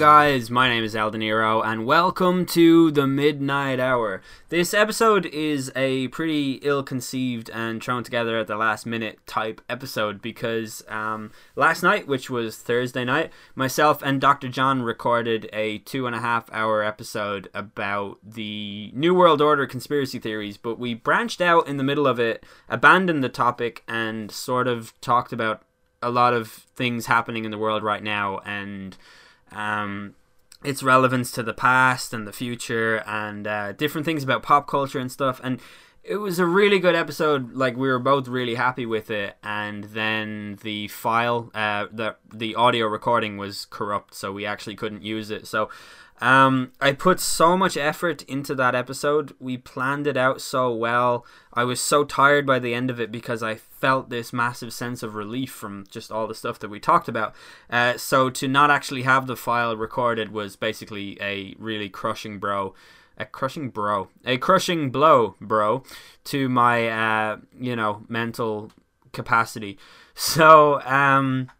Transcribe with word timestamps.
Guys? 0.00 0.50
My 0.50 0.66
name 0.66 0.82
is 0.82 0.96
El 0.96 1.10
Nero, 1.10 1.60
and 1.60 1.84
welcome 1.84 2.46
to 2.46 2.90
the 2.90 3.06
Midnight 3.06 3.78
Hour. 3.78 4.22
This 4.48 4.72
episode 4.72 5.26
is 5.26 5.70
a 5.76 6.08
pretty 6.08 6.52
ill-conceived 6.62 7.50
and 7.50 7.82
thrown 7.84 8.02
together 8.02 8.38
at 8.38 8.46
the 8.46 8.56
last 8.56 8.86
minute 8.86 9.18
type 9.26 9.60
episode 9.68 10.22
because 10.22 10.82
um, 10.88 11.32
last 11.54 11.82
night, 11.82 12.08
which 12.08 12.30
was 12.30 12.56
Thursday 12.56 13.04
night, 13.04 13.30
myself 13.54 14.00
and 14.00 14.22
Dr. 14.22 14.48
John 14.48 14.80
recorded 14.80 15.50
a 15.52 15.80
two 15.80 16.06
and 16.06 16.16
a 16.16 16.20
half 16.20 16.50
hour 16.50 16.82
episode 16.82 17.50
about 17.52 18.16
the 18.24 18.90
New 18.94 19.14
World 19.14 19.42
Order 19.42 19.66
conspiracy 19.66 20.18
theories, 20.18 20.56
but 20.56 20.78
we 20.78 20.94
branched 20.94 21.42
out 21.42 21.68
in 21.68 21.76
the 21.76 21.84
middle 21.84 22.06
of 22.06 22.18
it, 22.18 22.42
abandoned 22.70 23.22
the 23.22 23.28
topic, 23.28 23.82
and 23.86 24.32
sort 24.32 24.66
of 24.66 24.98
talked 25.02 25.34
about 25.34 25.60
a 26.00 26.08
lot 26.08 26.32
of 26.32 26.48
things 26.48 27.04
happening 27.04 27.44
in 27.44 27.50
the 27.50 27.58
world 27.58 27.82
right 27.82 28.02
now 28.02 28.38
and 28.46 28.96
um, 29.52 30.14
its 30.64 30.82
relevance 30.82 31.30
to 31.32 31.42
the 31.42 31.54
past 31.54 32.12
and 32.12 32.26
the 32.26 32.32
future 32.32 33.02
and 33.06 33.46
uh, 33.46 33.72
different 33.72 34.04
things 34.04 34.22
about 34.22 34.42
pop 34.42 34.68
culture 34.68 34.98
and 34.98 35.10
stuff. 35.10 35.40
And 35.42 35.60
it 36.02 36.16
was 36.16 36.38
a 36.38 36.46
really 36.46 36.78
good 36.78 36.94
episode. 36.94 37.52
Like 37.54 37.76
we 37.76 37.88
were 37.88 37.98
both 37.98 38.28
really 38.28 38.54
happy 38.54 38.86
with 38.86 39.10
it. 39.10 39.36
And 39.42 39.84
then 39.84 40.58
the 40.62 40.88
file, 40.88 41.50
uh, 41.54 41.86
the 41.92 42.16
the 42.32 42.54
audio 42.54 42.86
recording 42.86 43.36
was 43.36 43.66
corrupt, 43.66 44.14
so 44.14 44.32
we 44.32 44.46
actually 44.46 44.76
couldn't 44.76 45.02
use 45.02 45.30
it. 45.30 45.46
So 45.46 45.68
um, 46.20 46.72
I 46.80 46.92
put 46.92 47.18
so 47.18 47.56
much 47.56 47.76
effort 47.76 48.22
into 48.22 48.54
that 48.54 48.74
episode. 48.74 49.34
We 49.40 49.56
planned 49.56 50.06
it 50.06 50.16
out 50.16 50.40
so 50.40 50.72
well. 50.72 51.24
I 51.54 51.64
was 51.64 51.80
so 51.80 52.04
tired 52.04 52.46
by 52.46 52.58
the 52.58 52.74
end 52.74 52.90
of 52.90 53.00
it 53.00 53.10
because 53.10 53.42
I 53.42 53.54
felt 53.54 54.10
this 54.10 54.32
massive 54.32 54.72
sense 54.72 55.02
of 55.02 55.14
relief 55.14 55.50
from 55.50 55.86
just 55.88 56.12
all 56.12 56.26
the 56.26 56.34
stuff 56.34 56.58
that 56.58 56.68
we 56.68 56.78
talked 56.78 57.08
about. 57.08 57.34
Uh, 57.70 57.96
so 57.96 58.28
to 58.30 58.46
not 58.46 58.70
actually 58.70 59.02
have 59.02 59.26
the 59.26 59.36
file 59.36 59.76
recorded 59.76 60.30
was 60.30 60.56
basically 60.56 61.16
a 61.22 61.54
really 61.58 61.88
crushing 61.88 62.38
bro. 62.38 62.74
A 63.16 63.26
crushing 63.26 63.68
bro, 63.68 64.08
a 64.24 64.38
crushing 64.38 64.88
blow, 64.90 65.34
bro, 65.42 65.82
to 66.24 66.48
my 66.48 66.88
uh, 66.88 67.36
you 67.58 67.76
know 67.76 68.02
mental 68.08 68.72
capacity. 69.12 69.78
So 70.14 70.82
um, 70.82 71.50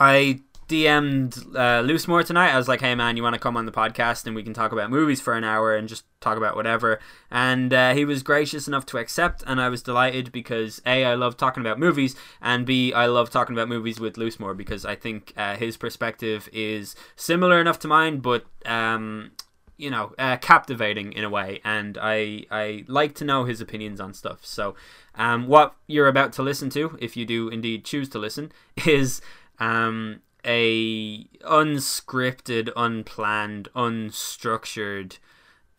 I 0.00 0.40
DM'd 0.68 1.56
uh, 1.56 2.22
tonight. 2.24 2.52
I 2.52 2.56
was 2.56 2.68
like, 2.68 2.80
"Hey 2.80 2.94
man, 2.94 3.16
you 3.16 3.22
want 3.22 3.34
to 3.34 3.40
come 3.40 3.56
on 3.56 3.66
the 3.66 3.72
podcast 3.72 4.26
and 4.26 4.34
we 4.34 4.42
can 4.42 4.54
talk 4.54 4.72
about 4.72 4.90
movies 4.90 5.20
for 5.20 5.34
an 5.34 5.44
hour 5.44 5.74
and 5.74 5.88
just 5.88 6.04
talk 6.20 6.36
about 6.36 6.56
whatever." 6.56 7.00
And 7.30 7.72
uh, 7.72 7.94
he 7.94 8.04
was 8.04 8.22
gracious 8.22 8.66
enough 8.68 8.86
to 8.86 8.98
accept, 8.98 9.42
and 9.46 9.60
I 9.60 9.68
was 9.68 9.82
delighted 9.82 10.32
because 10.32 10.80
a 10.86 11.04
I 11.04 11.14
love 11.14 11.36
talking 11.36 11.60
about 11.60 11.78
movies, 11.78 12.16
and 12.40 12.64
b 12.64 12.92
I 12.92 13.06
love 13.06 13.30
talking 13.30 13.54
about 13.54 13.68
movies 13.68 14.00
with 14.00 14.16
Loosemore 14.16 14.56
because 14.56 14.84
I 14.84 14.94
think 14.94 15.32
uh, 15.36 15.56
his 15.56 15.76
perspective 15.76 16.48
is 16.52 16.94
similar 17.16 17.60
enough 17.60 17.78
to 17.80 17.88
mine, 17.88 18.18
but 18.18 18.46
um, 18.64 19.32
you 19.76 19.90
know, 19.90 20.14
uh, 20.18 20.36
captivating 20.36 21.12
in 21.12 21.24
a 21.24 21.30
way, 21.30 21.60
and 21.64 21.98
I 22.00 22.44
I 22.50 22.84
like 22.86 23.14
to 23.16 23.24
know 23.24 23.44
his 23.44 23.60
opinions 23.60 24.00
on 24.00 24.14
stuff. 24.14 24.46
So, 24.46 24.76
um, 25.16 25.48
what 25.48 25.74
you're 25.86 26.08
about 26.08 26.32
to 26.34 26.42
listen 26.42 26.70
to, 26.70 26.96
if 27.00 27.16
you 27.16 27.26
do 27.26 27.48
indeed 27.48 27.84
choose 27.84 28.08
to 28.10 28.18
listen, 28.18 28.52
is 28.86 29.20
um 29.58 30.20
a 30.44 31.24
unscripted, 31.44 32.70
unplanned, 32.76 33.68
unstructured 33.74 35.18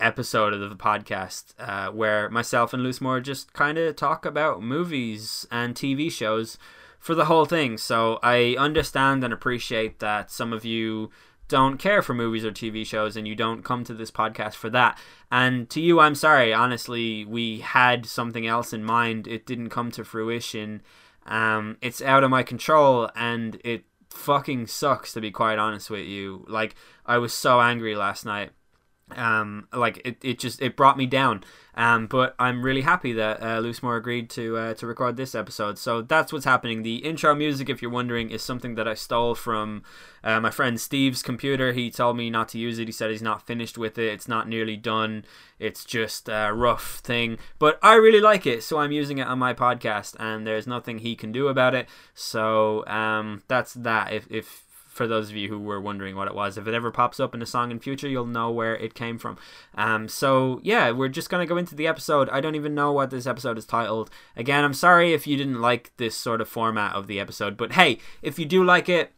episode 0.00 0.52
of 0.52 0.68
the 0.68 0.76
podcast 0.76 1.54
uh, 1.58 1.90
where 1.90 2.28
myself 2.28 2.72
and 2.72 2.82
Loosemore 2.82 3.22
just 3.22 3.52
kind 3.52 3.78
of 3.78 3.96
talk 3.96 4.26
about 4.26 4.62
movies 4.62 5.46
and 5.50 5.74
TV 5.74 6.10
shows 6.10 6.58
for 6.98 7.14
the 7.14 7.26
whole 7.26 7.44
thing. 7.44 7.78
So 7.78 8.18
I 8.22 8.56
understand 8.58 9.22
and 9.24 9.32
appreciate 9.32 10.00
that 10.00 10.30
some 10.30 10.52
of 10.52 10.64
you 10.64 11.10
don't 11.48 11.78
care 11.78 12.02
for 12.02 12.14
movies 12.14 12.44
or 12.44 12.50
TV 12.50 12.86
shows 12.86 13.16
and 13.16 13.28
you 13.28 13.34
don't 13.34 13.62
come 13.62 13.84
to 13.84 13.94
this 13.94 14.10
podcast 14.10 14.54
for 14.54 14.70
that. 14.70 14.98
And 15.30 15.68
to 15.70 15.80
you, 15.80 16.00
I'm 16.00 16.14
sorry. 16.14 16.52
Honestly, 16.52 17.24
we 17.24 17.60
had 17.60 18.06
something 18.06 18.46
else 18.46 18.72
in 18.72 18.82
mind. 18.82 19.26
It 19.26 19.44
didn't 19.44 19.68
come 19.68 19.90
to 19.92 20.04
fruition. 20.04 20.82
Um, 21.26 21.76
it's 21.80 22.02
out 22.02 22.24
of 22.24 22.30
my 22.30 22.42
control 22.42 23.10
and 23.14 23.60
it 23.64 23.84
fucking 24.14 24.66
sucks 24.66 25.12
to 25.12 25.20
be 25.20 25.30
quite 25.30 25.58
honest 25.58 25.90
with 25.90 26.06
you. 26.06 26.44
Like 26.48 26.74
I 27.04 27.18
was 27.18 27.32
so 27.32 27.60
angry 27.60 27.96
last 27.96 28.24
night. 28.24 28.52
Um, 29.10 29.68
like 29.72 30.00
it, 30.04 30.16
it 30.22 30.38
just 30.38 30.62
it 30.62 30.76
brought 30.76 30.96
me 30.96 31.06
down. 31.06 31.44
Um, 31.76 32.06
but 32.06 32.36
I'm 32.38 32.62
really 32.62 32.82
happy 32.82 33.12
that 33.14 33.42
uh, 33.42 33.60
Loosemore 33.60 33.98
agreed 33.98 34.30
to 34.30 34.56
uh, 34.56 34.74
to 34.74 34.86
record 34.86 35.16
this 35.16 35.34
episode. 35.34 35.78
So 35.78 36.02
that's 36.02 36.32
what's 36.32 36.44
happening. 36.44 36.82
The 36.82 36.96
intro 36.96 37.34
music, 37.34 37.68
if 37.68 37.82
you're 37.82 37.90
wondering, 37.90 38.30
is 38.30 38.42
something 38.42 38.76
that 38.76 38.86
I 38.86 38.94
stole 38.94 39.34
from 39.34 39.82
uh, 40.22 40.40
my 40.40 40.50
friend 40.50 40.80
Steve's 40.80 41.22
computer. 41.22 41.72
He 41.72 41.90
told 41.90 42.16
me 42.16 42.30
not 42.30 42.48
to 42.50 42.58
use 42.58 42.78
it. 42.78 42.88
He 42.88 42.92
said 42.92 43.10
he's 43.10 43.22
not 43.22 43.46
finished 43.46 43.76
with 43.76 43.98
it. 43.98 44.12
It's 44.12 44.28
not 44.28 44.48
nearly 44.48 44.76
done. 44.76 45.24
It's 45.58 45.84
just 45.84 46.28
a 46.28 46.52
rough 46.54 47.00
thing. 47.00 47.38
But 47.58 47.78
I 47.82 47.94
really 47.94 48.20
like 48.20 48.46
it, 48.46 48.62
so 48.62 48.78
I'm 48.78 48.92
using 48.92 49.18
it 49.18 49.26
on 49.26 49.38
my 49.38 49.52
podcast, 49.52 50.14
and 50.18 50.46
there's 50.46 50.66
nothing 50.66 50.98
he 50.98 51.16
can 51.16 51.32
do 51.32 51.48
about 51.48 51.74
it. 51.74 51.88
So 52.14 52.86
um, 52.86 53.42
that's 53.48 53.74
that. 53.74 54.12
If 54.12 54.30
if 54.30 54.63
for 54.94 55.08
those 55.08 55.28
of 55.28 55.36
you 55.36 55.48
who 55.48 55.58
were 55.58 55.80
wondering 55.80 56.14
what 56.14 56.28
it 56.28 56.34
was. 56.34 56.56
If 56.56 56.68
it 56.68 56.74
ever 56.74 56.90
pops 56.90 57.18
up 57.18 57.34
in 57.34 57.42
a 57.42 57.46
song 57.46 57.70
in 57.70 57.80
future, 57.80 58.08
you'll 58.08 58.26
know 58.26 58.50
where 58.50 58.76
it 58.76 58.94
came 58.94 59.18
from. 59.18 59.36
Um, 59.74 60.08
so 60.08 60.60
yeah, 60.62 60.92
we're 60.92 61.08
just 61.08 61.28
gonna 61.28 61.46
go 61.46 61.56
into 61.56 61.74
the 61.74 61.86
episode. 61.86 62.28
I 62.30 62.40
don't 62.40 62.54
even 62.54 62.74
know 62.74 62.92
what 62.92 63.10
this 63.10 63.26
episode 63.26 63.58
is 63.58 63.66
titled. 63.66 64.08
Again, 64.36 64.64
I'm 64.64 64.74
sorry 64.74 65.12
if 65.12 65.26
you 65.26 65.36
didn't 65.36 65.60
like 65.60 65.92
this 65.96 66.16
sort 66.16 66.40
of 66.40 66.48
format 66.48 66.94
of 66.94 67.08
the 67.08 67.18
episode, 67.18 67.56
but 67.56 67.72
hey, 67.72 67.98
if 68.22 68.38
you 68.38 68.46
do 68.46 68.62
like 68.62 68.88
it, 68.88 69.12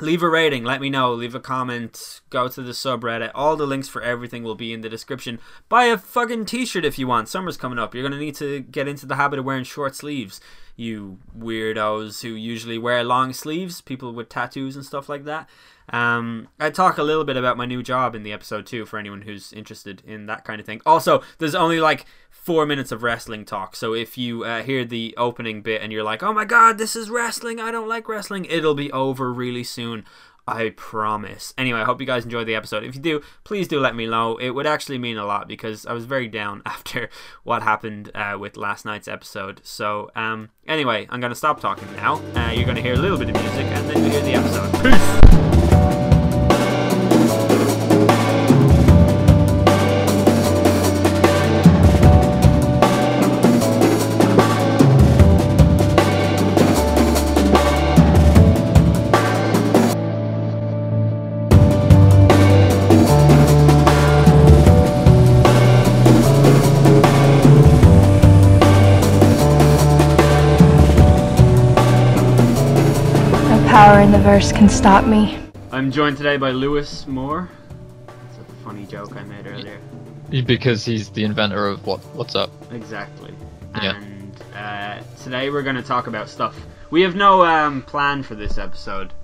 leave 0.00 0.22
a 0.22 0.28
rating 0.28 0.62
let 0.62 0.80
me 0.80 0.88
know 0.88 1.12
leave 1.12 1.34
a 1.34 1.40
comment 1.40 2.20
go 2.30 2.46
to 2.46 2.62
the 2.62 2.70
subreddit 2.70 3.32
all 3.34 3.56
the 3.56 3.66
links 3.66 3.88
for 3.88 4.00
everything 4.00 4.44
will 4.44 4.54
be 4.54 4.72
in 4.72 4.80
the 4.80 4.88
description 4.88 5.40
buy 5.68 5.86
a 5.86 5.98
fucking 5.98 6.44
t-shirt 6.44 6.84
if 6.84 7.00
you 7.00 7.06
want 7.08 7.28
summer's 7.28 7.56
coming 7.56 7.80
up 7.80 7.94
you're 7.94 8.04
gonna 8.04 8.16
need 8.16 8.34
to 8.34 8.60
get 8.60 8.86
into 8.86 9.06
the 9.06 9.16
habit 9.16 9.40
of 9.40 9.44
wearing 9.44 9.64
short 9.64 9.96
sleeves 9.96 10.40
you 10.78 11.18
weirdos 11.36 12.22
who 12.22 12.28
usually 12.28 12.78
wear 12.78 13.02
long 13.02 13.32
sleeves 13.32 13.80
people 13.80 14.12
with 14.12 14.28
tattoos 14.28 14.76
and 14.76 14.84
stuff 14.84 15.08
like 15.08 15.24
that 15.24 15.48
um, 15.90 16.48
I 16.60 16.70
talk 16.70 16.98
a 16.98 17.02
little 17.02 17.24
bit 17.24 17.36
about 17.36 17.56
my 17.56 17.64
new 17.64 17.82
job 17.82 18.14
in 18.14 18.22
the 18.22 18.32
episode 18.32 18.66
too 18.66 18.84
for 18.84 18.98
anyone 18.98 19.22
who's 19.22 19.52
interested 19.52 20.02
in 20.06 20.26
that 20.26 20.44
kind 20.44 20.60
of 20.60 20.66
thing. 20.66 20.82
Also, 20.84 21.22
there's 21.38 21.54
only 21.54 21.80
like 21.80 22.04
four 22.30 22.66
minutes 22.66 22.92
of 22.92 23.02
wrestling 23.02 23.44
talk, 23.44 23.74
so 23.74 23.94
if 23.94 24.18
you 24.18 24.44
uh, 24.44 24.62
hear 24.62 24.84
the 24.84 25.14
opening 25.16 25.62
bit 25.62 25.80
and 25.80 25.92
you're 25.92 26.02
like, 26.02 26.22
"Oh 26.22 26.32
my 26.32 26.44
god, 26.44 26.76
this 26.76 26.94
is 26.94 27.08
wrestling! 27.08 27.58
I 27.58 27.70
don't 27.70 27.88
like 27.88 28.08
wrestling," 28.08 28.44
it'll 28.44 28.74
be 28.74 28.92
over 28.92 29.32
really 29.32 29.64
soon. 29.64 30.04
I 30.48 30.70
promise. 30.70 31.54
Anyway, 31.58 31.80
I 31.80 31.84
hope 31.84 32.00
you 32.00 32.06
guys 32.06 32.24
enjoyed 32.24 32.46
the 32.46 32.54
episode. 32.54 32.84
If 32.84 32.94
you 32.94 33.00
do, 33.00 33.22
please 33.44 33.68
do 33.68 33.80
let 33.80 33.94
me 33.94 34.06
know. 34.06 34.36
It 34.36 34.50
would 34.50 34.66
actually 34.66 34.98
mean 34.98 35.16
a 35.16 35.26
lot 35.26 35.48
because 35.48 35.86
I 35.86 35.92
was 35.92 36.04
very 36.04 36.28
down 36.28 36.62
after 36.66 37.08
what 37.44 37.62
happened 37.62 38.10
uh, 38.14 38.36
with 38.38 38.56
last 38.56 38.84
night's 38.84 39.08
episode. 39.08 39.60
So, 39.64 40.10
um, 40.14 40.50
anyway, 40.66 41.06
I'm 41.10 41.20
going 41.20 41.30
to 41.32 41.36
stop 41.36 41.60
talking 41.60 41.90
now. 41.96 42.16
Uh, 42.34 42.50
you're 42.52 42.64
going 42.64 42.76
to 42.76 42.82
hear 42.82 42.94
a 42.94 42.98
little 42.98 43.18
bit 43.18 43.30
of 43.30 43.34
music 43.34 43.66
and 43.66 43.88
then 43.90 44.04
you 44.04 44.10
hear 44.10 44.22
the 44.22 44.34
episode. 44.34 44.82
Peace! 44.82 45.27
Power 73.88 74.00
in 74.00 74.12
the 74.12 74.18
verse 74.18 74.52
can 74.52 74.68
stop 74.68 75.06
me. 75.06 75.38
I'm 75.72 75.90
joined 75.90 76.18
today 76.18 76.36
by 76.36 76.50
Lewis 76.50 77.06
Moore. 77.06 77.48
It's 78.28 78.36
a 78.36 78.44
funny 78.62 78.84
joke 78.84 79.16
I 79.16 79.22
made 79.22 79.46
earlier. 79.46 79.80
Because 80.28 80.84
he's 80.84 81.08
the 81.08 81.24
inventor 81.24 81.66
of 81.66 81.86
what? 81.86 82.00
What's 82.14 82.34
up? 82.34 82.50
Exactly. 82.70 83.32
Yeah. 83.76 83.96
And 83.96 84.42
uh, 84.54 85.00
today 85.22 85.48
we're 85.48 85.62
going 85.62 85.76
to 85.76 85.82
talk 85.82 86.06
about 86.06 86.28
stuff. 86.28 86.54
We 86.90 87.00
have 87.00 87.16
no 87.16 87.42
um, 87.46 87.80
plan 87.80 88.22
for 88.22 88.34
this 88.34 88.58
episode 88.58 89.14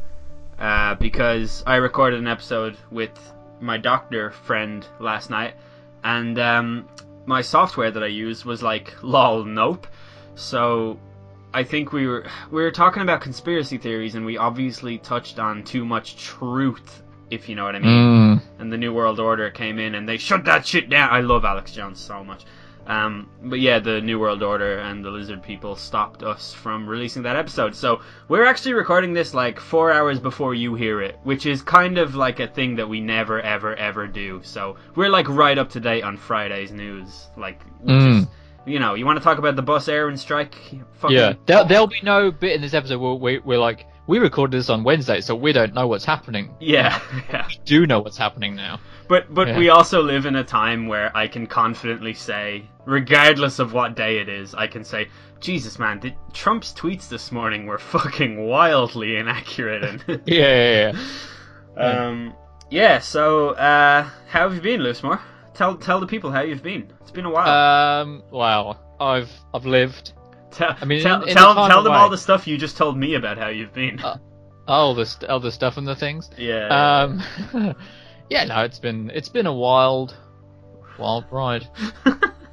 uh, 0.58 0.94
because 0.94 1.62
I 1.66 1.76
recorded 1.76 2.20
an 2.20 2.26
episode 2.26 2.78
with 2.90 3.12
my 3.61 3.76
doctor 3.76 4.31
friend 4.31 4.87
last 4.99 5.28
night, 5.28 5.56
and 6.05 6.38
um, 6.38 6.88
my 7.26 7.43
software 7.43 7.90
that 7.90 8.02
I 8.02 8.06
used 8.06 8.46
was 8.46 8.62
like 8.62 8.94
lol 9.02 9.44
nope. 9.44 9.87
So 10.37 10.99
I 11.54 11.62
think 11.64 11.92
we 11.92 12.06
were 12.06 12.26
we 12.50 12.62
were 12.62 12.70
talking 12.72 13.02
about 13.02 13.20
conspiracy 13.20 13.78
theories, 13.78 14.14
and 14.16 14.26
we 14.26 14.36
obviously 14.36 14.98
touched 14.98 15.38
on 15.38 15.62
too 15.64 15.84
much 15.84 16.16
truth, 16.16 17.02
if 17.30 17.48
you 17.48 17.54
know 17.54 17.64
what 17.64 17.76
I 17.76 17.78
mean. 17.78 18.38
Mm. 18.38 18.42
And 18.58 18.72
the 18.72 18.76
New 18.76 18.92
World 18.92 19.20
Order 19.20 19.50
came 19.50 19.78
in, 19.78 19.94
and 19.94 20.08
they 20.08 20.16
shut 20.18 20.44
that 20.46 20.66
shit 20.66 20.90
down. 20.90 21.10
I 21.10 21.20
love 21.20 21.44
Alex 21.44 21.72
Jones 21.72 22.00
so 22.00 22.24
much. 22.24 22.44
Um, 22.86 23.30
but 23.42 23.60
yeah, 23.60 23.78
the 23.78 24.00
New 24.02 24.18
World 24.18 24.42
Order 24.42 24.80
and 24.80 25.02
the 25.02 25.10
Lizard 25.10 25.42
People 25.42 25.74
stopped 25.74 26.22
us 26.22 26.52
from 26.52 26.86
releasing 26.86 27.22
that 27.22 27.34
episode. 27.36 27.74
So 27.74 28.00
we're 28.28 28.44
actually 28.44 28.74
recording 28.74 29.14
this 29.14 29.32
like 29.32 29.58
four 29.58 29.90
hours 29.90 30.20
before 30.20 30.54
you 30.54 30.74
hear 30.74 31.00
it, 31.00 31.18
which 31.22 31.46
is 31.46 31.62
kind 31.62 31.96
of 31.96 32.14
like 32.14 32.40
a 32.40 32.46
thing 32.46 32.76
that 32.76 32.86
we 32.86 33.00
never, 33.00 33.40
ever, 33.40 33.74
ever 33.76 34.06
do. 34.06 34.40
So 34.42 34.76
we're 34.96 35.08
like 35.08 35.28
right 35.30 35.56
up 35.56 35.70
to 35.70 35.80
date 35.80 36.02
on 36.04 36.18
Friday's 36.18 36.72
news. 36.72 37.28
Like, 37.38 37.62
which 37.80 37.94
Mm. 37.94 38.18
is, 38.20 38.26
you 38.66 38.78
know, 38.78 38.94
you 38.94 39.05
want 39.06 39.19
to 39.19 39.25
talk 39.25 39.38
about 39.38 39.56
the 39.56 39.62
Bus 39.62 39.87
Éireann 39.88 40.19
strike? 40.19 40.55
Fucking, 40.94 41.16
Yeah, 41.16 41.34
there, 41.46 41.64
there'll 41.64 41.87
be 41.87 42.00
no 42.02 42.31
bit 42.31 42.52
in 42.52 42.61
this 42.61 42.75
episode 42.75 42.99
where 43.00 43.14
we, 43.14 43.38
we're 43.38 43.58
like, 43.58 43.87
we 44.06 44.19
recorded 44.19 44.58
this 44.58 44.69
on 44.70 44.84
Wednesday, 44.84 45.20
so 45.20 45.34
we 45.34 45.52
don't 45.52 45.72
know 45.75 45.87
what's 45.87 46.05
happening. 46.05 46.55
yeah, 46.61 47.00
yeah. 47.31 47.46
We 47.49 47.58
do 47.64 47.87
know 47.87 48.00
what's 48.00 48.19
happening 48.19 48.55
now. 48.55 48.78
But 49.08 49.32
but 49.34 49.49
Yeah. 49.49 49.58
we 49.58 49.69
also 49.69 50.02
live 50.02 50.25
in 50.26 50.37
a 50.37 50.44
time 50.44 50.87
where 50.88 51.14
I 51.16 51.26
can 51.28 51.46
confidently 51.46 52.14
say, 52.14 52.64
regardless 52.87 53.58
of 53.58 53.72
what 53.75 53.96
day 53.96 54.19
it 54.19 54.28
is, 54.31 54.55
I 54.55 54.66
can 54.66 54.82
say, 54.84 55.08
Jesus 55.40 55.78
man, 55.78 56.00
Trump's 56.32 56.72
tweets 56.72 57.08
this 57.08 57.31
morning 57.31 57.66
were 57.66 57.78
fucking 57.78 58.46
wildly 58.46 59.16
inaccurate 59.16 59.84
and 59.84 60.05
Yeah, 60.26 60.93
yeah, 60.93 60.93
yeah. 61.76 61.82
um 61.84 62.34
yeah, 62.70 62.99
so 62.99 63.50
uh 63.50 64.05
how 64.28 64.49
have 64.49 64.55
you 64.55 64.61
been, 64.62 64.81
Loosemore? 64.81 65.20
Tell 65.54 65.76
tell 65.76 66.00
the 66.00 66.06
people 66.06 66.30
how 66.30 66.40
you've 66.42 66.62
been. 66.62 66.92
It's 67.00 67.10
been 67.10 67.24
a 67.24 67.30
while. 67.30 68.02
Um, 68.02 68.22
wow, 68.30 68.76
I've 69.00 69.30
I've 69.52 69.64
lived. 69.66 70.12
tell 70.50 70.76
I 70.80 70.84
mean, 70.84 71.02
tell, 71.02 71.22
in- 71.22 71.28
in 71.30 71.34
tell, 71.36 71.54
tell 71.54 71.82
them 71.82 71.92
all 71.92 72.08
the 72.10 72.18
stuff 72.18 72.46
you 72.46 72.58
just 72.58 72.76
told 72.76 72.96
me 72.98 73.14
about 73.14 73.38
how 73.38 73.48
you've 73.48 73.72
been. 73.72 74.00
Uh, 74.00 74.18
all 74.66 74.94
the 74.94 75.06
st- 75.06 75.30
all 75.30 75.40
the 75.40 75.52
stuff 75.52 75.76
and 75.76 75.86
the 75.86 75.94
things. 75.96 76.30
yeah. 76.36 77.02
Um, 77.02 77.22
yeah, 78.30 78.44
no, 78.44 78.62
it's 78.62 78.78
been 78.80 79.10
it's 79.14 79.28
been 79.28 79.46
a 79.46 79.52
wild, 79.54 80.16
wild 80.98 81.24
ride. 81.30 81.68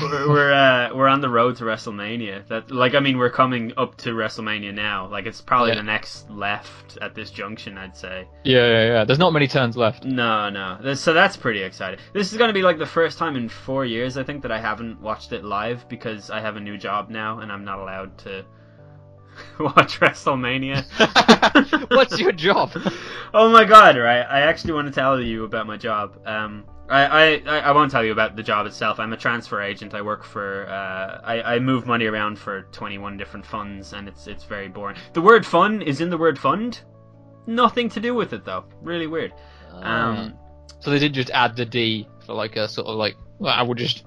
we're 0.00 0.28
we're, 0.28 0.52
uh, 0.52 0.94
we're 0.94 1.08
on 1.08 1.20
the 1.20 1.28
road 1.28 1.56
to 1.56 1.64
WrestleMania. 1.64 2.46
That 2.48 2.70
like 2.70 2.94
I 2.94 3.00
mean 3.00 3.18
we're 3.18 3.30
coming 3.30 3.72
up 3.76 3.96
to 3.98 4.10
WrestleMania 4.10 4.74
now. 4.74 5.08
Like 5.08 5.26
it's 5.26 5.40
probably 5.40 5.70
Yeah. 5.70 5.76
the 5.76 5.82
next 5.84 6.30
left 6.30 6.98
at 7.00 7.14
this 7.14 7.30
junction, 7.30 7.78
I'd 7.78 7.96
say. 7.96 8.26
Yeah, 8.44 8.66
yeah, 8.66 8.86
yeah. 8.86 9.04
There's 9.04 9.18
not 9.18 9.32
many 9.32 9.46
turns 9.48 9.76
left. 9.76 10.04
No, 10.04 10.48
no. 10.50 10.94
So 10.94 11.12
that's 11.12 11.36
pretty 11.36 11.62
exciting. 11.62 12.00
This 12.12 12.32
is 12.32 12.38
going 12.38 12.48
to 12.48 12.54
be 12.54 12.62
like 12.62 12.78
the 12.78 12.86
first 12.86 13.18
time 13.18 13.36
in 13.36 13.48
four 13.48 13.84
years 13.84 14.16
I 14.16 14.22
think 14.24 14.42
that 14.42 14.52
I 14.52 14.60
haven't 14.60 15.00
watched 15.00 15.32
it 15.32 15.44
live 15.44 15.88
because 15.88 16.30
I 16.30 16.40
have 16.40 16.56
a 16.56 16.60
new 16.60 16.76
job 16.78 17.10
now 17.10 17.40
and 17.40 17.50
I'm 17.52 17.64
not 17.64 17.78
allowed 17.78 18.16
to 18.18 18.44
watch 19.60 20.00
WrestleMania. 20.00 20.84
What's 21.90 22.18
your 22.18 22.32
job? 22.32 22.72
oh 23.34 23.50
my 23.50 23.64
god, 23.64 23.96
right. 23.96 24.22
I 24.22 24.40
actually 24.40 24.72
want 24.72 24.88
to 24.88 24.92
tell 24.92 25.20
you 25.20 25.44
about 25.44 25.66
my 25.66 25.76
job. 25.76 26.18
Um, 26.26 26.64
I, 26.88 27.42
I, 27.46 27.58
I 27.58 27.72
won't 27.72 27.90
tell 27.90 28.04
you 28.04 28.12
about 28.12 28.34
the 28.34 28.42
job 28.42 28.66
itself. 28.66 28.98
I'm 28.98 29.12
a 29.12 29.16
transfer 29.16 29.60
agent. 29.60 29.94
I 29.94 30.00
work 30.00 30.24
for, 30.24 30.66
uh, 30.68 31.20
I, 31.22 31.54
I 31.54 31.58
move 31.58 31.86
money 31.86 32.06
around 32.06 32.38
for 32.38 32.62
21 32.72 33.16
different 33.16 33.44
funds, 33.44 33.92
and 33.92 34.08
it's 34.08 34.26
it's 34.26 34.44
very 34.44 34.68
boring. 34.68 34.96
The 35.12 35.20
word 35.20 35.44
fun 35.44 35.82
is 35.82 36.00
in 36.00 36.08
the 36.08 36.18
word 36.18 36.38
fund. 36.38 36.80
Nothing 37.46 37.88
to 37.90 38.00
do 38.00 38.14
with 38.14 38.32
it, 38.32 38.44
though. 38.44 38.64
Really 38.82 39.06
weird. 39.06 39.32
Um, 39.72 40.34
so 40.80 40.90
they 40.90 40.98
didn't 40.98 41.14
just 41.14 41.30
add 41.30 41.56
the 41.56 41.64
D 41.64 42.08
for 42.24 42.34
like 42.34 42.56
a 42.56 42.68
sort 42.68 42.86
of 42.86 42.96
like, 42.96 43.16
well, 43.38 43.54
I 43.54 43.62
will 43.62 43.74
just, 43.74 44.04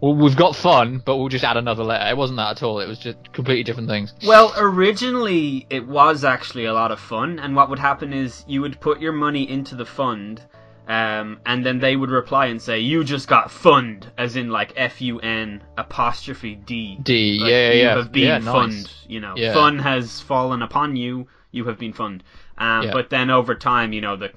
well, 0.00 0.14
we've 0.14 0.36
got 0.36 0.56
fun, 0.56 1.02
but 1.04 1.16
we'll 1.16 1.28
just 1.28 1.44
add 1.44 1.56
another 1.56 1.84
letter. 1.84 2.10
It 2.10 2.16
wasn't 2.16 2.38
that 2.38 2.50
at 2.52 2.62
all. 2.62 2.80
It 2.80 2.88
was 2.88 2.98
just 2.98 3.32
completely 3.32 3.64
different 3.64 3.88
things. 3.88 4.14
Well, 4.24 4.54
originally 4.56 5.66
it 5.70 5.86
was 5.86 6.24
actually 6.24 6.64
a 6.64 6.72
lot 6.72 6.92
of 6.92 7.00
fun, 7.00 7.38
and 7.38 7.54
what 7.54 7.68
would 7.70 7.78
happen 7.78 8.12
is 8.12 8.44
you 8.46 8.60
would 8.62 8.80
put 8.80 9.00
your 9.00 9.12
money 9.12 9.48
into 9.48 9.74
the 9.74 9.86
fund, 9.86 10.42
um, 10.88 11.38
and 11.46 11.64
then 11.64 11.78
they 11.78 11.94
would 11.96 12.10
reply 12.10 12.46
and 12.46 12.60
say, 12.60 12.80
"You 12.80 13.04
just 13.04 13.28
got 13.28 13.50
fund," 13.50 14.10
as 14.18 14.36
in 14.36 14.50
like 14.50 14.72
F 14.76 15.00
U 15.00 15.20
N 15.20 15.62
apostrophe 15.78 16.54
D. 16.56 16.98
D, 17.02 17.38
Like, 17.40 17.50
yeah, 17.50 17.70
you 17.72 17.80
yeah, 17.82 17.96
have 17.96 18.12
been 18.12 18.24
yeah, 18.24 18.38
nice. 18.38 18.44
fund. 18.52 18.92
You 19.08 19.20
know, 19.20 19.34
Yeah. 19.36 19.52
fun 19.54 19.78
has 19.78 20.20
fallen 20.20 20.62
upon 20.62 20.96
you. 20.96 21.28
You 21.52 21.64
have 21.66 21.78
been 21.78 21.92
fund. 21.92 22.22
Um, 22.58 22.84
Yeah. 22.84 22.92
But 22.92 23.10
then 23.10 23.30
over 23.30 23.54
time, 23.54 23.92
you 23.92 24.00
know 24.00 24.16
the 24.16 24.32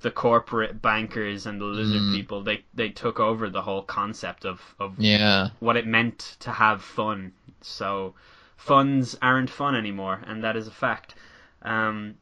the 0.00 0.10
corporate 0.10 0.82
bankers 0.82 1.46
and 1.46 1.60
the 1.60 1.64
lizard 1.64 2.02
Mm. 2.02 2.12
people 2.12 2.42
they 2.42 2.64
they 2.74 2.88
took 2.88 3.20
over 3.20 3.48
the 3.48 3.62
whole 3.62 3.82
concept 3.82 4.44
of 4.44 4.60
of 4.80 4.98
Yeah. 4.98 5.50
what 5.60 5.76
it 5.76 5.86
meant 5.86 6.36
to 6.40 6.50
have 6.50 6.82
fun. 6.82 7.32
So 7.60 8.14
funds 8.56 9.16
aren't 9.22 9.50
fun 9.50 9.74
anymore, 9.76 10.20
and 10.26 10.42
that 10.42 10.56
is 10.56 10.66
a 10.66 10.72
fact. 10.72 11.14
Um, 11.62 12.14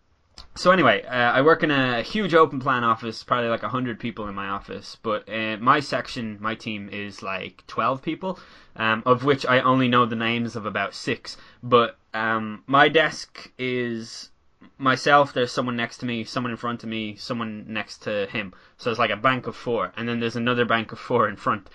so 0.56 0.72
anyway, 0.72 1.02
uh, 1.04 1.10
I 1.10 1.42
work 1.42 1.62
in 1.62 1.70
a 1.70 2.02
huge 2.02 2.34
open 2.34 2.60
plan 2.60 2.84
office, 2.84 3.22
probably 3.22 3.48
like 3.48 3.62
hundred 3.62 4.00
people 4.00 4.28
in 4.28 4.34
my 4.34 4.48
office. 4.48 4.96
But 5.02 5.28
uh, 5.28 5.56
my 5.58 5.80
section, 5.80 6.38
my 6.40 6.54
team 6.54 6.88
is 6.90 7.22
like 7.22 7.64
twelve 7.66 8.02
people, 8.02 8.38
um, 8.76 9.02
of 9.06 9.24
which 9.24 9.46
I 9.46 9.60
only 9.60 9.88
know 9.88 10.06
the 10.06 10.16
names 10.16 10.56
of 10.56 10.66
about 10.66 10.94
six. 10.94 11.36
But 11.62 11.98
um, 12.14 12.64
my 12.66 12.88
desk 12.88 13.50
is 13.58 14.30
myself. 14.76 15.32
There's 15.32 15.52
someone 15.52 15.76
next 15.76 15.98
to 15.98 16.06
me, 16.06 16.24
someone 16.24 16.50
in 16.50 16.56
front 16.56 16.82
of 16.82 16.88
me, 16.88 17.16
someone 17.16 17.64
next 17.68 17.98
to 18.02 18.26
him. 18.26 18.52
So 18.76 18.90
it's 18.90 18.98
like 18.98 19.10
a 19.10 19.16
bank 19.16 19.46
of 19.46 19.54
four, 19.54 19.92
and 19.96 20.08
then 20.08 20.20
there's 20.20 20.36
another 20.36 20.64
bank 20.64 20.92
of 20.92 20.98
four 20.98 21.28
in 21.28 21.36
front, 21.36 21.70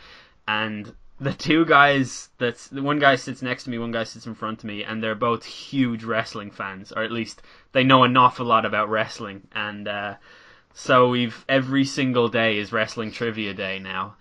and 0.47 0.93
the 1.19 1.33
two 1.33 1.65
guys 1.65 2.29
that's 2.37 2.67
the 2.67 2.81
one 2.81 2.99
guy 2.99 3.15
sits 3.15 3.41
next 3.41 3.63
to 3.63 3.69
me, 3.69 3.77
one 3.77 3.91
guy 3.91 4.03
sits 4.03 4.27
in 4.27 4.35
front 4.35 4.59
of 4.59 4.65
me, 4.65 4.83
and 4.83 5.01
they're 5.01 5.15
both 5.15 5.45
huge 5.45 6.03
wrestling 6.03 6.51
fans, 6.51 6.91
or 6.91 7.03
at 7.03 7.11
least 7.11 7.41
they 7.71 7.83
know 7.83 8.03
an 8.03 8.17
awful 8.17 8.45
lot 8.45 8.65
about 8.65 8.89
wrestling. 8.89 9.47
And 9.53 9.87
uh, 9.87 10.15
so 10.73 11.09
we've 11.09 11.45
every 11.47 11.85
single 11.85 12.27
day 12.27 12.57
is 12.57 12.73
wrestling 12.73 13.11
trivia 13.11 13.53
day 13.53 13.79
now, 13.79 14.15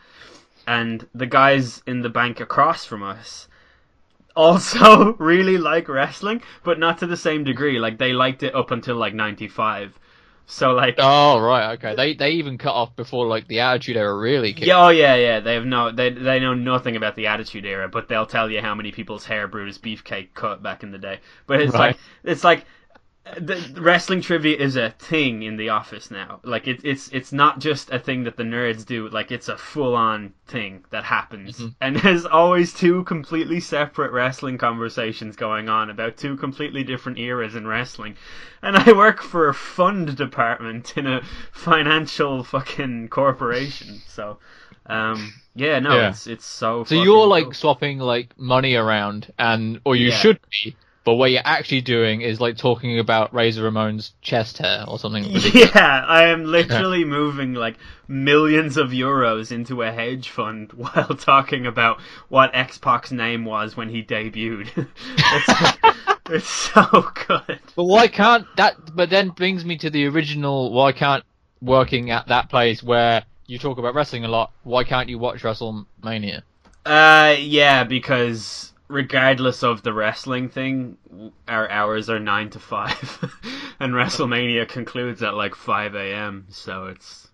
and 0.66 1.06
the 1.14 1.26
guys 1.26 1.82
in 1.86 2.02
the 2.02 2.08
bank 2.08 2.38
across 2.40 2.84
from 2.84 3.02
us 3.02 3.48
also 4.36 5.14
really 5.18 5.58
like 5.58 5.88
wrestling, 5.88 6.42
but 6.62 6.78
not 6.78 6.98
to 6.98 7.06
the 7.06 7.16
same 7.16 7.42
degree. 7.42 7.80
Like 7.80 7.98
they 7.98 8.12
liked 8.12 8.44
it 8.44 8.54
up 8.54 8.70
until 8.70 8.96
like 8.96 9.14
'95. 9.14 9.98
So 10.46 10.72
like 10.72 10.98
Oh 10.98 11.38
right, 11.38 11.74
okay. 11.74 11.94
They 11.94 12.14
they 12.14 12.30
even 12.32 12.58
cut 12.58 12.72
off 12.74 12.96
before 12.96 13.26
like 13.28 13.46
the 13.46 13.60
Attitude 13.60 13.96
Era 13.96 14.12
really 14.16 14.52
kicked. 14.54 14.66
Yeah, 14.66 14.84
oh 14.86 14.88
yeah, 14.88 15.16
yeah. 15.16 15.40
They 15.40 15.54
have 15.54 15.66
no, 15.66 15.90
they 15.90 16.10
they 16.10 16.38
know 16.40 16.54
nothing 16.54 16.96
about 16.96 17.16
the 17.16 17.26
Attitude 17.26 17.66
Era, 17.66 17.88
but 17.88 18.08
they'll 18.08 18.26
tell 18.26 18.50
you 18.50 18.60
how 18.60 18.74
many 18.74 18.92
people's 18.92 19.24
hair 19.26 19.48
Brutus 19.48 19.78
Beefcake 19.78 20.32
cut 20.34 20.62
back 20.62 20.82
in 20.82 20.92
the 20.92 20.98
day. 20.98 21.20
But 21.46 21.60
it's 21.60 21.76
Right. 21.76 21.78
like 21.78 21.98
it's 22.22 22.44
like 22.44 22.66
the 23.40 23.54
the 23.54 23.80
wrestling 23.80 24.20
trivia 24.20 24.56
is 24.56 24.76
a 24.76 24.90
thing 24.90 25.42
in 25.44 25.56
the 25.56 25.70
office 25.70 26.10
now. 26.10 26.40
Like 26.42 26.68
it, 26.68 26.80
it's 26.84 27.08
it's 27.08 27.32
not 27.32 27.58
just 27.58 27.90
a 27.90 27.98
thing 27.98 28.24
that 28.24 28.36
the 28.36 28.42
nerds 28.42 28.84
do. 28.84 29.08
Like 29.08 29.32
it's 29.32 29.48
a 29.48 29.56
full 29.56 29.94
on 29.96 30.34
thing 30.46 30.84
that 30.90 31.04
happens, 31.04 31.58
Mhm. 31.58 31.74
and 31.80 31.96
there's 31.96 32.26
always 32.26 32.74
two 32.74 33.02
completely 33.04 33.60
separate 33.60 34.12
wrestling 34.12 34.58
conversations 34.58 35.36
going 35.36 35.70
on 35.70 35.88
about 35.88 36.18
two 36.18 36.36
completely 36.36 36.84
different 36.84 37.18
eras 37.18 37.54
in 37.54 37.66
wrestling. 37.66 38.16
And 38.62 38.76
I 38.76 38.92
work 38.92 39.22
for 39.22 39.48
a 39.48 39.54
fund 39.54 40.16
department 40.16 40.96
in 40.98 41.06
a 41.06 41.22
financial 41.52 42.44
fucking 42.44 43.08
corporation. 43.08 44.02
So, 44.06 44.38
um, 44.86 45.32
yeah, 45.54 45.78
no, 45.78 45.96
Yeah. 45.96 46.08
it's 46.10 46.26
it's 46.26 46.44
so. 46.44 46.84
So 46.84 46.94
you're 47.02 47.26
like 47.26 47.44
cool. 47.44 47.52
swapping 47.54 47.98
like 48.00 48.38
money 48.38 48.74
around, 48.74 49.32
and 49.38 49.80
or 49.84 49.96
you 49.96 50.08
Yeah. 50.08 50.16
should 50.16 50.40
be, 50.50 50.76
but 51.04 51.14
what 51.14 51.30
you're 51.30 51.42
actually 51.44 51.82
doing 51.82 52.22
is 52.22 52.40
like 52.40 52.56
talking 52.56 52.98
about 52.98 53.34
Razor 53.34 53.62
Ramon's 53.62 54.12
chest 54.22 54.58
hair 54.58 54.84
or 54.88 54.98
something. 54.98 55.22
ridiculous. 55.34 55.74
Yeah, 55.74 56.04
I 56.06 56.28
am 56.28 56.44
literally 56.44 57.04
moving 57.04 57.52
like 57.52 57.76
millions 58.08 58.78
of 58.78 58.88
euros 58.90 59.52
into 59.52 59.82
a 59.82 59.92
hedge 59.92 60.30
fund 60.30 60.72
while 60.76 61.08
talking 61.08 61.66
about 61.66 62.00
what 62.28 62.54
X 62.54 62.78
Pac's 62.78 63.12
name 63.12 63.44
was 63.44 63.76
when 63.76 63.90
he 63.90 64.02
debuted. 64.02 64.68
it's, 65.18 65.78
it's 66.30 66.48
so 66.48 67.10
good. 67.26 67.60
But 67.76 67.84
why 67.84 68.08
can't 68.08 68.46
that? 68.56 68.96
But 68.96 69.10
then 69.10 69.28
brings 69.28 69.64
me 69.64 69.76
to 69.78 69.90
the 69.90 70.06
original. 70.06 70.72
Why 70.72 70.92
can't 70.92 71.22
working 71.60 72.10
at 72.10 72.28
that 72.28 72.48
place 72.48 72.82
where 72.82 73.24
you 73.46 73.58
talk 73.58 73.76
about 73.76 73.94
wrestling 73.94 74.24
a 74.24 74.28
lot? 74.28 74.52
Why 74.62 74.84
can't 74.84 75.10
you 75.10 75.18
watch 75.18 75.42
WrestleMania? 75.42 76.42
Uh, 76.86 77.36
yeah, 77.38 77.84
because 77.84 78.73
regardless 78.88 79.62
of 79.62 79.82
the 79.82 79.92
wrestling 79.92 80.48
thing, 80.48 80.96
our 81.48 81.68
hours 81.70 82.10
are 82.10 82.18
nine 82.20 82.50
to 82.50 82.58
five, 82.58 83.24
and 83.80 83.92
WrestleMania 83.94 84.68
concludes 84.68 85.22
at 85.22 85.34
like 85.34 85.54
five 85.54 85.94
a.m. 85.94 86.46
So 86.50 86.86
it's 86.86 87.28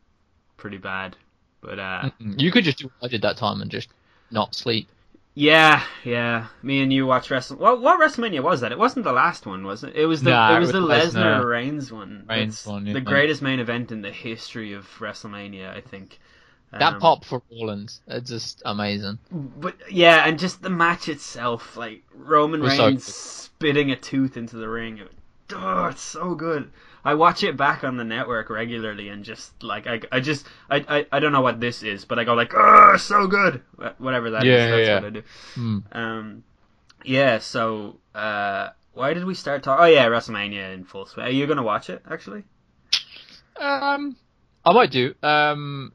pretty 0.56 0.78
bad. 0.78 1.16
But 1.60 1.78
uh, 1.78 2.10
You 2.18 2.50
could 2.52 2.64
just 2.64 2.78
do 2.78 2.86
what 2.98 3.08
I 3.08 3.10
did 3.10 3.22
that 3.22 3.36
time 3.36 3.60
and 3.60 3.70
just 3.70 3.88
not 4.30 4.54
sleep. 4.54 4.88
yeah, 5.34 5.82
yeah, 6.04 6.46
me 6.62 6.82
and 6.82 6.92
you 6.92 7.06
watch 7.06 7.30
wrestling. 7.30 7.60
What 7.60 7.80
what 7.82 8.00
WrestleMania 8.00 8.42
was 8.42 8.60
that? 8.62 8.72
It 8.72 8.78
wasn't 8.78 9.04
the 9.04 9.12
last 9.12 9.46
one, 9.46 9.64
was 9.64 9.84
it? 9.84 9.94
It 9.94 10.06
was 10.06 10.22
the 10.22 10.30
Nah, 10.30 10.52
it 10.54 10.56
it 10.56 10.60
was 10.60 10.68
was 10.68 10.72
the 10.72 10.80
Lesnar- 10.80 11.40
Lesnar 11.40 11.44
Reigns 11.48 11.92
one. 11.92 12.24
Reigns 12.28 12.66
one, 12.66 12.84
the 12.84 13.00
greatest 13.00 13.42
main 13.42 13.60
event 13.60 13.92
in 13.92 14.02
the 14.02 14.10
history 14.10 14.72
of 14.72 14.86
WrestleMania, 14.98 15.68
I 15.76 15.80
think. 15.80 16.18
That 16.72 16.94
Um, 16.94 17.00
pop 17.00 17.24
for 17.24 17.42
Rollins, 17.50 18.00
it's 18.06 18.30
just 18.30 18.62
amazing. 18.64 19.18
But 19.32 19.76
yeah, 19.90 20.24
and 20.24 20.38
just 20.38 20.62
the 20.62 20.70
match 20.70 21.08
itself, 21.08 21.76
like 21.76 22.04
Roman 22.14 22.60
Was 22.60 22.76
so 22.76 22.86
Reigns 22.86 23.04
spitting 23.04 23.90
a 23.90 23.96
tooth 23.96 24.36
into 24.36 24.56
the 24.56 24.68
ring. 24.68 25.00
Oh, 25.52 25.86
it's 25.86 26.02
so 26.02 26.36
good. 26.36 26.70
I 27.04 27.14
watch 27.14 27.42
it 27.42 27.56
back 27.56 27.82
on 27.82 27.96
the 27.96 28.04
network 28.04 28.50
regularly 28.50 29.08
and 29.08 29.24
just 29.24 29.62
like 29.62 29.86
I, 29.86 30.00
I 30.12 30.20
just 30.20 30.46
I, 30.70 30.84
I, 30.88 31.06
I 31.10 31.18
don't 31.18 31.32
know 31.32 31.40
what 31.40 31.58
this 31.58 31.82
is, 31.82 32.04
but 32.04 32.18
I 32.18 32.24
go 32.24 32.34
like, 32.34 32.52
oh, 32.54 32.96
so 32.98 33.26
good, 33.26 33.62
whatever 33.98 34.30
that 34.30 34.44
is. 34.44 34.48
Yeah, 34.48 34.70
that's 34.70 34.88
yeah, 34.88 34.94
what 34.94 35.02
yeah. 35.02 35.06
I 35.06 35.10
do. 35.10 35.22
Hmm. 35.54 35.78
Um, 35.92 36.44
yeah. 37.04 37.38
So, 37.38 37.96
uh, 38.14 38.68
why 38.92 39.14
did 39.14 39.24
we 39.24 39.34
start 39.34 39.62
talking? 39.62 39.82
Oh 39.82 39.88
yeah, 39.88 40.06
WrestleMania 40.06 40.74
in 40.74 40.84
full 40.84 41.06
swing. 41.06 41.26
Are 41.26 41.30
you 41.30 41.46
gonna 41.46 41.62
watch 41.62 41.90
it 41.90 42.02
actually? 42.08 42.44
Um, 43.56 44.16
I 44.64 44.72
might 44.72 44.90
do. 44.90 45.14
Um, 45.22 45.92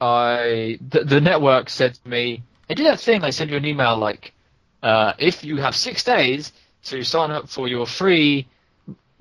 I 0.00 0.78
the, 0.86 1.04
the 1.04 1.20
network 1.20 1.70
said 1.70 1.94
to 1.94 2.08
me, 2.08 2.42
they 2.68 2.74
do 2.74 2.84
that 2.84 3.00
thing. 3.00 3.20
They 3.20 3.30
send 3.30 3.50
you 3.50 3.56
an 3.56 3.64
email 3.64 3.96
like, 3.96 4.32
uh, 4.82 5.12
if 5.18 5.44
you 5.44 5.56
have 5.58 5.74
six 5.74 6.04
days 6.04 6.52
to 6.84 7.02
sign 7.02 7.30
up 7.30 7.48
for 7.48 7.68
your 7.68 7.86
free 7.86 8.46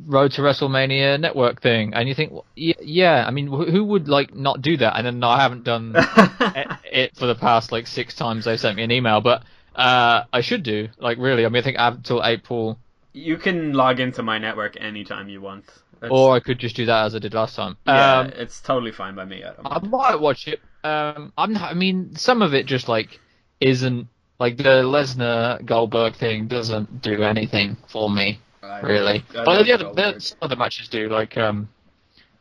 Road 0.06 0.34
to 0.34 0.42
WrestleMania 0.42 1.18
network 1.22 1.62
thing, 1.62 1.94
and 1.94 2.10
you 2.10 2.14
think, 2.14 2.34
well, 2.34 2.44
yeah, 2.56 3.24
I 3.26 3.32
mean, 3.32 3.48
who 3.48 3.82
would 3.86 4.10
like 4.10 4.36
not 4.36 4.62
do 4.62 4.76
that? 4.76 4.98
And 4.98 5.08
then 5.08 5.24
I 5.24 5.40
haven't 5.42 5.64
done 5.64 5.94
it- 6.92 7.16
for 7.16 7.28
the 7.28 7.36
past 7.36 7.72
like 7.72 7.88
six 7.88 8.14
times 8.14 8.44
they 8.44 8.58
sent 8.58 8.76
me 8.76 8.84
an 8.84 8.92
email, 8.92 9.22
but 9.22 9.44
uh, 9.74 10.24
I 10.34 10.42
should 10.42 10.64
do. 10.64 10.90
Like 11.00 11.18
really, 11.18 11.46
I 11.46 11.50
mean, 11.50 11.62
I 11.62 11.64
think 11.64 11.78
I 11.80 11.86
have 11.86 11.96
until 11.96 12.22
April, 12.26 12.78
you 13.14 13.38
can 13.38 13.72
log 13.72 14.02
into 14.02 14.22
my 14.22 14.38
network 14.38 14.76
anytime 14.78 15.30
you 15.30 15.40
want. 15.40 15.64
It's, 16.02 16.12
or 16.12 16.36
I 16.36 16.40
could 16.40 16.60
just 16.60 16.76
do 16.76 16.86
that 16.86 17.06
as 17.06 17.16
I 17.16 17.20
did 17.20 17.34
last 17.34 17.56
time. 17.56 17.78
yeah, 17.88 18.20
Um, 18.20 18.28
it's 18.36 18.60
totally 18.62 18.92
fine 18.92 19.16
by 19.16 19.26
me. 19.26 19.44
I 19.44 19.54
don't 19.54 19.66
I 19.66 19.80
might 19.88 20.20
watch 20.20 20.48
it. 20.48 20.62
Um, 20.84 21.34
I'm 21.38 21.54
not, 21.54 21.72
I 21.72 21.74
mean, 21.74 22.16
some 22.16 22.42
of 22.42 22.54
it 22.54 22.66
just 22.66 22.88
like 22.88 23.20
isn't 23.60 24.08
like 24.40 24.58
the 24.58 24.84
Lesnar 24.84 25.64
Goldberg 25.66 26.16
thing 26.16 26.48
doesn't 26.48 27.02
do 27.02 27.24
anything 27.24 27.78
for 27.88 28.10
me 28.10 28.40
I- 28.62 28.82
really. 28.82 29.24
But 29.34 29.64
the 29.64 29.74
other 29.74 29.94
the, 29.94 30.20
some 30.20 30.38
of 30.42 30.50
the 30.50 30.56
matches 30.58 30.90
do. 30.90 31.08
Like, 31.10 31.38
um, 31.38 31.70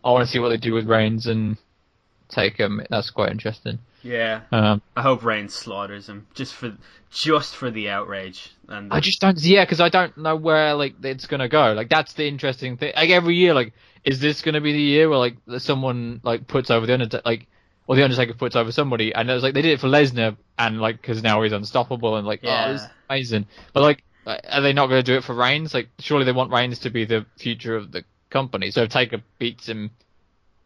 I 0.05 0.11
want 0.11 0.27
to 0.27 0.31
see 0.31 0.39
what 0.41 0.49
they 0.51 0.57
do 0.57 0.75
with 0.75 0.87
Reigns 0.87 1.27
and 1.27 1.57
take 2.29 2.57
him. 2.57 2.83
That's 2.91 3.11
quite 3.11 3.31
interesting. 3.31 3.79
Yeah, 4.05 4.43
Um, 4.53 4.83
I 4.95 5.03
hope 5.03 5.25
Reigns 5.25 5.55
slaughters 5.55 6.09
him 6.09 6.27
just 6.35 6.55
for 6.55 6.77
just 7.11 7.57
for 7.57 7.71
the 7.71 7.89
outrage. 7.89 8.53
And 8.69 8.93
I 8.93 9.01
just 9.01 9.21
don't. 9.21 9.41
Yeah, 9.41 9.65
because 9.65 9.81
I 9.81 9.89
don't 9.89 10.17
know 10.19 10.37
where 10.37 10.75
like 10.75 10.97
it's 11.03 11.27
gonna 11.27 11.49
go. 11.49 11.73
Like 11.73 11.89
that's 11.89 12.13
the 12.13 12.29
interesting 12.29 12.77
thing. 12.77 12.93
Like 12.95 13.11
every 13.11 13.35
year, 13.37 13.55
like 13.55 13.73
is 14.05 14.21
this 14.21 14.43
gonna 14.43 14.61
be 14.61 14.73
the 14.73 14.81
year 14.81 15.09
where 15.09 15.19
like 15.19 15.37
someone 15.59 16.21
like 16.23 16.47
puts 16.47 16.71
over 16.71 16.87
the 16.87 16.93
Undertaker, 16.93 17.23
like 17.25 17.47
or 17.87 17.97
the 17.97 18.05
Undertaker 18.05 18.35
puts 18.35 18.57
over 18.57 18.73
somebody, 18.73 19.15
and 19.15 19.31
it 19.31 19.33
was 19.35 19.43
like 19.43 19.55
they 19.55 19.63
did 19.63 19.73
it 19.73 19.81
for 19.81 19.89
Lesnar, 19.89 20.37
and 20.59 20.81
like 20.81 21.01
because 21.01 21.23
now 21.23 21.41
he's 21.43 21.53
unstoppable 21.53 22.17
and 22.17 22.27
like 22.27 22.41
Yeah. 22.43 22.67
oh, 22.67 22.73
this 22.75 22.87
amazing. 23.09 23.47
But 23.73 23.83
like, 23.83 24.05
are 24.27 24.61
they 24.61 24.75
not 24.75 24.89
gonna 24.89 25.03
do 25.03 25.17
it 25.17 25.25
for 25.25 25.35
Reigns? 25.35 25.73
Like 25.73 25.89
surely 25.99 26.27
they 26.27 26.33
want 26.33 26.53
Reigns 26.53 26.81
to 26.81 26.91
be 26.91 27.07
the 27.07 27.25
future 27.39 27.75
of 27.77 27.91
the 27.91 28.05
company. 28.29 28.71
So 28.71 28.83
if 28.83 28.91
Taker 28.91 29.23
beats 29.39 29.67
him. 29.67 29.91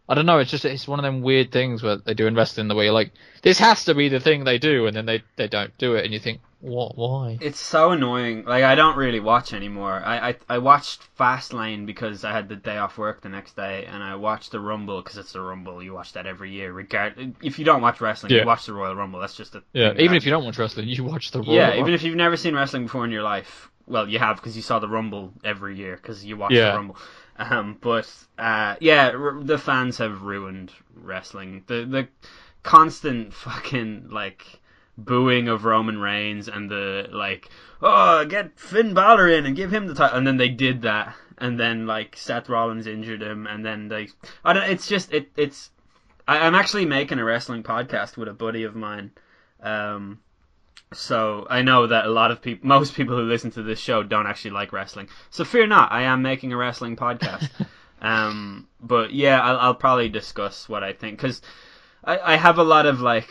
I 0.09 0.15
don't 0.15 0.27
know. 0.27 0.39
It's 0.39 0.51
just 0.51 0.65
it's 0.65 0.89
one 0.89 0.99
of 0.99 1.03
them 1.05 1.21
weird 1.23 1.53
things 1.53 1.83
where 1.83 1.97
they 1.97 2.15
do 2.15 2.27
invest 2.27 2.59
in 2.59 2.65
wrestling 2.65 2.69
the 2.69 2.75
way 2.75 2.85
you're 2.85 2.95
like 2.95 3.13
this 3.43 3.59
has 3.59 3.85
to 3.85 3.95
be 3.95 4.09
the 4.09 4.21
thing 4.21 4.45
they 4.45 4.59
do, 4.59 4.87
and 4.87 4.97
then 4.97 5.07
they 5.07 5.23
they 5.37 5.49
don't 5.49 5.77
do 5.79 5.95
it, 5.97 6.05
and 6.05 6.13
you 6.15 6.19
think 6.19 6.41
what 6.61 6.97
why? 6.99 7.39
It's 7.41 7.61
so 7.61 7.91
annoying. 7.93 8.45
Like 8.45 8.65
I 8.65 8.75
don't 8.75 8.97
really 8.97 9.21
watch 9.21 9.53
anymore. 9.53 10.03
I 10.05 10.31
I, 10.31 10.37
I 10.49 10.59
watched 10.59 11.03
Fastlane 11.17 11.85
because 11.87 12.25
I 12.25 12.33
had 12.33 12.49
the 12.49 12.57
day 12.57 12.79
off 12.79 12.97
work 12.99 13.21
the 13.21 13.29
next 13.29 13.55
day, 13.55 13.85
and 13.87 14.03
I 14.03 14.17
watched 14.17 14.51
the 14.51 14.61
Rumble 14.61 15.03
because 15.03 15.19
it's 15.19 15.33
the 15.33 15.41
Rumble. 15.41 15.83
You 15.83 15.93
watch 15.93 16.15
that 16.15 16.27
every 16.27 16.51
year, 16.53 16.73
regard. 16.73 17.35
If 17.43 17.59
you 17.59 17.65
don't 17.65 17.83
watch 17.83 18.01
wrestling, 18.01 18.33
Yeah. 18.33 18.41
you 18.41 18.47
watch 18.47 18.67
the 18.67 18.73
Royal 18.73 18.97
Rumble. 18.97 19.21
That's 19.21 19.37
just 19.37 19.55
a 19.55 19.63
Yeah, 19.73 19.93
even 19.99 20.17
if 20.17 20.25
you 20.25 20.31
don't 20.33 20.45
watch 20.45 20.59
wrestling, 20.59 20.89
you 20.89 21.05
watch 21.05 21.31
the 21.31 21.41
Raw. 21.43 21.53
yeah, 21.53 21.75
even 21.79 21.93
if 21.95 22.03
you've 22.03 22.17
never 22.17 22.37
seen 22.37 22.55
wrestling 22.55 22.85
before 22.85 23.05
in 23.05 23.11
your 23.13 23.23
life, 23.23 23.71
well, 23.87 24.09
you 24.09 24.19
have 24.19 24.37
because 24.37 24.57
you 24.57 24.63
saw 24.63 24.79
the 24.81 24.89
Rumble 24.89 25.33
every 25.45 25.77
year 25.77 25.97
because 25.97 26.25
you 26.25 26.37
watched 26.37 26.55
Yeah. 26.55 26.71
the 26.73 26.77
Rumble. 26.79 26.97
Um, 27.39 27.79
but 27.81 28.13
uh, 28.37 28.77
yeah, 28.81 29.11
r- 29.11 29.41
the 29.41 29.59
fans 29.59 29.99
have 29.99 30.23
ruined 30.23 30.73
wrestling. 30.95 31.65
The 31.67 31.85
the 31.85 32.09
constant 32.63 33.33
fucking 33.33 34.09
like 34.11 34.61
booing 34.97 35.49
of 35.49 35.65
Roman 35.65 35.99
Reigns 35.99 36.49
and 36.49 36.69
the 36.69 37.09
like, 37.13 37.49
oh, 37.81 38.25
get 38.25 38.59
Finn 38.59 38.93
Balor 38.93 39.29
in 39.29 39.47
and 39.47 39.57
give 39.57 39.73
him 39.73 39.87
the 39.87 39.95
title, 39.95 40.19
and 40.19 40.27
then 40.27 40.37
they 40.37 40.49
did 40.49 40.83
that, 40.83 41.15
and 41.39 41.59
then 41.59 41.87
like 41.87 42.17
Seth 42.17 42.49
Rollins 42.49 42.87
injured 42.87 43.23
him, 43.23 43.47
and 43.47 43.65
then 43.65 43.89
they, 43.89 44.09
I 44.45 44.53
don't. 44.53 44.69
It's 44.69 44.89
just 44.89 45.13
it. 45.13 45.31
It's. 45.37 45.71
I, 46.27 46.39
I'm 46.39 46.57
actually 46.57 46.87
making 46.87 47.21
a 47.21 47.25
wrestling 47.25 47.63
podcast 47.63 48.17
with 48.17 48.29
a 48.29 48.35
buddy 48.35 48.65
of 48.65 48.75
mine. 48.75 49.13
Um, 49.63 50.21
so 50.93 51.47
I 51.51 51.63
know 51.63 51.87
that 51.87 52.07
a 52.07 52.11
lot 52.11 52.31
of 52.31 52.41
people, 52.41 52.67
most 52.67 52.95
people 52.95 53.17
who 53.17 53.23
listen 53.23 53.51
to 53.53 53.63
this 53.63 53.79
show 53.79 54.03
don't 54.03 54.27
actually 54.27 54.53
like 54.53 54.73
wrestling. 54.73 55.09
So 55.31 55.45
fear 55.45 55.67
not, 55.67 55.93
I 55.93 56.03
am 56.03 56.23
making 56.23 56.53
a 56.53 56.57
wrestling 56.57 56.97
podcast. 56.97 57.49
um, 58.01 58.67
but 58.81 59.13
yeah, 59.13 59.41
I'll, 59.41 59.59
I'll 59.59 59.75
probably 59.75 60.09
discuss 60.09 60.69
what 60.69 60.83
I 60.83 60.93
think 60.93 61.19
because 61.19 61.43
I, 62.05 62.19
I 62.19 62.37
have 62.37 62.59
a 62.59 62.65
lot 62.65 62.87
of 62.87 63.01
like 63.01 63.31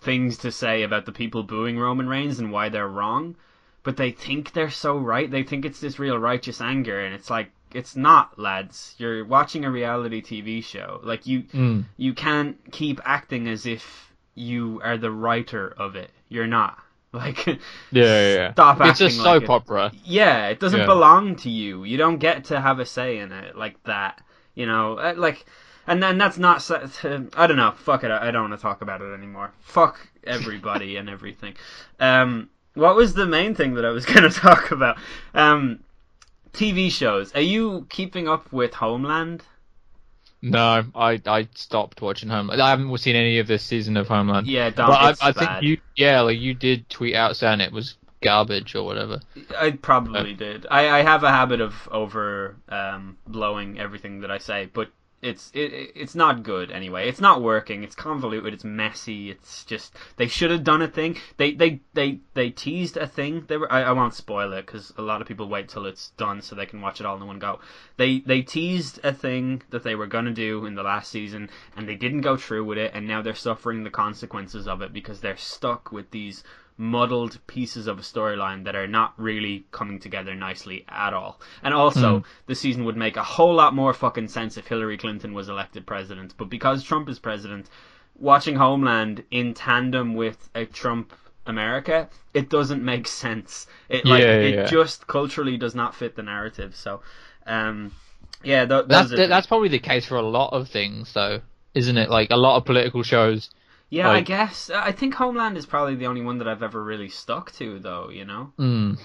things 0.00 0.38
to 0.38 0.52
say 0.52 0.82
about 0.82 1.06
the 1.06 1.12
people 1.12 1.42
booing 1.42 1.78
Roman 1.78 2.08
Reigns 2.08 2.38
and 2.38 2.52
why 2.52 2.68
they're 2.68 2.88
wrong. 2.88 3.36
But 3.82 3.96
they 3.96 4.10
think 4.10 4.52
they're 4.52 4.70
so 4.70 4.96
right. 4.96 5.30
They 5.30 5.44
think 5.44 5.64
it's 5.64 5.80
this 5.80 5.98
real 6.00 6.18
righteous 6.18 6.60
anger, 6.60 7.04
and 7.04 7.14
it's 7.14 7.30
like 7.30 7.50
it's 7.72 7.94
not, 7.94 8.36
lads. 8.38 8.94
You're 8.98 9.24
watching 9.24 9.64
a 9.64 9.70
reality 9.70 10.20
TV 10.22 10.62
show. 10.64 11.00
Like 11.04 11.26
you, 11.26 11.42
Mm. 11.42 11.84
you 11.96 12.12
can't 12.14 12.56
keep 12.72 13.00
acting 13.04 13.46
as 13.48 13.64
if 13.64 14.05
you 14.36 14.80
are 14.84 14.96
the 14.96 15.10
writer 15.10 15.74
of 15.76 15.96
it. 15.96 16.10
You're 16.28 16.46
not. 16.46 16.78
Like, 17.12 17.46
Yeah, 17.46 17.54
yeah, 17.92 18.34
yeah. 18.34 18.52
Stop 18.52 18.78
It's 18.82 19.00
a 19.00 19.08
soap 19.08 19.24
like 19.26 19.42
it. 19.44 19.48
opera. 19.50 19.92
yeah, 20.04 20.48
it 20.48 20.60
doesn't 20.60 20.80
Yeah. 20.80 20.86
belong 20.86 21.36
to 21.36 21.48
you. 21.50 21.84
You 21.84 21.96
don't 21.96 22.18
get 22.18 22.44
to 22.46 22.60
have 22.60 22.78
a 22.78 22.84
say 22.84 23.18
in 23.18 23.32
it 23.32 23.56
like 23.56 23.82
that. 23.84 24.20
You 24.54 24.66
know, 24.66 24.98
Uh, 24.98 25.14
like, 25.16 25.46
and 25.86 26.02
then 26.02 26.18
that's 26.18 26.36
not. 26.36 26.68
I 27.40 27.46
don't 27.46 27.56
know. 27.56 27.72
Fuck 27.76 28.04
it. 28.04 28.10
I 28.10 28.28
I 28.28 28.30
don't 28.30 28.50
want 28.50 28.60
to 28.60 28.62
talk 28.62 28.82
about 28.82 29.00
it 29.00 29.14
anymore. 29.14 29.52
Fuck 29.60 29.96
everybody 30.24 30.96
and 30.98 31.08
everything. 31.08 31.54
Um, 32.00 32.50
what 32.74 32.96
was 32.96 33.14
the 33.14 33.24
main 33.24 33.54
thing 33.54 33.74
that 33.74 33.84
I 33.86 33.90
was 33.90 34.04
going 34.04 34.24
to 34.30 34.40
talk 34.40 34.70
about? 34.70 34.98
Um, 35.32 35.80
TV 36.52 36.90
shows. 36.90 37.34
Are 37.34 37.40
you 37.54 37.86
keeping 37.88 38.28
up 38.28 38.52
with 38.52 38.74
Homeland? 38.74 39.42
No, 40.50 40.84
I 40.94 41.20
I 41.26 41.48
stopped 41.54 42.00
watching 42.00 42.28
Homeland. 42.28 42.60
I 42.62 42.70
haven't 42.70 42.96
seen 42.98 43.16
any 43.16 43.38
of 43.38 43.46
this 43.46 43.62
season 43.62 43.96
of 43.96 44.08
Homeland. 44.08 44.46
Yeah, 44.46 44.70
don't. 44.70 44.88
but 44.88 45.22
I, 45.22 45.28
I 45.28 45.32
think 45.32 45.62
you, 45.62 45.78
yeah, 45.96 46.20
like 46.20 46.38
you 46.38 46.54
did 46.54 46.88
tweet 46.88 47.14
out 47.14 47.36
saying 47.36 47.60
it 47.60 47.72
was 47.72 47.96
garbage 48.22 48.74
or 48.74 48.84
whatever. 48.84 49.20
I 49.56 49.72
probably 49.72 50.34
did. 50.34 50.66
I, 50.70 51.00
I 51.00 51.02
have 51.02 51.24
a 51.24 51.30
habit 51.30 51.60
of 51.60 51.88
over 51.90 52.56
um, 52.68 53.18
blowing 53.26 53.78
everything 53.78 54.20
that 54.20 54.30
I 54.30 54.38
say, 54.38 54.68
but 54.72 54.90
it's 55.22 55.50
it, 55.54 55.92
it's 55.94 56.14
not 56.14 56.42
good 56.42 56.70
anyway. 56.70 57.08
It's 57.08 57.20
not 57.20 57.42
working. 57.42 57.82
It's 57.82 57.94
convoluted. 57.94 58.52
It's 58.52 58.64
messy. 58.64 59.30
It's 59.30 59.64
just 59.64 59.94
they 60.16 60.26
should 60.26 60.50
have 60.50 60.62
done 60.62 60.82
a 60.82 60.88
thing. 60.88 61.16
They 61.38 61.52
they 61.52 61.80
they 61.94 62.20
they 62.34 62.50
teased 62.50 62.96
a 62.96 63.06
thing. 63.06 63.44
They 63.48 63.56
were 63.56 63.72
I, 63.72 63.82
I 63.82 63.92
won't 63.92 64.14
spoil 64.14 64.52
it 64.52 64.66
because 64.66 64.92
a 64.98 65.02
lot 65.02 65.20
of 65.20 65.26
people 65.26 65.48
wait 65.48 65.68
till 65.68 65.86
it's 65.86 66.10
done 66.10 66.42
so 66.42 66.54
they 66.54 66.66
can 66.66 66.80
watch 66.80 67.00
it 67.00 67.06
all 67.06 67.16
in 67.16 67.26
one 67.26 67.38
go. 67.38 67.60
They 67.96 68.20
they 68.20 68.42
teased 68.42 69.00
a 69.02 69.12
thing 69.12 69.62
that 69.70 69.82
they 69.82 69.94
were 69.94 70.06
gonna 70.06 70.32
do 70.32 70.66
in 70.66 70.74
the 70.74 70.82
last 70.82 71.10
season 71.10 71.50
and 71.76 71.88
they 71.88 71.96
didn't 71.96 72.20
go 72.20 72.36
through 72.36 72.64
with 72.64 72.78
it 72.78 72.92
and 72.94 73.08
now 73.08 73.22
they're 73.22 73.34
suffering 73.34 73.84
the 73.84 73.90
consequences 73.90 74.68
of 74.68 74.82
it 74.82 74.92
because 74.92 75.20
they're 75.20 75.36
stuck 75.36 75.90
with 75.92 76.10
these 76.10 76.44
muddled 76.78 77.38
pieces 77.46 77.86
of 77.86 77.98
a 77.98 78.02
storyline 78.02 78.64
that 78.64 78.76
are 78.76 78.86
not 78.86 79.14
really 79.16 79.64
coming 79.70 79.98
together 79.98 80.34
nicely 80.34 80.84
at 80.88 81.14
all. 81.14 81.40
And 81.62 81.72
also, 81.72 82.24
the 82.46 82.54
season 82.54 82.84
would 82.84 82.96
make 82.96 83.16
a 83.16 83.22
whole 83.22 83.54
lot 83.54 83.74
more 83.74 83.94
fucking 83.94 84.28
sense 84.28 84.56
if 84.56 84.66
Hillary 84.66 84.98
Clinton 84.98 85.32
was 85.32 85.48
elected 85.48 85.86
president. 85.86 86.34
But 86.36 86.50
because 86.50 86.84
Trump 86.84 87.08
is 87.08 87.18
president, 87.18 87.70
watching 88.18 88.56
Homeland 88.56 89.24
in 89.30 89.54
tandem 89.54 90.14
with 90.14 90.48
a 90.54 90.66
Trump 90.66 91.12
America, 91.46 92.08
it 92.34 92.50
doesn't 92.50 92.84
make 92.84 93.06
sense. 93.06 93.66
It 93.88 94.04
like 94.04 94.22
Yeah, 94.22 94.32
it 94.32 94.54
yeah. 94.54 94.64
just 94.66 95.06
culturally 95.06 95.56
does 95.56 95.74
not 95.74 95.94
fit 95.94 96.16
the 96.16 96.22
narrative. 96.22 96.74
So, 96.76 97.00
um, 97.46 97.92
yeah, 98.42 98.66
th- 98.66 98.84
That's 98.88 99.10
that's 99.10 99.46
probably 99.46 99.68
the 99.68 99.78
case 99.78 100.06
for 100.06 100.16
a 100.16 100.22
lot 100.22 100.52
of 100.52 100.68
things, 100.68 101.12
though, 101.14 101.40
isn't 101.74 101.96
it? 101.96 102.10
Like 102.10 102.30
a 102.30 102.36
lot 102.36 102.56
of 102.56 102.64
political 102.64 103.02
shows. 103.02 103.50
Yeah. 103.90 104.10
I 104.10 104.20
guess 104.20 104.70
I 104.70 104.92
think 104.92 105.14
Homeland 105.14 105.56
is 105.56 105.66
probably 105.66 105.94
the 105.96 106.06
only 106.06 106.22
one 106.22 106.38
that 106.38 106.48
I've 106.48 106.62
ever 106.62 106.82
really 106.82 107.08
stuck 107.08 107.52
to, 107.52 107.78
though. 107.78 108.10
You 108.10 108.24
know. 108.24 108.52
Mm. 108.58 108.98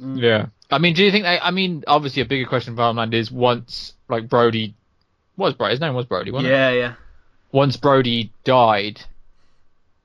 Mm. 0.00 0.20
Yeah. 0.20 0.46
I 0.70 0.78
mean, 0.78 0.94
do 0.94 1.04
you 1.04 1.10
think? 1.10 1.24
They, 1.24 1.38
I 1.38 1.50
mean, 1.50 1.84
obviously, 1.86 2.22
a 2.22 2.26
bigger 2.26 2.46
question 2.48 2.74
for 2.76 2.82
Homeland 2.82 3.14
is 3.14 3.30
once 3.30 3.94
like 4.08 4.28
Brody 4.28 4.74
was 5.36 5.54
Brody. 5.54 5.72
His 5.72 5.80
name 5.80 5.94
was 5.94 6.06
Brody. 6.06 6.30
Wasn't 6.30 6.50
it? 6.50 6.54
Yeah, 6.54 6.70
yeah. 6.70 6.94
once 7.52 7.76
Brody 7.76 8.32
died, 8.44 9.00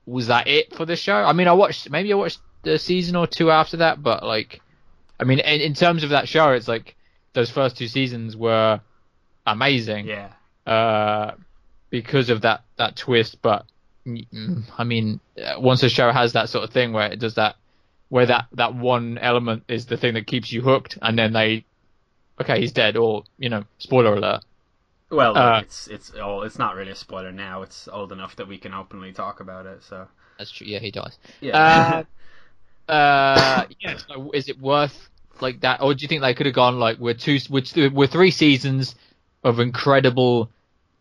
was 0.06 0.28
that 0.28 0.48
it 0.48 0.76
for 0.76 0.86
the 0.86 0.96
show? 0.96 1.16
I 1.16 1.34
mean, 1.34 1.48
I 1.48 1.54
watched 1.54 1.90
maybe 1.90 2.12
I 2.12 2.16
watched 2.16 2.40
a 2.64 2.78
season 2.78 3.16
or 3.16 3.26
two 3.28 3.50
after 3.50 3.78
that, 3.78 4.04
but 4.04 4.24
like, 4.24 4.62
I 5.20 5.24
mean, 5.24 5.40
in, 5.40 5.62
in 5.62 5.74
terms 5.74 6.04
of 6.04 6.12
that 6.12 6.28
show, 6.30 6.52
it's 6.52 6.68
like 6.68 6.96
those 7.34 7.50
first 7.50 7.78
two 7.78 7.88
seasons 7.88 8.36
were 8.38 8.82
amazing, 9.48 10.06
Yeah. 10.06 10.30
uh, 10.68 11.32
because 11.90 12.30
of 12.30 12.42
that 12.42 12.64
that 12.78 12.96
twist. 12.96 13.42
But 13.42 13.66
I 14.78 14.84
mean, 14.84 15.20
uh, 15.38 15.60
once 15.60 15.84
a 15.84 15.90
show 15.90 16.12
has 16.12 16.34
that 16.34 16.50
sort 16.50 16.64
of 16.64 16.72
thing 16.72 16.94
where 16.94 17.12
it 17.12 17.20
does 17.20 17.36
that, 17.36 17.56
where 18.10 18.26
that 18.26 18.48
that 18.54 18.74
one 18.74 19.18
element 19.18 19.64
is 19.68 19.86
the 19.86 19.98
thing 19.98 20.16
that 20.16 20.28
keeps 20.28 20.52
you 20.52 20.62
hooked, 20.62 20.98
and 21.02 21.18
then 21.18 21.34
they 21.34 21.66
okay, 22.40 22.60
he's 22.60 22.72
dead, 22.72 22.98
or 22.98 23.24
you 23.38 23.50
know, 23.50 23.64
spoiler 23.78 24.16
alert. 24.16 24.42
Well, 25.10 25.36
Uh, 25.36 25.62
it's 25.62 25.88
it's 25.88 26.12
oh, 26.20 26.42
it's 26.42 26.58
not 26.58 26.76
really 26.76 26.92
a 26.92 26.96
spoiler 26.96 27.32
now. 27.32 27.62
It's 27.62 27.88
old 27.88 28.12
enough 28.12 28.36
that 28.38 28.48
we 28.48 28.58
can 28.58 28.74
openly 28.74 29.12
talk 29.12 29.40
about 29.40 29.66
it. 29.66 29.84
So 29.84 30.08
That's 30.38 30.52
true. 30.52 30.68
Yeah, 30.68 30.80
he 30.80 30.92
dies. 30.92 31.18
yeah, 31.42 32.04
Uh, 32.88 32.92
uh, 32.92 33.66
yeah. 33.80 33.98
So 33.98 34.32
is 34.32 34.50
it 34.50 34.60
worth 34.60 35.10
like 35.42 35.62
that, 35.62 35.82
or 35.82 35.94
do 35.94 36.02
you 36.02 36.08
think 36.08 36.22
they 36.22 36.34
could 36.34 36.46
have 36.46 36.56
gone 36.56 36.80
like 36.80 36.98
we're 36.98 37.14
two, 37.14 37.40
we're, 37.50 37.62
two, 37.62 37.90
we're 37.92 38.08
three 38.08 38.32
seasons 38.32 38.96
of 39.44 39.60
incredible 39.60 40.50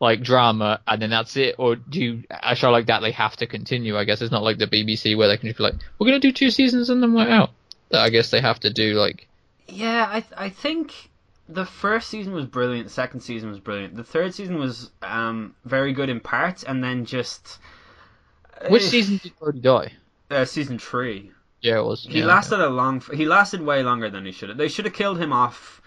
like 0.00 0.22
drama, 0.22 0.80
and 0.86 1.00
then 1.00 1.10
that's 1.10 1.36
it, 1.36 1.56
or 1.58 1.76
do 1.76 2.00
you 2.00 2.24
a 2.42 2.56
show 2.56 2.70
like 2.70 2.86
that 2.86 3.00
they 3.00 3.12
have 3.12 3.36
to 3.36 3.46
continue? 3.46 3.96
I 3.96 4.04
guess 4.04 4.22
it's 4.22 4.32
not 4.32 4.42
like 4.42 4.58
the 4.58 4.66
BBC 4.66 5.16
where 5.16 5.28
they 5.28 5.36
can 5.36 5.48
just 5.48 5.58
be 5.58 5.64
like, 5.64 5.74
we're 5.98 6.06
gonna 6.06 6.18
do 6.18 6.32
two 6.32 6.50
seasons 6.50 6.90
and 6.90 7.02
then 7.02 7.12
we're 7.12 7.28
out. 7.28 7.50
I 7.92 8.10
guess 8.10 8.30
they 8.30 8.40
have 8.40 8.60
to 8.60 8.70
do 8.70 8.94
like 8.94 9.28
yeah. 9.68 10.06
I 10.08 10.24
I 10.36 10.48
think 10.48 10.94
the 11.48 11.66
first 11.66 12.08
season 12.08 12.32
was 12.32 12.46
brilliant. 12.46 12.86
The 12.86 12.92
second 12.92 13.20
season 13.20 13.50
was 13.50 13.60
brilliant. 13.60 13.96
The 13.96 14.04
third 14.04 14.34
season 14.34 14.58
was 14.58 14.90
um 15.02 15.54
very 15.64 15.92
good 15.92 16.08
in 16.08 16.20
parts, 16.20 16.62
and 16.62 16.82
then 16.82 17.04
just 17.04 17.58
which 18.68 18.84
eh, 18.84 18.88
season 18.88 19.20
did 19.22 19.38
Brody 19.38 19.60
die? 19.60 19.92
Uh, 20.30 20.44
season 20.44 20.78
three. 20.78 21.32
Yeah, 21.60 21.78
it 21.78 21.84
was. 21.84 22.04
He 22.04 22.20
yeah, 22.20 22.26
lasted 22.26 22.60
a 22.60 22.68
long. 22.68 23.02
He 23.12 23.26
lasted 23.26 23.60
way 23.60 23.82
longer 23.82 24.08
than 24.08 24.24
he 24.24 24.32
should 24.32 24.48
have. 24.48 24.58
They 24.58 24.68
should 24.68 24.86
have 24.86 24.94
killed 24.94 25.20
him 25.20 25.32
off. 25.32 25.79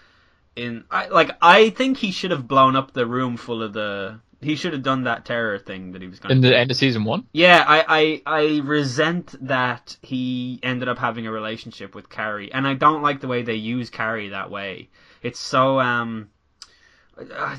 In 0.56 0.84
I 0.90 1.08
like 1.08 1.30
I 1.42 1.70
think 1.70 1.96
he 1.98 2.12
should 2.12 2.30
have 2.30 2.46
blown 2.46 2.76
up 2.76 2.92
the 2.92 3.06
room 3.06 3.36
full 3.36 3.62
of 3.62 3.72
the. 3.72 4.20
He 4.40 4.56
should 4.56 4.74
have 4.74 4.82
done 4.82 5.04
that 5.04 5.24
terror 5.24 5.58
thing 5.58 5.92
that 5.92 6.02
he 6.02 6.06
was 6.08 6.20
going 6.20 6.36
in 6.36 6.42
to. 6.42 6.48
the 6.48 6.58
end 6.58 6.70
of 6.70 6.76
season 6.76 7.04
one. 7.04 7.26
Yeah, 7.32 7.64
I, 7.66 8.22
I 8.26 8.40
I 8.40 8.60
resent 8.62 9.34
that 9.46 9.96
he 10.02 10.60
ended 10.62 10.86
up 10.86 10.98
having 10.98 11.26
a 11.26 11.32
relationship 11.32 11.94
with 11.94 12.10
Carrie, 12.10 12.52
and 12.52 12.66
I 12.66 12.74
don't 12.74 13.00
like 13.02 13.20
the 13.20 13.26
way 13.26 13.42
they 13.42 13.54
use 13.54 13.88
Carrie 13.88 14.28
that 14.28 14.50
way. 14.50 14.90
It's 15.22 15.40
so 15.40 15.80
um, 15.80 16.28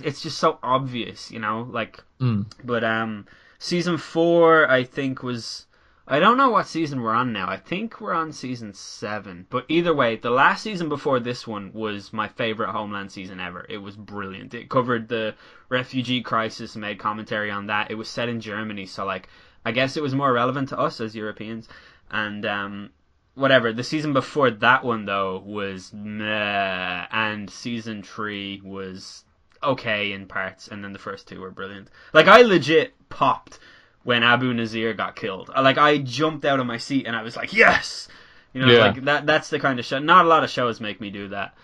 it's 0.04 0.22
just 0.22 0.38
so 0.38 0.60
obvious, 0.62 1.32
you 1.32 1.40
know. 1.40 1.68
Like, 1.70 2.04
Mm. 2.22 2.46
but 2.64 2.84
um, 2.86 3.26
season 3.60 3.98
four 3.98 4.70
I 4.70 4.84
think 4.86 5.22
was 5.24 5.66
I 6.08 6.20
don't 6.20 6.38
know 6.38 6.52
what 6.52 6.68
season 6.68 7.02
we're 7.02 7.16
on 7.16 7.34
now. 7.34 7.50
I 7.50 7.58
think 7.58 8.00
we're 8.00 8.14
on 8.14 8.32
season 8.32 8.76
seven. 8.76 9.48
But 9.50 9.66
either 9.70 9.94
way, 9.94 10.18
the 10.18 10.30
last 10.30 10.62
season 10.62 10.88
before 10.88 11.20
this 11.20 11.48
one 11.48 11.72
was 11.74 12.14
my 12.14 12.28
favorite 12.28 12.70
Homeland 12.70 13.12
season 13.12 13.40
ever. 13.40 13.66
It 13.68 13.80
was 13.80 13.96
brilliant. 13.96 14.54
It 14.54 14.70
covered 14.70 15.08
the 15.08 15.34
refugee 15.68 16.22
crisis 16.22 16.76
and 16.76 16.82
made 16.82 17.00
commentary 17.00 17.50
on 17.50 17.68
that. 17.68 17.90
It 17.90 17.96
was 17.96 18.08
set 18.08 18.30
in 18.30 18.40
Germany, 18.40 18.86
so 18.86 19.04
like 19.04 19.30
I 19.66 19.72
guess 19.72 19.98
it 19.98 20.04
was 20.04 20.14
more 20.14 20.32
relevant 20.32 20.70
to 20.70 20.80
us 20.80 21.02
as 21.02 21.16
Europeans. 21.16 21.68
And 22.12 22.46
um 22.46 22.92
whatever. 23.34 23.74
The 23.74 23.84
season 23.84 24.14
before 24.14 24.52
that 24.52 24.84
one 24.84 25.06
though 25.06 25.40
was 25.40 25.92
meh 25.92 27.08
and 27.12 27.50
season 27.50 28.04
three 28.04 28.62
was 28.64 29.26
okay 29.64 30.12
in 30.12 30.28
parts 30.28 30.68
and 30.68 30.84
then 30.84 30.94
the 30.94 31.00
first 31.00 31.28
two 31.28 31.42
were 31.42 31.50
brilliant. 31.50 31.90
Like 32.14 32.28
I 32.28 32.44
legit 32.44 32.94
popped 33.10 33.58
when 34.06 34.24
Abu 34.24 34.54
Nazir 34.54 34.94
got 34.94 35.18
killed. 35.18 35.50
Like 35.50 35.78
I 35.78 35.98
jumped 35.98 36.46
out 36.46 36.62
of 36.62 36.66
my 36.66 36.78
seat 36.78 37.06
and 37.08 37.16
I 37.16 37.22
was 37.24 37.36
like, 37.36 37.52
"Yes!" 37.54 38.08
You 38.54 38.62
know, 38.62 38.72
Yeah. 38.72 38.80
like 38.86 39.04
that. 39.04 39.26
That's 39.26 39.50
the 39.50 39.60
kind 39.60 39.80
of 39.80 39.86
show. 39.86 40.00
Not 40.00 40.24
a 40.26 40.30
lot 40.30 40.44
of 40.46 40.50
shows 40.50 40.80
make 40.80 41.02
me 41.02 41.10
do 41.10 41.28
that. 41.30 41.58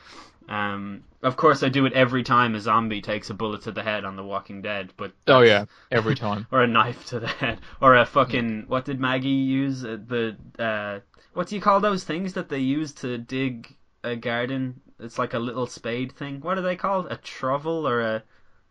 Um, 0.49 1.03
of 1.23 1.37
course, 1.37 1.61
I 1.63 1.69
do 1.69 1.85
it 1.85 1.93
every 1.93 2.23
time 2.23 2.55
a 2.55 2.59
zombie 2.59 3.01
takes 3.01 3.29
a 3.29 3.33
bullet 3.33 3.61
to 3.61 3.71
the 3.71 3.83
head 3.83 4.03
on 4.03 4.15
The 4.17 4.23
Walking 4.23 4.61
Dead. 4.61 4.91
But 4.97 5.13
Oh 5.27 5.41
yeah, 5.41 5.65
every 5.91 6.15
time. 6.25 6.47
or 6.51 6.61
a 6.63 6.67
knife 6.67 7.05
to 7.07 7.19
the 7.19 7.27
head, 7.27 7.61
or 7.79 7.95
a 7.95 8.05
fucking 8.05 8.65
what 8.67 8.83
did 8.85 8.99
Maggie 8.99 9.29
use? 9.29 9.85
Uh, 9.85 9.97
The 10.05 10.35
uh, 10.59 10.99
what 11.33 11.47
do 11.47 11.55
you 11.55 11.61
call 11.61 11.79
those 11.79 12.03
things 12.03 12.33
that 12.33 12.49
they 12.49 12.59
use 12.59 12.91
to 12.95 13.17
dig 13.19 13.73
a 14.03 14.15
garden? 14.15 14.81
It's 14.99 15.17
like 15.19 15.33
a 15.35 15.39
little 15.39 15.67
spade 15.67 16.11
thing. 16.11 16.41
What 16.41 16.57
are 16.57 16.61
they 16.63 16.75
called? 16.75 17.05
A 17.11 17.17
trovel 17.17 17.87
or 17.87 18.01
a 18.01 18.23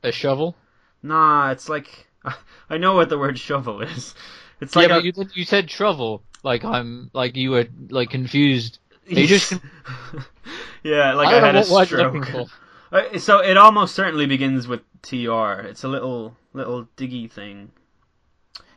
A 0.03 0.13
shovel. 0.13 0.57
Nah, 1.03 1.51
it's 1.53 1.69
like 1.69 2.09
I 2.71 2.79
know 2.79 2.95
what 2.95 3.09
the 3.09 3.19
word 3.19 3.39
shovel 3.39 3.81
is. 3.83 4.15
It's 4.61 4.77
like 4.77 4.89
yeah, 4.89 4.99
a, 4.99 5.03
you 5.03 5.13
did- 5.13 5.35
you 5.37 5.45
said 5.45 5.71
shovel. 5.71 6.23
Like 6.43 6.65
I'm 6.65 7.11
like 7.13 7.37
you 7.37 7.51
were 7.51 7.67
like 7.89 8.11
confused. 8.11 8.79
You 9.07 9.27
just 9.27 9.53
yeah, 10.83 11.15
like 11.15 11.29
I 11.29 11.39
I, 11.39 11.47
had 11.47 11.57
a 11.57 11.65
stroke. 11.65 12.27
Uh, 12.93 13.19
So 13.19 13.39
it 13.39 13.57
almost 13.57 13.95
certainly 13.95 14.27
begins 14.27 14.67
with 14.67 14.81
tr. 15.03 15.17
It's 15.63 15.85
a 15.85 15.89
little 15.89 16.37
little 16.53 16.89
diggy 16.97 17.31
thing. 17.31 17.71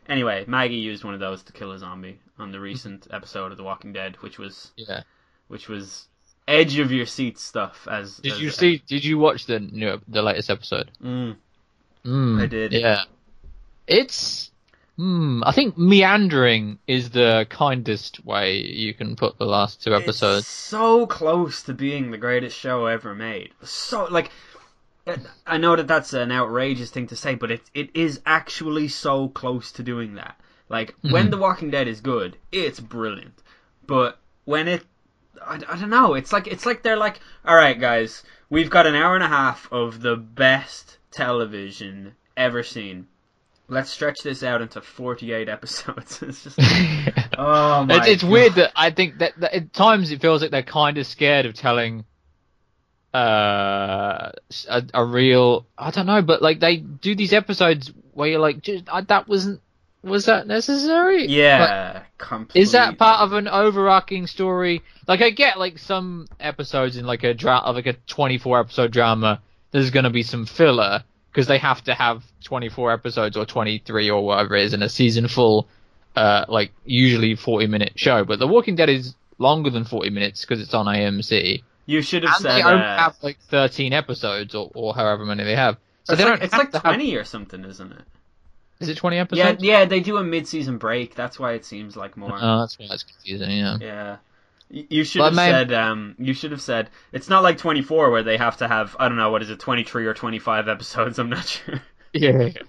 Anyway, 0.07 0.45
Maggie 0.47 0.75
used 0.75 1.03
one 1.03 1.15
of 1.15 1.19
those 1.19 1.41
to 1.43 1.53
kill 1.53 1.71
a 1.71 1.79
zombie 1.79 2.19
on 2.37 2.51
the 2.51 2.59
recent 2.59 3.07
episode 3.09 3.51
of 3.51 3.57
The 3.57 3.63
Walking 3.63 3.91
Dead, 3.91 4.15
which 4.21 4.37
was 4.37 4.71
Yeah. 4.77 5.01
which 5.47 5.67
was 5.67 6.07
edge 6.47 6.77
of 6.77 6.91
your 6.91 7.05
seat 7.07 7.39
stuff. 7.39 7.87
As 7.89 8.17
Did 8.17 8.33
as- 8.33 8.41
you 8.41 8.49
see? 8.51 8.83
Did 8.87 9.03
you 9.03 9.17
watch 9.17 9.47
the 9.47 9.59
new 9.59 9.99
the 10.07 10.21
latest 10.21 10.49
episode? 10.51 10.91
Mm, 11.03 11.37
Mm, 12.05 12.41
I 12.41 12.45
did. 12.45 12.71
Yeah. 12.73 13.03
It's. 13.87 14.49
Hmm. 14.95 15.41
I 15.43 15.51
think 15.53 15.75
meandering 15.75 16.77
is 16.85 17.09
the 17.09 17.47
kindest 17.49 18.23
way 18.23 18.57
you 18.59 18.93
can 18.93 19.15
put 19.15 19.39
the 19.39 19.45
last 19.47 19.83
two 19.83 19.91
It's 19.93 20.03
episodes. 20.03 20.45
so 20.45 21.07
close 21.07 21.63
to 21.63 21.73
being 21.73 22.11
the 22.11 22.17
greatest 22.19 22.55
show 22.55 22.85
ever 22.85 23.15
made. 23.15 23.49
So 23.63 24.05
like, 24.05 24.29
I 25.47 25.57
know 25.57 25.75
that 25.75 25.87
that's 25.87 26.13
an 26.13 26.31
outrageous 26.31 26.91
thing 26.91 27.07
to 27.07 27.15
say, 27.15 27.33
but 27.33 27.49
it 27.49 27.61
it 27.73 27.89
is 27.95 28.21
actually 28.25 28.87
so 28.87 29.29
close 29.29 29.71
to 29.73 29.83
doing 29.83 30.13
that. 30.15 30.39
Like 30.69 30.93
when 31.01 31.27
Mhm. 31.27 31.31
The 31.31 31.37
Walking 31.37 31.71
Dead 31.71 31.87
is 31.87 31.99
good, 31.99 32.37
it's 32.51 32.79
brilliant. 32.79 33.41
But 33.87 34.19
when 34.45 34.67
it, 34.67 34.83
I, 35.43 35.55
I 35.55 35.75
don't 35.79 35.89
know. 35.89 36.13
It's 36.13 36.31
like 36.31 36.45
it's 36.45 36.67
like 36.67 36.83
they're 36.83 36.95
like, 36.97 37.19
all 37.43 37.55
right, 37.55 37.79
guys, 37.79 38.21
we've 38.49 38.69
got 38.69 38.85
an 38.85 38.93
hour 38.95 39.15
and 39.15 39.23
a 39.23 39.27
half 39.27 39.67
of 39.73 40.01
the 40.01 40.15
best 40.15 40.99
television 41.09 42.13
ever 42.37 42.61
seen. 42.61 43.07
Let's 43.73 43.89
stretch 43.89 44.21
this 44.21 44.43
out 44.43 44.61
into 44.61 44.81
forty-eight 44.81 45.49
episodes. 45.49 46.21
it's 46.21 46.43
just, 46.43 46.59
oh 47.37 47.85
my. 47.85 47.97
it's, 47.97 48.07
it's 48.07 48.23
weird 48.23 48.55
that 48.55 48.71
I 48.75 48.91
think 48.91 49.17
that, 49.17 49.33
that 49.39 49.53
at 49.53 49.73
times 49.73 50.11
it 50.11 50.21
feels 50.21 50.41
like 50.41 50.51
they're 50.51 50.63
kind 50.63 50.97
of 50.97 51.07
scared 51.07 51.45
of 51.45 51.55
telling 51.55 52.05
uh 53.13 54.31
a, 54.69 54.83
a 54.93 55.05
real 55.05 55.65
I 55.77 55.91
don't 55.91 56.05
know, 56.05 56.21
but 56.21 56.41
like 56.41 56.59
they 56.59 56.77
do 56.77 57.15
these 57.15 57.33
episodes 57.33 57.91
where 58.13 58.29
you're 58.29 58.39
like, 58.39 58.63
that 58.63 59.25
wasn't 59.27 59.61
was 60.03 60.25
that 60.25 60.47
necessary? 60.47 61.27
Yeah, 61.27 62.03
completely. 62.17 62.61
is 62.61 62.73
that 62.73 62.97
part 62.97 63.21
of 63.21 63.33
an 63.33 63.47
overarching 63.47 64.27
story? 64.27 64.83
Like 65.07 65.21
I 65.21 65.29
get 65.29 65.57
like 65.57 65.79
some 65.79 66.27
episodes 66.39 66.97
in 66.97 67.05
like 67.05 67.23
a 67.23 67.33
dra- 67.33 67.61
of 67.63 67.75
like 67.75 67.87
a 67.87 67.93
24 67.93 68.59
episode 68.59 68.91
drama. 68.91 69.41
There's 69.71 69.91
gonna 69.91 70.09
be 70.09 70.23
some 70.23 70.45
filler 70.45 71.03
because 71.33 71.47
they 71.47 71.57
have 71.57 71.83
to 71.85 71.95
have 71.95 72.23
24 72.43 72.91
episodes 72.93 73.35
or 73.35 73.43
23 73.45 74.09
or 74.11 74.23
whatever 74.23 74.55
it 74.55 74.65
is 74.65 74.73
in 74.75 74.83
a 74.83 74.89
season 74.89 75.27
full, 75.27 75.67
uh, 76.15 76.45
like 76.47 76.71
usually 76.85 77.35
40 77.35 77.65
minute 77.67 77.93
show. 77.95 78.23
But 78.23 78.37
The 78.37 78.47
Walking 78.47 78.75
Dead 78.75 78.87
is 78.89 79.15
longer 79.39 79.71
than 79.71 79.83
40 79.83 80.11
minutes 80.11 80.41
because 80.41 80.61
it's 80.61 80.75
on 80.75 80.85
AMC. 80.85 81.63
You 81.87 82.01
should 82.03 82.23
have 82.23 82.35
And 82.35 82.41
said. 82.43 82.57
they 82.59 82.63
only 82.63 82.83
uh, 82.83 82.97
have 82.97 83.15
like 83.23 83.39
13 83.49 83.91
episodes 83.93 84.53
or, 84.53 84.69
or 84.75 84.93
however 84.93 85.25
many 85.25 85.43
they 85.43 85.55
have. 85.55 85.77
So 86.03 86.13
it's 86.13 86.21
they 86.21 86.29
like, 86.29 86.39
don't 86.39 86.43
it's 86.45 86.53
like 86.53 86.71
to 86.71 86.77
have- 86.77 86.83
twenty 86.83 87.15
or 87.15 87.23
something, 87.23 87.65
isn't 87.65 87.91
it? 87.91 88.03
Is 88.79 88.89
it 88.89 88.97
20 88.97 89.15
Yeah, 89.15 89.21
episodes? 89.23 89.63
yeah. 89.63 89.85
They 89.85 90.01
do 90.01 90.17
a 90.17 90.23
mid-season 90.23 90.77
break. 90.77 91.15
That's 91.15 91.39
why 91.39 91.53
it 91.53 91.65
seems 91.65 91.95
like 91.97 92.15
more. 92.15 92.37
Oh, 92.39 92.59
that's 92.59 92.77
why 92.77 92.85
it's 92.91 93.03
confusing. 93.03 93.49
Yeah. 93.51 93.77
Yeah. 93.81 94.17
You 94.73 95.03
should 95.03 95.19
But 95.19 95.33
have 95.33 95.35
said. 95.35 95.73
Um, 95.73 96.15
you 96.17 96.33
should 96.33 96.49
have 96.49 96.61
said 96.61 96.89
it's 97.11 97.29
not 97.29 97.43
like 97.43 97.59
twenty 97.59 97.83
four 97.83 98.09
where 98.09 98.23
they 98.23 98.37
have 98.37 98.57
to 98.57 98.67
have 98.67 98.95
I 98.99 99.07
don't 99.07 99.17
know 99.17 99.29
what 99.29 99.43
is 99.43 99.51
it 99.51 99.59
twenty 99.59 99.83
three 99.83 100.07
or 100.07 100.15
twenty 100.15 100.39
five 100.39 100.67
episodes. 100.67 101.19
I'm 101.19 101.29
not 101.29 101.45
sure. 101.45 101.81
Yeah. 102.11 102.49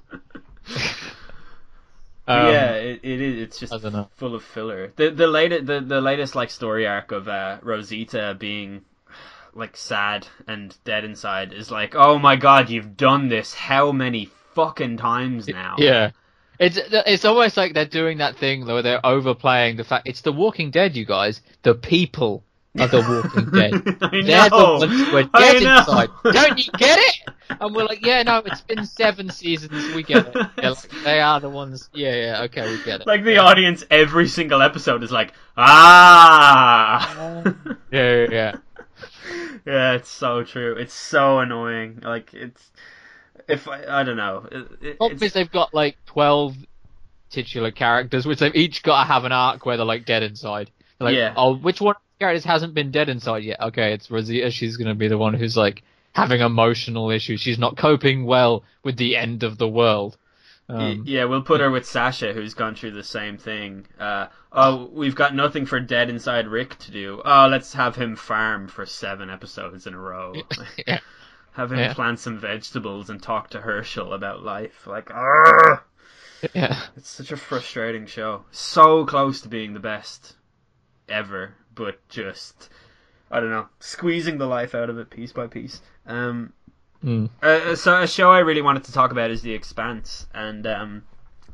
Um, 2.27 2.47
yeah, 2.47 2.73
it, 2.77 3.01
it 3.03 3.21
is. 3.21 3.43
It's 3.43 3.59
just 3.59 3.71
I 3.71 3.77
don't 3.77 3.93
know. 3.93 4.09
full 4.15 4.35
of 4.35 4.43
filler. 4.43 4.95
The 4.97 5.11
the 5.11 5.27
latest 5.27 5.67
the, 5.67 5.83
the 5.83 6.01
latest 6.01 6.35
like 6.35 6.49
story 6.51 6.87
arc 6.87 7.13
of 7.13 7.29
uh, 7.29 7.59
Rosita 7.61 8.35
being 8.39 8.81
like 9.55 9.77
sad 9.77 10.27
and 10.49 10.75
dead 10.85 11.05
inside 11.05 11.53
is 11.53 11.71
like, 11.71 11.95
oh 11.95 12.19
my 12.19 12.37
god, 12.37 12.71
you've 12.71 12.97
done 12.97 13.29
this 13.29 13.53
how 13.53 13.93
many 13.93 14.31
fucking 14.55 14.97
times 14.97 15.49
now? 15.49 15.75
Yeah. 15.77 16.13
It's 16.59 16.79
it's 16.79 17.25
almost 17.25 17.57
like 17.57 17.75
they're 17.75 17.85
doing 17.85 18.19
that 18.19 18.37
thing 18.37 18.67
where 18.67 18.83
they're 18.83 19.05
overplaying 19.05 19.77
the 19.77 19.85
fact 19.85 20.09
it's 20.09 20.21
the 20.21 20.33
Walking 20.33 20.71
Dead, 20.71 20.97
you 20.97 21.05
guys. 21.05 21.41
The 21.63 21.75
people 21.75 22.45
are 22.79 22.89
the 22.89 23.01
Walking 23.01 23.51
Dead. 23.51 23.73
They're 24.27 24.51
know. 24.51 24.79
the 24.81 24.87
ones 24.87 25.09
who 25.09 25.17
are 25.17 25.31
I 25.33 25.41
dead 25.41 25.63
inside. 25.63 26.09
Don't 26.25 26.59
you 26.59 26.73
get 26.77 26.99
it? 26.99 27.21
And 27.61 27.75
we're 27.75 27.85
like, 27.85 28.05
yeah, 28.05 28.23
no, 28.23 28.39
it's 28.39 28.63
been 28.63 28.85
seven 28.85 29.31
seasons. 29.31 29.95
We 29.95 30.03
get 30.03 30.27
it. 30.27 30.35
Yeah, 30.59 30.71
like, 30.71 30.91
they 31.05 31.21
are 31.21 31.39
the 31.41 31.49
ones. 31.49 31.89
Yeah, 31.93 32.15
yeah, 32.15 32.43
okay, 32.45 32.69
we 32.69 32.83
get 32.83 33.03
it. 33.03 33.07
Like 33.07 33.23
the 33.23 33.39
audience, 33.39 33.85
every 33.91 34.29
single 34.29 34.63
episode 34.63 35.05
is 35.05 35.13
like, 35.13 35.35
ah. 35.57 37.43
Yeah, 37.93 38.25
yeah, 38.25 38.27
yeah. 38.31 38.57
yeah, 39.67 39.93
it's 39.93 40.11
so 40.11 40.43
true. 40.43 40.75
It's 40.75 40.95
so 40.95 41.39
annoying. 41.39 42.01
Like 42.03 42.35
it's, 42.35 42.71
if 43.49 43.69
I, 43.69 44.01
I 44.01 44.03
don't 44.03 44.17
know, 44.17 44.47
it, 44.51 44.69
it, 44.81 44.99
Problem 44.99 45.23
is 45.23 45.33
they've 45.33 45.51
got 45.51 45.75
like 45.75 45.97
twelve 46.07 46.57
titular 47.31 47.71
characters, 47.71 48.27
which 48.27 48.39
they've 48.39 48.55
each 48.55 48.83
got 48.83 49.03
to 49.03 49.09
have 49.09 49.25
an 49.25 49.33
arc 49.33 49.67
where 49.67 49.77
they're 49.77 49.87
like 49.87 50.05
dead 50.05 50.23
inside. 50.23 50.71
They're 50.99 51.07
like, 51.09 51.17
Yeah. 51.17 51.35
oh, 51.37 51.57
which 51.57 51.81
one 51.81 51.97
of 51.97 52.03
the 52.19 52.25
characters 52.25 52.45
hasn't 52.45 52.75
been 52.75 52.91
dead 52.91 53.09
inside 53.09 53.45
yet? 53.45 53.61
Okay, 53.61 53.93
it's 53.93 54.11
Rosita. 54.11 54.51
She's 54.51 54.77
gonna 54.77 54.95
be 54.95 55.09
the 55.09 55.19
one 55.19 55.35
who's 55.35 55.57
like 55.57 55.83
having 56.13 56.41
emotional 56.41 57.11
issues. 57.11 57.41
She's 57.41 57.59
not 57.59 57.77
coping 57.77 58.25
well 58.25 58.65
with 58.83 58.97
the 58.97 59.17
end 59.17 59.43
of 59.43 59.59
the 59.59 59.69
world. 59.69 60.17
Um, 60.69 61.05
yeah, 61.07 61.25
we'll 61.25 61.43
put 61.43 61.61
her 61.61 61.71
with 61.71 61.87
Sasha, 61.87 62.33
who's 62.33 62.55
gone 62.55 62.75
through 62.75 62.93
the 62.93 63.05
same 63.05 63.37
thing. 63.37 63.87
Uh, 64.01 64.29
oh, 64.51 64.89
we've 64.93 65.15
got 65.15 65.35
nothing 65.35 65.67
for 65.67 65.79
Dead 65.79 66.09
Inside 66.09 66.49
Rick 66.49 66.79
to 66.79 66.91
do. 66.91 67.21
Oh, 67.23 67.49
let's 67.51 67.75
have 67.75 67.97
him 67.97 68.17
farm 68.17 68.69
for 68.69 68.87
seven 68.87 69.29
episodes 69.29 69.87
in 69.87 69.93
a 69.93 69.99
row. 69.99 70.35
yeah. 70.87 71.01
Have 71.55 71.73
him 71.73 71.79
Yeah. 71.79 71.95
plant 71.95 72.19
some 72.21 72.39
vegetables 72.39 73.11
and 73.11 73.23
talk 73.23 73.51
to 73.51 73.61
Hershel 73.61 74.13
about 74.13 74.43
life. 74.43 74.87
Like, 74.87 75.11
ah, 75.13 75.83
Yeah. 76.53 76.81
it's 76.97 77.09
such 77.09 77.33
a 77.33 77.37
frustrating 77.37 78.07
show. 78.07 78.45
So 78.51 79.05
close 79.07 79.41
to 79.43 79.49
being 79.49 79.73
the 79.73 79.81
best 79.81 80.37
ever, 81.09 81.55
but 81.75 82.07
just 82.09 82.69
I 83.31 83.41
don't 83.41 83.51
know, 83.51 83.69
squeezing 83.81 84.39
the 84.39 84.47
life 84.47 84.75
out 84.75 84.91
of 84.91 84.99
it 84.99 85.11
piece 85.11 85.33
by 85.33 85.47
piece. 85.49 85.81
Um, 86.07 86.53
Mm. 87.05 87.31
uh, 87.43 87.75
so 87.75 88.01
a 88.03 88.07
show 88.07 88.31
I 88.31 88.39
really 88.41 88.63
wanted 88.63 88.85
to 88.85 88.93
talk 88.93 89.11
about 89.11 89.31
is 89.31 89.43
The 89.43 89.53
Expanse, 89.55 90.27
and 90.33 90.67
um, 90.67 91.03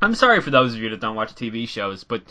I'm 0.01 0.15
sorry 0.15 0.41
for 0.41 0.49
those 0.51 0.73
of 0.73 0.79
you 0.79 0.89
that 0.89 0.99
don't 0.99 1.15
watch 1.15 1.33
TV 1.35 1.67
shows, 1.67 2.03
but 2.03 2.21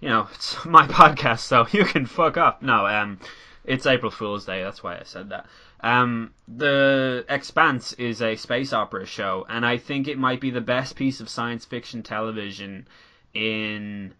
you 0.00 0.08
know 0.08 0.28
it's 0.34 0.64
my 0.64 0.86
podcast, 0.86 1.40
so 1.40 1.66
you 1.72 1.84
can 1.84 2.06
fuck 2.06 2.36
up. 2.36 2.62
No, 2.62 2.86
um, 2.86 3.18
it's 3.64 3.86
April 3.86 4.10
Fool's 4.10 4.44
Day. 4.44 4.62
That's 4.62 4.82
why 4.82 4.96
I 4.98 5.02
said 5.04 5.30
that. 5.30 5.46
Um, 5.80 6.32
the 6.48 7.24
Expanse 7.28 7.92
is 7.94 8.22
a 8.22 8.36
space 8.36 8.72
opera 8.72 9.06
show, 9.06 9.46
and 9.48 9.64
I 9.64 9.76
think 9.76 10.08
it 10.08 10.18
might 10.18 10.40
be 10.40 10.50
the 10.50 10.60
best 10.60 10.96
piece 10.96 11.20
of 11.20 11.28
science 11.28 11.64
fiction 11.64 12.02
television 12.02 12.88
in 13.34 14.14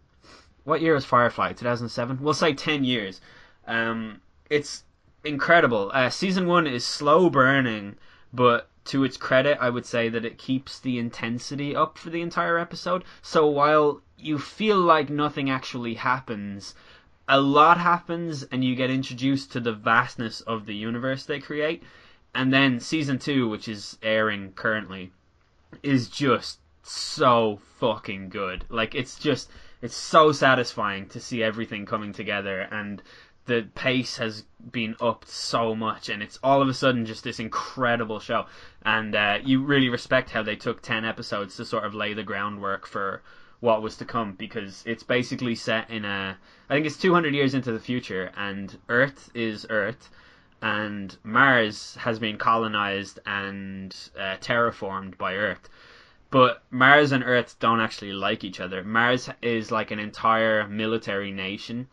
what 0.63 0.81
year 0.81 0.93
was 0.93 1.05
Firefly? 1.05 1.53
2007. 1.53 2.19
We'll 2.21 2.33
say 2.33 2.53
10 2.53 2.83
years. 2.83 3.21
Um, 3.65 4.19
it's 4.49 4.83
incredible. 5.23 5.91
Uh, 5.93 6.09
season 6.09 6.45
one 6.45 6.67
is 6.67 6.85
slow 6.85 7.29
burning, 7.29 7.95
but 8.33 8.69
to 8.85 9.03
its 9.03 9.17
credit, 9.17 9.57
I 9.61 9.69
would 9.69 9.85
say 9.85 10.09
that 10.09 10.25
it 10.25 10.37
keeps 10.37 10.79
the 10.79 10.99
intensity 10.99 11.75
up 11.75 11.97
for 11.97 12.09
the 12.09 12.21
entire 12.21 12.57
episode. 12.57 13.03
So 13.21 13.47
while 13.47 14.01
you 14.17 14.37
feel 14.37 14.79
like 14.79 15.09
nothing 15.09 15.49
actually 15.49 15.93
happens, 15.93 16.75
a 17.27 17.39
lot 17.39 17.77
happens, 17.77 18.43
and 18.43 18.63
you 18.63 18.75
get 18.75 18.89
introduced 18.89 19.51
to 19.51 19.59
the 19.59 19.73
vastness 19.73 20.41
of 20.41 20.65
the 20.65 20.75
universe 20.75 21.25
they 21.25 21.39
create. 21.39 21.83
And 22.33 22.53
then 22.53 22.79
season 22.79 23.19
two, 23.19 23.49
which 23.49 23.67
is 23.67 23.97
airing 24.01 24.53
currently, 24.53 25.11
is 25.83 26.07
just 26.09 26.59
so 26.83 27.59
fucking 27.79 28.29
good. 28.29 28.65
Like 28.69 28.95
it's 28.95 29.19
just 29.19 29.49
it's 29.81 29.95
so 29.95 30.31
satisfying 30.31 31.07
to 31.09 31.19
see 31.19 31.43
everything 31.43 31.85
coming 31.85 32.13
together 32.13 32.61
and 32.61 33.01
the 33.45 33.67
pace 33.75 34.17
has 34.17 34.43
been 34.71 34.95
upped 34.99 35.29
so 35.29 35.73
much 35.75 36.09
and 36.09 36.21
it's 36.21 36.39
all 36.43 36.61
of 36.61 36.67
a 36.67 36.73
sudden 36.73 37.05
just 37.05 37.23
this 37.23 37.39
incredible 37.39 38.19
show 38.19 38.45
and 38.83 39.15
uh, 39.15 39.37
you 39.43 39.63
really 39.63 39.89
respect 39.89 40.29
how 40.29 40.43
they 40.43 40.55
took 40.55 40.81
10 40.81 41.05
episodes 41.05 41.55
to 41.55 41.63
sort 41.63 41.85
of 41.85 41.93
lay 41.93 42.13
the 42.13 42.23
groundwork 42.23 42.85
for 42.85 43.21
what 43.59 43.81
was 43.81 43.97
to 43.97 44.05
come 44.05 44.33
because 44.33 44.83
it's 44.85 45.03
basically 45.03 45.55
set 45.55 45.89
in 45.89 46.05
a 46.05 46.37
I 46.69 46.73
think 46.73 46.85
it's 46.85 46.97
200 46.97 47.33
years 47.33 47.53
into 47.53 47.71
the 47.71 47.79
future 47.79 48.31
and 48.37 48.77
Earth 48.89 49.29
is 49.33 49.65
Earth 49.69 50.09
and 50.61 51.15
Mars 51.23 51.95
has 51.99 52.19
been 52.19 52.37
colonized 52.37 53.19
and 53.25 53.95
uh, 54.17 54.37
terraformed 54.37 55.17
by 55.17 55.35
Earth 55.35 55.69
but 56.29 56.63
Mars 56.69 57.11
and 57.13 57.23
Earth 57.23 57.55
don't 57.59 57.79
actually 57.79 58.11
like 58.11 58.43
each 58.43 58.59
other. 58.59 58.83
Mars 58.83 59.29
is 59.41 59.71
like 59.71 59.91
an 59.91 59.99
entire 59.99 60.67
military 60.67 61.31
nation. 61.31 61.87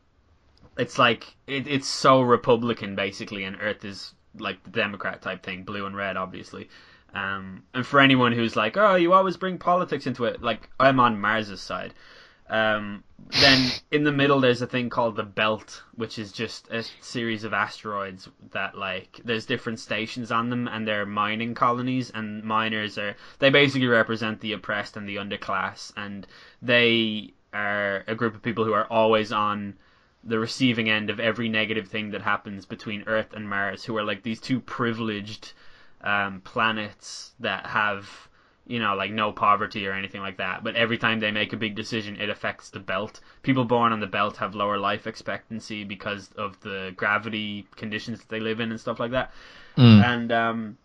It's 0.76 0.98
like 0.98 1.36
it, 1.46 1.68
it's 1.68 1.86
so 1.86 2.20
Republican 2.20 2.96
basically, 2.96 3.44
and 3.44 3.56
Earth 3.60 3.84
is 3.84 4.12
like 4.38 4.62
the 4.64 4.70
Democrat 4.70 5.22
type 5.22 5.44
thing, 5.44 5.62
blue 5.62 5.86
and 5.86 5.96
red, 5.96 6.16
obviously. 6.16 6.68
Um, 7.14 7.62
and 7.72 7.86
for 7.86 8.00
anyone 8.00 8.32
who's 8.32 8.56
like, 8.56 8.76
oh, 8.76 8.96
you 8.96 9.12
always 9.12 9.36
bring 9.36 9.58
politics 9.58 10.06
into 10.06 10.24
it, 10.24 10.42
like 10.42 10.68
I'm 10.80 10.98
on 10.98 11.20
Mars's 11.20 11.60
side. 11.60 11.94
Um, 12.50 13.04
then 13.40 13.70
in 13.90 14.04
the 14.04 14.12
middle, 14.12 14.40
there's 14.40 14.60
a 14.60 14.66
thing 14.66 14.90
called 14.90 15.16
the 15.16 15.22
Belt, 15.22 15.82
which 15.94 16.18
is 16.18 16.30
just 16.30 16.68
a 16.70 16.84
series 17.00 17.44
of 17.44 17.54
asteroids 17.54 18.28
that 18.52 18.76
like 18.76 19.20
there's 19.24 19.46
different 19.46 19.80
stations 19.80 20.30
on 20.30 20.50
them, 20.50 20.68
and 20.68 20.86
they're 20.86 21.06
mining 21.06 21.54
colonies, 21.54 22.10
and 22.10 22.44
miners 22.44 22.98
are 22.98 23.16
they 23.38 23.48
basically 23.48 23.86
represent 23.86 24.40
the 24.40 24.52
oppressed 24.52 24.96
and 24.96 25.08
the 25.08 25.16
underclass, 25.16 25.92
and 25.96 26.26
they 26.60 27.32
are 27.54 28.04
a 28.08 28.14
group 28.14 28.34
of 28.34 28.42
people 28.42 28.64
who 28.64 28.74
are 28.74 28.90
always 28.90 29.32
on 29.32 29.74
the 30.22 30.38
receiving 30.38 30.90
end 30.90 31.10
of 31.10 31.20
every 31.20 31.48
negative 31.48 31.88
thing 31.88 32.10
that 32.10 32.22
happens 32.22 32.66
between 32.66 33.04
Earth 33.06 33.32
and 33.32 33.48
Mars, 33.48 33.84
who 33.84 33.96
are 33.96 34.04
like 34.04 34.22
these 34.22 34.40
two 34.40 34.60
privileged 34.60 35.52
um, 36.02 36.40
planets 36.40 37.32
that 37.40 37.66
have 37.66 38.08
you 38.66 38.78
know, 38.78 38.94
like 38.94 39.10
no 39.10 39.30
poverty 39.30 39.86
or 39.86 39.92
anything 39.92 40.22
like 40.22 40.38
that. 40.38 40.64
But 40.64 40.74
every 40.74 40.96
time 40.96 41.20
they 41.20 41.30
make 41.30 41.52
a 41.52 41.56
big 41.56 41.74
decision, 41.74 42.18
it 42.20 42.30
affects 42.30 42.70
the 42.70 42.80
belt. 42.80 43.20
People 43.42 43.64
born 43.64 43.92
on 43.92 44.00
the 44.00 44.06
belt 44.06 44.38
have 44.38 44.54
lower 44.54 44.78
life 44.78 45.06
expectancy 45.06 45.84
because 45.84 46.30
of 46.38 46.58
the 46.60 46.92
gravity 46.96 47.66
conditions 47.76 48.20
that 48.20 48.28
they 48.28 48.40
live 48.40 48.60
in 48.60 48.70
and 48.70 48.80
stuff 48.80 48.98
like 48.98 49.10
that. 49.10 49.32
Mm. 49.76 50.04
And 50.04 50.32
um, 50.32 50.78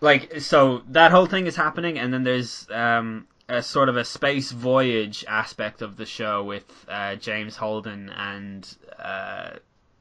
like 0.00 0.40
so 0.40 0.82
that 0.88 1.10
whole 1.10 1.26
thing 1.26 1.46
is 1.46 1.56
happening, 1.56 1.98
and 1.98 2.12
then 2.12 2.22
there's 2.22 2.68
um, 2.70 3.26
a 3.48 3.62
sort 3.62 3.88
of 3.88 3.96
a 3.96 4.04
space 4.04 4.50
voyage 4.50 5.24
aspect 5.26 5.80
of 5.80 5.96
the 5.96 6.06
show 6.06 6.44
with 6.44 6.64
uh, 6.88 7.16
James 7.16 7.56
Holden 7.56 8.10
and 8.10 8.76
uh, 8.98 9.50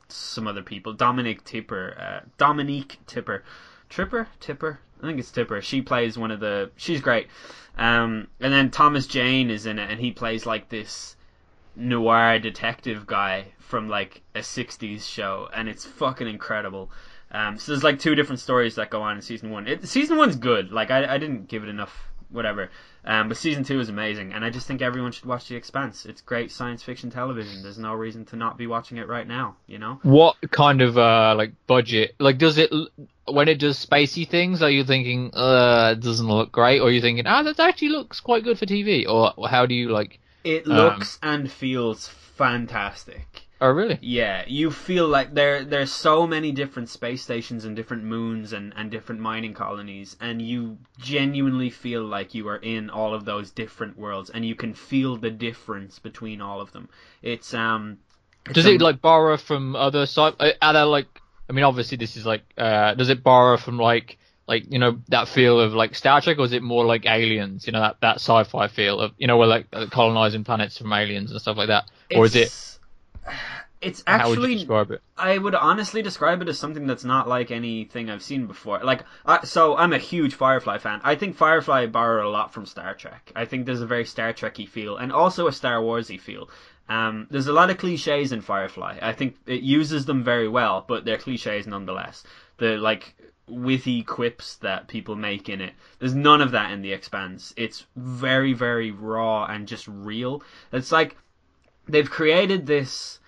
some 0.09 0.47
other 0.47 0.63
people. 0.63 0.91
Dominic 0.91 1.45
Tipper, 1.45 1.95
uh, 1.97 2.27
Dominique 2.37 2.97
Tipper, 3.07 3.43
Tripper, 3.95 4.27
Tipper. 4.41 4.77
I 5.01 5.07
think 5.07 5.19
it's 5.19 5.31
Tipper. 5.31 5.61
She 5.61 5.81
plays 5.81 6.17
one 6.17 6.29
of 6.29 6.41
the. 6.41 6.69
She's 6.75 6.99
great. 6.99 7.29
Um, 7.77 8.27
and 8.41 8.51
then 8.51 8.69
Thomas 8.69 9.07
Jane 9.07 9.49
is 9.49 9.65
in 9.65 9.79
it, 9.79 9.89
and 9.89 10.01
he 10.01 10.11
plays 10.11 10.45
like 10.45 10.67
this 10.67 11.15
noir 11.77 12.37
detective 12.39 13.07
guy 13.07 13.53
from 13.57 13.87
like 13.87 14.21
a 14.35 14.39
'60s 14.39 15.09
show, 15.09 15.47
and 15.53 15.69
it's 15.69 15.85
fucking 15.85 16.27
incredible. 16.27 16.91
Um, 17.31 17.57
so 17.57 17.71
there's 17.71 17.85
like 17.85 17.99
two 17.99 18.15
different 18.15 18.41
stories 18.41 18.75
that 18.75 18.89
go 18.89 19.01
on 19.01 19.15
in 19.15 19.21
season 19.21 19.49
one. 19.49 19.65
It, 19.65 19.87
season 19.87 20.17
one's 20.17 20.35
good. 20.35 20.73
Like 20.73 20.91
I, 20.91 21.15
I 21.15 21.17
didn't 21.17 21.47
give 21.47 21.63
it 21.63 21.69
enough, 21.69 22.09
whatever. 22.35 22.69
Um, 23.03 23.27
but 23.29 23.37
season 23.37 23.63
two 23.63 23.79
is 23.79 23.89
amazing, 23.89 24.33
and 24.33 24.43
I 24.43 24.49
just 24.49 24.67
think 24.67 24.81
everyone 24.81 25.11
should 25.11 25.25
watch 25.25 25.47
The 25.47 25.55
Expanse. 25.55 26.05
It's 26.05 26.21
great 26.21 26.51
science 26.51 26.83
fiction 26.83 27.09
television. 27.09 27.63
There's 27.63 27.77
no 27.77 27.93
reason 27.93 28.25
to 28.25 28.35
not 28.35 28.57
be 28.57 28.67
watching 28.67 28.97
it 28.97 29.07
right 29.07 29.27
now. 29.27 29.55
You 29.67 29.79
know. 29.79 29.99
What 30.03 30.35
kind 30.51 30.81
of 30.81 30.97
uh 30.97 31.33
like 31.37 31.53
budget? 31.67 32.15
Like, 32.19 32.37
does 32.37 32.57
it 32.57 32.71
when 33.27 33.47
it 33.47 33.59
does 33.59 33.83
spacey 33.83 34.27
things? 34.27 34.61
Are 34.61 34.69
you 34.69 34.83
thinking, 34.83 35.31
uh, 35.33 35.93
it 35.97 36.01
doesn't 36.01 36.27
look 36.27 36.51
great, 36.51 36.79
or 36.79 36.89
are 36.89 36.91
you 36.91 37.01
thinking, 37.01 37.25
ah, 37.25 37.43
that 37.43 37.59
actually 37.59 37.89
looks 37.89 38.19
quite 38.19 38.43
good 38.43 38.59
for 38.59 38.65
TV? 38.65 39.07
Or 39.07 39.33
how 39.47 39.65
do 39.65 39.73
you 39.73 39.89
like? 39.89 40.19
It 40.43 40.67
Um, 40.67 40.73
looks 40.73 41.17
and 41.23 41.51
feels 41.51 42.07
fantastic. 42.07 43.44
Oh, 43.59 43.69
really? 43.71 43.99
Yeah, 43.99 44.45
you 44.47 44.71
feel 44.71 45.07
like 45.07 45.33
there 45.33 45.63
there's 45.65 45.91
so 45.91 46.25
many 46.27 46.51
different 46.53 46.89
space 46.89 47.21
stations 47.23 47.65
and 47.65 47.75
different 47.75 48.03
moons 48.03 48.53
and, 48.53 48.73
and 48.75 48.89
different 48.91 49.19
mining 49.21 49.53
colonies, 49.53 50.15
and 50.21 50.41
you 50.41 50.77
genuinely 50.97 51.69
feel 51.69 52.03
like 52.05 52.33
you 52.33 52.47
are 52.47 52.57
in 52.57 52.89
all 52.89 53.13
of 53.13 53.25
those 53.25 53.51
different 53.51 53.97
worlds, 53.97 54.29
and 54.29 54.45
you 54.45 54.55
can 54.55 54.73
feel 54.73 55.17
the 55.17 55.31
difference 55.31 55.99
between 55.99 56.39
all 56.41 56.61
of 56.61 56.71
them. 56.71 56.87
It's 57.21 57.53
um. 57.53 57.99
it's 58.49 58.53
Does 58.53 58.65
a- 58.65 58.75
it 58.75 58.81
like 58.81 59.01
borrow 59.01 59.37
from 59.37 59.75
other 59.75 60.03
sci? 60.03 60.21
uh, 60.21 60.51
Are 60.61 60.73
there 60.73 60.85
like? 60.85 61.21
I 61.49 61.53
mean, 61.53 61.63
obviously 61.65 61.97
this 61.97 62.15
is 62.15 62.25
like. 62.25 62.43
uh 62.57 62.93
Does 62.93 63.09
it 63.09 63.23
borrow 63.23 63.57
from 63.57 63.77
like 63.77 64.17
like 64.47 64.71
you 64.71 64.79
know 64.79 65.01
that 65.09 65.27
feel 65.27 65.59
of 65.59 65.73
like 65.73 65.95
Star 65.95 66.21
Trek, 66.21 66.37
or 66.37 66.45
is 66.45 66.53
it 66.53 66.63
more 66.63 66.85
like 66.85 67.05
Aliens? 67.05 67.65
You 67.65 67.73
know 67.73 67.81
that 67.81 67.97
that 68.01 68.15
sci-fi 68.15 68.67
feel 68.67 68.99
of 68.99 69.13
you 69.17 69.27
know 69.27 69.37
we're 69.37 69.47
like 69.47 69.67
uh, 69.73 69.87
colonizing 69.91 70.43
planets 70.43 70.77
from 70.77 70.93
aliens 70.93 71.31
and 71.31 71.41
stuff 71.41 71.57
like 71.57 71.67
that, 71.69 71.85
or 72.11 72.25
is 72.25 72.35
it? 72.35 72.53
It's- 73.25 73.59
It's 73.81 74.03
How 74.07 74.29
would 74.29 74.37
you 74.39 74.43
actually 74.45 74.95
it? 74.95 75.01
I 75.17 75.37
would 75.37 75.53
honestly 75.53 76.01
describe 76.01 76.41
it 76.41 76.49
as 76.49 76.57
something 76.57 76.87
that's 76.87 77.03
not 77.03 77.27
like 77.27 77.51
anything 77.51 78.09
I've 78.09 78.23
seen 78.23 78.47
before. 78.47 78.79
Like, 78.83 79.03
I, 79.25 79.45
so 79.45 79.75
I'm 79.77 79.93
a 79.93 79.99
huge 79.99 80.33
Firefly 80.33 80.79
fan. 80.79 81.01
I 81.03 81.15
think 81.15 81.35
Firefly 81.35 81.85
borrowed 81.87 82.25
a 82.25 82.29
lot 82.29 82.51
from 82.53 82.65
Star 82.65 82.95
Trek. 82.95 83.31
I 83.35 83.45
think 83.45 83.65
there's 83.65 83.81
a 83.81 83.85
very 83.85 84.05
Star 84.05 84.33
Trekky 84.33 84.67
feel, 84.67 84.97
and 84.97 85.11
also 85.11 85.47
a 85.47 85.51
Star 85.51 85.81
Warsy 85.81 86.19
feel. 86.19 86.49
Um, 86.89 87.27
there's 87.29 87.47
a 87.47 87.53
lot 87.53 87.69
of 87.69 87.77
cliches 87.77 88.31
in 88.31 88.41
Firefly. 88.41 88.97
I 89.01 89.13
think 89.13 89.35
it 89.45 89.61
uses 89.61 90.05
them 90.05 90.23
very 90.23 90.47
well, 90.47 90.83
but 90.87 91.05
they're 91.05 91.17
cliches 91.17 91.67
nonetheless. 91.67 92.23
The 92.57 92.77
like 92.77 93.15
witty 93.47 94.01
quips 94.03 94.55
that 94.57 94.87
people 94.87 95.15
make 95.15 95.49
in 95.49 95.61
it. 95.61 95.73
There's 95.99 96.15
none 96.15 96.41
of 96.41 96.51
that 96.51 96.71
in 96.71 96.81
The 96.81 96.93
Expanse. 96.93 97.53
It's 97.55 97.85
very, 97.95 98.53
very 98.53 98.89
raw 98.91 99.45
and 99.45 99.67
just 99.67 99.87
real. 99.87 100.41
It's 100.71 100.91
like 100.91 101.15
they've 101.87 102.09
created 102.09 102.65
this 102.65 103.19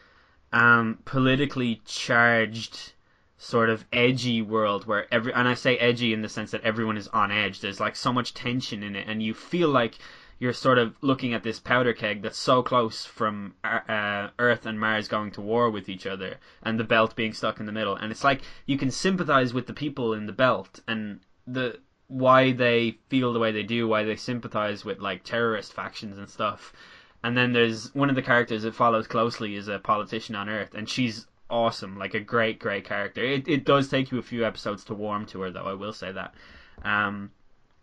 um, 0.51 0.99
politically 1.05 1.81
charged 1.85 2.93
sort 3.37 3.69
of 3.69 3.85
edgy 3.93 4.41
world 4.41 4.87
where 4.87 5.05
every 5.13 5.31
and 5.31 5.47
I 5.47 5.53
say 5.53 5.77
edgy 5.77 6.11
in 6.11 6.21
the 6.21 6.29
sense 6.29 6.51
that 6.51 6.63
everyone 6.63 6.97
is 6.97 7.07
on 7.09 7.31
edge. 7.31 7.59
There's 7.59 7.79
like 7.79 7.95
so 7.95 8.11
much 8.11 8.33
tension 8.33 8.83
in 8.83 8.95
it, 8.95 9.07
and 9.07 9.21
you 9.21 9.33
feel 9.33 9.69
like 9.69 9.99
you're 10.39 10.53
sort 10.53 10.77
of 10.77 10.95
looking 11.01 11.33
at 11.33 11.43
this 11.43 11.59
powder 11.59 11.93
keg 11.93 12.21
that's 12.21 12.37
so 12.37 12.61
close 12.61 13.05
from 13.05 13.55
uh, 13.63 14.29
Earth 14.37 14.65
and 14.65 14.79
Mars 14.79 15.07
going 15.07 15.31
to 15.31 15.41
war 15.41 15.69
with 15.69 15.89
each 15.89 16.05
other, 16.07 16.37
and 16.63 16.79
the 16.79 16.83
belt 16.83 17.15
being 17.15 17.33
stuck 17.33 17.59
in 17.59 17.65
the 17.65 17.71
middle, 17.71 17.95
and 17.95 18.11
it's 18.11 18.23
like 18.23 18.41
you 18.65 18.77
can 18.77 18.91
sympathize 18.91 19.53
with 19.53 19.67
the 19.67 19.73
people 19.73 20.13
in 20.13 20.25
the 20.25 20.33
belt 20.33 20.79
and 20.87 21.19
the 21.45 21.79
why 22.07 22.53
they 22.53 22.97
feel 23.09 23.33
the 23.33 23.39
way 23.39 23.51
they 23.51 23.63
do, 23.63 23.87
why 23.87 24.03
they 24.03 24.15
sympathize 24.15 24.85
with 24.85 24.99
like 24.99 25.23
terrorist 25.23 25.73
factions 25.73 26.17
and 26.17 26.29
stuff. 26.29 26.73
And 27.23 27.35
then 27.37 27.51
there's 27.53 27.93
one 27.95 28.09
of 28.09 28.15
the 28.15 28.21
characters 28.21 28.63
that 28.63 28.75
follows 28.75 29.07
closely 29.07 29.55
is 29.55 29.67
a 29.67 29.79
politician 29.79 30.35
on 30.35 30.49
Earth, 30.49 30.73
and 30.75 30.87
she's 30.87 31.27
awesome, 31.49 31.97
like 31.97 32.13
a 32.13 32.19
great, 32.19 32.59
great 32.59 32.85
character. 32.85 33.23
It 33.23 33.47
it 33.47 33.65
does 33.65 33.89
take 33.89 34.11
you 34.11 34.19
a 34.19 34.23
few 34.23 34.45
episodes 34.45 34.83
to 34.85 34.93
warm 34.93 35.25
to 35.27 35.41
her, 35.41 35.51
though. 35.51 35.63
I 35.65 35.73
will 35.73 35.93
say 35.93 36.11
that. 36.11 36.35
Um, 36.83 37.31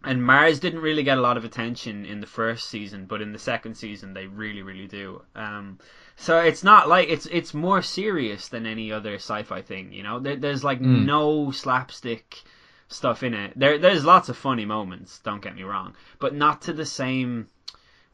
and 0.05 0.23
Mars 0.23 0.61
didn't 0.61 0.83
really 0.83 1.03
get 1.03 1.17
a 1.19 1.23
lot 1.23 1.37
of 1.39 1.45
attention 1.45 2.05
in 2.05 2.21
the 2.21 2.27
first 2.27 2.69
season, 2.69 3.07
but 3.07 3.23
in 3.23 3.33
the 3.33 3.39
second 3.39 3.75
season 3.75 4.13
they 4.15 4.27
really, 4.27 4.63
really 4.63 4.87
do. 4.87 5.23
Um, 5.35 5.79
so 6.17 6.39
it's 6.41 6.63
not 6.63 6.89
like 6.89 7.09
it's 7.09 7.27
it's 7.27 7.55
more 7.55 7.83
serious 7.83 8.49
than 8.49 8.67
any 8.67 8.93
other 8.93 9.15
sci-fi 9.15 9.63
thing. 9.63 9.93
You 9.93 10.03
know, 10.03 10.21
there, 10.21 10.37
there's 10.37 10.63
like 10.63 10.81
Mm. 10.81 11.07
no 11.07 11.51
slapstick 11.51 12.43
stuff 12.89 13.23
in 13.23 13.35
it. 13.35 13.53
There 13.57 13.79
there's 13.79 14.05
lots 14.05 14.29
of 14.29 14.37
funny 14.37 14.65
moments. 14.67 15.19
Don't 15.21 15.43
get 15.43 15.57
me 15.57 15.63
wrong, 15.65 15.95
but 16.19 16.35
not 16.35 16.63
to 16.63 16.73
the 16.73 16.87
same 16.87 17.49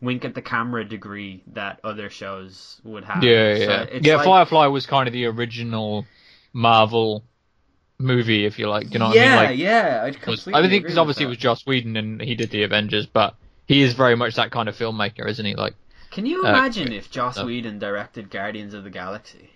wink 0.01 0.25
at 0.25 0.35
the 0.35 0.43
camera 0.43 0.85
degree 0.85 1.43
that 1.49 1.81
other 1.85 2.11
shows 2.11 2.81
would 2.85 3.05
have. 3.05 3.23
Yeah, 3.23 3.55
So 3.57 3.61
yeah, 3.61 3.83
it's 3.83 4.07
yeah. 4.07 4.17
like- 4.17 4.25
Firefly 4.25 4.67
was 4.67 4.87
kind 4.87 5.07
of 5.07 5.13
the 5.13 5.27
original 5.27 6.07
Marvel 6.53 7.25
movie, 7.99 8.47
if 8.47 8.59
you 8.59 8.69
like. 8.69 8.93
You 8.93 8.99
know 8.99 9.09
what 9.09 9.19
I 9.19 9.21
mean? 9.21 9.37
Like, 9.37 9.59
yeah. 9.59 10.01
I 10.03 10.07
was, 10.07 10.17
completely. 10.17 10.55
I 10.55 10.69
think 10.69 10.83
because 10.85 10.95
with 10.95 10.99
obviously 10.99 11.25
it 11.27 11.29
was 11.29 11.39
Joss 11.39 11.67
Whedon 11.67 11.97
and 11.97 12.21
he 12.21 12.35
did 12.35 12.51
the 12.51 12.63
Avengers, 12.63 13.07
but 13.07 13.35
he 13.67 13.83
is 13.83 13.95
very 13.95 14.17
much 14.17 14.37
that 14.37 14.51
kind 14.51 14.69
of 14.69 14.77
filmmaker, 14.77 15.29
isn't 15.29 15.45
he? 15.45 15.55
Like, 15.55 15.75
Can 16.11 16.27
you 16.27 16.45
uh, 16.45 16.49
imagine 16.49 16.93
if 16.93 17.11
Joss 17.11 17.39
uh, 17.39 17.45
Whedon 17.45 17.79
directed 17.79 18.31
Guardians 18.31 18.75
of 18.75 18.85
the 18.85 18.91
Galaxy? 18.91 19.51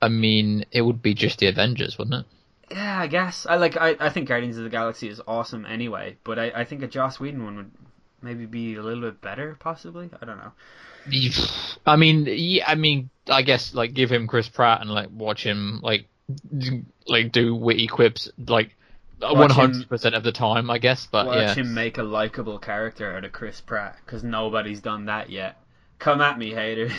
I 0.00 0.08
mean, 0.08 0.64
it 0.72 0.82
would 0.82 1.00
be 1.02 1.14
just 1.14 1.38
the 1.38 1.46
Avengers, 1.46 1.96
wouldn't 1.98 2.26
it? 2.26 2.74
Yeah, 2.74 2.98
I 2.98 3.06
guess. 3.06 3.46
I 3.46 3.56
like. 3.56 3.76
I, 3.76 3.96
I 4.00 4.08
think 4.08 4.28
Guardians 4.28 4.56
of 4.56 4.64
the 4.64 4.70
Galaxy 4.70 5.08
is 5.08 5.20
awesome 5.26 5.66
anyway, 5.66 6.16
but 6.24 6.38
I, 6.38 6.50
I 6.50 6.64
think 6.64 6.82
a 6.82 6.88
Joss 6.88 7.20
Whedon 7.20 7.44
one 7.44 7.56
would 7.56 7.70
maybe 8.22 8.46
be 8.46 8.74
a 8.76 8.82
little 8.82 9.02
bit 9.02 9.20
better, 9.20 9.56
possibly. 9.58 10.10
I 10.20 10.24
don't 10.24 10.38
know. 10.38 10.52
I 11.86 11.96
mean, 11.96 12.26
yeah, 12.28 12.64
I 12.66 12.74
mean, 12.74 13.10
I 13.28 13.42
guess 13.42 13.74
like 13.74 13.92
give 13.92 14.10
him 14.10 14.26
Chris 14.26 14.48
Pratt 14.48 14.80
and 14.80 14.90
like 14.90 15.08
watch 15.12 15.42
him 15.42 15.80
like 15.82 16.06
like 17.06 17.32
do 17.32 17.54
witty 17.54 17.88
quips 17.88 18.30
like 18.46 18.76
one 19.20 19.50
hundred 19.50 19.88
percent 19.88 20.14
of 20.14 20.22
the 20.22 20.32
time, 20.32 20.70
I 20.70 20.78
guess. 20.78 21.06
But 21.10 21.26
Watch 21.26 21.36
yeah, 21.36 21.54
him 21.54 21.74
make 21.74 21.98
a 21.98 22.02
likable 22.02 22.58
character 22.58 23.16
out 23.16 23.24
of 23.24 23.32
Chris 23.32 23.60
Pratt, 23.60 23.96
because 24.04 24.22
nobody's 24.22 24.80
done 24.80 25.06
that 25.06 25.30
yet. 25.30 25.56
Come 25.98 26.20
at 26.20 26.38
me, 26.38 26.52
haters. 26.52 26.92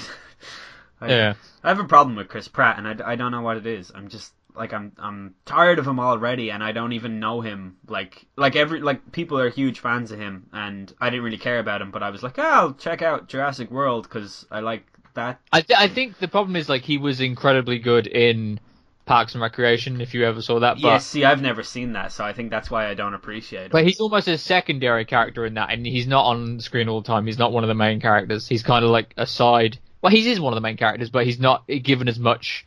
I, 1.02 1.10
yeah, 1.10 1.34
I 1.64 1.70
have 1.70 1.80
a 1.80 1.86
problem 1.86 2.16
with 2.16 2.30
Chris 2.30 2.48
Pratt, 2.48 2.78
and 2.78 2.88
I, 2.88 3.12
I 3.12 3.16
don't 3.16 3.32
know 3.32 3.42
what 3.42 3.58
it 3.58 3.66
is. 3.66 3.92
I'm 3.94 4.08
just 4.08 4.32
like 4.56 4.74
I'm 4.74 4.92
I'm 4.98 5.36
tired 5.46 5.80
of 5.80 5.88
him 5.88 6.00
already, 6.00 6.52
and 6.52 6.64
I 6.64 6.72
don't 6.72 6.94
even 6.94 7.20
know 7.20 7.42
him. 7.42 7.78
Like 7.88 8.26
like 8.36 8.56
every 8.56 8.82
like 8.82 9.12
people 9.12 9.40
are 9.40 9.50
huge 9.50 9.80
fans 9.80 10.12
of 10.12 10.20
him, 10.20 10.48
and 10.54 10.94
I 11.00 11.10
didn't 11.10 11.24
really 11.24 11.38
care 11.38 11.60
about 11.60 11.82
him, 11.82 11.92
but 11.92 12.04
I 12.04 12.10
was 12.10 12.24
like, 12.24 12.38
oh, 12.38 12.44
I'll 12.44 12.74
check 12.74 13.02
out 13.02 13.28
Jurassic 13.28 13.72
World 13.72 14.04
because 14.04 14.46
I 14.52 14.60
like 14.60 14.86
that. 15.16 15.40
I 15.52 15.62
th- 15.62 15.80
I 15.80 15.88
think 15.88 16.20
the 16.20 16.28
problem 16.28 16.56
is 16.56 16.70
like 16.70 16.84
he 16.84 16.98
was 16.98 17.22
incredibly 17.22 17.80
good 17.80 18.08
in 18.08 18.60
Parks 19.06 19.34
and 19.34 19.42
Recreation, 19.42 20.00
if 20.00 20.14
you 20.14 20.26
ever 20.26 20.42
saw 20.42 20.60
that. 20.60 20.76
But 20.76 20.88
yeah, 20.88 20.98
see, 20.98 21.26
I've 21.26 21.42
never 21.42 21.64
seen 21.64 21.94
that, 21.94 22.12
so 22.12 22.24
I 22.24 22.34
think 22.34 22.50
that's 22.50 22.72
why 22.72 22.88
I 22.88 22.94
don't 22.94 23.14
appreciate 23.14 23.66
him. 23.66 23.70
But 23.72 23.86
he's 23.86 24.00
almost 24.00 24.28
a 24.28 24.38
secondary 24.38 25.06
character 25.06 25.46
in 25.46 25.56
that, 25.56 25.72
and 25.72 25.86
he's 25.86 26.08
not 26.08 26.26
on 26.26 26.60
screen 26.60 26.88
all 26.88 27.02
the 27.02 27.08
time. 27.08 27.26
He's 27.26 27.38
not 27.38 27.52
one 27.52 27.64
of 27.64 27.68
the 27.68 27.76
main 27.76 28.00
characters. 28.00 28.48
He's 28.48 28.64
kind 28.64 28.86
of 28.86 28.92
like 28.92 29.14
a 29.18 29.28
side. 29.28 29.78
Well, 30.02 30.12
he 30.12 30.30
is 30.30 30.40
one 30.40 30.54
of 30.54 30.56
the 30.56 30.62
main 30.62 30.78
characters, 30.78 31.10
but 31.10 31.26
he's 31.26 31.40
not 31.40 31.68
given 31.68 32.08
as 32.08 32.20
much 32.20 32.66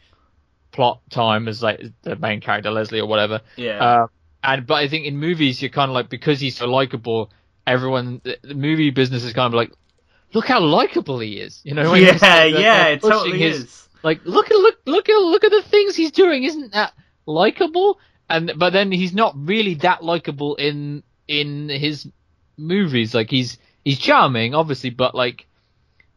plot 0.77 1.01
time 1.11 1.49
as 1.49 1.63
like 1.63 1.81
the 2.03 2.15
main 2.17 2.41
character 2.41 2.71
Leslie 2.71 3.01
or 3.01 3.07
whatever. 3.09 3.41
yeah, 3.57 3.83
Uh, 3.83 4.07
and 4.45 4.67
but 4.67 4.75
I 4.75 4.89
think 4.89 5.07
in 5.07 5.17
movies 5.17 5.61
you're 5.61 5.71
kind 5.71 5.91
of 5.91 5.95
like 5.95 6.09
because 6.09 6.39
he's 6.39 6.57
so 6.57 6.67
likable, 6.67 7.31
everyone 7.67 8.21
the, 8.23 8.39
the 8.43 8.55
movie 8.55 8.91
business 8.91 9.25
is 9.25 9.33
kind 9.33 9.47
of 9.53 9.55
like, 9.55 9.73
look 10.35 10.47
how 10.47 10.61
likable 10.61 11.19
he 11.19 11.41
is. 11.41 11.61
You 11.65 11.75
know? 11.75 11.95
yeah, 11.95 12.13
like, 12.23 12.55
yeah, 12.55 12.87
it 12.89 13.01
totally 13.03 13.39
his- 13.39 13.63
is. 13.65 13.89
like 14.03 14.21
look 14.25 14.51
at 14.51 14.57
look 14.57 14.77
look 14.87 15.09
at 15.09 15.17
look 15.17 15.43
at 15.45 15.51
the 15.51 15.63
things 15.63 15.97
he's 15.97 16.13
doing 16.13 16.45
isn't 16.45 16.73
that 16.73 16.93
likable 17.27 17.99
and 18.29 18.53
but 18.57 18.71
then 18.73 18.93
he's 18.93 19.13
not 19.15 19.35
really 19.37 19.75
that 19.75 20.05
likable 20.05 20.55
in 20.57 21.03
in 21.27 21.69
his 21.69 22.07
movies 22.57 23.15
like 23.15 23.31
he's 23.31 23.59
he's 23.85 23.99
charming 23.99 24.55
obviously 24.55 24.91
but 24.91 25.15
like 25.15 25.47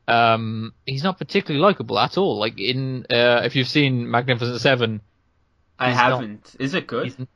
um 0.10 0.74
he's 0.86 1.04
not 1.04 1.18
particularly 1.18 1.62
likable 1.62 1.98
at 2.00 2.18
all 2.18 2.38
like 2.40 2.60
in 2.60 3.06
uh 3.12 3.42
if 3.44 3.56
you've 3.56 3.68
seen 3.68 4.10
magnificent 4.10 4.60
seven 4.62 5.02
I 5.78 5.90
he's 5.90 5.98
not- 5.98 6.12
haven't. 6.12 6.56
Is 6.60 6.74
it 6.74 6.88
good? 6.88 7.28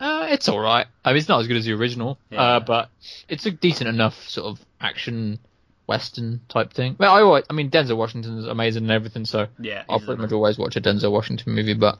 uh 0.00 0.26
it's 0.30 0.48
all 0.48 0.60
right 0.60 0.86
i 1.04 1.10
mean 1.10 1.16
it's 1.18 1.28
not 1.28 1.40
as 1.40 1.46
good 1.48 1.56
as 1.56 1.64
the 1.64 1.72
original 1.72 2.18
Yeah. 2.30 2.42
uh 2.42 2.60
but 2.60 2.88
it's 3.28 3.46
a 3.46 3.50
decent 3.50 3.88
enough 3.88 4.28
sort 4.28 4.46
of 4.46 4.64
action 4.80 5.38
western 5.86 6.40
type 6.48 6.72
thing 6.72 6.96
well 6.98 7.14
i 7.14 7.20
always, 7.22 7.44
i 7.50 7.52
mean 7.52 7.70
denzel 7.70 7.96
washington's 7.96 8.46
amazing 8.46 8.84
and 8.84 8.92
everything 8.92 9.24
so 9.24 9.46
Yeah, 9.58 9.84
I'll 9.88 9.98
pretty 10.00 10.20
much 10.22 10.32
always 10.32 10.58
watch 10.58 10.76
a 10.76 10.80
Denzel 10.80 11.10
Washington 11.10 11.54
movie, 11.54 11.74
but 11.74 11.98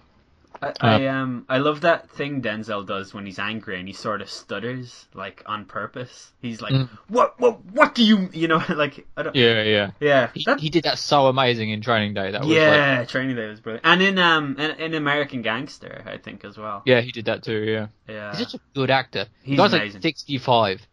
I, 0.61 0.73
I 0.81 1.07
um 1.07 1.45
I 1.49 1.59
love 1.59 1.83
that 1.83 2.11
thing 2.11 2.43
Denzel 2.43 2.85
does 2.87 3.15
when 3.15 3.25
he's 3.27 3.39
angry 3.39 3.79
and 3.79 3.87
he 3.87 3.95
sort 3.95 4.21
of 4.23 4.29
stutters 4.31 5.07
like 5.15 5.43
on 5.47 5.65
purpose. 5.67 6.33
He's 6.43 6.61
like, 6.61 6.73
Mm. 6.73 6.89
"What? 7.09 7.39
What? 7.39 7.65
What 7.67 7.95
do 7.95 8.03
you? 8.05 8.29
You 8.33 8.49
know, 8.49 8.63
like 8.69 9.07
I 9.17 9.23
don't. 9.23 9.37
yeah, 9.37 9.63
yeah. 9.63 9.91
Yeah, 10.01 10.31
He, 10.35 10.43
that- 10.47 10.59
he 10.61 10.69
did 10.71 10.85
that 10.85 10.99
so 10.99 11.27
amazing 11.29 11.71
in 11.71 11.81
Training 11.81 12.15
Day. 12.15 12.33
That 12.33 12.41
was 12.41 12.49
like, 12.51 12.57
yeah. 12.59 13.05
Training 13.05 13.37
Day 13.37 13.47
was 13.49 13.61
brilliant, 13.61 13.87
and 13.87 14.03
in 14.03 14.19
um 14.19 14.57
in, 14.59 14.71
in 14.81 14.95
American 14.95 15.43
Gangster, 15.43 16.03
I 16.07 16.17
think 16.17 16.45
as 16.45 16.57
well. 16.59 16.83
yeah, 16.85 17.01
he 17.03 17.13
did 17.13 17.27
that 17.27 17.43
too. 17.45 17.63
Yeah, 17.63 17.87
Yeah, 18.09 18.31
he's 18.37 18.41
such 18.51 18.55
a 18.55 18.61
good 18.75 18.91
actor. 18.91 19.27
He's 19.43 19.57
the 19.57 19.63
guy's 19.63 19.73
amazing. 19.75 19.95
like 19.99 20.03
sixty-five. 20.03 20.87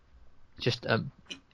Just 0.59 0.85
um, 0.87 1.11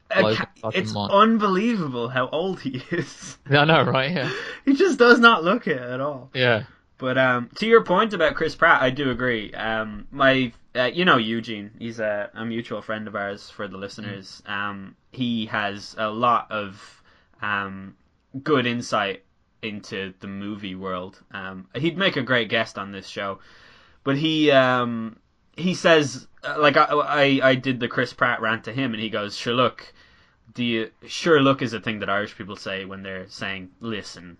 ca- 0.10 0.46
it's 0.74 0.94
mind. 0.94 1.12
unbelievable 1.12 2.10
how 2.10 2.28
old 2.30 2.60
he 2.60 2.82
is. 2.92 3.38
I 3.50 3.66
know, 3.66 3.84
right? 3.84 4.12
Yeah, 4.12 4.32
he 4.66 4.74
just 4.76 5.00
does 5.00 5.20
not 5.20 5.44
look 5.44 5.68
it 5.68 5.82
at 5.82 6.00
all. 6.02 6.30
yeah, 6.34 6.64
But 7.02 7.18
um, 7.18 7.50
to 7.56 7.66
your 7.66 7.84
point 7.84 8.14
about 8.14 8.36
Chris 8.36 8.56
Pratt, 8.56 8.80
I 8.80 8.92
do 8.92 9.10
agree. 9.10 9.52
Um, 9.54 10.06
my, 10.12 10.54
uh, 10.76 10.84
you 10.84 11.04
know 11.04 11.18
Eugene, 11.18 11.72
he's 11.80 12.00
a, 12.00 12.30
a 12.36 12.46
mutual 12.46 12.84
friend 12.84 13.08
of 13.08 13.16
ours 13.16 13.50
for 13.50 13.68
the 13.68 13.80
listeners. 13.80 14.44
Um, 14.46 14.96
he 15.12 15.48
has 15.48 15.96
a 15.98 16.12
lot 16.12 16.52
of 16.52 17.02
um, 17.42 17.96
good 18.44 18.68
insight 18.68 19.24
into 19.64 20.14
the 20.20 20.28
movie 20.28 20.76
world. 20.76 21.20
Um, 21.32 21.68
he'd 21.74 21.98
make 21.98 22.18
a 22.18 22.22
great 22.22 22.50
guest 22.50 22.78
on 22.78 22.92
this 22.92 23.08
show, 23.08 23.40
but 24.04 24.16
he 24.16 24.52
um, 24.52 25.18
he 25.58 25.74
says 25.74 26.28
uh, 26.44 26.58
like 26.60 26.78
I, 26.78 26.84
I 26.84 27.40
I 27.50 27.56
did 27.56 27.80
the 27.80 27.88
Chris 27.88 28.14
Pratt 28.14 28.42
rant 28.42 28.66
to 28.66 28.74
him, 28.74 28.94
and 28.94 29.02
he 29.02 29.10
goes, 29.10 29.36
"Sure, 29.36 29.56
look." 29.56 29.92
You 30.56 30.92
sure 31.08 31.42
look 31.42 31.64
is 31.64 31.74
a 31.74 31.80
thing 31.80 32.00
that 32.00 32.10
Irish 32.12 32.38
people 32.38 32.58
say 32.58 32.86
when 32.86 33.02
they're 33.02 33.28
saying 33.30 33.72
listen. 33.80 34.38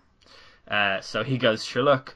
Uh, 0.68 1.00
so 1.00 1.24
he 1.24 1.38
goes, 1.38 1.64
sure 1.64 1.82
look, 1.82 2.14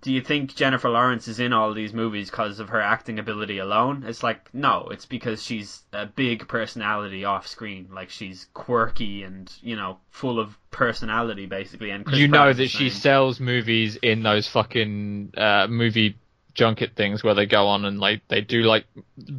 do 0.00 0.12
you 0.12 0.20
think 0.20 0.54
Jennifer 0.54 0.88
Lawrence 0.88 1.26
is 1.26 1.40
in 1.40 1.52
all 1.52 1.74
these 1.74 1.92
movies 1.92 2.30
because 2.30 2.60
of 2.60 2.68
her 2.68 2.80
acting 2.80 3.18
ability 3.18 3.58
alone? 3.58 4.04
It's 4.06 4.22
like, 4.22 4.52
no, 4.54 4.88
it's 4.92 5.06
because 5.06 5.42
she's 5.42 5.82
a 5.92 6.06
big 6.06 6.46
personality 6.46 7.24
off 7.24 7.48
screen. 7.48 7.88
Like, 7.92 8.10
she's 8.10 8.46
quirky 8.54 9.24
and, 9.24 9.52
you 9.60 9.74
know, 9.74 9.98
full 10.10 10.38
of 10.38 10.56
personality, 10.70 11.46
basically. 11.46 11.90
And 11.90 12.04
Chris 12.04 12.20
you 12.20 12.28
Pratt 12.28 12.40
know 12.40 12.52
that 12.52 12.68
she 12.68 12.90
sells 12.90 13.40
movies 13.40 13.96
in 13.96 14.22
those 14.22 14.46
fucking 14.46 15.34
uh, 15.36 15.66
movie 15.68 16.16
junket 16.54 16.94
things 16.94 17.24
where 17.24 17.34
they 17.34 17.46
go 17.46 17.68
on 17.68 17.84
and 17.84 18.00
like 18.00 18.20
they 18.26 18.40
do 18.40 18.62
like 18.62 18.84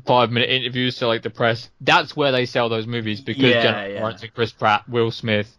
five 0.05 0.31
minute 0.31 0.49
interviews 0.49 0.97
to 0.97 1.07
like 1.07 1.21
the 1.21 1.29
press. 1.29 1.69
That's 1.79 2.15
where 2.15 2.31
they 2.31 2.45
sell 2.45 2.69
those 2.69 2.87
movies 2.87 3.21
because 3.21 3.43
Yeah, 3.43 3.61
Jennifer 3.61 3.93
yeah. 3.93 4.01
Lawrence 4.01 4.23
and 4.23 4.33
Chris 4.33 4.51
Pratt, 4.51 4.87
Will 4.89 5.11
Smith, 5.11 5.57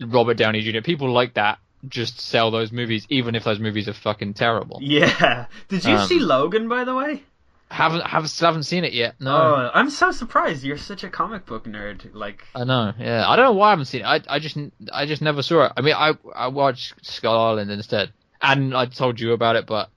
Robert 0.00 0.36
Downey 0.36 0.62
Jr. 0.62 0.82
People 0.82 1.12
like 1.12 1.34
that 1.34 1.58
just 1.88 2.20
sell 2.20 2.50
those 2.50 2.72
movies 2.72 3.06
even 3.08 3.34
if 3.34 3.44
those 3.44 3.58
movies 3.58 3.88
are 3.88 3.92
fucking 3.94 4.34
terrible. 4.34 4.78
Yeah. 4.82 5.46
Did 5.68 5.84
you 5.84 5.94
Um, 5.96 6.06
see 6.08 6.18
Logan, 6.20 6.68
by 6.68 6.84
the 6.84 6.94
way? 6.94 7.22
Haven't 7.70 8.28
still 8.28 8.46
haven't 8.46 8.64
seen 8.64 8.84
it 8.84 8.92
yet. 8.92 9.16
No. 9.18 9.34
Oh, 9.36 9.70
I'm 9.74 9.90
so 9.90 10.12
surprised. 10.12 10.62
You're 10.62 10.76
such 10.76 11.02
a 11.02 11.08
comic 11.08 11.44
book 11.46 11.64
nerd. 11.64 12.14
Like, 12.14 12.44
I 12.54 12.62
know, 12.64 12.92
yeah. 12.98 13.28
I 13.28 13.34
don't 13.36 13.46
know 13.46 13.52
why 13.52 13.68
I 13.68 13.70
haven't 13.70 13.86
seen 13.86 14.02
it. 14.02 14.06
I, 14.06 14.20
I 14.28 14.38
just, 14.38 14.56
I 14.92 15.06
just 15.06 15.22
never 15.22 15.42
saw 15.42 15.64
it. 15.64 15.72
I 15.76 15.80
mean, 15.80 15.94
I, 15.96 16.12
I 16.36 16.48
watched 16.48 16.94
Skull 17.04 17.36
Island 17.36 17.70
instead, 17.70 18.12
and 18.40 18.76
I 18.76 18.86
told 18.86 19.18
you 19.18 19.32
about 19.32 19.56
it, 19.56 19.66
but 19.66 19.90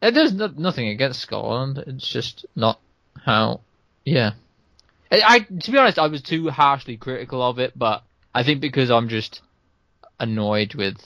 there's 0.00 0.32
no, 0.32 0.46
nothing 0.56 0.88
against 0.88 1.20
Skull 1.20 1.50
Island. 1.50 1.84
It's 1.86 2.08
just 2.08 2.46
not 2.54 2.80
how, 3.24 3.60
yeah. 4.04 4.32
I, 5.10 5.22
I, 5.26 5.38
to 5.40 5.70
be 5.70 5.78
honest, 5.78 5.98
I 5.98 6.06
was 6.06 6.22
too 6.22 6.48
harshly 6.48 6.96
critical 6.96 7.42
of 7.42 7.58
it, 7.58 7.72
but 7.76 8.04
I 8.34 8.42
think 8.42 8.60
because 8.60 8.90
I'm 8.90 9.08
just 9.08 9.42
annoyed 10.18 10.74
with 10.74 10.96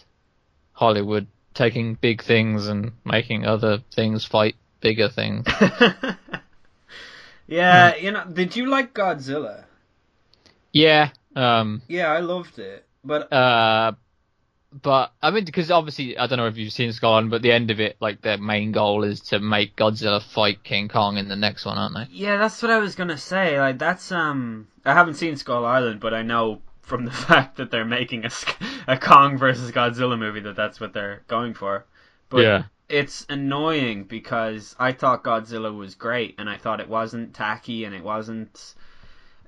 Hollywood 0.73 1.27
taking 1.55 1.94
big 1.94 2.23
things 2.23 2.68
and 2.68 2.92
making 3.05 3.44
other 3.44 3.79
things 3.92 4.25
fight 4.25 4.57
bigger 4.81 5.09
things. 5.09 5.46
Yeah, 7.46 7.96
you 7.96 8.12
know, 8.12 8.25
did 8.33 8.55
you 8.55 8.66
like 8.66 8.94
Godzilla? 8.94 9.64
Yeah. 10.73 11.11
Um. 11.35 11.83
Yeah, 11.88 12.07
I 12.07 12.20
loved 12.20 12.59
it, 12.59 12.87
but 13.05 13.33
Uh. 13.33 13.92
But 14.73 15.12
I 15.20 15.33
mean, 15.33 15.44
because 15.44 15.68
obviously 15.73 16.16
I 16.16 16.29
don't 16.29 16.38
know 16.38 16.46
if 16.46 16.57
you've 16.57 16.73
seen 16.73 16.92
Skull 16.92 17.14
Island, 17.14 17.31
but 17.33 17.42
the 17.42 17.51
end 17.51 17.73
of 17.73 17.81
it, 17.81 17.96
like 17.99 18.23
their 18.23 18.38
main 18.38 18.70
goal 18.70 19.03
is 19.03 19.18
to 19.31 19.40
make 19.40 19.75
Godzilla 19.75 20.23
fight 20.23 20.62
King 20.62 20.87
Kong 20.87 21.16
in 21.16 21.27
the 21.27 21.35
next 21.35 21.64
one, 21.64 21.77
aren't 21.77 21.96
they? 21.96 22.07
yeah, 22.12 22.37
that's 22.37 22.62
what 22.62 22.70
I 22.70 22.79
was 22.79 22.94
gonna 22.94 23.18
say. 23.18 23.59
Like, 23.59 23.79
that's 23.79 24.12
um, 24.12 24.68
I 24.85 24.94
haven't 24.94 25.14
seen 25.14 25.35
Skull 25.35 25.66
Island, 25.66 25.99
but 25.99 26.14
I 26.14 26.23
know 26.23 26.62
from 26.90 27.07
the 27.07 27.11
fact 27.29 27.57
that 27.57 27.70
they're 27.70 27.87
making 27.87 28.26
a 28.26 28.31
a 28.87 28.98
Kong 28.98 29.38
versus 29.38 29.70
Godzilla 29.70 30.18
movie 30.18 30.40
that 30.40 30.57
that's 30.57 30.81
what 30.81 30.92
they're 30.92 31.22
going 31.29 31.55
for. 31.55 31.87
But 32.29 32.42
yeah. 32.42 32.62
it's 32.88 33.24
annoying 33.31 34.05
because 34.05 34.76
I 34.79 34.92
thought 34.92 35.24
Godzilla 35.24 35.74
was 35.74 35.94
great, 35.94 36.35
and 36.38 36.50
I 36.50 36.59
thought 36.59 36.81
it 36.81 36.88
wasn't 36.88 37.33
tacky, 37.33 37.85
and 37.85 37.94
it 37.94 38.05
wasn't. 38.05 38.74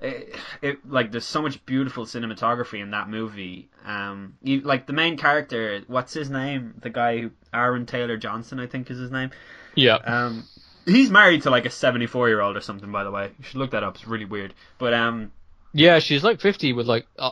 It, 0.01 0.35
it 0.61 0.89
like 0.89 1.11
there's 1.11 1.25
so 1.25 1.41
much 1.41 1.63
beautiful 1.65 2.05
cinematography 2.05 2.81
in 2.81 2.91
that 2.91 3.09
movie. 3.09 3.69
Um, 3.85 4.35
you, 4.41 4.61
like 4.61 4.87
the 4.87 4.93
main 4.93 5.17
character, 5.17 5.81
what's 5.87 6.13
his 6.13 6.29
name? 6.29 6.75
The 6.81 6.89
guy 6.89 7.21
who 7.21 7.31
Aaron 7.53 7.85
Taylor 7.85 8.17
Johnson, 8.17 8.59
I 8.59 8.67
think 8.67 8.89
is 8.89 8.97
his 8.97 9.11
name. 9.11 9.31
Yeah. 9.75 9.95
Um, 9.95 10.45
he's 10.85 11.09
married 11.09 11.43
to 11.43 11.49
like 11.49 11.65
a 11.65 11.69
74 11.69 12.29
year 12.29 12.41
old 12.41 12.57
or 12.57 12.61
something. 12.61 12.91
By 12.91 13.03
the 13.03 13.11
way, 13.11 13.31
you 13.37 13.43
should 13.43 13.57
look 13.57 13.71
that 13.71 13.83
up. 13.83 13.95
It's 13.95 14.07
really 14.07 14.25
weird. 14.25 14.53
But 14.77 14.93
um, 14.93 15.31
Yeah, 15.73 15.99
she's 15.99 16.23
like 16.23 16.39
50 16.39 16.73
with 16.73 16.87
like 16.87 17.05
uh, 17.17 17.31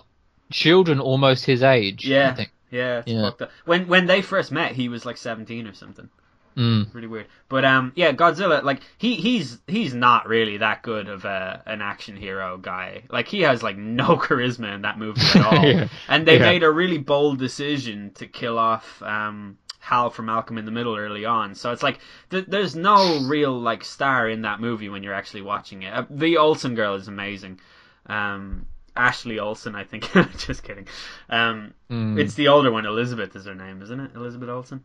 children 0.51 0.99
almost 0.99 1.45
his 1.45 1.63
age. 1.63 2.05
Yeah. 2.05 2.31
I 2.31 2.33
think. 2.35 2.51
yeah, 2.71 2.99
it's 2.99 3.07
Yeah. 3.07 3.21
fucked 3.29 3.41
up. 3.43 3.51
When 3.65 3.87
when 3.87 4.07
they 4.07 4.21
first 4.21 4.51
met, 4.51 4.73
he 4.73 4.89
was 4.89 5.05
like 5.05 5.17
17 5.17 5.67
or 5.67 5.73
something. 5.73 6.09
Mm. 6.57 6.93
really 6.93 7.07
weird. 7.07 7.27
But 7.47 7.63
um, 7.63 7.93
yeah, 7.95 8.11
Godzilla, 8.11 8.61
like 8.61 8.81
he 8.97 9.15
he's 9.15 9.57
he's 9.67 9.93
not 9.93 10.27
really 10.27 10.57
that 10.57 10.81
good 10.83 11.07
of 11.07 11.23
a 11.23 11.63
an 11.65 11.81
action 11.81 12.17
hero 12.17 12.57
guy. 12.57 13.03
Like 13.09 13.29
he 13.29 13.41
has 13.43 13.63
like 13.63 13.77
no 13.77 14.17
charisma 14.17 14.75
in 14.75 14.81
that 14.81 14.97
movie 14.99 15.21
at 15.33 15.45
all. 15.45 15.65
Yeah. 15.65 15.87
And 16.09 16.27
they 16.27 16.35
Yeah. 16.39 16.49
made 16.51 16.63
a 16.63 16.69
really 16.69 16.97
bold 16.97 17.39
decision 17.39 18.11
to 18.15 18.27
kill 18.27 18.59
off 18.59 19.01
um 19.01 19.57
Hal 19.79 20.09
from 20.09 20.25
Malcolm 20.25 20.57
in 20.57 20.65
the 20.65 20.71
Middle 20.71 20.97
early 20.97 21.23
on. 21.25 21.55
So 21.55 21.71
it's 21.71 21.81
like 21.83 21.99
th- 22.31 22.45
there's 22.49 22.75
no 22.75 23.21
real 23.27 23.57
like 23.57 23.85
star 23.85 24.27
in 24.29 24.41
that 24.41 24.59
movie 24.59 24.89
when 24.89 25.03
you're 25.03 25.13
actually 25.13 25.43
watching 25.43 25.83
it. 25.83 25.93
Uh, 25.93 26.03
the 26.09 26.35
Olsen 26.37 26.75
girl 26.75 26.95
is 26.95 27.07
amazing. 27.07 27.61
Um. 28.07 28.65
Ashley 28.93 29.39
Olsen, 29.39 29.73
I 29.73 29.85
think. 29.85 30.11
Just 30.37 30.63
kidding. 30.63 30.85
Um, 31.29 31.73
Mm. 31.89 32.19
it's 32.19 32.33
the 32.35 32.49
older 32.49 32.71
one. 32.71 32.85
Elizabeth 32.85 33.33
is 33.37 33.45
her 33.45 33.55
name, 33.55 33.81
isn't 33.81 33.99
it? 33.99 34.11
Elizabeth 34.15 34.49
Olsen 34.49 34.83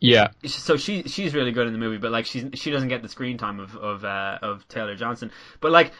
Yeah. 0.00 0.28
so 0.46 0.76
she 0.76 1.02
she's 1.04 1.34
really 1.34 1.50
good 1.50 1.66
in 1.66 1.72
the 1.72 1.78
movie, 1.78 1.98
but 1.98 2.12
like 2.12 2.24
she's 2.26 2.44
she 2.54 2.70
doesn't 2.70 2.88
get 2.88 3.02
the 3.02 3.08
screen 3.08 3.38
time 3.38 3.58
of 3.58 3.76
of 3.76 4.04
uh, 4.04 4.38
of 4.42 4.66
Taylor 4.68 4.94
Johnson. 4.94 5.32
But 5.60 5.72
like 5.72 5.92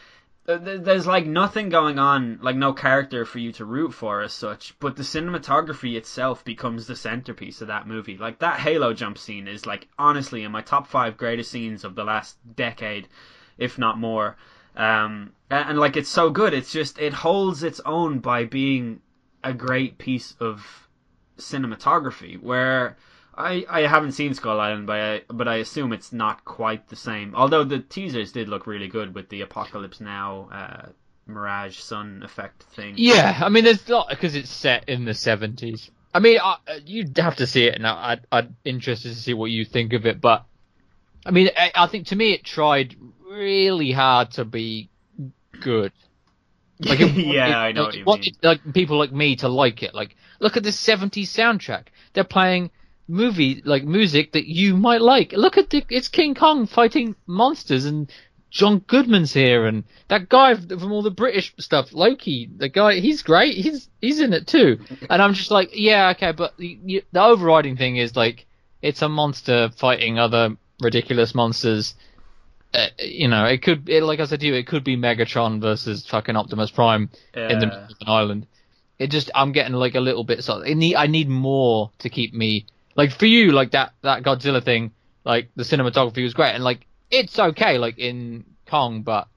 th- 0.46 0.82
there's 0.82 1.06
like 1.06 1.26
nothing 1.26 1.68
going 1.68 1.98
on, 1.98 2.38
like 2.42 2.54
no 2.56 2.72
character 2.72 3.24
for 3.24 3.40
you 3.40 3.50
to 3.54 3.64
root 3.64 3.92
for 3.92 4.22
as 4.22 4.32
such. 4.32 4.78
But 4.78 4.94
the 4.96 5.02
cinematography 5.02 5.96
itself 5.96 6.44
becomes 6.44 6.86
the 6.86 6.94
centerpiece 6.96 7.60
of 7.60 7.66
that 7.68 7.88
movie. 7.88 8.16
Like 8.18 8.38
that 8.38 8.60
Halo 8.60 8.94
jump 8.94 9.18
scene 9.18 9.48
is 9.48 9.66
like 9.66 9.88
honestly 9.98 10.44
in 10.44 10.52
my 10.52 10.62
top 10.62 10.86
five 10.86 11.16
greatest 11.16 11.50
scenes 11.50 11.82
of 11.84 11.96
the 11.96 12.04
last 12.04 12.36
decade, 12.54 13.08
if 13.58 13.78
not 13.78 13.98
more. 13.98 14.36
Um, 14.76 15.32
and, 15.50 15.70
and 15.70 15.78
like 15.78 15.96
it's 15.96 16.08
so 16.08 16.30
good. 16.30 16.54
It's 16.54 16.72
just 16.72 16.98
it 16.98 17.12
holds 17.12 17.62
its 17.62 17.80
own 17.84 18.20
by 18.20 18.44
being 18.44 19.00
a 19.44 19.52
great 19.52 19.98
piece 19.98 20.34
of 20.40 20.88
cinematography 21.38 22.40
where 22.40 22.96
I, 23.34 23.64
I 23.68 23.80
haven't 23.82 24.12
seen 24.12 24.34
Skull 24.34 24.60
Island, 24.60 24.86
but 24.86 25.00
I, 25.00 25.22
but 25.28 25.48
I 25.48 25.56
assume 25.56 25.92
it's 25.92 26.12
not 26.12 26.44
quite 26.44 26.88
the 26.88 26.96
same. 26.96 27.34
Although 27.34 27.64
the 27.64 27.78
teasers 27.78 28.32
did 28.32 28.48
look 28.48 28.66
really 28.66 28.88
good 28.88 29.14
with 29.14 29.28
the 29.28 29.40
Apocalypse 29.40 30.00
Now 30.00 30.48
uh, 30.52 30.88
Mirage 31.26 31.78
Sun 31.78 32.22
effect 32.24 32.62
thing. 32.62 32.94
Yeah, 32.96 33.40
I 33.42 33.48
mean, 33.48 33.64
there's 33.64 33.88
not 33.88 34.08
because 34.10 34.34
it's 34.34 34.50
set 34.50 34.88
in 34.88 35.04
the 35.04 35.12
70s. 35.12 35.90
I 36.14 36.18
mean, 36.18 36.38
I, 36.42 36.56
you'd 36.84 37.16
have 37.16 37.36
to 37.36 37.46
see 37.46 37.64
it, 37.64 37.74
and 37.74 37.86
I, 37.86 38.12
I'd, 38.12 38.26
I'd 38.30 38.54
interested 38.64 39.10
to 39.10 39.18
see 39.18 39.32
what 39.32 39.50
you 39.50 39.64
think 39.64 39.94
of 39.94 40.04
it. 40.04 40.20
But 40.20 40.44
I 41.24 41.30
mean, 41.30 41.48
I, 41.56 41.72
I 41.74 41.86
think 41.86 42.08
to 42.08 42.16
me, 42.16 42.32
it 42.32 42.44
tried 42.44 42.94
really 43.32 43.92
hard 43.92 44.32
to 44.32 44.44
be 44.44 44.88
good. 45.60 45.92
Like, 46.78 47.00
it 47.00 47.12
yeah, 47.14 47.48
wanted- 47.48 47.54
I 47.54 47.72
know 47.72 47.82
like, 47.84 48.06
what 48.06 48.24
you 48.26 48.32
mean. 48.32 48.38
Like 48.42 48.74
people 48.74 48.98
like 48.98 49.12
me 49.12 49.36
to 49.36 49.48
like 49.48 49.82
it. 49.82 49.94
Like, 49.94 50.16
look 50.40 50.56
at 50.56 50.62
this 50.62 50.80
'70s 50.84 51.28
soundtrack. 51.28 51.86
They're 52.12 52.24
playing 52.24 52.70
movie 53.08 53.62
like 53.64 53.84
music 53.84 54.32
that 54.32 54.46
you 54.46 54.76
might 54.76 55.00
like. 55.02 55.32
Look 55.32 55.58
at 55.58 55.70
the 55.70 55.84
it's 55.88 56.08
King 56.08 56.34
Kong 56.34 56.66
fighting 56.66 57.14
monsters, 57.26 57.84
and 57.84 58.10
John 58.50 58.80
Goodman's 58.80 59.32
here, 59.32 59.66
and 59.66 59.84
that 60.08 60.28
guy 60.28 60.54
from 60.54 60.92
all 60.92 61.02
the 61.02 61.10
British 61.10 61.54
stuff, 61.58 61.92
Loki. 61.92 62.50
The 62.54 62.68
guy, 62.68 63.00
he's 63.00 63.22
great. 63.22 63.56
He's 63.56 63.88
he's 64.00 64.20
in 64.20 64.32
it 64.32 64.46
too. 64.46 64.78
And 65.08 65.22
I'm 65.22 65.34
just 65.34 65.50
like, 65.50 65.70
yeah, 65.72 66.10
okay, 66.10 66.32
but 66.32 66.56
the, 66.58 67.02
the 67.12 67.22
overriding 67.22 67.76
thing 67.76 67.96
is 67.96 68.14
like, 68.16 68.46
it's 68.82 69.02
a 69.02 69.08
monster 69.08 69.70
fighting 69.76 70.18
other 70.18 70.56
ridiculous 70.80 71.34
monsters 71.34 71.94
uh, 72.74 72.86
you 72.98 73.28
know, 73.28 73.44
it 73.44 73.62
could, 73.62 73.88
it, 73.88 74.02
like 74.02 74.20
I 74.20 74.24
said 74.24 74.40
to 74.40 74.46
you, 74.46 74.54
it 74.54 74.66
could 74.66 74.84
be 74.84 74.96
Megatron 74.96 75.60
versus 75.60 76.06
fucking 76.06 76.36
Optimus 76.36 76.70
Prime 76.70 77.10
in 77.34 77.58
the 77.58 77.66
middle 77.66 77.84
of 77.84 77.96
an 78.00 78.08
island. 78.08 78.46
It 78.98 79.10
just, 79.10 79.30
I'm 79.34 79.52
getting 79.52 79.74
like 79.74 79.94
a 79.94 80.00
little 80.00 80.24
bit. 80.24 80.44
So 80.44 80.62
I 80.64 80.74
need, 80.74 80.96
I 80.96 81.06
need 81.06 81.28
more 81.28 81.90
to 81.98 82.08
keep 82.08 82.32
me 82.32 82.66
like 82.94 83.10
for 83.12 83.26
you, 83.26 83.52
like 83.52 83.72
that 83.72 83.92
that 84.02 84.22
Godzilla 84.22 84.62
thing. 84.62 84.92
Like 85.24 85.50
the 85.54 85.62
cinematography 85.62 86.22
was 86.22 86.34
great, 86.34 86.54
and 86.54 86.64
like 86.64 86.86
it's 87.10 87.38
okay, 87.38 87.78
like 87.78 87.98
in 87.98 88.44
Kong, 88.66 89.02
but 89.02 89.28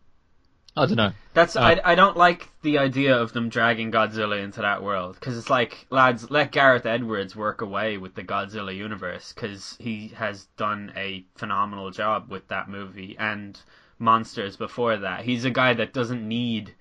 I 0.77 0.85
don't 0.85 0.97
know. 0.97 1.13
That's 1.33 1.55
Uh, 1.55 1.61
I, 1.61 1.91
I 1.91 1.95
don't 1.95 2.17
like 2.17 2.49
the 2.61 2.79
idea 2.79 3.15
of 3.17 3.31
them 3.31 3.47
dragging 3.47 3.91
Godzilla 3.91 4.43
into 4.43 4.61
that 4.61 4.83
world 4.83 5.15
because 5.15 5.38
it's 5.38 5.49
like 5.49 5.85
lads 5.89 6.29
let 6.29 6.51
Gareth 6.51 6.85
Edwards 6.85 7.35
work 7.35 7.61
away 7.61 7.97
with 7.97 8.15
the 8.15 8.23
Godzilla 8.23 8.75
universe 8.75 9.31
because 9.31 9.77
he 9.79 10.09
has 10.09 10.47
done 10.57 10.91
a 10.97 11.25
phenomenal 11.35 11.91
job 11.91 12.29
with 12.29 12.47
that 12.49 12.67
movie 12.67 13.15
and 13.17 13.59
monsters 13.99 14.57
before 14.57 14.97
that. 14.97 15.23
He's 15.23 15.45
a 15.45 15.49
guy 15.49 15.73
that 15.73 15.93
doesn't 15.93 16.27
need 16.27 16.73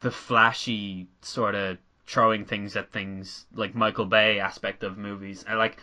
the 0.00 0.10
flashy 0.10 1.08
sort 1.22 1.54
of 1.54 1.78
throwing 2.06 2.44
things 2.44 2.76
at 2.76 2.92
things 2.92 3.46
like 3.54 3.74
Michael 3.74 4.04
Bay 4.04 4.38
aspect 4.38 4.82
of 4.82 4.98
movies. 4.98 5.46
I 5.48 5.54
like 5.54 5.78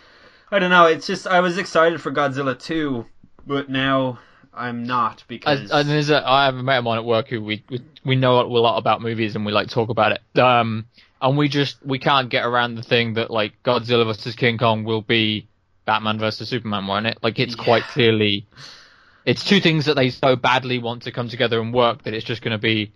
I 0.51 0.59
don't 0.59 0.69
know. 0.69 0.85
It's 0.85 1.07
just 1.07 1.25
I 1.25 1.39
was 1.39 1.57
excited 1.57 2.01
for 2.01 2.11
Godzilla 2.11 2.59
2, 2.59 3.05
but 3.47 3.69
now 3.69 4.19
I'm 4.53 4.83
not 4.83 5.23
because 5.27 5.71
I, 5.71 5.83
there's 5.83 6.09
a, 6.09 6.27
I 6.27 6.45
have 6.45 6.55
a 6.55 6.63
mate 6.63 6.77
of 6.77 6.83
mine 6.83 6.97
at 6.97 7.05
work 7.05 7.27
who 7.29 7.41
we, 7.41 7.63
we 7.69 7.81
we 8.03 8.15
know 8.15 8.41
a 8.41 8.43
lot 8.43 8.77
about 8.77 9.01
movies 9.01 9.35
and 9.35 9.45
we 9.45 9.51
like 9.51 9.69
talk 9.69 9.89
about 9.89 10.11
it. 10.11 10.39
Um, 10.39 10.87
and 11.21 11.37
we 11.37 11.47
just 11.47 11.77
we 11.85 11.99
can't 11.99 12.29
get 12.29 12.45
around 12.45 12.75
the 12.75 12.83
thing 12.83 13.13
that 13.13 13.29
like 13.29 13.53
Godzilla 13.63 14.05
versus 14.05 14.35
King 14.35 14.57
Kong 14.57 14.83
will 14.83 15.01
be 15.01 15.47
Batman 15.85 16.19
versus 16.19 16.49
Superman, 16.49 16.87
won't 16.87 17.05
it? 17.05 17.19
Like 17.21 17.39
it's 17.39 17.55
quite 17.55 17.83
clearly, 17.83 18.47
it's 19.25 19.43
two 19.43 19.59
things 19.59 19.85
that 19.85 19.95
they 19.95 20.09
so 20.09 20.35
badly 20.35 20.79
want 20.79 21.03
to 21.03 21.11
come 21.11 21.29
together 21.29 21.61
and 21.61 21.73
work 21.73 22.03
that 22.03 22.13
it's 22.13 22.25
just 22.25 22.41
going 22.41 22.53
to 22.53 22.57
be 22.57 22.91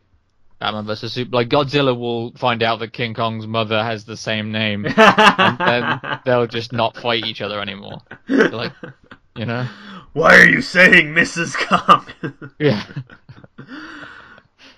Batman 0.60 0.86
versus 0.86 1.14
Super. 1.14 1.36
Like 1.36 1.50
Godzilla 1.50 1.98
will 1.98 2.32
find 2.34 2.64
out 2.64 2.80
that 2.80 2.94
King 2.94 3.14
Kong's 3.14 3.48
mother 3.48 3.84
has 3.84 4.06
the 4.06 4.18
same 4.18 4.52
name, 4.52 4.86
and 4.86 5.58
then 5.60 6.20
they'll 6.26 6.48
just 6.48 6.74
not 6.74 6.98
fight 6.98 7.26
each 7.26 7.42
other 7.42 7.62
anymore. 7.62 8.00
like, 8.28 8.74
you 9.36 9.46
know? 9.46 9.68
Why 10.14 10.36
are 10.38 10.48
you 10.50 10.62
saying 10.62 11.08
Mrs. 11.14 11.56
Kong? 11.56 12.06
Yeah. 12.60 12.84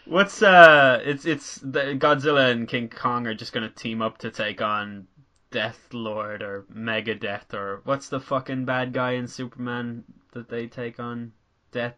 What's 0.05 0.41
uh? 0.41 1.01
It's 1.03 1.25
it's 1.25 1.55
the 1.55 1.95
Godzilla 1.99 2.49
and 2.51 2.67
King 2.67 2.87
Kong 2.89 3.27
are 3.27 3.33
just 3.35 3.51
gonna 3.51 3.69
team 3.69 4.01
up 4.01 4.19
to 4.19 4.31
take 4.31 4.61
on 4.61 5.07
Death 5.51 5.79
Lord 5.91 6.41
or 6.41 6.65
Mega 6.73 7.13
Death 7.13 7.53
or 7.53 7.81
what's 7.83 8.07
the 8.07 8.19
fucking 8.21 8.63
bad 8.65 8.93
guy 8.93 9.11
in 9.13 9.27
Superman 9.27 10.05
that 10.31 10.47
they 10.49 10.67
take 10.67 10.99
on? 10.99 11.33
Death 11.73 11.95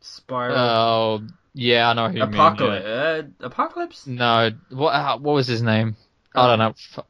Spiral 0.00 0.56
Oh, 0.58 1.22
yeah, 1.54 1.88
I 1.88 1.92
know 1.94 2.08
who 2.08 2.18
you 2.18 2.26
mean. 2.26 2.32
yeah. 2.34 2.46
Apocalypse. 2.46 2.84
Uh, 2.86 3.22
Apocalypse. 3.40 4.06
No, 4.06 4.50
what 4.70 4.90
uh, 4.90 5.16
what 5.18 5.32
was 5.32 5.46
his 5.46 5.62
name? 5.62 5.96
I 6.34 6.46
don't 6.46 6.58
know. 6.58 7.04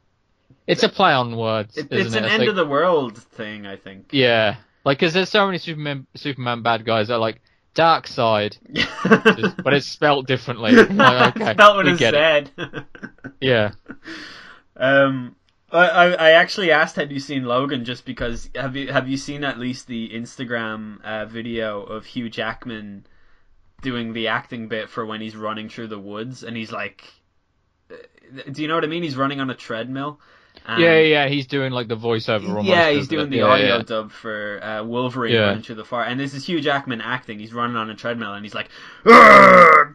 It's 0.67 0.83
a 0.83 0.89
play 0.89 1.13
on 1.13 1.37
words, 1.37 1.77
It, 1.77 1.89
it's 1.91 2.15
it? 2.15 2.19
an 2.19 2.25
It's 2.25 2.33
end 2.33 2.41
like- 2.41 2.49
of 2.49 2.57
the 2.57 2.67
world 2.67 3.19
thing, 3.19 3.67
I 3.67 3.77
think. 3.77 4.07
Yeah, 4.13 4.57
like 4.85 4.99
because 4.99 5.13
there's 5.13 5.29
so 5.31 5.45
many 5.47 5.59
Superman 5.59 6.07
Superman 6.15 6.63
bad 6.63 6.85
guys 6.85 7.09
that 7.09 7.15
are 7.15 7.19
like 7.21 7.41
Darkseid, 7.75 8.57
just- 9.39 9.57
but 9.63 9.75
it's 9.75 9.87
spelt 9.87 10.27
differently. 10.27 10.73
Like, 10.73 11.37
okay, 11.37 11.53
Spelt 11.53 11.87
a 11.87 12.49
it. 12.57 12.85
Yeah. 13.41 13.73
Um, 14.77 15.37
I, 15.71 15.89
I 15.89 16.07
I 16.13 16.31
actually 16.33 16.71
asked, 16.71 16.97
"Have 16.97 17.13
you 17.13 17.21
seen 17.21 17.45
Logan?" 17.45 17.85
Just 17.85 18.05
because 18.05 18.49
have 18.55 18.77
you 18.77 18.93
have 18.93 19.09
you 19.09 19.17
seen 19.17 19.45
at 19.45 19.59
least 19.59 19.87
the 19.87 20.09
Instagram 20.11 21.03
uh, 21.03 21.27
video 21.27 21.83
of 21.83 22.05
Hugh 22.07 22.29
Jackman 22.31 23.07
doing 23.83 24.13
the 24.13 24.29
acting 24.29 24.69
bit 24.69 24.89
for 24.89 25.05
when 25.05 25.21
he's 25.21 25.37
running 25.37 25.69
through 25.69 25.89
the 25.89 25.99
woods 25.99 26.43
and 26.43 26.57
he's 26.57 26.73
like, 26.73 27.05
uh, 27.91 27.97
do 28.51 28.63
you 28.63 28.69
know 28.69 28.77
what 28.77 28.85
I 28.85 28.87
mean? 28.87 29.03
He's 29.03 29.17
running 29.17 29.41
on 29.41 29.51
a 29.51 29.55
treadmill. 29.55 30.21
And- 30.67 30.81
yeah, 30.83 30.99
yeah, 30.99 31.29
he's 31.29 31.47
doing 31.47 31.73
like 31.73 31.89
the 31.89 31.97
voiceover. 31.97 32.49
Almost 32.49 32.67
yeah, 32.69 32.91
he's 32.91 33.07
doing 33.09 33.27
it. 33.27 33.31
the 33.31 33.37
Yeah, 33.39 33.45
audio 33.45 33.77
yeah. 33.77 33.83
dub 33.83 34.11
for 34.11 34.63
uh, 34.65 34.83
Wolverine 34.83 35.35
Yeah. 35.35 35.41
running 35.49 35.63
through 35.63 35.75
the 35.75 35.85
fire, 35.85 36.05
and 36.05 36.19
this 36.19 36.33
is 36.33 36.47
Hugh 36.47 36.61
Jackman 36.61 37.01
acting. 37.03 37.39
He's 37.39 37.53
running 37.53 37.77
on 37.77 37.91
a 37.91 37.95
treadmill, 37.95 38.33
and 38.33 38.45
he's 38.45 38.55
like, 38.55 38.71
"Arr, 39.05 39.95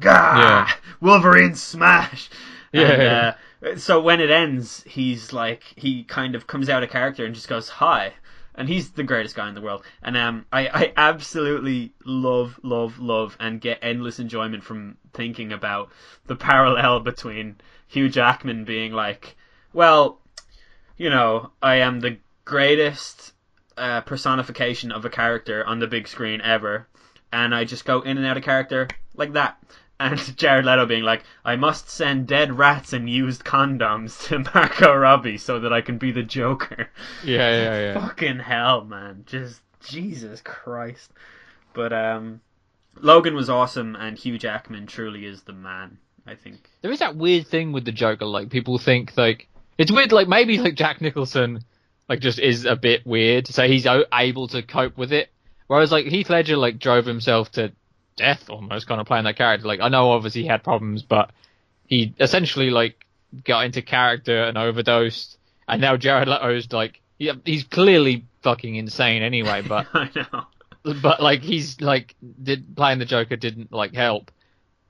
gah. 0.00 0.68
Wolverine 1.00 1.54
smash!" 1.54 2.28
Yeah. 2.72 3.34
And, 3.62 3.74
uh, 3.74 3.76
so 3.78 4.00
when 4.00 4.20
it 4.20 4.30
ends, 4.30 4.84
he's 4.86 5.32
like, 5.32 5.62
he 5.76 6.04
kind 6.04 6.34
of 6.34 6.46
comes 6.46 6.68
out 6.68 6.82
of 6.82 6.90
character 6.90 7.24
and 7.24 7.34
just 7.34 7.48
goes, 7.48 7.68
"Hi." 7.70 8.12
And 8.58 8.68
he's 8.68 8.90
the 8.90 9.04
greatest 9.04 9.36
guy 9.36 9.48
in 9.48 9.54
the 9.54 9.60
world, 9.60 9.84
and 10.02 10.16
um, 10.16 10.44
I, 10.52 10.66
I 10.66 10.92
absolutely 10.96 11.94
love, 12.04 12.58
love, 12.64 12.98
love, 12.98 13.36
and 13.38 13.60
get 13.60 13.78
endless 13.82 14.18
enjoyment 14.18 14.64
from 14.64 14.96
thinking 15.12 15.52
about 15.52 15.90
the 16.26 16.34
parallel 16.34 16.98
between 16.98 17.60
Hugh 17.86 18.08
Jackman 18.08 18.64
being 18.64 18.92
like, 18.92 19.36
well, 19.72 20.20
you 20.96 21.08
know, 21.08 21.52
I 21.62 21.76
am 21.76 22.00
the 22.00 22.18
greatest 22.44 23.32
uh, 23.76 24.00
personification 24.00 24.90
of 24.90 25.04
a 25.04 25.10
character 25.10 25.64
on 25.64 25.78
the 25.78 25.86
big 25.86 26.08
screen 26.08 26.40
ever, 26.40 26.88
and 27.32 27.54
I 27.54 27.62
just 27.64 27.84
go 27.84 28.00
in 28.00 28.18
and 28.18 28.26
out 28.26 28.38
of 28.38 28.42
character 28.42 28.88
like 29.14 29.34
that. 29.34 29.62
And 30.00 30.18
Jared 30.36 30.64
Leto 30.64 30.86
being 30.86 31.02
like, 31.02 31.24
I 31.44 31.56
must 31.56 31.90
send 31.90 32.26
dead 32.26 32.56
rats 32.56 32.92
and 32.92 33.08
used 33.10 33.44
condoms 33.44 34.26
to 34.28 34.38
Margot 34.54 34.94
Robbie 34.94 35.38
so 35.38 35.60
that 35.60 35.72
I 35.72 35.80
can 35.80 35.98
be 35.98 36.12
the 36.12 36.22
Joker. 36.22 36.88
Yeah, 37.24 37.50
yeah, 37.50 37.80
yeah. 37.80 37.94
Fucking 38.06 38.38
hell, 38.38 38.84
man. 38.84 39.24
Just 39.26 39.60
Jesus 39.80 40.40
Christ. 40.40 41.10
But 41.74 41.92
um 41.92 42.40
Logan 43.00 43.34
was 43.34 43.48
awesome 43.50 43.96
and 43.96 44.18
Hugh 44.18 44.38
Jackman 44.38 44.86
truly 44.86 45.24
is 45.24 45.42
the 45.42 45.52
man, 45.52 45.98
I 46.26 46.34
think. 46.34 46.68
There 46.82 46.90
is 46.90 46.98
that 46.98 47.16
weird 47.16 47.46
thing 47.46 47.72
with 47.72 47.84
the 47.84 47.92
Joker. 47.92 48.26
Like 48.26 48.50
people 48.50 48.78
think 48.78 49.16
like 49.16 49.48
it's 49.76 49.92
weird. 49.92 50.12
Like 50.12 50.28
maybe 50.28 50.58
like 50.58 50.74
Jack 50.74 51.00
Nicholson, 51.00 51.64
like 52.08 52.20
just 52.20 52.38
is 52.38 52.64
a 52.64 52.76
bit 52.76 53.06
weird, 53.06 53.46
so 53.46 53.66
he's 53.66 53.86
able 53.86 54.48
to 54.48 54.62
cope 54.62 54.98
with 54.98 55.12
it. 55.12 55.30
Whereas 55.68 55.92
like 55.92 56.06
Heath 56.06 56.30
Ledger 56.30 56.56
like 56.56 56.78
drove 56.78 57.06
himself 57.06 57.52
to 57.52 57.72
death 58.18 58.50
almost, 58.50 58.86
kind 58.86 59.00
of 59.00 59.06
playing 59.06 59.24
that 59.24 59.36
character. 59.36 59.66
Like 59.66 59.80
I 59.80 59.88
know 59.88 60.10
obviously 60.10 60.42
he 60.42 60.48
had 60.48 60.62
problems, 60.62 61.02
but 61.02 61.30
he 61.86 62.14
essentially 62.20 62.70
like 62.70 63.06
got 63.44 63.64
into 63.64 63.82
character 63.82 64.44
and 64.44 64.58
overdosed. 64.58 65.38
And 65.66 65.80
now 65.80 65.96
Jared 65.96 66.28
Leto's 66.28 66.72
like 66.72 67.00
yeah, 67.18 67.32
he's 67.44 67.64
clearly 67.64 68.24
fucking 68.42 68.76
insane 68.76 69.22
anyway, 69.22 69.62
but 69.62 69.86
I 69.94 70.10
know. 70.14 70.46
but 71.02 71.22
like 71.22 71.42
he's 71.42 71.80
like 71.80 72.14
did 72.42 72.76
playing 72.76 72.98
the 72.98 73.04
Joker 73.04 73.36
didn't 73.36 73.72
like 73.72 73.94
help. 73.94 74.30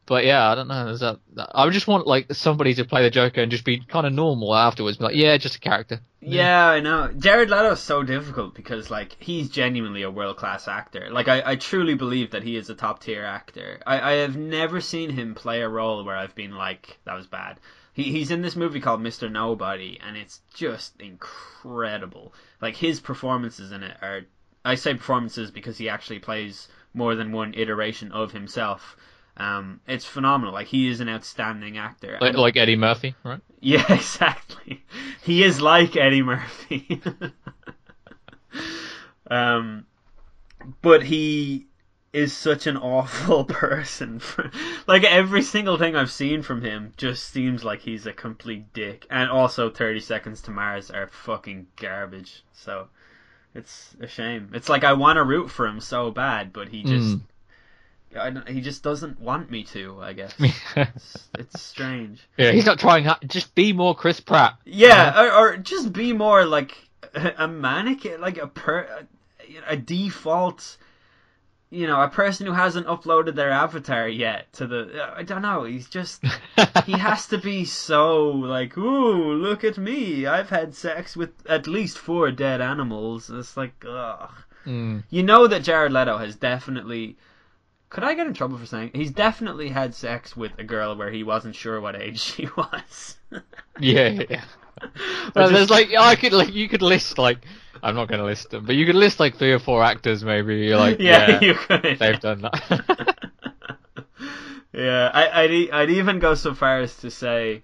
But 0.09 0.25
yeah, 0.25 0.51
I 0.51 0.55
don't 0.55 0.69
know. 0.69 0.97
That. 0.97 1.19
I 1.55 1.67
would 1.67 1.75
just 1.75 1.87
want 1.87 2.07
like 2.07 2.33
somebody 2.33 2.73
to 2.73 2.87
play 2.87 3.03
the 3.03 3.11
Joker 3.11 3.43
and 3.43 3.51
just 3.51 3.65
be 3.65 3.79
kind 3.79 4.07
of 4.07 4.13
normal 4.15 4.55
afterwards. 4.55 4.97
Be 4.97 5.05
like, 5.05 5.15
yeah, 5.15 5.37
just 5.37 5.57
a 5.57 5.61
character. 5.61 6.01
Yeah, 6.23 6.67
I 6.67 6.81
know. 6.81 7.13
Jared 7.13 7.51
Leto 7.51 7.73
is 7.73 7.81
so 7.81 8.03
difficult 8.03 8.55
because 8.55 8.91
like 8.91 9.17
he's 9.21 9.51
genuinely 9.51 10.03
a 10.03 10.11
world 10.11 10.39
class 10.39 10.67
actor. 10.67 11.11
Like 11.11 11.29
I, 11.29 11.43
I 11.45 11.57
truly 11.57 11.93
believe 11.93 12.31
that 12.31 12.43
he 12.43 12.57
is 12.57 12.71
a 12.71 12.75
top 12.75 13.01
tier 13.01 13.23
actor. 13.23 13.81
I, 13.87 14.01
I 14.01 14.13
have 14.15 14.35
never 14.35 14.81
seen 14.81 15.11
him 15.11 15.35
play 15.35 15.61
a 15.61 15.69
role 15.69 16.03
where 16.03 16.17
I've 16.17 16.35
been 16.35 16.55
like, 16.55 16.97
that 17.05 17.15
was 17.15 17.27
bad. 17.27 17.61
He, 17.93 18.05
he's 18.05 18.31
in 18.31 18.41
this 18.41 18.57
movie 18.57 18.81
called 18.81 19.03
Mr. 19.03 19.31
Nobody 19.31 20.01
and 20.03 20.17
it's 20.17 20.41
just 20.55 20.99
incredible. 21.03 22.33
Like 22.63 22.77
his 22.77 22.99
performances 22.99 23.73
in 23.73 23.83
it 23.83 23.99
are 24.01 24.23
I 24.65 24.75
say 24.77 24.95
performances 24.95 25.51
because 25.51 25.77
he 25.77 25.91
actually 25.91 26.21
plays 26.21 26.69
more 26.95 27.15
than 27.15 27.31
one 27.31 27.53
iteration 27.55 28.11
of 28.13 28.33
himself. 28.33 28.97
Um, 29.39 29.81
it's 29.87 30.05
phenomenal. 30.05 30.53
Like 30.53 30.67
he 30.67 30.89
is 30.89 31.01
an 31.01 31.09
outstanding 31.09 31.79
actor. 31.79 32.19
Like, 32.21 32.35
like 32.35 32.57
Eddie 32.57 32.77
Murphy, 32.77 33.15
right? 33.23 33.41
yeah, 33.61 33.85
exactly. 33.93 34.85
He 35.23 35.45
is 35.45 35.61
like 35.61 35.97
Eddie 35.97 36.23
Murphy. 36.23 37.01
um, 39.31 39.87
but 40.83 41.05
he 41.05 41.67
is 42.13 42.37
such 42.37 42.67
an 42.67 42.77
awful 42.77 43.45
person. 43.45 44.19
For, 44.19 44.51
like 44.89 45.05
every 45.05 45.43
single 45.43 45.77
thing 45.79 45.95
I've 45.95 46.11
seen 46.11 46.43
from 46.43 46.63
him 46.63 46.93
just 46.97 47.29
seems 47.29 47.63
like 47.63 47.81
he's 47.81 48.07
a 48.07 48.13
complete 48.13 48.73
dick. 48.73 49.07
And 49.09 49.31
also, 49.31 49.71
Thirty 49.71 50.01
Seconds 50.01 50.41
to 50.43 50.51
Mars 50.51 50.91
are 50.91 51.07
fucking 51.07 51.69
garbage. 51.77 52.43
So 52.53 52.89
it's 53.55 53.95
a 54.01 54.09
shame. 54.09 54.51
It's 54.53 54.69
like 54.69 54.83
I 54.83 54.95
want 54.95 55.19
to 55.19 55.23
root 55.23 55.49
for 55.49 55.67
him 55.67 55.81
so 55.81 56.11
bad, 56.11 56.53
but 56.53 56.69
he 56.69 56.83
just. 56.83 57.19
Mm. 57.19 57.21
I 58.17 58.31
don't, 58.31 58.49
he 58.49 58.61
just 58.61 58.83
doesn't 58.83 59.21
want 59.21 59.51
me 59.51 59.65
to. 59.65 59.99
I 60.01 60.13
guess 60.13 60.35
it's, 60.77 61.29
it's 61.39 61.61
strange. 61.61 62.27
yeah, 62.37 62.53
he's 62.53 62.67
not 62.67 62.79
trying 62.79 63.05
hard. 63.05 63.19
Just 63.27 63.55
be 63.55 63.73
more 63.73 63.95
Chris 63.95 64.21
Pratt. 64.21 64.57
Yeah, 64.65 65.21
or, 65.21 65.33
or 65.33 65.57
just 65.57 65.93
be 65.93 66.13
more 66.13 66.45
like 66.45 66.77
a 67.15 67.49
mannequin, 67.49 68.21
like 68.21 68.39
a 68.39 68.47
per, 68.47 69.07
a 69.67 69.77
default, 69.77 70.77
you 71.71 71.87
know, 71.87 72.01
a 72.01 72.09
person 72.09 72.47
who 72.47 72.53
hasn't 72.53 72.87
uploaded 72.87 73.35
their 73.35 73.51
avatar 73.51 74.09
yet 74.09 74.53
to 74.55 74.67
the. 74.67 75.13
I 75.15 75.23
don't 75.23 75.43
know. 75.43 75.65
He's 75.65 75.89
just 75.89 76.25
he 76.85 76.93
has 76.99 77.27
to 77.29 77.39
be 77.39 77.65
so 77.65 78.29
like, 78.29 78.77
ooh, 78.79 79.35
look 79.35 79.65
at 79.65 79.79
me! 79.79 80.27
I've 80.27 80.51
had 80.51 80.75
sex 80.75 81.17
with 81.17 81.31
at 81.47 81.67
least 81.67 81.99
four 81.99 82.31
dead 82.31 82.61
animals. 82.61 83.31
It's 83.31 83.57
like, 83.57 83.85
ugh. 83.89 84.31
Mm. 84.67 85.05
You 85.09 85.23
know 85.23 85.47
that 85.47 85.63
Jared 85.63 85.93
Leto 85.93 86.19
has 86.19 86.37
definitely. 86.37 87.17
Could 87.91 88.05
I 88.05 88.15
get 88.15 88.27
in 88.27 88.35
trouble 88.35 88.59
for 88.59 88.67
saying 88.67 88.91
he's 88.95 89.11
definitely 89.11 89.69
had 89.71 89.95
sex 89.95 90.37
with 90.37 90.53
a 90.59 90.65
girl 90.65 90.95
where 90.97 91.11
he 91.11 91.23
wasn't 91.25 91.55
sure 91.57 91.81
what 91.81 91.97
age 91.97 92.21
she 92.21 92.47
was? 92.57 93.17
Yeah, 93.81 94.23
yeah. 94.29 94.45
Well, 95.35 95.51
there's 95.51 95.71
like 95.71 95.89
I 95.99 96.15
could 96.15 96.33
like 96.33 96.55
you 96.55 96.69
could 96.69 96.83
list 96.83 97.19
like 97.19 97.39
I'm 97.83 97.97
not 97.97 98.07
going 98.09 98.21
to 98.21 98.25
list 98.25 98.51
them, 98.51 98.65
but 98.65 98.77
you 98.77 98.87
could 98.87 98.95
list 98.95 99.19
like 99.19 99.37
three 99.37 99.53
or 99.53 99.59
four 99.59 99.83
actors 99.83 100.23
maybe. 100.23 100.59
You're 100.59 100.77
like, 100.77 100.99
yeah, 101.01 101.31
yeah, 101.31 101.41
you 101.41 101.55
could. 101.55 101.99
they've 101.99 102.21
done 102.21 102.43
that. 102.43 103.19
yeah, 104.73 105.11
I, 105.13 105.43
I'd 105.43 105.71
I'd 105.71 105.91
even 105.91 106.19
go 106.19 106.35
so 106.35 106.55
far 106.55 106.79
as 106.81 106.95
to 106.99 107.11
say 107.11 107.63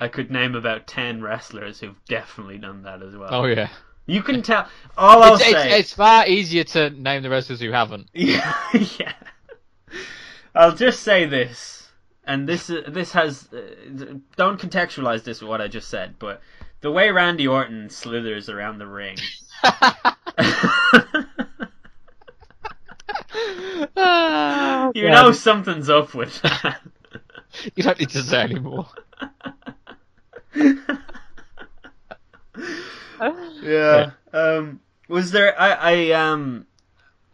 I 0.00 0.08
could 0.08 0.30
name 0.30 0.54
about 0.56 0.86
ten 0.86 1.22
wrestlers 1.22 1.78
who've 1.80 1.94
definitely 2.06 2.58
done 2.58 2.82
that 2.82 3.02
as 3.02 3.14
well. 3.16 3.28
oh 3.32 3.44
yeah. 3.44 3.68
You 4.06 4.22
can 4.22 4.42
tell. 4.42 4.66
All 4.98 5.22
I'll 5.22 5.34
It's, 5.34 5.42
it's, 5.44 5.52
say. 5.52 5.78
it's 5.78 5.92
far 5.94 6.26
easier 6.26 6.64
to 6.64 6.90
name 6.90 7.22
the 7.22 7.30
wrestlers 7.30 7.60
who 7.60 7.70
haven't. 7.70 8.08
Yeah, 8.12 8.52
yeah. 8.98 9.12
I'll 10.54 10.74
just 10.74 11.02
say 11.02 11.26
this, 11.26 11.88
and 12.24 12.48
this 12.48 12.68
this 12.88 13.12
has 13.12 13.48
uh, 13.52 14.14
don't 14.36 14.60
contextualize 14.60 15.24
this 15.24 15.40
with 15.40 15.50
what 15.50 15.60
I 15.60 15.68
just 15.68 15.88
said, 15.88 16.14
but 16.18 16.40
the 16.80 16.90
way 16.92 17.10
Randy 17.10 17.46
Orton 17.48 17.90
slithers 17.90 18.48
around 18.48 18.78
the 18.78 18.86
ring. 18.86 19.16
you 24.94 24.96
Yeah, 25.02 25.10
know 25.10 25.32
something's 25.32 25.90
up 25.90 26.14
with 26.14 26.40
that. 26.42 26.80
you 27.76 27.82
don't 27.82 27.98
need 28.00 28.10
to 28.10 28.22
say 28.22 28.40
anymore. 28.42 28.86
yeah. 33.62 34.10
Um. 34.32 34.80
Was 35.08 35.32
there? 35.32 35.58
I. 35.60 35.72
I. 35.72 36.10
Um. 36.12 36.66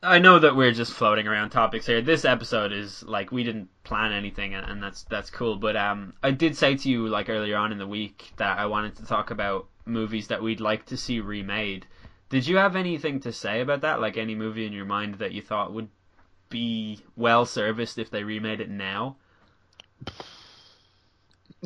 I 0.07 0.21
know 0.21 0.39
that 0.39 0.55
we're 0.55 0.73
just 0.73 0.93
floating 0.93 1.27
around 1.27 1.51
topics 1.51 1.85
here. 1.85 2.01
This 2.01 2.25
episode 2.25 2.73
is 2.73 3.03
like 3.03 3.33
we 3.33 3.43
didn't 3.43 3.69
plan 3.83 4.13
anything, 4.13 4.55
and, 4.55 4.65
and 4.65 4.81
that's 4.81 5.03
that's 5.05 5.31
cool. 5.31 5.57
But 5.57 5.77
um, 5.77 6.15
I 6.23 6.31
did 6.31 6.57
say 6.57 6.77
to 6.77 6.89
you 6.89 7.09
like 7.09 7.29
earlier 7.29 7.57
on 7.57 7.73
in 7.73 7.79
the 7.79 7.89
week 7.89 8.33
that 8.37 8.57
I 8.57 8.67
wanted 8.67 8.97
to 8.97 9.07
talk 9.07 9.33
about 9.33 9.67
movies 9.85 10.29
that 10.29 10.41
we'd 10.41 10.61
like 10.61 10.87
to 10.87 10.97
see 10.97 11.19
remade. 11.19 11.87
Did 12.29 12.47
you 12.47 12.57
have 12.57 12.77
anything 12.77 13.21
to 13.21 13.33
say 13.33 13.61
about 13.61 13.81
that? 13.81 14.01
Like 14.01 14.17
any 14.17 14.37
movie 14.37 14.65
in 14.65 14.73
your 14.73 14.85
mind 14.85 15.17
that 15.17 15.33
you 15.33 15.43
thought 15.43 15.73
would 15.73 15.89
be 16.51 17.01
well 17.17 17.45
serviced 17.45 17.99
if 17.99 18.11
they 18.11 18.23
remade 18.23 18.61
it 18.61 18.71
now? 18.71 19.17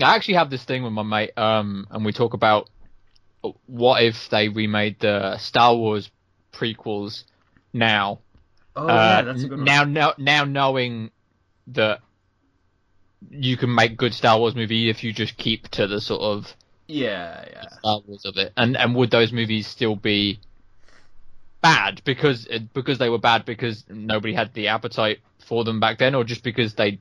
I 0.02 0.14
actually 0.14 0.34
have 0.34 0.48
this 0.48 0.64
thing 0.64 0.82
with 0.82 0.94
my 0.94 1.02
mate, 1.02 1.36
um, 1.36 1.86
and 1.90 2.06
we 2.06 2.12
talk 2.12 2.32
about 2.32 2.70
what 3.66 4.02
if 4.02 4.30
they 4.30 4.48
remade 4.48 4.98
the 5.00 5.36
Star 5.36 5.74
Wars 5.76 6.10
prequels 6.54 7.24
now. 7.74 8.20
Oh 8.76 8.86
Uh, 8.88 8.94
yeah, 8.94 9.22
that's 9.22 9.42
a 9.44 9.48
good 9.48 9.58
one. 9.58 9.64
now, 9.64 9.84
now, 9.84 10.14
now 10.18 10.44
knowing 10.44 11.10
that 11.68 12.00
you 13.30 13.56
can 13.56 13.74
make 13.74 13.96
good 13.96 14.14
Star 14.14 14.38
Wars 14.38 14.54
movie 14.54 14.88
if 14.88 15.04
you 15.04 15.12
just 15.12 15.36
keep 15.36 15.68
to 15.68 15.86
the 15.86 16.00
sort 16.00 16.22
of 16.22 16.54
yeah, 16.86 17.44
yeah. 17.50 17.68
Star 17.78 18.00
Wars 18.06 18.24
of 18.24 18.36
it, 18.36 18.52
and 18.56 18.76
and 18.76 18.94
would 18.94 19.10
those 19.10 19.32
movies 19.32 19.66
still 19.66 19.96
be 19.96 20.40
bad 21.60 22.02
because 22.04 22.48
because 22.72 22.98
they 22.98 23.08
were 23.08 23.18
bad 23.18 23.44
because 23.44 23.84
nobody 23.88 24.34
had 24.34 24.52
the 24.54 24.68
appetite 24.68 25.18
for 25.46 25.64
them 25.64 25.80
back 25.80 25.98
then, 25.98 26.14
or 26.14 26.24
just 26.24 26.42
because 26.42 26.74
they? 26.74 27.00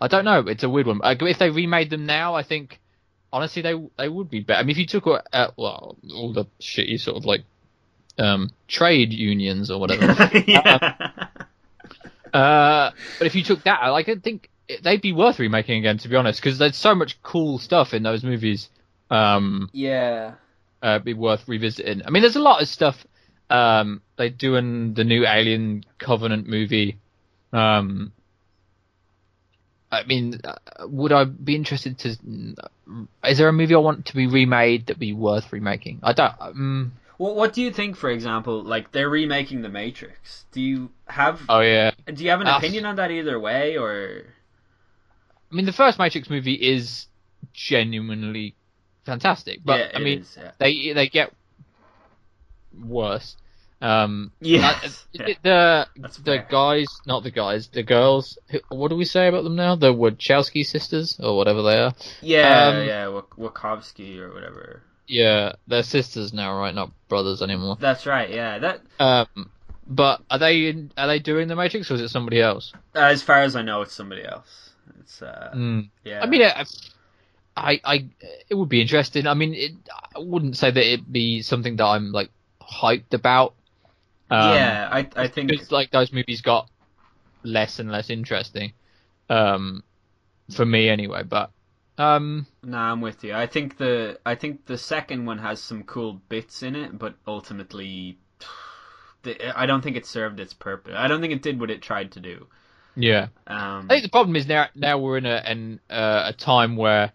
I 0.00 0.08
don't 0.08 0.24
know. 0.24 0.40
It's 0.40 0.62
a 0.62 0.68
weird 0.68 0.86
one. 0.86 1.00
If 1.02 1.38
they 1.38 1.50
remade 1.50 1.90
them 1.90 2.06
now, 2.06 2.34
I 2.34 2.42
think 2.42 2.78
honestly 3.32 3.62
they 3.62 3.74
they 3.96 4.08
would 4.08 4.30
be 4.30 4.40
better. 4.40 4.60
I 4.60 4.62
mean, 4.62 4.70
if 4.72 4.78
you 4.78 4.86
took 4.86 5.06
uh, 5.06 5.48
well 5.56 5.96
all 6.14 6.32
the 6.32 6.44
shitty 6.60 7.00
sort 7.00 7.16
of 7.16 7.24
like 7.24 7.44
um 8.18 8.50
trade 8.68 9.12
unions 9.12 9.70
or 9.70 9.80
whatever. 9.80 10.30
yeah. 10.46 10.94
Uh, 12.32 12.90
but 13.18 13.26
if 13.26 13.34
you 13.34 13.42
took 13.44 13.62
that, 13.64 13.86
like, 13.88 14.08
I 14.08 14.16
think 14.16 14.50
they'd 14.82 15.00
be 15.00 15.12
worth 15.12 15.38
remaking 15.38 15.78
again, 15.78 15.98
to 15.98 16.08
be 16.08 16.16
honest, 16.16 16.40
because 16.40 16.58
there's 16.58 16.76
so 16.76 16.94
much 16.94 17.22
cool 17.22 17.58
stuff 17.58 17.94
in 17.94 18.02
those 18.02 18.24
movies 18.24 18.68
Um, 19.10 19.70
Yeah. 19.72 20.34
uh, 20.82 20.98
be 20.98 21.14
worth 21.14 21.46
revisiting. 21.46 22.02
I 22.04 22.10
mean, 22.10 22.22
there's 22.22 22.36
a 22.36 22.40
lot 22.42 22.60
of 22.60 22.68
stuff. 22.68 23.06
Um, 23.50 24.00
they 24.16 24.30
doing 24.30 24.94
the 24.94 25.04
new 25.04 25.26
Alien 25.26 25.84
Covenant 25.98 26.48
movie. 26.48 26.98
Um, 27.52 28.12
I 29.92 30.02
mean, 30.04 30.40
uh, 30.42 30.54
would 30.88 31.12
I 31.12 31.24
be 31.24 31.54
interested 31.54 31.98
to? 32.00 32.08
Is 33.24 33.38
there 33.38 33.48
a 33.48 33.52
movie 33.52 33.74
I 33.74 33.78
want 33.78 34.06
to 34.06 34.16
be 34.16 34.26
remade 34.26 34.86
that 34.86 34.98
be 34.98 35.12
worth 35.12 35.52
remaking? 35.52 36.00
I 36.02 36.12
don't. 36.14 36.34
Um, 36.40 36.92
Well, 37.18 37.34
what 37.34 37.52
do 37.52 37.62
you 37.62 37.72
think, 37.72 37.96
for 37.96 38.10
example, 38.10 38.62
like 38.62 38.90
they're 38.92 39.08
remaking 39.08 39.62
The 39.62 39.68
Matrix? 39.68 40.44
Do 40.52 40.60
you 40.60 40.90
have 41.06 41.40
oh 41.48 41.60
yeah. 41.60 41.92
do 42.12 42.24
you 42.24 42.30
have 42.30 42.40
an 42.40 42.48
opinion 42.48 42.86
on 42.86 42.96
that 42.96 43.10
either 43.10 43.38
way, 43.38 43.76
or 43.78 44.24
I 45.50 45.54
mean, 45.54 45.66
the 45.66 45.72
first 45.72 45.98
Matrix 45.98 46.28
movie 46.28 46.54
is 46.54 47.06
genuinely 47.52 48.56
fantastic, 49.06 49.60
but 49.64 49.78
yeah, 49.78 49.90
I 49.94 49.98
mean, 50.00 50.20
is, 50.20 50.36
yeah. 50.40 50.50
they 50.58 50.92
they 50.92 51.08
get 51.08 51.32
worse. 52.84 53.36
Um, 53.80 54.32
Yes, 54.40 55.06
uh, 55.18 55.24
yeah. 55.28 55.34
the 55.42 55.86
That's 56.00 56.16
the 56.18 56.24
fair. 56.24 56.46
guys, 56.50 56.86
not 57.06 57.22
the 57.22 57.30
guys, 57.30 57.68
the 57.68 57.82
girls. 57.82 58.38
who- 58.48 58.60
What 58.70 58.88
do 58.88 58.96
we 58.96 59.04
say 59.04 59.28
about 59.28 59.44
them 59.44 59.56
now? 59.56 59.76
The 59.76 59.92
Wachowski 59.92 60.64
sisters 60.64 61.18
or 61.20 61.36
whatever 61.36 61.62
they 61.62 61.78
are. 61.78 61.94
yeah, 62.22 62.66
um, 62.68 62.86
yeah, 62.86 63.04
Wachowski 63.38 64.18
or 64.18 64.32
whatever. 64.32 64.82
Yeah, 65.06 65.52
they're 65.66 65.82
sisters 65.82 66.32
now, 66.32 66.58
right? 66.58 66.74
Not 66.74 66.92
brothers 67.08 67.42
anymore. 67.42 67.78
That's 67.78 68.06
right. 68.06 68.30
Yeah, 68.30 68.58
that 68.58 68.82
Um, 68.98 69.52
but 69.86 70.22
are 70.30 70.38
they 70.38 70.66
in, 70.68 70.92
are 70.96 71.06
they 71.06 71.18
doing 71.18 71.48
the 71.48 71.56
Matrix 71.56 71.90
or 71.90 71.94
is 71.94 72.00
it 72.00 72.08
somebody 72.08 72.40
else? 72.40 72.74
uh, 72.94 73.00
as 73.00 73.22
far 73.22 73.42
as 73.42 73.56
I 73.56 73.62
know, 73.62 73.82
it's 73.82 73.92
somebody 73.92 74.24
else. 74.24 74.72
It's 75.00 75.22
uh, 75.22 75.56
Mm. 75.56 75.90
yeah. 76.04 76.22
I 76.22 76.26
mean, 76.26 76.42
I, 76.42 76.64
I, 77.56 77.80
I, 77.84 78.10
it 78.48 78.54
would 78.54 78.68
be 78.68 78.80
interesting. 78.80 79.26
I 79.26 79.34
mean, 79.34 79.54
it, 79.54 79.72
I 80.16 80.20
wouldn't 80.20 80.56
say 80.56 80.70
that 80.70 80.84
it'd 80.94 81.12
be 81.12 81.42
something 81.42 81.76
that 81.76 81.84
I'm 81.86 82.12
like 82.12 82.30
hyped 82.62 83.14
about. 83.14 83.56
Um, 84.30 84.40
yeah, 84.50 84.88
I 84.90 85.08
I 85.16 85.28
think 85.28 85.48
because 85.48 85.70
like 85.72 85.90
those 85.92 86.12
movies 86.12 86.42
got 86.42 86.70
less 87.44 87.80
and 87.80 87.92
less 87.92 88.10
interesting, 88.10 88.74
um, 89.30 89.84
for 90.52 90.66
me 90.66 90.90
anyway. 90.90 91.24
But 91.24 91.52
um, 91.98 92.46
No, 92.64 92.78
I'm 92.78 93.00
with 93.00 93.22
you. 93.22 93.32
I 93.32 93.46
think 93.46 93.76
the 93.76 94.18
I 94.26 94.34
think 94.34 94.66
the 94.66 94.76
second 94.76 95.24
one 95.24 95.38
has 95.38 95.62
some 95.62 95.84
cool 95.84 96.14
bits 96.14 96.64
in 96.64 96.74
it, 96.74 96.98
but 96.98 97.14
ultimately, 97.28 98.18
the, 99.22 99.58
I 99.58 99.66
don't 99.66 99.82
think 99.82 99.96
it 99.96 100.06
served 100.06 100.40
its 100.40 100.54
purpose. 100.54 100.94
I 100.96 101.08
don't 101.08 101.20
think 101.20 101.32
it 101.32 101.42
did 101.42 101.60
what 101.60 101.70
it 101.70 101.82
tried 101.82 102.12
to 102.12 102.20
do. 102.20 102.46
yeah, 102.96 103.28
Um, 103.46 103.90
I 103.90 103.94
think 103.94 104.04
the 104.04 104.10
problem 104.10 104.36
is 104.36 104.46
now 104.46 104.68
now 104.74 104.98
we're 104.98 105.18
in 105.18 105.26
a 105.26 105.36
an, 105.44 105.80
uh, 105.90 106.24
a 106.28 106.32
time 106.32 106.76
where 106.76 107.12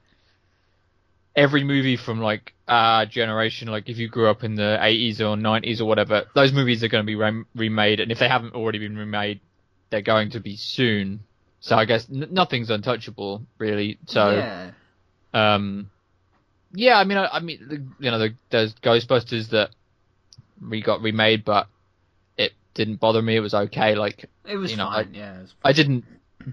every 1.35 1.63
movie 1.63 1.95
from 1.95 2.19
like 2.19 2.53
our 2.67 3.05
generation, 3.05 3.67
like 3.67 3.89
if 3.89 3.97
you 3.97 4.07
grew 4.07 4.29
up 4.29 4.43
in 4.43 4.55
the 4.55 4.77
80s 4.81 5.19
or 5.19 5.35
90s 5.37 5.81
or 5.81 5.85
whatever, 5.85 6.25
those 6.35 6.51
movies 6.53 6.83
are 6.83 6.87
going 6.87 7.03
to 7.03 7.07
be 7.07 7.15
rem- 7.15 7.47
remade, 7.55 7.99
and 7.99 8.11
if 8.11 8.19
they 8.19 8.27
haven't 8.27 8.55
already 8.55 8.79
been 8.79 8.97
remade, 8.97 9.41
they're 9.89 10.01
going 10.01 10.31
to 10.31 10.39
be 10.39 10.55
soon. 10.55 11.21
So 11.61 11.75
I 11.75 11.85
guess 11.85 12.07
n- 12.09 12.29
nothing's 12.31 12.69
untouchable, 12.69 13.43
really. 13.57 13.97
So 14.07 14.31
yeah, 14.31 14.71
Um, 15.33 15.89
yeah, 16.73 16.97
I 16.97 17.03
mean, 17.03 17.17
I, 17.17 17.27
I 17.27 17.39
mean, 17.39 17.93
you 17.99 18.11
know, 18.11 18.19
the, 18.19 18.33
there's 18.49 18.73
Ghostbusters 18.75 19.49
that 19.49 19.71
we 20.61 20.81
got 20.81 21.01
remade, 21.01 21.43
but 21.43 21.67
it 22.37 22.53
didn't 22.73 22.99
bother 22.99 23.21
me. 23.21 23.35
It 23.35 23.41
was 23.41 23.53
okay. 23.53 23.95
Like, 23.95 24.25
it 24.45 24.55
was 24.55 24.71
you 24.71 24.77
know, 24.77 24.85
fine. 24.85 25.13
yeah, 25.13 25.37
it 25.37 25.41
was, 25.41 25.53
I 25.63 25.73
didn't 25.73 26.05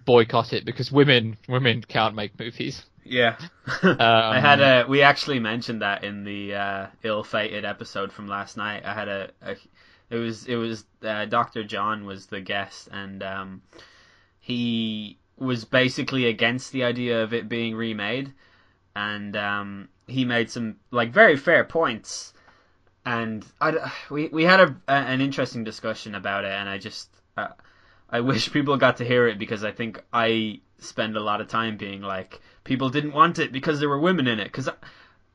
boycott 0.05 0.53
it 0.53 0.65
because 0.65 0.91
women, 0.91 1.37
women 1.49 1.83
can't 1.83 2.15
make 2.15 2.39
movies. 2.39 2.85
yeah. 3.05 3.37
Um, 3.83 3.97
I 4.01 4.41
had 4.41 4.61
a. 4.61 4.87
We 4.89 5.03
actually 5.03 5.39
mentioned 5.41 5.83
that 5.83 6.03
in 6.05 6.25
the 6.25 6.55
uh, 6.55 6.87
ill-fated 7.03 7.65
episode 7.65 8.13
from 8.13 8.27
last 8.29 8.57
night. 8.57 8.85
I 8.85 8.95
had 8.95 9.09
a. 9.09 9.31
a 9.43 9.57
it 10.09 10.17
was 10.17 10.47
it 10.47 10.55
was 10.55 10.85
uh, 11.03 11.25
Dr. 11.27 11.65
John 11.65 12.07
was 12.07 12.27
the 12.27 12.41
guest, 12.41 12.89
and 12.93 13.23
um, 13.25 13.63
he 14.47 15.19
was 15.37 15.65
basically 15.65 16.27
against 16.27 16.71
the 16.71 16.85
idea 16.85 17.25
of 17.25 17.35
it 17.35 17.49
being 17.49 17.75
remade, 17.75 18.33
and 18.95 19.37
um, 19.37 19.89
he 20.07 20.25
made 20.25 20.49
some 20.49 20.77
like 20.93 21.11
very 21.11 21.37
fair 21.37 21.65
points, 21.65 22.33
and 23.05 23.45
I 23.61 23.93
we 24.09 24.29
we 24.29 24.45
had 24.45 24.61
a, 24.61 24.77
an 24.87 25.21
interesting 25.21 25.65
discussion 25.65 26.15
about 26.15 26.45
it, 26.45 26.53
and 26.53 26.69
I 26.69 26.79
just 26.79 27.09
uh, 27.37 27.49
I 28.09 28.21
wish 28.21 28.53
people 28.53 28.77
got 28.77 28.99
to 28.99 29.05
hear 29.05 29.27
it 29.27 29.37
because 29.41 29.65
I 29.65 29.73
think 29.73 30.01
I 30.13 30.61
spend 30.79 31.17
a 31.17 31.21
lot 31.21 31.41
of 31.41 31.49
time 31.49 31.77
being 31.77 32.01
like 32.01 32.41
people 32.63 32.89
didn't 32.89 33.15
want 33.15 33.41
it 33.41 33.51
because 33.51 33.81
there 33.81 33.89
were 33.89 33.99
women 33.99 34.29
in 34.29 34.39
it 34.39 34.45
because. 34.45 34.69
I, 34.69 34.75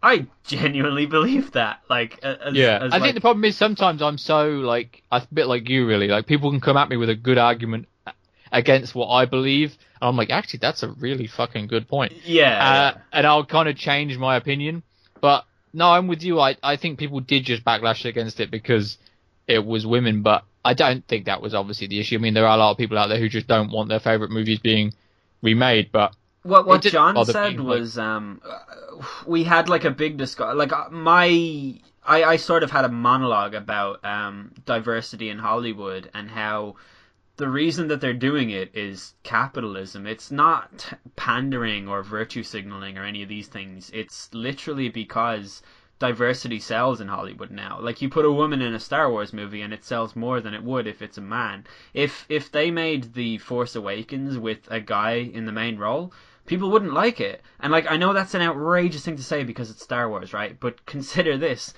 I 0.04 0.26
genuinely 0.44 1.06
believe 1.06 1.52
that. 1.52 1.82
Like, 1.88 2.18
as, 2.24 2.56
yeah, 2.56 2.80
as 2.82 2.92
I 2.92 2.98
like, 2.98 3.04
think 3.04 3.14
the 3.14 3.22
problem 3.22 3.46
is 3.46 3.56
sometimes 3.56 4.02
I'm 4.02 4.18
so 4.18 4.50
like 4.50 5.04
a 5.12 5.22
bit 5.32 5.46
like 5.46 5.70
you 5.70 5.86
really. 5.86 6.08
Like 6.08 6.26
people 6.26 6.50
can 6.50 6.60
come 6.60 6.76
at 6.76 6.90
me 6.90 6.98
with 6.98 7.12
a 7.12 7.16
good 7.16 7.38
argument 7.38 7.88
against 8.52 8.94
what 8.96 9.08
I 9.08 9.26
believe, 9.26 9.78
and 10.02 10.10
I'm 10.10 10.18
like, 10.18 10.30
actually, 10.30 10.60
that's 10.60 10.84
a 10.84 10.90
really 10.90 11.28
fucking 11.28 11.68
good 11.68 11.88
point. 11.88 12.14
yeah, 12.26 12.94
uh, 12.96 13.00
and 13.14 13.26
I'll 13.28 13.46
kind 13.46 13.70
of 13.70 13.76
change 13.76 14.18
my 14.18 14.36
opinion. 14.36 14.84
But 15.22 15.46
no, 15.74 15.90
I'm 15.92 16.08
with 16.08 16.24
you. 16.24 16.40
I 16.40 16.58
I 16.64 16.76
think 16.78 17.00
people 17.00 17.20
did 17.20 17.46
just 17.46 17.64
backlash 17.64 18.06
against 18.06 18.40
it 18.40 18.52
because 18.52 18.98
it 19.48 19.66
was 19.66 19.86
women, 19.86 20.22
but 20.22 20.44
I 20.64 20.74
don't 20.74 21.06
think 21.08 21.26
that 21.26 21.42
was 21.42 21.54
obviously 21.54 21.88
the 21.88 22.00
issue. 22.00 22.16
I 22.16 22.20
mean, 22.20 22.34
there 22.34 22.46
are 22.48 22.56
a 22.56 22.60
lot 22.60 22.72
of 22.72 22.78
people 22.78 22.98
out 22.98 23.08
there 23.08 23.20
who 23.20 23.30
just 23.30 23.48
don't 23.48 23.72
want 23.72 23.90
their 23.90 24.00
favorite 24.00 24.32
movies 24.32 24.60
being 24.60 24.94
remade, 25.42 25.92
but 25.92 26.14
What 26.44 26.66
what 26.68 26.82
John 26.82 27.24
said 27.26 27.54
me, 27.54 27.58
like- 27.58 27.80
was 27.80 27.98
um, 27.98 28.42
uh, 28.48 29.04
we 29.26 29.44
had 29.44 29.70
like 29.70 29.86
a 29.86 29.92
big 29.92 30.18
discussion. 30.18 30.58
like 30.58 30.74
uh, 30.74 30.90
my 30.90 31.80
I, 32.06 32.24
I 32.24 32.36
sort 32.38 32.64
of 32.64 32.72
had 32.72 32.84
a 32.86 32.90
monologue 32.90 33.54
about 33.54 34.04
um, 34.04 34.52
diversity 34.66 35.30
in 35.30 35.38
Hollywood 35.38 36.10
and 36.14 36.30
how 36.30 36.76
the 37.42 37.50
reason 37.50 37.88
that 37.88 38.00
they're 38.00 38.14
doing 38.14 38.52
it 38.52 38.70
is 38.76 39.16
capitalism. 39.24 40.06
It's 40.06 40.30
not 40.30 40.94
pandering 41.16 41.88
or 41.88 42.04
virtue 42.04 42.44
signaling 42.44 43.00
or 43.00 43.04
any 43.04 43.24
of 43.24 43.30
these 43.30 43.48
things. 43.48 43.90
It's 43.96 44.32
literally 44.32 44.90
because 44.90 45.64
diversity 45.98 46.60
sells 46.60 47.02
in 47.02 47.08
Hollywood 47.08 47.50
now. 47.50 47.80
Like 47.82 48.00
you 48.00 48.10
put 48.10 48.26
a 48.26 48.32
woman 48.32 48.62
in 48.62 48.76
a 48.76 48.80
Star 48.80 49.10
Wars 49.10 49.34
movie 49.34 49.64
and 49.64 49.74
it 49.74 49.84
sells 49.84 50.16
more 50.16 50.40
than 50.40 50.54
it 50.54 50.62
would 50.62 50.86
if 50.86 51.02
it's 51.02 51.18
a 51.18 51.22
man. 51.22 51.66
If 51.96 52.28
if 52.30 52.52
they 52.52 52.70
made 52.70 53.16
The 53.16 53.40
Force 53.40 53.76
Awakens 53.76 54.38
with 54.38 54.60
a 54.70 54.80
guy 54.80 55.14
in 55.14 55.48
the 55.48 55.52
main 55.52 55.80
role, 55.80 56.14
people 56.46 56.70
wouldn't 56.70 56.94
like 56.94 57.20
it. 57.20 57.42
And 57.60 57.72
like 57.72 57.90
I 57.90 57.98
know 57.98 58.14
that's 58.14 58.36
an 58.36 58.44
outrageous 58.44 59.04
thing 59.04 59.18
to 59.18 59.24
say 59.24 59.44
because 59.44 59.72
it's 59.72 59.82
Star 59.82 60.08
Wars, 60.08 60.32
right? 60.32 60.60
But 60.60 60.86
consider 60.86 61.40
this. 61.40 61.74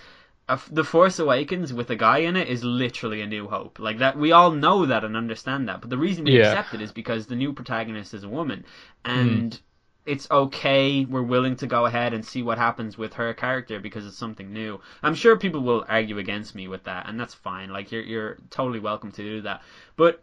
The 0.69 0.83
Force 0.83 1.19
Awakens 1.19 1.71
with 1.71 1.89
a 1.89 1.95
guy 1.95 2.19
in 2.19 2.35
it 2.35 2.47
is 2.49 2.63
literally 2.63 3.21
a 3.21 3.27
new 3.27 3.47
hope. 3.47 3.79
Like 3.79 3.99
that 3.99 4.17
we 4.17 4.31
all 4.31 4.51
know 4.51 4.85
that 4.85 5.03
and 5.03 5.15
understand 5.15 5.69
that. 5.69 5.81
But 5.81 5.89
the 5.89 5.97
reason 5.97 6.25
we 6.25 6.37
Yeah. 6.37 6.49
accept 6.49 6.73
it 6.73 6.81
is 6.81 6.91
because 6.91 7.27
the 7.27 7.35
new 7.35 7.53
protagonist 7.53 8.13
is 8.13 8.23
a 8.23 8.29
woman. 8.29 8.65
Hmm. 9.05 9.11
And 9.11 9.59
it's 10.05 10.29
okay. 10.29 11.05
We're 11.05 11.21
willing 11.23 11.55
to 11.57 11.67
go 11.67 11.85
ahead 11.85 12.13
and 12.13 12.25
see 12.25 12.43
what 12.43 12.57
happens 12.57 12.97
with 12.97 13.13
her 13.13 13.33
character 13.33 13.79
because 13.79 14.05
it's 14.05 14.17
something 14.17 14.51
new. 14.51 14.81
I'm 15.01 15.15
sure 15.15 15.37
people 15.37 15.61
will 15.61 15.85
argue 15.87 16.17
against 16.17 16.55
me 16.55 16.67
with 16.67 16.83
that, 16.83 17.07
and 17.07 17.17
that's 17.17 17.33
fine. 17.33 17.69
Like 17.69 17.91
you're 17.91 18.03
you're 18.03 18.37
totally 18.49 18.79
welcome 18.79 19.11
to 19.13 19.23
do 19.23 19.41
that. 19.43 19.61
But 19.95 20.21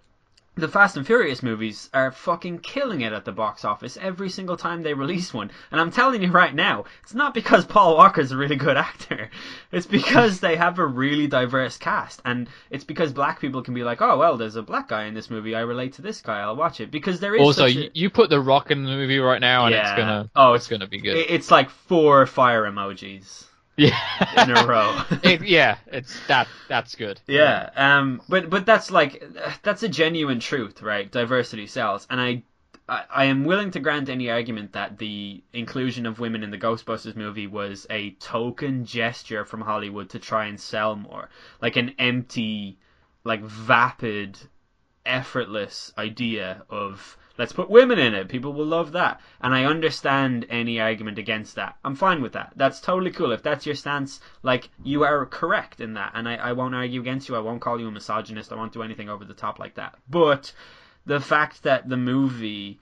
the 0.57 0.69
Fast 0.69 0.97
and 0.97 1.07
Furious 1.07 1.43
movies 1.43 1.89
are 1.95 2.11
fucking 2.13 2.59
killing 2.59 3.01
it 3.01 3.13
at 3.13 3.25
the 3.25 3.33
box 3.33 3.65
office 3.65 3.97
every 4.01 4.29
single 4.29 4.57
time 4.57 4.83
they 4.83 4.93
release 4.93 5.33
one. 5.33 5.51
And 5.71 5.81
I'm 5.81 5.91
telling 5.91 6.23
you 6.23 6.31
right 6.31 6.55
now, 6.55 6.85
it's 7.03 7.15
not 7.15 7.33
because 7.33 7.65
Paul 7.65 7.97
Walker's 7.97 8.33
a 8.33 8.37
really 8.37 8.57
good 8.57 8.77
actor. 8.77 9.31
It's 9.73 9.87
because 9.87 10.41
they 10.41 10.57
have 10.57 10.79
a 10.79 10.85
really 10.87 11.29
diverse 11.29 11.79
cast. 11.79 12.21
And 12.25 12.49
it's 12.69 12.85
because 12.85 13.13
black 13.13 13.41
people 13.41 13.63
can 13.63 13.73
be 13.75 13.85
like, 13.85 14.03
oh, 14.03 14.19
well, 14.19 14.37
there's 14.37 14.57
a 14.57 14.63
black 14.63 14.89
guy 14.89 15.05
in 15.05 15.15
this 15.15 15.31
movie. 15.31 15.55
I 15.55 15.61
relate 15.61 15.95
to 15.95 16.03
this 16.03 16.21
guy. 16.21 16.41
I'll 16.41 16.57
watch 16.57 16.81
it. 16.81 16.91
Because 16.91 17.21
there 17.21 17.35
is 17.35 17.41
also 17.41 17.67
such 17.69 17.77
a- 17.77 17.81
you, 17.85 17.91
you 17.95 18.11
put 18.11 18.29
the 18.29 18.41
Rock 18.41 18.71
in 18.71 18.85
the 18.85 18.91
movie 18.91 19.19
right 19.19 19.41
now, 19.41 19.67
and 19.67 19.75
it's 19.75 19.91
gonna 19.93 20.31
Oh, 20.37 20.53
it's 20.55 20.67
gonna 20.69 20.89
be 20.89 21.01
good. 21.01 21.17
It's 21.17 21.51
like 21.51 21.71
four 21.71 22.27
fire 22.27 22.65
emojis 22.65 23.45
yeah, 23.81 24.43
in 24.43 24.51
a 24.51 24.59
row. 24.59 25.01
It- 25.23 25.43
yeah, 25.43 25.77
it's 25.87 26.21
that 26.27 26.49
that's 26.69 26.95
good. 26.95 27.21
yeah, 27.27 27.71
um, 27.77 28.23
but 28.29 28.51
but 28.51 28.67
that's 28.67 28.91
like 28.91 29.23
that's 29.63 29.83
a 29.83 29.89
genuine 29.89 30.41
truth, 30.41 30.83
right? 30.83 31.11
Diversity 31.11 31.67
sells, 31.67 32.07
and 32.11 32.21
I, 32.21 32.43
I 32.89 33.05
I 33.11 33.25
am 33.27 33.45
willing 33.45 33.71
to 33.73 33.81
grant 33.81 34.09
any 34.09 34.31
argument 34.31 34.73
that 34.73 34.99
the 34.99 35.43
inclusion 35.53 36.07
of 36.07 36.19
women 36.21 36.43
in 36.43 36.51
the 36.51 36.59
Ghostbusters 36.59 37.17
movie 37.17 37.47
was 37.47 37.87
a 37.91 38.11
token 38.13 38.85
gesture 38.85 39.45
from 39.45 39.61
Hollywood 39.61 40.11
to 40.11 40.19
try 40.19 40.47
and 40.47 40.61
sell 40.61 40.97
more, 40.97 41.29
like 41.63 41.77
an 41.77 41.95
empty, 41.99 42.79
like 43.25 43.43
vapid, 43.43 44.39
effortless 45.07 45.93
idea 45.99 46.63
of 46.71 47.17
let's 47.41 47.55
put 47.55 47.71
women 47.71 47.99
in 47.99 48.13
it. 48.13 48.29
People 48.29 48.53
will 48.53 48.67
love 48.67 48.93
that. 48.93 49.19
And 49.41 49.55
I 49.55 49.65
understand 49.65 50.45
any 50.51 50.79
argument 50.79 51.19
against 51.19 51.55
that. 51.55 51.75
I'm 51.83 51.95
fine 51.95 52.21
with 52.21 52.35
that. 52.35 52.53
That's 52.55 52.81
totally 52.81 53.11
cool. 53.11 53.33
If 53.33 53.43
that's 53.43 53.65
your 53.65 53.75
stance, 53.75 54.21
like, 54.43 54.69
you 54.85 55.05
are 55.05 55.25
correct 55.25 55.81
in 55.81 55.95
that. 55.95 56.13
And 56.15 56.29
I, 56.29 56.35
I 56.35 56.53
won't 56.53 56.75
argue 56.75 57.01
against 57.01 57.31
you. 57.31 57.37
I 57.37 57.41
won't 57.41 57.63
call 57.63 57.81
you 57.81 57.89
a 57.89 57.91
misogynist. 57.91 58.53
I 58.53 58.57
won't 58.57 58.75
do 58.75 58.83
anything 58.83 59.09
over 59.09 59.25
the 59.25 59.33
top 59.33 59.59
like 59.59 59.77
that. 59.77 59.95
But 60.07 60.53
the 61.07 61.19
fact 61.19 61.63
that 61.63 61.89
the 61.89 61.97
movie 61.97 62.79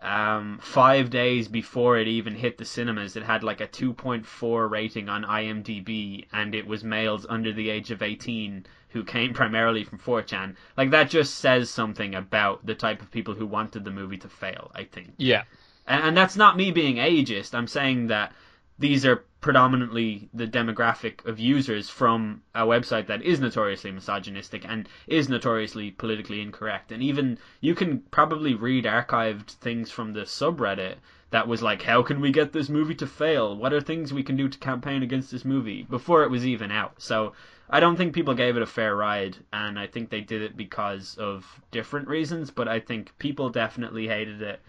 um, 0.00 0.58
five 0.62 1.10
days 1.10 1.46
before 1.46 1.98
it 1.98 2.08
even 2.08 2.34
hit 2.34 2.56
the 2.56 2.64
cinemas, 2.64 3.14
it 3.14 3.24
had 3.24 3.44
like 3.44 3.60
a 3.60 3.68
2.4 3.68 4.70
rating 4.70 5.10
on 5.10 5.22
IMDb, 5.24 6.24
and 6.32 6.54
it 6.54 6.66
was 6.66 6.82
males 6.82 7.26
under 7.28 7.52
the 7.52 7.68
age 7.68 7.90
of 7.90 8.00
18 8.00 8.64
who 8.90 9.04
came 9.04 9.34
primarily 9.34 9.84
from 9.84 9.98
4chan. 9.98 10.56
Like 10.76 10.90
that 10.90 11.10
just 11.10 11.36
says 11.36 11.70
something 11.70 12.14
about 12.14 12.64
the 12.64 12.74
type 12.74 13.02
of 13.02 13.10
people 13.10 13.34
who 13.34 13.46
wanted 13.46 13.84
the 13.84 13.90
movie 13.90 14.18
to 14.18 14.28
fail. 14.28 14.70
I 14.74 14.84
think, 14.84 15.12
Yeah. 15.18 15.42
and, 15.86 16.04
and 16.04 16.16
that's 16.16 16.36
not 16.36 16.56
me 16.56 16.70
being 16.70 16.96
ageist. 16.96 17.54
I'm 17.54 17.66
saying 17.68 18.06
that 18.08 18.32
these 18.78 19.04
are 19.04 19.24
predominantly 19.40 20.28
the 20.34 20.46
demographic 20.46 21.24
of 21.26 21.38
users 21.38 21.88
from 21.88 22.42
a 22.54 22.62
website 22.62 23.06
that 23.06 23.22
is 23.22 23.40
notoriously 23.40 23.90
misogynistic 23.90 24.64
and 24.68 24.88
is 25.06 25.28
notoriously 25.28 25.90
politically 25.90 26.40
incorrect. 26.40 26.90
And 26.92 27.02
even 27.02 27.38
you 27.60 27.74
can 27.74 28.00
probably 28.10 28.54
read 28.54 28.84
archived 28.84 29.50
things 29.52 29.90
from 29.90 30.12
the 30.12 30.22
subreddit 30.22 30.96
that 31.30 31.46
was 31.46 31.62
like, 31.62 31.82
how 31.82 32.02
can 32.02 32.20
we 32.20 32.30
get 32.32 32.52
this 32.52 32.68
movie 32.68 32.94
to 32.96 33.06
fail? 33.06 33.56
What 33.56 33.72
are 33.72 33.80
things 33.80 34.12
we 34.12 34.22
can 34.22 34.36
do 34.36 34.48
to 34.48 34.58
campaign 34.58 35.02
against 35.02 35.30
this 35.30 35.44
movie 35.44 35.82
before 35.88 36.22
it 36.22 36.30
was 36.30 36.46
even 36.46 36.70
out? 36.72 36.94
So 37.02 37.32
I 37.70 37.80
don't 37.80 37.96
think 37.96 38.14
people 38.14 38.34
gave 38.34 38.56
it 38.56 38.62
a 38.62 38.66
fair 38.66 38.96
ride, 38.96 39.36
and 39.52 39.78
I 39.78 39.86
think 39.86 40.08
they 40.10 40.20
did 40.22 40.40
it 40.42 40.56
because 40.56 41.16
of 41.18 41.44
different 41.70 42.08
reasons, 42.08 42.50
but 42.50 42.66
I 42.68 42.80
think 42.80 43.12
people 43.18 43.50
definitely 43.50 44.08
hated 44.08 44.40
it. 44.42 44.60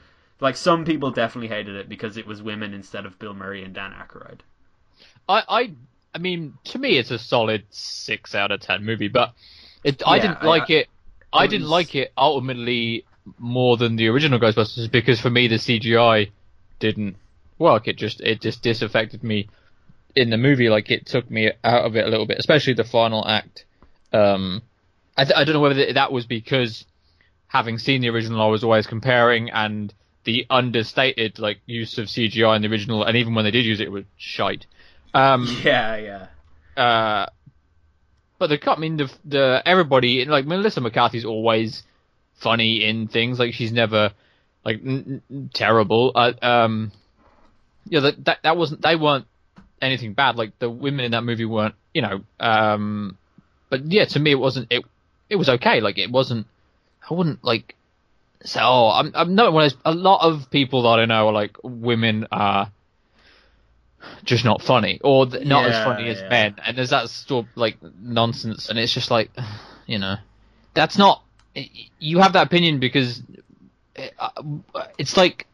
Like 0.42 0.58
some 0.58 0.86
people 0.86 1.12
definitely 1.12 1.48
hated 1.50 1.76
it 1.76 1.88
because 1.90 2.18
it 2.18 2.26
was 2.28 2.42
women 2.42 2.74
instead 2.74 3.06
of 3.06 3.18
Bill 3.20 3.34
Murray 3.34 3.64
and 3.64 3.74
Dan 3.74 3.92
Aykroyd. 3.94 4.40
I, 5.28 5.44
I, 5.48 5.72
I 6.16 6.18
mean, 6.18 6.54
to 6.66 6.80
me, 6.80 6.98
it's 6.98 7.12
a 7.12 7.20
solid 7.20 7.64
six 7.70 8.36
out 8.36 8.52
of 8.52 8.60
ten 8.62 8.84
movie, 8.84 9.08
but 9.10 9.34
it, 9.84 10.02
I 10.06 10.18
Yeah, 10.18 10.22
didn't 10.24 10.44
I- 10.44 10.46
like 10.46 10.70
it. 10.70 10.88
I 11.32 11.46
it 11.46 11.50
didn't 11.50 11.64
was- 11.64 11.72
like 11.72 11.96
it 11.96 12.12
ultimately 12.18 13.06
more 13.38 13.78
than 13.78 13.96
the 13.96 14.08
original 14.08 14.40
Ghostbusters 14.40 14.90
because 14.92 15.22
for 15.22 15.30
me 15.30 15.48
the 15.48 15.56
CGI 15.58 16.32
didn't 16.80 17.16
work. 17.60 17.88
It 17.88 17.96
just 17.98 18.22
it 18.22 18.42
just 18.42 18.64
disaffected 18.64 19.24
me 19.24 19.48
in 20.16 20.30
the 20.30 20.38
movie. 20.38 20.70
Like 20.70 20.92
it 20.92 21.06
took 21.06 21.30
me 21.30 21.52
out 21.64 21.86
of 21.86 21.96
it 21.96 22.06
a 22.06 22.10
little 22.10 22.26
bit, 22.26 22.38
especially 22.40 22.74
the 22.74 22.84
final 22.84 23.26
act. 23.28 23.66
Um, 24.12 24.62
I, 25.18 25.26
th- 25.26 25.36
I 25.36 25.44
don't 25.44 25.54
know 25.54 25.60
whether 25.60 25.94
that 25.94 26.12
was 26.12 26.26
because 26.26 26.86
having 27.48 27.78
seen 27.78 28.02
the 28.02 28.10
original, 28.10 28.42
I 28.42 28.48
was 28.48 28.64
always 28.64 28.88
comparing 28.88 29.50
and 29.50 29.94
the 30.24 30.46
understated 30.50 31.40
like 31.40 31.60
use 31.66 31.98
of 31.98 32.08
CGI 32.08 32.56
in 32.56 32.62
the 32.62 32.68
original, 32.70 33.04
and 33.04 33.18
even 33.18 33.36
when 33.36 33.46
they 33.46 33.52
did 33.52 33.66
use 33.66 33.80
it, 33.80 33.88
it 33.88 33.92
was 33.92 34.06
shite. 34.18 34.66
Um, 35.14 35.46
Yeah, 35.64 36.28
yeah. 36.78 36.82
uh, 36.82 37.26
but 38.38 38.48
the 38.48 38.58
cut, 38.58 38.78
I 38.78 38.82
mean, 38.82 38.98
the 38.98 39.12
the 39.26 39.62
everybody 39.66 40.26
like 40.26 40.46
Melissa 40.46 40.82
McCarthy's 40.82 41.26
always 41.26 41.84
funny 42.36 42.86
in 42.86 43.08
things. 43.08 43.38
Like 43.40 43.54
she's 43.54 43.72
never 43.72 44.14
like 44.64 44.78
n- 44.86 45.22
n- 45.30 45.50
terrible. 45.54 46.12
Uh, 46.16 46.34
um, 46.42 46.92
yeah, 47.86 48.02
that, 48.02 48.26
that 48.26 48.40
that 48.44 48.58
wasn't 48.58 48.82
they 48.82 48.96
weren't 48.96 49.26
anything 49.82 50.14
bad. 50.14 50.36
Like 50.36 50.58
the 50.60 50.70
women 50.70 51.06
in 51.06 51.12
that 51.12 51.24
movie 51.24 51.46
weren't, 51.46 51.76
you 51.94 52.02
know. 52.02 52.22
Um, 52.40 53.18
but 53.70 53.86
yeah, 53.86 54.06
to 54.06 54.20
me 54.20 54.32
it 54.32 54.40
wasn't. 54.40 54.68
It 54.72 54.84
it 55.30 55.36
was 55.36 55.50
okay. 55.50 55.82
Like 55.82 55.98
it 55.98 56.12
wasn't. 56.12 56.48
I 57.10 57.14
wouldn't 57.14 57.44
like 57.44 57.76
say. 58.44 58.60
Oh, 58.62 58.90
I'm 58.90 59.12
I'm 59.16 59.36
not 59.36 59.54
one 59.54 59.66
of 59.66 59.72
those. 59.72 59.82
A 59.86 59.94
lot 59.94 60.22
of 60.28 60.50
people 60.50 60.84
that 60.84 61.00
I 61.00 61.06
know 61.06 61.28
are 61.28 61.34
like 61.34 61.58
women 61.64 62.28
are 62.32 62.72
just 64.24 64.46
not 64.46 64.62
funny 64.62 65.00
or 65.04 65.26
th- 65.26 65.46
not 65.46 65.66
as 65.66 65.84
funny 65.84 66.08
as 66.10 66.20
yeah. 66.20 66.30
men 66.30 66.56
and 66.66 66.78
there's 66.78 66.92
that 66.92 67.10
sort 67.10 67.46
of 67.46 67.58
like 67.58 67.78
nonsense 68.02 68.70
and 68.70 68.80
it's 68.80 68.94
just 68.94 69.12
like 69.12 69.30
you 69.88 70.00
know 70.00 70.16
that's 70.74 70.98
not 70.98 71.24
you 72.00 72.20
have 72.20 72.34
that 72.34 72.48
opinion 72.48 72.80
because 72.80 73.22
uh, 74.20 74.30
it's 74.98 75.18
like 75.18 75.48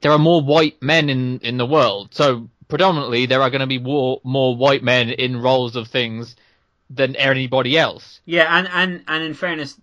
there 0.00 0.12
are 0.12 0.18
more 0.18 0.42
white 0.42 0.80
men 0.82 1.10
in 1.10 1.38
in 1.40 1.56
the 1.56 1.66
world 1.66 2.08
so 2.12 2.48
predominantly 2.72 3.26
there 3.26 3.42
are 3.42 3.50
going 3.50 3.60
to 3.60 3.66
be 3.66 3.78
more 3.78 4.20
more 4.24 4.56
white 4.56 4.82
men 4.82 5.10
in 5.10 5.42
roles 5.48 5.76
of 5.76 5.88
things 5.88 6.36
than 6.88 7.14
anybody 7.16 7.76
else 7.76 8.20
Yeah, 8.24 8.48
and, 8.58 8.66
and, 8.68 9.04
and 9.08 9.22
in 9.24 9.34
fairness, 9.34 9.78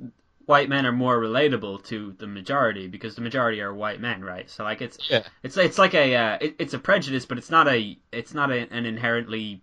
white 0.45 0.69
men 0.69 0.85
are 0.87 0.91
more 0.91 1.17
relatable 1.19 1.83
to 1.85 2.15
the 2.17 2.25
majority 2.27 2.87
because 2.87 3.13
the 3.15 3.21
majority 3.21 3.61
are 3.61 3.73
white 3.73 4.01
men, 4.01 4.23
right? 4.23 4.49
So 4.49 4.63
like 4.63 4.81
it's 4.81 4.97
Yeah. 5.09 5.23
it's 5.43 5.55
it's 5.57 5.77
like 5.77 5.93
a 5.93 6.15
uh, 6.15 6.37
it, 6.41 6.55
it's 6.57 6.73
a 6.73 6.79
prejudice, 6.79 7.25
but 7.27 7.37
it's 7.37 7.51
not 7.51 7.67
a 7.67 7.97
it's 8.11 8.33
not 8.33 8.49
a, 8.51 8.59
an 8.73 8.85
inherently 8.85 9.61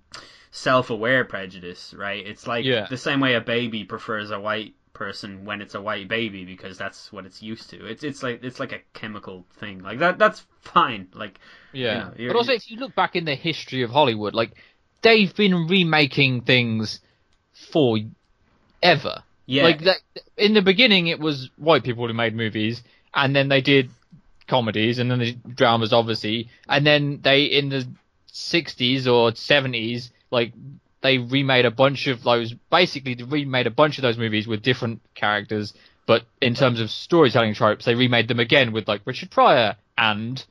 self-aware 0.53 1.24
prejudice, 1.24 1.95
right? 1.97 2.24
It's 2.27 2.47
like 2.47 2.64
Yeah. 2.64 2.87
the 2.89 2.97
same 2.97 3.20
way 3.20 3.35
a 3.35 3.41
baby 3.41 3.85
prefers 3.85 4.31
a 4.31 4.41
white 4.41 4.74
person 4.97 5.45
when 5.45 5.61
it's 5.61 5.75
a 5.75 5.81
white 5.81 6.09
baby 6.09 6.45
because 6.45 6.79
that's 6.79 7.13
what 7.13 7.27
it's 7.27 7.43
used 7.43 7.71
to. 7.71 7.87
It's 7.87 8.03
it's 8.05 8.23
like 8.23 8.43
it's 8.43 8.61
like 8.61 8.73
a 8.73 8.81
chemical 8.95 9.45
thing. 9.59 9.83
Like 9.83 9.99
that 10.01 10.19
that's 10.19 10.45
fine. 10.61 11.09
Like 11.15 11.39
Yeah, 11.73 11.95
You 11.95 12.27
know, 12.27 12.33
but 12.33 12.37
also 12.37 12.53
if 12.53 12.71
you 12.71 12.79
look 12.79 12.95
back 12.95 13.17
in 13.17 13.25
the 13.25 13.35
history 13.35 13.83
of 13.83 13.91
Hollywood, 13.91 14.35
like 14.35 14.53
they've 15.03 15.35
been 15.35 15.67
remaking 15.69 16.43
things 16.43 17.01
for 17.53 17.99
ever. 18.83 19.23
yeah, 19.47 19.63
Like 19.63 19.83
that, 19.85 19.99
in 20.37 20.55
the 20.55 20.63
beginning, 20.63 21.07
it 21.07 21.21
was 21.21 21.51
white 21.57 21.85
people 21.85 22.07
who 22.07 22.15
made 22.15 22.35
movies, 22.35 22.83
and 23.15 23.35
then 23.35 23.49
they 23.49 23.61
did 23.61 23.91
comedies, 24.49 24.99
and 24.99 25.11
then 25.11 25.19
the 25.21 25.33
dramas, 25.55 25.93
obviously, 25.93 26.51
and 26.69 26.87
then 26.87 27.21
they 27.23 27.45
in 27.45 27.69
the 27.69 27.87
'60s 28.33 29.07
or 29.07 29.33
'70s, 29.33 30.11
like 30.31 30.53
they 31.07 31.19
remade 31.19 31.65
a 31.67 31.71
bunch 31.71 32.09
of 32.09 32.23
those. 32.25 32.53
Basically, 32.71 33.15
they 33.15 33.23
remade 33.23 33.69
a 33.69 33.71
bunch 33.71 33.99
of 33.99 34.03
those 34.03 34.19
movies 34.19 34.49
with 34.49 34.63
different 34.63 35.01
characters, 35.15 35.73
but 36.05 36.25
in 36.43 36.55
terms 36.55 36.81
of 36.81 36.91
storytelling 36.91 37.55
tropes, 37.55 37.85
they 37.85 37.95
remade 37.95 38.27
them 38.27 38.41
again 38.41 38.73
with 38.73 38.89
like 38.89 39.03
Richard 39.05 39.31
Pryor 39.31 39.77
and 39.97 40.45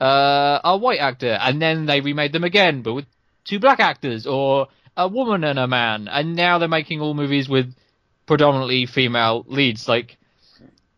uh, 0.00 0.60
a 0.64 0.78
white 0.78 1.00
actor, 1.00 1.36
and 1.40 1.60
then 1.60 1.84
they 1.84 2.00
remade 2.00 2.32
them 2.32 2.44
again, 2.44 2.80
but 2.82 2.94
with 2.94 3.06
two 3.44 3.58
black 3.58 3.80
actors 3.80 4.26
or 4.26 4.68
a 4.96 5.06
woman 5.06 5.44
and 5.44 5.58
a 5.58 5.66
man, 5.66 6.08
and 6.08 6.34
now 6.34 6.58
they're 6.58 6.68
making 6.68 7.02
all 7.02 7.12
movies 7.12 7.48
with 7.48 7.74
predominantly 8.24 8.86
female 8.86 9.44
leads. 9.46 9.88
Like, 9.88 10.16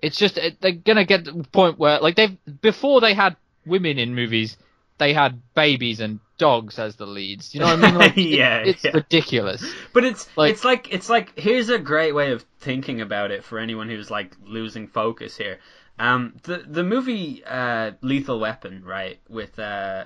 it's 0.00 0.18
just 0.18 0.38
they're 0.60 0.72
gonna 0.72 1.04
get 1.04 1.24
to 1.24 1.32
the 1.32 1.44
point 1.44 1.78
where 1.78 1.98
like 1.98 2.14
they've 2.14 2.36
before 2.60 3.00
they 3.00 3.14
had 3.14 3.36
women 3.66 3.98
in 3.98 4.14
movies, 4.14 4.56
they 5.00 5.12
had 5.12 5.42
babies 5.56 5.98
and 5.98 6.20
dogs 6.38 6.78
as 6.78 6.94
the 6.96 7.06
leads. 7.06 7.52
You 7.54 7.60
know 7.60 7.66
what 7.74 7.84
I 7.84 7.90
mean? 7.90 7.94
Like, 7.98 8.16
it- 8.16 8.22
Yeah, 8.38 8.58
it's 8.58 8.84
yeah. 8.84 8.92
ridiculous. 8.94 9.64
But 9.92 10.04
it's 10.04 10.28
Like- 10.36 10.52
it's 10.52 10.64
like 10.64 10.92
it's 10.94 11.08
like 11.10 11.36
here's 11.38 11.68
a 11.70 11.78
great 11.78 12.14
way 12.14 12.30
of 12.30 12.44
thinking 12.60 13.00
about 13.00 13.32
it 13.32 13.42
for 13.42 13.58
anyone 13.58 13.88
who's 13.88 14.10
like 14.10 14.36
losing 14.46 14.86
focus 14.86 15.36
here. 15.36 15.58
Um, 15.98 16.34
the 16.44 16.58
the 16.66 16.84
movie 16.84 17.42
uh, 17.44 17.92
Lethal 18.00 18.38
Weapon, 18.40 18.82
right, 18.84 19.18
with 19.28 19.58
uh, 19.58 20.04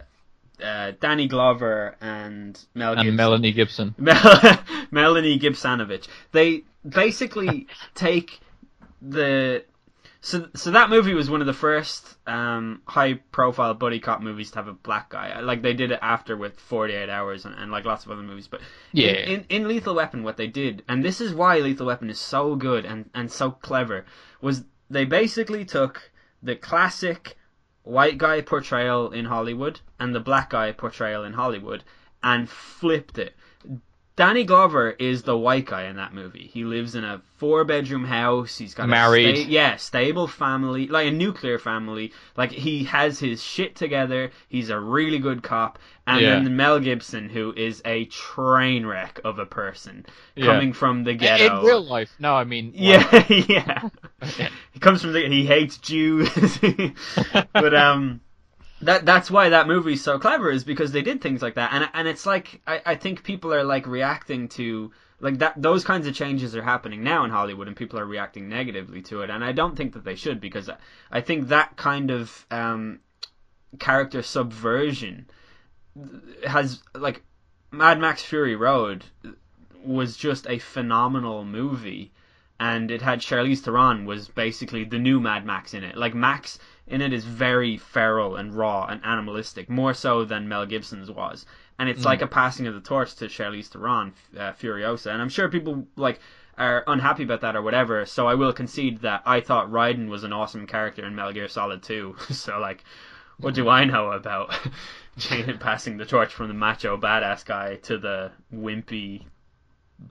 uh, 0.63 0.93
Danny 1.01 1.29
Glover 1.29 1.95
and 2.01 2.59
Mel 2.75 2.95
Gibson. 2.95 3.09
And 3.09 3.17
Melanie 3.17 3.53
Gibson. 3.53 3.95
Mel- 3.99 4.59
Melanie 4.91 5.39
Gibsonovich. 5.39 6.09
They 6.33 6.65
basically 6.89 7.67
take 7.95 8.41
the 9.03 9.65
so 10.25 10.49
so 10.55 10.71
that 10.71 10.89
movie 10.89 11.13
was 11.13 11.29
one 11.29 11.43
of 11.43 11.47
the 11.47 11.53
first 11.53 12.17
um, 12.27 12.81
high 12.89 13.13
profile 13.31 13.75
buddy 13.75 14.01
cop 14.01 14.23
movies 14.23 14.51
to 14.53 14.57
have 14.57 14.69
a 14.69 14.73
black 14.73 15.11
guy. 15.11 15.39
Like 15.41 15.61
they 15.61 15.75
did 15.75 15.91
it 15.91 15.99
after 16.01 16.35
with 16.35 16.59
Forty 16.59 16.95
Eight 16.95 17.11
Hours 17.11 17.45
and, 17.45 17.55
and 17.59 17.71
like 17.71 17.85
lots 17.85 18.07
of 18.07 18.11
other 18.11 18.23
movies. 18.23 18.49
But 18.49 18.63
Yeah. 18.93 19.11
in, 19.11 19.29
in 19.29 19.45
in 19.51 19.69
Lethal 19.69 19.95
Weapon, 19.95 20.23
what 20.23 20.39
they 20.39 20.47
did, 20.47 20.83
and 20.89 21.05
this 21.05 21.21
is 21.21 21.35
why 21.35 21.59
Lethal 21.59 21.87
Weapon 21.87 22.09
is 22.09 22.19
so 22.19 22.55
good 22.57 22.87
and 22.87 23.11
and 23.15 23.31
so 23.31 23.51
clever, 23.51 24.07
was 24.41 24.65
they 24.89 25.05
basically 25.05 25.63
took 25.63 26.11
the 26.43 26.57
classic 26.57 27.37
white 27.83 28.17
guy 28.17 28.41
portrayal 28.41 29.11
in 29.11 29.27
Hollywood 29.27 29.81
and 30.01 30.15
the 30.15 30.21
black 30.21 30.49
guy 30.49 30.73
portrayal 30.73 31.23
in 31.25 31.35
Hollywood 31.35 31.85
and 32.23 32.49
flipped 32.49 33.19
it. 33.19 33.35
Danny 34.17 34.45
Glover 34.45 34.91
is 34.91 35.25
the 35.25 35.37
white 35.37 35.67
guy 35.67 35.85
in 35.85 35.97
that 35.97 36.15
movie. 36.15 36.49
He 36.53 36.63
lives 36.65 36.95
in 36.95 37.03
a 37.03 37.21
four 37.37 37.65
bedroom 37.65 38.05
house. 38.05 38.57
He's 38.57 38.73
got 38.73 38.89
Married. 38.89 39.27
A 39.35 39.37
sta- 39.41 39.51
yeah, 39.51 39.77
stable 39.77 40.29
family, 40.29 40.87
like 40.87 41.09
a 41.09 41.11
nuclear 41.11 41.59
family. 41.59 42.13
Like 42.37 42.53
he 42.53 42.85
has 42.85 43.19
his 43.19 43.43
shit 43.43 43.75
together. 43.75 44.31
He's 44.49 44.71
a 44.71 44.79
really 44.79 45.19
good 45.19 45.43
cop. 45.43 45.81
And 46.07 46.21
Yeah. 46.21 46.35
then 46.35 46.57
Mel 46.57 46.79
Gibson, 46.79 47.29
who 47.29 47.53
is 47.57 47.83
a 47.85 48.05
train 48.05 48.87
wreck 48.87 49.21
of 49.25 49.41
a 49.41 49.47
person 49.47 50.07
Yeah. 50.37 50.47
coming 50.47 50.73
from 50.73 51.03
the 51.03 51.15
ghetto. 51.15 51.59
In 51.61 51.65
real 51.67 51.85
life, 51.85 52.15
no, 52.21 52.37
I 52.37 52.45
mean, 52.45 52.71
Yeah, 52.75 53.25
yeah. 53.29 53.89
Yeah. 54.39 54.49
He 54.73 54.79
comes 54.81 55.03
from 55.03 55.13
the. 55.13 55.27
He 55.29 55.45
hates 55.47 55.79
Jews, 55.79 56.29
but 57.53 57.75
um, 57.75 58.21
that 58.83 59.07
that's 59.07 59.31
why 59.31 59.49
that 59.49 59.67
movie's 59.67 60.03
so 60.03 60.19
clever 60.19 60.51
is 60.51 60.65
because 60.65 60.93
they 60.93 61.03
did 61.03 61.21
things 61.21 61.43
like 61.43 61.55
that, 61.55 61.73
and 61.73 61.89
and 61.95 62.09
it's 62.09 62.27
like 62.27 62.61
I, 62.67 62.83
I 62.85 62.95
think 62.97 63.23
people 63.23 63.53
are 63.55 63.65
like 63.65 63.87
reacting 63.87 64.49
to 64.51 64.93
like 65.21 65.39
that. 65.39 65.61
Those 65.61 65.85
kinds 65.85 66.07
of 66.07 66.15
changes 66.15 66.55
are 66.57 66.63
happening 66.63 67.03
now 67.03 67.25
in 67.25 67.31
Hollywood, 67.31 67.69
and 67.69 67.77
people 67.77 67.99
are 67.99 68.07
reacting 68.07 68.49
negatively 68.49 69.03
to 69.03 69.23
it, 69.23 69.31
and 69.31 69.45
I 69.45 69.53
don't 69.53 69.77
think 69.77 69.95
that 69.95 70.05
they 70.05 70.17
should 70.17 70.41
because 70.41 70.71
I, 71.11 71.21
think 71.21 71.49
that 71.49 71.77
kind 71.77 72.11
of 72.11 72.47
um 72.51 73.01
character 73.79 74.23
subversion 74.23 75.27
has 76.47 76.83
like 76.95 77.23
Mad 77.71 78.01
Max 78.01 78.23
Fury 78.23 78.57
Road 78.57 79.05
was 79.85 80.17
just 80.17 80.49
a 80.49 80.59
phenomenal 80.59 81.45
movie 81.45 82.13
and 82.61 82.91
it 82.91 83.03
had 83.03 83.21
Charlize 83.21 83.61
Theron 83.61 84.05
was 84.05 84.29
basically 84.29 84.85
the 84.85 84.99
new 84.99 85.21
Mad 85.21 85.45
Max 85.45 85.75
in 85.75 85.85
it. 85.85 85.97
Like 85.97 86.15
Max 86.15 86.59
in 86.87 87.01
it 87.01 87.13
is 87.13 87.25
very 87.25 87.77
feral 87.77 88.37
and 88.37 88.55
raw 88.55 88.87
and 88.87 89.01
animalistic, 89.05 89.71
more 89.71 89.95
so 89.95 90.25
than 90.25 90.49
Mel 90.49 90.67
Gibson's 90.67 91.11
was. 91.11 91.47
And 91.79 91.89
it's 91.89 92.05
like 92.05 92.23
a 92.23 92.27
passing 92.27 92.67
of 92.67 92.75
the 92.75 92.81
torch 92.81 93.17
to 93.17 93.27
Charlize 93.27 93.69
Theron, 93.69 94.13
uh, 94.37 94.53
Furiosa. 94.53 95.11
And 95.11 95.21
I'm 95.21 95.29
sure 95.29 95.49
people 95.49 95.87
like 95.97 96.21
are 96.57 96.85
unhappy 96.87 97.25
about 97.25 97.41
that 97.41 97.57
or 97.57 97.63
whatever. 97.63 98.07
So 98.07 98.29
I 98.29 98.35
will 98.35 98.53
concede 98.53 99.01
that 99.01 99.23
I 99.27 99.41
thought 99.41 99.71
Raiden 99.71 100.09
was 100.09 100.25
an 100.25 100.33
awesome 100.33 100.67
character 100.67 101.05
in 101.05 101.15
Metal 101.15 101.33
Gear 101.33 101.49
Solid 101.49 101.83
2. 101.83 102.17
so 102.31 102.59
like, 102.59 102.85
what 103.39 103.55
do 103.55 103.69
I 103.69 103.85
know 103.85 104.13
about 104.13 104.55
Jane 105.19 105.59
passing 105.61 105.97
the 105.97 106.07
torch 106.07 106.33
from 106.33 106.49
the 106.49 106.55
macho 106.55 106.97
badass 106.97 107.45
guy 107.45 107.77
to 107.83 107.99
the 107.99 108.31
wimpy 108.53 109.25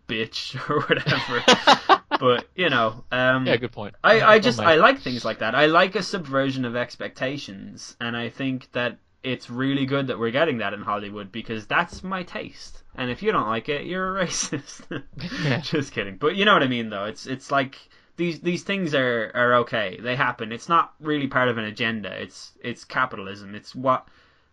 bitch 0.08 0.58
or 0.70 0.82
whatever? 0.82 2.03
But 2.20 2.48
you 2.56 2.70
know, 2.70 3.04
um, 3.12 3.46
Yeah, 3.48 3.58
good 3.58 3.72
point. 3.72 3.96
I, 4.04 4.22
I 4.22 4.40
just. 4.40 4.60
I 4.60 4.76
like 4.76 5.00
things 5.02 5.24
like 5.26 5.40
that. 5.40 5.56
I 5.56 5.66
like 5.68 5.96
a 5.96 6.04
subversion 6.04 6.66
of 6.66 6.76
expectations, 6.76 7.96
and 8.00 8.16
I 8.18 8.30
think 8.30 8.72
that 8.74 8.98
it's 9.24 9.50
really 9.50 9.86
good 9.86 10.08
that 10.08 10.20
we're 10.20 10.32
getting 10.32 10.58
that 10.58 10.74
in 10.74 10.82
Hollywood 10.82 11.32
because 11.32 11.66
that's 11.66 12.04
my 12.04 12.24
taste. 12.24 12.84
And 12.96 13.10
if 13.10 13.24
you 13.24 13.32
don't 13.32 13.48
like 13.48 13.70
it, 13.70 13.86
you're 13.86 14.20
a 14.20 14.26
racist. 14.28 15.04
Yeah. 15.44 15.60
just 15.62 15.94
kidding. 15.94 16.18
But 16.18 16.36
you 16.36 16.46
know 16.46 16.54
what 16.54 16.64
I 16.64 16.68
mean, 16.68 16.90
though. 16.90 17.06
It's 17.06 17.26
it's 17.26 17.50
like 17.52 17.78
these 18.18 18.42
these 18.42 18.64
things 18.64 18.94
are 18.94 19.32
are 19.34 19.54
okay. 19.62 19.98
They 20.02 20.16
happen. 20.16 20.52
It's 20.52 20.70
not 20.70 20.94
really 21.00 21.28
part 21.28 21.50
of 21.50 21.58
an 21.58 21.66
agenda. 21.66 22.10
It's 22.22 22.52
it's 22.62 22.84
capitalism. 22.84 23.56
It's 23.56 23.74
what 23.74 24.08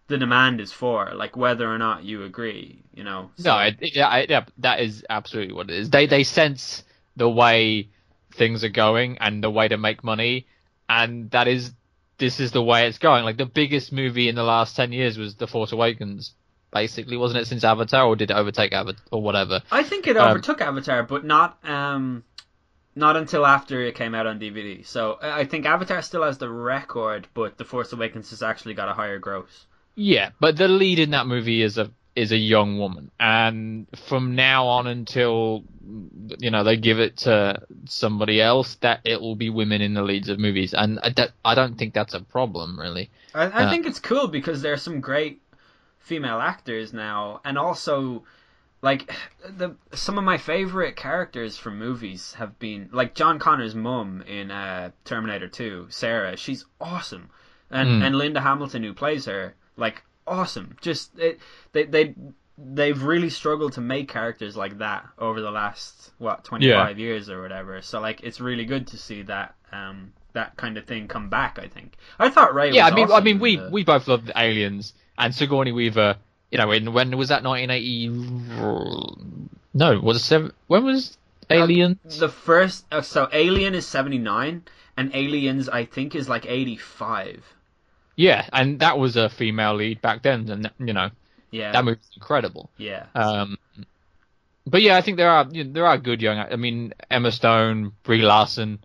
the 0.07 0.19
demand 0.19 0.61
is 0.61 0.73
for, 0.73 1.13
like 1.15 1.37
whether 1.37 1.69
or 1.73 1.79
not 1.79 2.05
you 2.05 2.25
agree. 2.25 2.83
You 2.95 3.05
know. 3.05 3.31
No, 3.45 3.59
it, 3.59 3.77
I- 3.99 4.27
yeah, 4.29 4.45
that 4.59 4.81
is 4.81 5.05
absolutely 5.11 5.55
what 5.55 5.71
it 5.71 5.77
is. 5.77 5.91
They 5.91 6.07
they 6.07 6.23
sense 6.25 6.85
the 7.21 7.29
way 7.29 7.91
things 8.33 8.65
are 8.65 8.71
going 8.71 9.19
and 9.19 9.45
the 9.45 9.51
way 9.51 9.69
to 9.69 9.77
make 9.77 10.03
money, 10.03 10.47
and 10.89 11.31
that 11.33 11.47
is 11.49 11.73
this 12.17 12.41
is 12.41 12.51
the 12.53 12.63
way 12.63 12.87
it's 12.89 12.99
going. 12.99 13.25
Like 13.25 13.37
the 13.37 13.45
biggest 13.47 13.93
movie 13.93 14.29
in 14.31 14.35
the 14.35 14.43
last 14.43 14.75
ten 14.75 14.91
years 14.93 15.19
was 15.19 15.35
The 15.37 15.47
Force 15.47 15.73
Awakens, 15.73 16.33
basically, 16.71 17.19
wasn't 17.19 17.43
it? 17.43 17.47
Since 17.47 17.63
Avatar, 17.63 18.07
or 18.07 18.17
did 18.17 18.31
it 18.31 18.35
overtake 18.35 18.73
Avatar, 18.73 19.05
or 19.13 19.21
whatever? 19.23 19.61
I 19.71 19.83
think 19.83 20.07
it 20.07 20.17
Um, 20.17 20.31
overtook 20.31 20.63
Avatar, 20.63 21.03
but 21.03 21.25
not 21.25 21.59
um, 21.63 22.25
not 22.97 23.17
until 23.17 23.45
after 23.47 23.83
it 23.83 23.95
came 23.95 24.15
out 24.15 24.27
on 24.27 24.41
DVD. 24.41 24.87
So 24.87 25.19
I 25.21 25.41
I 25.41 25.45
think 25.45 25.67
Avatar 25.67 26.01
still 26.01 26.23
has 26.23 26.39
the 26.39 26.49
record, 26.49 27.29
but 27.35 27.59
The 27.59 27.65
Force 27.67 27.93
Awakens 27.93 28.31
has 28.31 28.43
actually 28.43 28.75
got 28.75 28.89
a 28.89 28.95
higher 28.95 29.19
gross. 29.19 29.67
Yeah, 29.95 30.31
but 30.41 30.57
the 30.57 30.69
lead 30.69 30.99
in 30.99 31.11
that 31.11 31.27
movie 31.27 31.61
is 31.61 31.77
a 31.77 31.91
is 32.17 32.33
a 32.33 32.37
young 32.37 32.79
woman, 32.79 33.11
and 33.21 33.87
from 34.09 34.35
now 34.35 34.67
on 34.67 34.87
until 34.87 35.65
you 36.39 36.51
know 36.51 36.65
they 36.65 36.77
give 36.77 36.99
it 37.01 37.17
to 37.19 37.63
somebody 37.87 38.41
else, 38.41 38.77
that 38.77 39.01
it 39.05 39.21
will 39.21 39.37
be 39.37 39.51
women 39.51 39.81
in 39.81 39.95
the 39.95 40.03
leads 40.03 40.29
of 40.29 40.39
movies, 40.39 40.75
and 40.75 40.99
I 41.03 41.11
don't, 41.11 41.31
I 41.45 41.55
don't 41.55 41.77
think 41.79 41.95
that's 41.95 42.15
a 42.15 42.21
problem 42.21 42.79
really. 42.79 43.11
I, 43.35 43.63
I 43.63 43.65
Uh, 43.65 43.67
think 43.67 43.87
it's 43.87 43.99
cool 44.01 44.29
because 44.29 44.63
there 44.63 44.73
are 44.73 44.77
some 44.77 45.01
great 45.01 45.43
female 45.99 46.41
actors 46.41 46.93
now, 46.93 47.41
and 47.45 47.59
also 47.59 48.25
like 48.83 49.13
the 49.49 49.77
some 49.95 50.19
of 50.19 50.25
my 50.25 50.39
favorite 50.39 50.97
characters 50.97 51.59
from 51.59 51.79
movies 51.79 52.35
have 52.35 52.59
been 52.59 52.91
like 52.93 53.15
John 53.15 53.39
Connor's 53.39 53.75
mum 53.75 54.23
in 54.23 54.51
uh, 54.51 54.93
Terminator 55.05 55.49
2, 55.49 55.87
Sarah. 55.91 56.37
She's 56.37 56.67
awesome, 56.81 57.31
and 57.71 57.89
Mm. 57.89 58.03
and 58.03 58.17
Linda 58.17 58.41
Hamilton 58.43 58.85
who 58.85 58.95
plays 58.95 59.27
her, 59.27 59.55
like 59.77 60.03
awesome. 60.31 60.77
Just 60.81 61.19
it, 61.19 61.41
they 61.73 61.85
they 61.85 62.15
they've 62.57 63.03
really 63.03 63.31
struggled 63.31 63.73
to 63.75 63.81
make 63.81 64.09
characters 64.09 64.57
like 64.57 64.79
that 64.79 65.07
over 65.19 65.41
the 65.41 65.51
last 65.51 66.13
what 66.19 66.45
25 66.45 66.99
years 66.99 67.29
or 67.29 67.43
whatever. 67.43 67.83
So 67.83 68.01
like 68.01 68.23
it's 68.23 68.41
really 68.41 68.65
good 68.65 68.87
to 68.89 68.97
see 68.97 69.23
that 69.23 69.55
um 69.73 70.13
that 70.33 70.57
kind 70.57 70.79
of 70.79 70.85
thing 70.87 71.09
come 71.09 71.29
back. 71.29 71.59
I 71.59 71.67
think 71.67 71.97
I 72.19 72.31
thought 72.31 72.55
Ray. 72.55 72.71
Yeah, 72.73 72.87
I 72.87 72.95
mean, 72.95 73.11
I 73.11 73.21
mean, 73.21 73.39
we 73.41 73.57
the- 73.57 73.71
we 73.71 73.85
both 73.85 74.07
loved 74.09 74.31
Aliens, 74.37 74.95
and 75.19 75.35
Sigourney 75.35 75.73
Weaver. 75.73 76.17
You 76.51 76.59
know, 76.59 76.71
in 76.73 76.93
when 76.93 77.17
was 77.17 77.29
that 77.29 77.43
1980? 77.45 78.09
No, 79.73 80.01
was 80.01 80.17
it 80.17 80.21
seven? 80.21 80.53
When 80.67 80.85
was 80.85 81.17
Aliens? 81.49 82.19
The 82.19 82.29
first, 82.29 82.87
uh, 82.91 83.03
so 83.03 83.29
Alien 83.33 83.75
is 83.75 83.87
79, 83.87 84.63
and 84.97 85.11
Aliens, 85.15 85.69
I 85.69 85.85
think, 85.85 86.15
is 86.15 86.29
like 86.29 86.47
85. 86.47 87.45
Yeah, 88.21 88.47
and 88.53 88.81
that 88.81 88.99
was 88.99 89.17
a 89.17 89.31
female 89.31 89.75
lead 89.77 90.03
back 90.03 90.23
then, 90.23 90.51
and 90.51 90.71
you 90.79 90.93
know 90.93 91.11
Yeah. 91.51 91.73
that 91.73 91.85
movie's 91.85 92.11
incredible. 92.15 92.71
yeah. 92.77 93.07
Um, 93.15 93.57
but 94.67 94.83
yeah, 94.83 94.97
I 94.99 95.01
think 95.01 95.17
there 95.17 95.31
are 95.31 95.49
you 95.51 95.65
know, 95.65 95.73
there 95.73 95.87
are 95.87 95.97
good 95.97 96.21
young. 96.21 96.39
I 96.39 96.57
mean, 96.57 96.93
Emma 97.11 97.33
Stone, 97.33 97.93
Brie 98.03 98.21
Larson, 98.21 98.85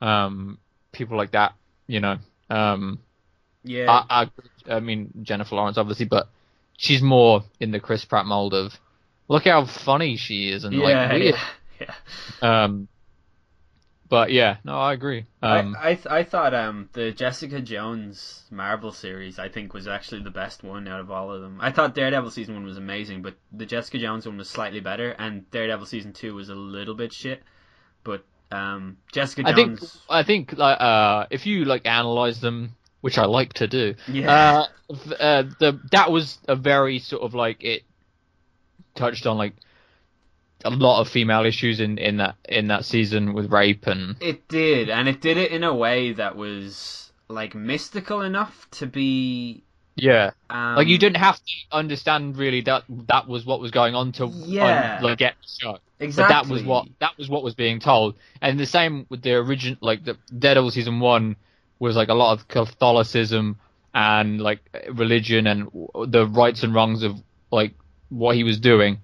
um, 0.00 0.56
people 0.92 1.18
like 1.18 1.32
that. 1.32 1.52
You 1.86 2.00
know, 2.00 2.16
um, 2.48 3.00
yeah. 3.64 3.90
I, 3.90 4.22
I, 4.22 4.76
I 4.76 4.80
mean 4.80 5.10
Jennifer 5.24 5.56
Lawrence 5.56 5.76
obviously, 5.76 6.06
but 6.06 6.28
she's 6.78 7.02
more 7.02 7.44
in 7.60 7.72
the 7.72 7.80
Chris 7.80 8.06
Pratt 8.06 8.24
mold 8.24 8.54
of 8.54 8.72
look 9.28 9.44
how 9.44 9.66
funny 9.66 10.16
she 10.16 10.50
is 10.50 10.64
and 10.64 10.74
yeah. 10.74 10.84
like 10.84 11.12
weird. 11.12 11.34
yeah. 11.80 11.94
yeah. 12.42 12.64
Um, 12.64 12.88
but 14.10 14.30
yeah, 14.32 14.56
no, 14.64 14.76
I 14.78 14.92
agree. 14.92 15.24
Um, 15.40 15.74
I 15.80 15.90
I, 15.90 15.94
th- 15.94 16.06
I 16.06 16.24
thought 16.24 16.52
um 16.52 16.90
the 16.92 17.12
Jessica 17.12 17.60
Jones 17.62 18.42
Marvel 18.50 18.92
series 18.92 19.38
I 19.38 19.48
think 19.48 19.72
was 19.72 19.88
actually 19.88 20.22
the 20.22 20.30
best 20.30 20.62
one 20.62 20.86
out 20.86 21.00
of 21.00 21.10
all 21.10 21.32
of 21.32 21.40
them. 21.40 21.58
I 21.62 21.70
thought 21.70 21.94
Daredevil 21.94 22.30
season 22.32 22.54
one 22.54 22.64
was 22.64 22.76
amazing, 22.76 23.22
but 23.22 23.36
the 23.52 23.64
Jessica 23.64 23.98
Jones 23.98 24.26
one 24.26 24.36
was 24.36 24.50
slightly 24.50 24.80
better, 24.80 25.12
and 25.12 25.50
Daredevil 25.50 25.86
season 25.86 26.12
two 26.12 26.34
was 26.34 26.50
a 26.50 26.54
little 26.54 26.94
bit 26.94 27.12
shit. 27.12 27.42
But 28.04 28.24
um 28.52 28.98
Jessica 29.12 29.42
I 29.46 29.54
think 29.54 29.78
Jones, 29.78 29.98
I 30.10 30.22
think 30.24 30.52
like 30.58 30.80
uh, 30.80 31.26
if 31.30 31.46
you 31.46 31.64
like 31.64 31.86
analyze 31.86 32.40
them, 32.40 32.74
which 33.00 33.16
I 33.16 33.24
like 33.26 33.52
to 33.54 33.68
do, 33.68 33.94
Yeah. 34.08 34.66
uh, 34.90 34.94
uh, 35.20 35.42
the 35.60 35.80
that 35.92 36.10
was 36.10 36.38
a 36.48 36.56
very 36.56 36.98
sort 36.98 37.22
of 37.22 37.32
like 37.34 37.62
it 37.62 37.84
touched 38.96 39.26
on 39.26 39.38
like 39.38 39.54
a 40.64 40.70
lot 40.70 41.00
of 41.00 41.08
female 41.08 41.44
issues 41.44 41.80
in 41.80 41.98
in 41.98 42.18
that 42.18 42.36
in 42.48 42.68
that 42.68 42.84
season 42.84 43.32
with 43.32 43.50
rape 43.52 43.86
and 43.86 44.16
It 44.20 44.48
did, 44.48 44.90
and 44.90 45.08
it 45.08 45.20
did 45.20 45.36
it 45.36 45.50
in 45.52 45.64
a 45.64 45.74
way 45.74 46.12
that 46.12 46.36
was 46.36 47.12
like 47.28 47.54
mystical 47.54 48.22
enough 48.22 48.68
to 48.72 48.86
be. 48.86 49.62
yeah, 49.96 50.30
Um, 50.48 50.76
like 50.76 50.88
you 50.88 50.98
didn't 50.98 51.18
have 51.18 51.36
to 51.36 51.52
understand 51.72 52.36
really 52.36 52.60
that 52.62 52.84
that 53.08 53.28
was 53.28 53.44
what 53.46 53.60
was 53.60 53.70
going 53.70 53.94
on 53.94 54.12
to 54.12 54.26
Yeah. 54.26 54.96
un- 54.98 55.04
like 55.04 55.18
get 55.18 55.34
the 55.40 55.48
show. 55.64 55.78
exactly. 55.98 56.34
But 56.34 56.42
that 56.42 56.52
was 56.52 56.62
what 56.64 56.86
that 57.00 57.16
was 57.18 57.28
what 57.28 57.42
was 57.42 57.54
being 57.54 57.80
told, 57.80 58.16
and 58.40 58.58
the 58.58 58.66
same 58.66 59.06
with 59.08 59.22
the 59.22 59.34
original 59.34 59.78
like 59.80 60.04
the 60.04 60.14
Dead 60.14 60.40
Daredevil 60.40 60.70
season 60.72 61.00
one 61.00 61.36
was 61.78 61.96
like 61.96 62.08
a 62.08 62.14
lot 62.14 62.32
of 62.32 62.48
Catholicism 62.48 63.58
and 63.94 64.40
like 64.40 64.60
religion 64.92 65.46
and 65.46 65.68
the 66.06 66.26
rights 66.26 66.62
and 66.62 66.74
wrongs 66.74 67.02
of 67.02 67.16
like 67.50 67.74
what 68.08 68.36
he 68.36 68.44
was 68.44 68.58
doing. 68.58 68.98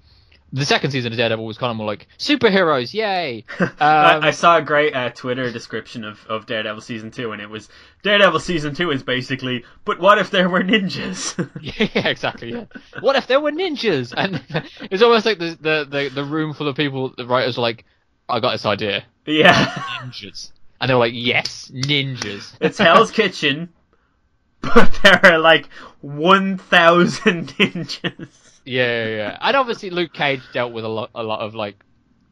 The 0.53 0.65
second 0.65 0.93
season 0.93 1.13
of 1.13 1.19
Daredevil 1.19 1.45
was 1.45 1.59
kind 1.59 1.73
of 1.73 1.77
more 1.77 1.87
like 1.89 2.07
superheroes, 2.19 2.95
yay! 2.95 3.45
I, 3.81 4.15
Um, 4.15 4.25
I 4.25 4.31
saw 4.31 4.59
a 4.59 4.63
great 4.63 4.95
uh, 4.95 5.11
Twitter 5.11 5.51
description 5.51 6.05
of, 6.05 6.25
of 6.29 6.47
Daredevil 6.47 6.81
season 6.83 7.11
two, 7.11 7.33
and 7.33 7.43
it 7.43 7.51
was 7.51 7.69
Daredevil 8.05 8.39
season 8.41 8.73
two 8.75 8.93
is 8.93 9.03
basically, 9.03 9.65
but 9.85 9.99
what 9.99 10.19
if 10.19 10.31
there 10.31 10.49
were 10.49 10.63
ninjas? 10.63 11.37
yeah, 11.95 12.09
exactly. 12.09 12.53
Yeah. 12.53 12.65
What 13.01 13.17
if 13.17 13.27
there 13.27 13.41
were 13.41 13.51
ninjas? 13.51 14.15
And 14.17 14.41
it's 14.91 15.03
almost 15.03 15.27
like 15.27 15.39
the 15.39 15.59
the 15.61 15.87
the, 15.91 16.09
the 16.15 16.25
room 16.25 16.55
full 16.55 16.69
of 16.69 16.77
people. 16.77 17.13
The 17.17 17.27
writers 17.27 17.59
are 17.59 17.63
like, 17.63 17.85
I 18.29 18.39
got 18.39 18.53
this 18.53 18.65
idea, 18.67 19.05
yeah, 19.27 19.53
ninjas, 20.01 20.53
and 20.81 20.89
they 20.89 20.95
were 20.95 21.01
like, 21.01 21.13
yes, 21.15 21.71
ninjas. 21.75 22.55
it's 22.61 22.79
Hell's 22.79 23.11
Kitchen, 23.11 23.71
but 24.61 24.97
there 25.03 25.21
are 25.27 25.39
like 25.39 25.67
one 26.01 26.57
thousand 26.57 27.49
ninjas. 27.59 28.46
Yeah, 28.67 29.05
yeah, 29.05 29.17
yeah. 29.17 29.39
And 29.41 29.57
obviously 29.57 29.91
Luke 29.91 30.13
Cage 30.13 30.43
dealt 30.53 30.73
with 30.73 30.85
a 30.85 30.89
lot, 30.89 31.11
a 31.15 31.23
lot 31.23 31.41
of 31.41 31.55
like 31.55 31.77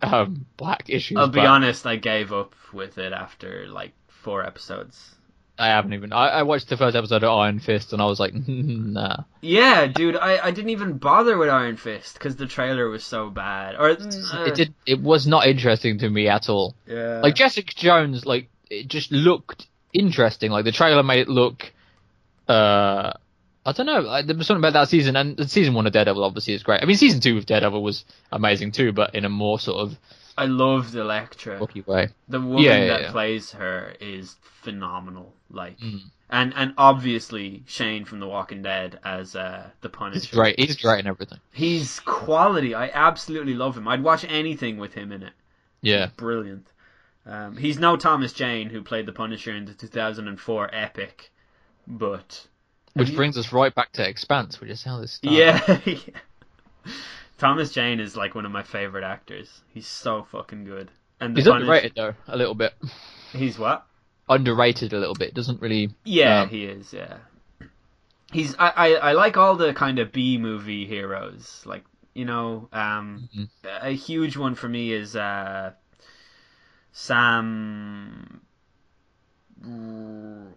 um, 0.03 0.47
black 0.57 0.85
issues. 0.89 1.19
I'll 1.19 1.29
be 1.29 1.41
but 1.41 1.47
honest, 1.47 1.87
I 1.87 1.97
gave 1.97 2.33
up 2.33 2.55
with 2.73 2.99
it 2.99 3.13
after 3.13 3.67
like 3.69 3.93
four 4.09 4.45
episodes. 4.45 5.15
I 5.57 5.69
haven't 5.69 5.93
even. 5.93 6.13
I, 6.13 6.27
I 6.27 6.43
watched 6.43 6.69
the 6.69 6.77
first 6.77 6.97
episode 6.97 7.23
of 7.23 7.31
Iron 7.31 7.61
Fist, 7.61 7.93
and 7.93 8.03
I 8.03 8.07
was 8.07 8.19
like, 8.19 8.35
nah. 8.47 9.19
Yeah, 9.41 9.87
dude, 9.87 10.17
I, 10.17 10.45
I 10.45 10.51
didn't 10.51 10.71
even 10.71 10.99
bother 10.99 11.39
with 11.39 11.49
Iron 11.49 11.77
Fist 11.77 12.15
because 12.15 12.37
the 12.37 12.47
trailer 12.47 12.89
was 12.89 13.05
so 13.05 13.31
bad. 13.31 13.77
Or 13.77 13.91
uh, 13.91 14.45
It 14.47 14.55
did. 14.57 14.75
It 14.85 15.01
was 15.01 15.27
not 15.27 15.47
interesting 15.47 15.99
to 15.99 16.11
me 16.11 16.29
at 16.29 16.49
all. 16.49 16.75
Yeah. 16.89 17.21
Like 17.21 17.37
Jessica 17.37 17.73
Jones, 17.75 18.27
like 18.27 18.49
it 18.69 18.89
just 18.89 19.13
looked 19.13 19.69
interesting. 19.93 20.51
Like 20.51 20.65
the 20.65 20.73
trailer 20.73 21.05
made 21.05 21.21
it 21.21 21.29
look. 21.29 21.73
Uh, 22.49 23.13
I 23.67 23.73
don't 23.73 23.87
know. 23.87 24.01
Like, 24.01 24.27
there 24.27 24.37
was 24.37 24.47
something 24.47 24.61
about 24.61 24.75
that 24.79 24.89
season, 24.89 25.17
and 25.17 25.51
season 25.51 25.75
one 25.75 25.87
of 25.87 25.93
Daredevil 25.93 26.23
obviously 26.23 26.55
is 26.55 26.63
great. 26.63 26.83
I 26.83 26.87
mean, 26.87 26.97
season 26.97 27.21
two 27.21 27.39
of 27.39 27.47
Daredevil 27.47 27.83
was 27.83 28.05
amazing 28.31 28.73
too, 28.73 28.93
but 28.93 29.15
in 29.15 29.25
a 29.25 29.29
more 29.31 29.59
sort 29.59 29.79
of 29.79 29.99
I 30.37 30.47
loved 30.47 30.95
Elektra. 30.95 31.59
booky 31.59 31.81
way. 31.83 32.09
The 32.29 32.41
woman 32.41 32.63
Yeah, 32.63 32.77
yeah, 32.77 32.87
that 32.89 33.01
yeah. 33.03 33.11
plays 33.13 33.53
her 33.53 33.95
is 34.01 34.37
phenomenal. 34.43 35.33
Like, 35.51 35.79
Mm. 35.79 36.01
and 36.29 36.53
and 36.57 36.75
obviously 36.77 37.63
Shane 37.67 38.05
from 38.05 38.19
The 38.21 38.27
Walking 38.27 38.63
Dead 38.63 38.99
as 39.05 39.37
uh, 39.37 39.71
the 39.81 39.89
He's 39.89 39.97
Punisher. 39.97 40.37
great. 40.37 40.59
He's 40.59 40.77
great 40.77 40.99
and 40.99 41.09
everything. 41.09 41.39
He's 41.53 42.01
quality. 42.01 42.75
I 42.75 42.91
absolutely 42.93 43.55
love 43.55 43.77
him. 43.77 43.87
I'd 43.89 44.03
watch 44.03 44.25
anything 44.29 44.77
with 44.79 44.93
him 44.95 45.13
in 45.13 45.23
it. 45.23 45.33
Yeah. 45.83 46.09
Brilliant. 46.17 46.67
Um, 47.27 47.57
he's 47.57 47.79
no 47.79 47.97
Thomas 47.97 48.33
Jane 48.35 48.69
who 48.69 48.83
played 48.83 49.07
the 49.07 49.13
Punisher 49.13 49.53
in 49.55 49.65
the 49.67 49.73
2004 49.75 50.69
epic, 50.75 51.31
but 51.87 52.47
Which 52.95 53.11
you- 53.11 53.17
brings 53.17 53.37
us 53.37 53.53
right 53.53 53.75
back 53.75 53.93
to 53.93 54.09
Expanse, 54.09 54.61
which 54.61 54.71
is 54.71 54.83
how 54.83 55.01
this 55.01 55.13
started. 55.15 55.37
yeah, 55.37 56.93
Thomas 57.39 57.73
Jane 57.73 58.01
is 58.01 58.17
like 58.17 58.35
one 58.35 58.47
of 58.47 58.53
my 58.53 58.63
favorite 58.63 59.05
actors. 59.05 59.63
He's 59.73 59.87
so 59.87 60.23
fucking 60.31 60.65
good. 60.65 60.91
And 61.21 61.35
the 61.37 61.41
He's 61.41 61.49
underrated 61.49 61.93
though, 61.97 62.15
a 62.29 62.37
little 62.37 62.55
bit. 62.55 62.75
He's 63.33 63.59
what? 63.59 63.87
Underrated 64.29 64.93
a 64.93 64.99
little 64.99 65.15
bit. 65.15 65.35
Doesn't 65.35 65.61
really. 65.61 65.91
Yeah, 66.05 66.43
Um, 66.43 66.49
he 66.49 66.65
is. 66.65 66.93
Yeah, 66.93 67.19
he's. 68.33 68.55
I, 68.59 68.71
I 68.71 68.89
I 68.95 69.13
like 69.13 69.37
all 69.37 69.57
the 69.57 69.75
kind 69.75 69.99
of 69.99 70.13
B 70.13 70.39
movie 70.39 70.87
heroes. 70.87 71.63
Like 71.67 71.85
you 72.15 72.25
know, 72.25 72.69
um, 72.73 73.29
Mhm. 73.37 73.49
a 73.65 73.91
huge 73.91 74.37
one 74.37 74.55
for 74.55 74.69
me 74.69 74.93
is 74.93 75.15
uh, 75.17 75.73
Sam. 76.93 78.41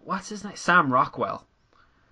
What's 0.04 0.28
his 0.28 0.44
name? 0.44 0.56
Sam 0.56 0.92
Rockwell. 0.92 1.46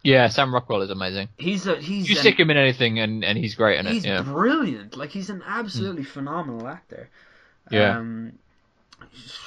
Yeah, 0.06 0.28
Sam 0.28 0.54
Rockwell 0.54 0.82
is 0.82 0.90
amazing. 0.90 1.28
He's 1.36 1.66
a 1.66 1.76
he's 1.80 2.08
You 2.08 2.14
an- 2.16 2.20
stick 2.20 2.38
him 2.38 2.50
in 2.50 2.56
anything, 2.56 2.98
and, 2.98 3.24
and 3.24 3.36
he's 3.36 3.54
great 3.54 3.78
in 3.78 3.86
it. 3.86 3.92
he's 3.92 4.04
Yeah. 4.04 4.22
brilliant. 4.22 4.96
Like 4.96 5.10
he's 5.10 5.30
an 5.30 5.42
absolutely 5.46 6.04
phenomenal 6.04 6.66
actor. 6.68 7.08
Yeah. 7.70 7.98
Um, 7.98 8.32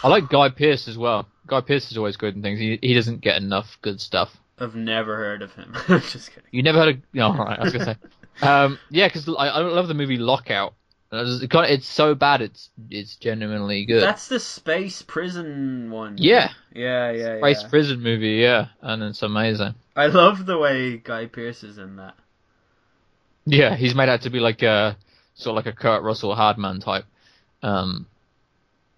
I 0.03 0.07
like 0.09 0.29
Guy 0.29 0.49
Pearce 0.49 0.87
as 0.87 0.97
well. 0.97 1.27
Guy 1.47 1.61
Pearce 1.61 1.91
is 1.91 1.97
always 1.97 2.17
good 2.17 2.35
in 2.35 2.41
things. 2.41 2.59
He 2.59 2.77
he 2.81 2.93
doesn't 2.93 3.21
get 3.21 3.41
enough 3.41 3.77
good 3.81 3.99
stuff. 4.01 4.35
I've 4.59 4.75
never 4.75 5.15
heard 5.15 5.41
of 5.41 5.53
him. 5.53 5.73
Just 5.87 6.29
kidding. 6.31 6.43
You 6.51 6.63
never 6.63 6.79
heard 6.79 6.95
of? 6.95 7.01
No, 7.13 7.27
all 7.27 7.35
right. 7.37 7.59
I 7.59 7.63
was 7.63 7.73
gonna 7.73 7.85
say. 7.85 7.95
Um, 8.41 8.79
yeah, 8.89 9.05
because 9.09 9.27
I, 9.27 9.47
I 9.49 9.59
love 9.59 9.89
the 9.89 9.93
movie 9.93 10.15
Lockout. 10.15 10.73
It's 11.11 11.45
kind 11.47 11.65
of- 11.65 11.71
it's 11.71 11.87
so 11.87 12.13
bad, 12.13 12.41
it's 12.41 12.69
it's 12.89 13.15
genuinely 13.15 13.85
good. 13.85 14.01
That's 14.03 14.27
the 14.27 14.39
space 14.39 15.01
prison 15.01 15.89
one. 15.89 16.17
yeah, 16.19 16.51
Yeah, 16.73 17.11
yeah, 17.11 17.37
Space 17.39 17.63
yeah. 17.63 17.69
prison 17.69 18.01
movie. 18.01 18.35
Yeah, 18.37 18.67
and 18.81 19.01
it's 19.03 19.23
amazing. 19.23 19.73
I 19.95 20.07
love 20.07 20.45
the 20.45 20.57
way 20.57 20.97
Guy 20.97 21.25
Pearce 21.25 21.63
is 21.63 21.77
in 21.79 21.95
that. 21.95 22.15
Yeah, 23.45 23.75
he's 23.75 23.95
made 23.95 24.09
out 24.09 24.21
to 24.21 24.29
be 24.29 24.39
like 24.39 24.61
a 24.61 24.95
sort 25.33 25.57
of 25.57 25.65
like 25.65 25.73
a 25.73 25.75
Kurt 25.75 26.03
Russell 26.03 26.35
Hardman 26.35 26.79
type. 26.79 27.05
Um, 27.63 28.05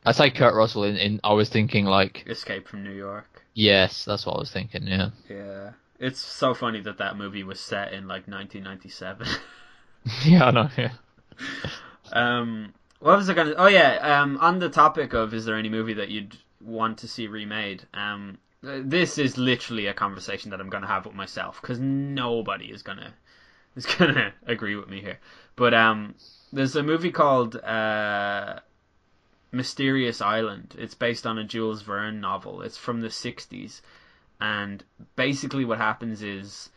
I 0.06 0.12
say 0.12 0.32
Kurt 0.32 0.54
Russell 0.54 0.84
in, 0.84 0.98
in 0.98 1.20
I 1.24 1.34
was 1.34 1.48
thinking 1.50 1.86
like 1.86 2.26
Escape 2.28 2.68
from 2.68 2.84
New 2.84 2.92
York. 2.92 3.44
yes, 3.54 4.04
that's 4.04 4.26
what 4.26 4.36
I 4.36 4.40
was 4.40 4.52
thinking. 4.52 4.86
Yeah, 4.86 5.12
Yeah. 5.30 5.72
It's 6.00 6.20
so 6.20 6.54
funny 6.56 6.82
that 6.82 6.98
that 6.98 7.16
movie 7.16 7.44
was 7.44 7.60
set 7.60 7.94
in 7.94 8.08
like 8.08 8.28
1997. 8.28 9.28
yeah, 10.26 10.46
I 10.46 10.52
know. 10.52 10.70
Yeah. 10.78 10.92
um, 12.14 12.74
what 13.00 13.18
was 13.18 13.30
I 13.30 13.34
gonna? 13.34 13.56
Oh 13.58 13.68
yeah. 13.68 14.22
Um, 14.22 14.38
on 14.38 14.60
the 14.60 14.70
topic 14.70 15.14
of 15.14 15.34
is 15.34 15.46
there 15.46 15.56
any 15.56 15.70
movie 15.70 15.96
that 15.96 16.10
you'd 16.10 16.38
want 16.64 17.00
to 17.00 17.08
see 17.08 17.28
remade? 17.28 17.84
Um, 17.94 18.38
this 18.62 19.18
is 19.18 19.38
literally 19.38 19.88
a 19.88 19.94
conversation 19.94 20.52
that 20.52 20.60
I'm 20.62 20.70
gonna 20.70 20.88
have 20.88 21.06
with 21.06 21.16
myself 21.16 21.60
because 21.62 21.80
nobody 21.80 22.66
is 22.66 22.84
gonna 22.84 23.14
is 23.76 23.86
gonna 23.86 24.34
agree 24.46 24.76
with 24.76 24.90
me 24.90 25.02
here. 25.02 25.20
But 25.56 25.74
um, 25.74 26.16
there's 26.54 26.76
a 26.76 26.84
movie 26.84 27.12
called 27.12 27.56
uh, 27.56 28.60
Mysterious 29.52 30.22
Island. 30.22 30.76
It's 30.78 30.94
based 30.94 31.26
on 31.26 31.38
a 31.38 31.44
Jules 31.44 31.82
Verne 31.82 32.22
novel. 32.22 32.62
It's 32.62 32.78
from 32.78 33.02
the 33.02 33.08
60s. 33.08 33.82
And 34.40 34.84
basically, 35.16 35.66
what 35.66 35.78
happens 35.78 36.24
is 36.24 36.70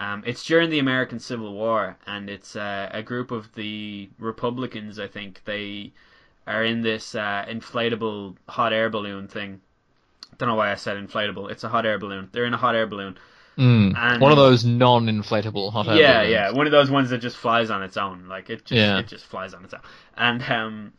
um, 0.00 0.24
it's 0.26 0.44
during 0.44 0.70
the 0.70 0.78
American 0.80 1.18
Civil 1.20 1.52
War, 1.54 1.96
and 2.06 2.28
it's 2.28 2.56
uh, 2.56 2.88
a 2.92 3.02
group 3.02 3.30
of 3.30 3.52
the 3.54 4.08
Republicans, 4.18 4.98
I 4.98 5.06
think. 5.06 5.42
They 5.44 5.92
are 6.46 6.64
in 6.64 6.80
this 6.80 7.14
uh, 7.14 7.44
inflatable 7.48 8.34
hot 8.48 8.72
air 8.72 8.90
balloon 8.90 9.28
thing. 9.28 9.60
Don't 10.38 10.48
know 10.48 10.54
why 10.54 10.72
I 10.72 10.76
said 10.76 10.96
inflatable. 10.96 11.50
It's 11.50 11.64
a 11.64 11.68
hot 11.68 11.84
air 11.84 11.98
balloon. 11.98 12.30
They're 12.32 12.46
in 12.46 12.54
a 12.54 12.56
hot 12.56 12.74
air 12.74 12.86
balloon. 12.86 13.18
Mm. 13.58 13.94
And- 13.96 14.22
One 14.22 14.32
of 14.32 14.38
those 14.38 14.64
non-inflatable 14.64 15.70
hot 15.72 15.86
air 15.88 15.96
yeah, 15.96 16.18
balloons. 16.20 16.32
yeah, 16.32 16.50
one 16.52 16.66
of 16.66 16.72
those 16.72 16.90
ones 16.90 17.10
that 17.10 17.18
just 17.18 17.36
flies 17.36 17.68
on 17.70 17.82
its 17.82 17.98
own. 17.98 18.26
Like 18.26 18.48
it 18.48 18.64
just 18.64 18.72
Yeah. 18.78 18.98
it 19.00 19.06
just 19.06 19.26
flies 19.26 19.52
on 19.52 19.64
its 19.64 19.74
own. 19.74 19.80
And 20.16 20.42
um 20.44 20.92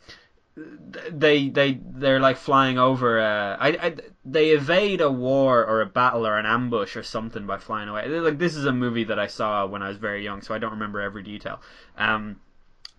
they 1.12 1.50
they 1.50 1.80
they're 1.84 2.20
like 2.20 2.38
flying 2.38 2.78
over 2.78 3.20
uh 3.20 3.58
I, 3.60 3.70
I 3.70 3.96
they 4.26 4.50
evade 4.52 5.02
a 5.02 5.12
war 5.12 5.66
or 5.66 5.82
a 5.82 5.86
battle 5.86 6.28
or 6.28 6.38
an 6.38 6.46
ambush 6.46 6.96
or 6.96 7.04
something 7.04 7.48
by 7.48 7.58
flying 7.58 7.90
away. 7.90 8.08
Like 8.08 8.38
this 8.38 8.56
is 8.56 8.66
a 8.66 8.74
movie 8.74 9.06
that 9.06 9.20
I 9.20 9.28
saw 9.28 9.66
when 9.66 9.82
I 9.82 9.88
was 9.88 9.98
very 9.98 10.24
young, 10.24 10.42
so 10.42 10.54
I 10.54 10.58
don't 10.60 10.72
remember 10.72 11.02
every 11.02 11.24
detail. 11.24 11.62
Um 11.98 12.38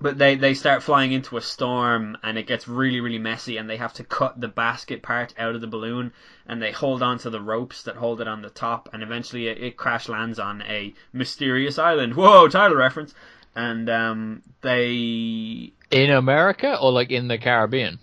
but 0.00 0.18
they, 0.18 0.34
they 0.34 0.52
start 0.52 0.82
flying 0.82 1.12
into 1.12 1.36
a 1.36 1.40
storm 1.40 2.18
and 2.24 2.36
it 2.36 2.48
gets 2.48 2.66
really 2.66 3.00
really 3.00 3.18
messy 3.18 3.56
and 3.56 3.70
they 3.70 3.76
have 3.76 3.92
to 3.92 4.04
cut 4.04 4.40
the 4.40 4.48
basket 4.48 5.00
part 5.00 5.32
out 5.38 5.54
of 5.54 5.60
the 5.60 5.68
balloon 5.68 6.12
and 6.46 6.60
they 6.60 6.72
hold 6.72 7.02
on 7.02 7.18
to 7.18 7.30
the 7.30 7.40
ropes 7.40 7.84
that 7.84 7.94
hold 7.94 8.20
it 8.20 8.26
on 8.26 8.42
the 8.42 8.50
top 8.50 8.88
and 8.92 9.02
eventually 9.02 9.46
it, 9.46 9.62
it 9.62 9.76
crash 9.76 10.08
lands 10.08 10.40
on 10.40 10.60
a 10.62 10.92
mysterious 11.12 11.78
island 11.78 12.14
whoa 12.14 12.48
title 12.48 12.76
reference 12.76 13.14
and 13.54 13.88
um, 13.90 14.42
they 14.62 15.72
In 15.92 16.10
America 16.10 16.76
or 16.78 16.90
like 16.92 17.10
in 17.10 17.28
the 17.28 17.38
Caribbean? 17.38 17.98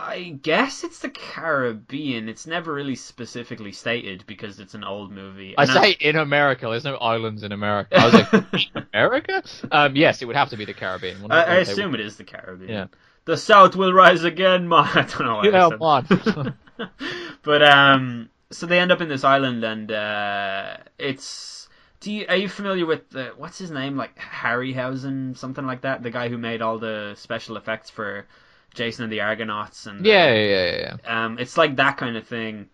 i 0.00 0.38
guess 0.42 0.84
it's 0.84 1.00
the 1.00 1.08
caribbean 1.10 2.28
it's 2.28 2.46
never 2.46 2.72
really 2.72 2.94
specifically 2.94 3.72
stated 3.72 4.22
because 4.28 4.60
it's 4.60 4.74
an 4.74 4.84
old 4.84 5.10
movie 5.10 5.56
I 5.58 5.62
And 5.64 5.70
say 5.70 5.90
in 6.00 6.16
America. 6.16 6.66
There's 6.70 6.84
no 6.84 6.94
islands 6.96 7.42
in 7.42 7.50
America. 7.50 7.96
I 7.98 8.04
was 8.04 8.14
like, 8.14 8.70
America? 8.94 9.42
Um, 9.72 9.96
yes, 9.96 10.22
it 10.22 10.26
would 10.26 10.36
have 10.36 10.50
to 10.50 10.56
be 10.56 10.64
the 10.64 10.74
Caribbean. 10.74 11.16
I. 11.30 11.42
I 11.42 11.54
assume 11.56 11.90
would- 11.90 12.00
it 12.00 12.06
is 12.06 12.16
the 12.16 12.24
caribbean 12.24 12.70
Yeah. 12.70 12.86
the 13.24 13.36
south 13.36 13.74
will 13.74 13.92
rise 13.92 14.22
again 14.22 14.68
ma 14.68 14.82
i 14.94 15.02
don't 15.02 15.20
know 15.24 15.36
why 15.36 15.42
I 15.42 15.50
Yeah, 15.50 15.68
said 15.68 15.80
man. 15.80 16.54
but 17.42 17.62
um, 17.62 18.30
so 18.50 18.66
they 18.66 18.78
end 18.78 18.92
up 18.92 19.00
in 19.00 19.08
this 19.08 19.24
island, 19.24 19.64
and 19.64 19.90
uh, 19.90 20.76
it's. 20.98 21.57
Do 22.00 22.12
you 22.12 22.26
are 22.28 22.36
you 22.36 22.48
familiar 22.48 22.86
with 22.86 23.10
the 23.10 23.32
what's 23.36 23.58
his 23.58 23.70
name 23.70 23.96
like 23.96 24.16
Harryhausen 24.18 25.36
something 25.36 25.66
like 25.66 25.82
that? 25.82 26.02
The 26.02 26.10
guy 26.10 26.28
who 26.28 26.38
made 26.38 26.62
all 26.62 26.78
the 26.78 27.14
special 27.16 27.56
effects 27.56 27.90
for 27.90 28.26
Jason 28.74 29.04
and 29.04 29.12
the 29.12 29.20
Argonauts 29.20 29.86
and 29.86 30.06
uh, 30.06 30.08
yeah, 30.08 30.32
yeah, 30.32 30.70
yeah, 30.70 30.96
yeah. 31.04 31.24
um, 31.24 31.38
it's 31.38 31.56
like 31.56 31.76
that 31.76 31.96
kind 31.96 32.16
of 32.16 32.26
thing. 32.26 32.68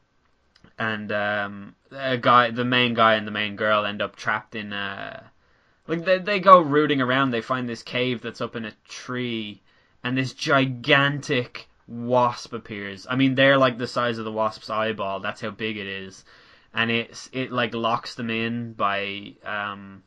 And 0.79 1.11
um, 1.13 1.77
a 1.93 2.19
guy, 2.19 2.51
the 2.51 2.65
main 2.65 2.95
guy 2.95 3.15
and 3.15 3.27
the 3.27 3.31
main 3.31 3.57
girl 3.57 3.87
end 3.87 4.03
up 4.03 4.17
trapped 4.17 4.57
in 4.57 4.73
uh 4.73 5.23
like 5.87 6.05
they 6.05 6.19
they 6.19 6.41
go 6.41 6.61
rooting 6.61 7.01
around. 7.01 7.31
They 7.31 7.41
find 7.41 7.69
this 7.69 7.83
cave 7.83 8.23
that's 8.23 8.41
up 8.41 8.57
in 8.57 8.65
a 8.65 8.73
tree, 8.89 9.63
and 10.03 10.17
this 10.17 10.33
gigantic 10.33 11.69
wasp 11.87 12.53
appears. 12.53 13.07
I 13.09 13.17
mean, 13.17 13.35
they're 13.35 13.59
like 13.59 13.79
the 13.79 13.87
size 13.87 14.19
of 14.19 14.25
the 14.25 14.33
wasp's 14.33 14.71
eyeball. 14.71 15.21
That's 15.21 15.41
how 15.41 15.51
big 15.51 15.77
it 15.77 15.87
is, 15.87 16.25
and 16.75 16.91
it's 16.91 17.31
it 17.33 17.53
like 17.53 17.73
locks 17.75 18.17
them 18.17 18.31
in 18.31 18.73
by 18.73 19.35
um 19.45 20.03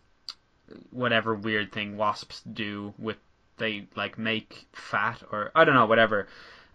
whatever 0.92 1.34
weird 1.34 1.72
thing 1.72 1.96
wasps 1.98 2.42
do 2.42 2.94
with 2.98 3.18
they 3.58 3.88
like 3.96 4.18
make 4.18 4.68
fat 4.74 5.24
or 5.32 5.52
I 5.56 5.64
don't 5.64 5.76
know 5.76 5.86
whatever. 5.86 6.28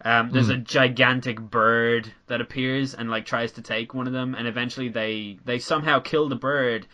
Um, 0.05 0.31
there's 0.31 0.49
a 0.49 0.57
gigantic 0.57 1.39
bird 1.39 2.11
that 2.27 2.41
appears 2.41 2.93
and 2.93 3.09
like 3.09 3.25
tries 3.25 3.53
to 3.53 3.61
take 3.61 3.93
one 3.93 4.05
of 4.05 4.11
them, 4.11 4.35
and 4.35 4.47
eventually 4.47 4.89
they 4.89 5.39
they 5.45 5.59
somehow 5.59 5.99
kill 5.99 6.27
the 6.27 6.35
bird. 6.35 6.87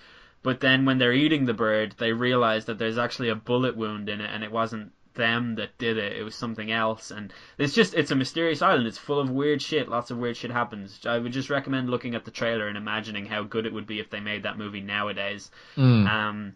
But 0.44 0.60
then 0.60 0.86
when 0.86 1.00
they're 1.00 1.14
eating 1.14 1.46
the 1.46 1.54
bird, 1.54 1.96
they 1.98 2.14
realize 2.14 2.66
that 2.66 2.78
there's 2.78 3.00
actually 3.00 3.30
a 3.30 3.36
bullet 3.36 3.76
wound 3.76 4.10
in 4.10 4.22
it, 4.22 4.30
and 4.32 4.44
it 4.44 4.52
wasn't 4.52 4.92
them 5.14 5.56
that 5.56 5.78
did 5.78 5.98
it; 5.98 6.18
it 6.18 6.24
was 6.24 6.36
something 6.36 6.72
else. 6.72 7.12
And 7.12 7.34
it's 7.58 7.74
just 7.74 7.94
it's 7.94 8.12
a 8.12 8.16
mysterious 8.16 8.62
island. 8.62 8.88
It's 8.88 8.98
full 8.98 9.20
of 9.20 9.30
weird 9.30 9.62
shit. 9.62 9.90
Lots 9.90 10.12
of 10.12 10.18
weird 10.18 10.38
shit 10.38 10.52
happens. 10.52 11.06
I 11.06 11.18
would 11.18 11.34
just 11.34 11.50
recommend 11.50 11.90
looking 11.90 12.16
at 12.16 12.26
the 12.26 12.32
trailer 12.32 12.68
and 12.68 12.78
imagining 12.78 13.26
how 13.26 13.44
good 13.44 13.66
it 13.66 13.74
would 13.74 13.88
be 13.88 14.00
if 14.00 14.10
they 14.10 14.20
made 14.20 14.44
that 14.44 14.58
movie 14.58 14.82
nowadays. 14.82 15.52
Mm. 15.78 16.08
Um, 16.08 16.56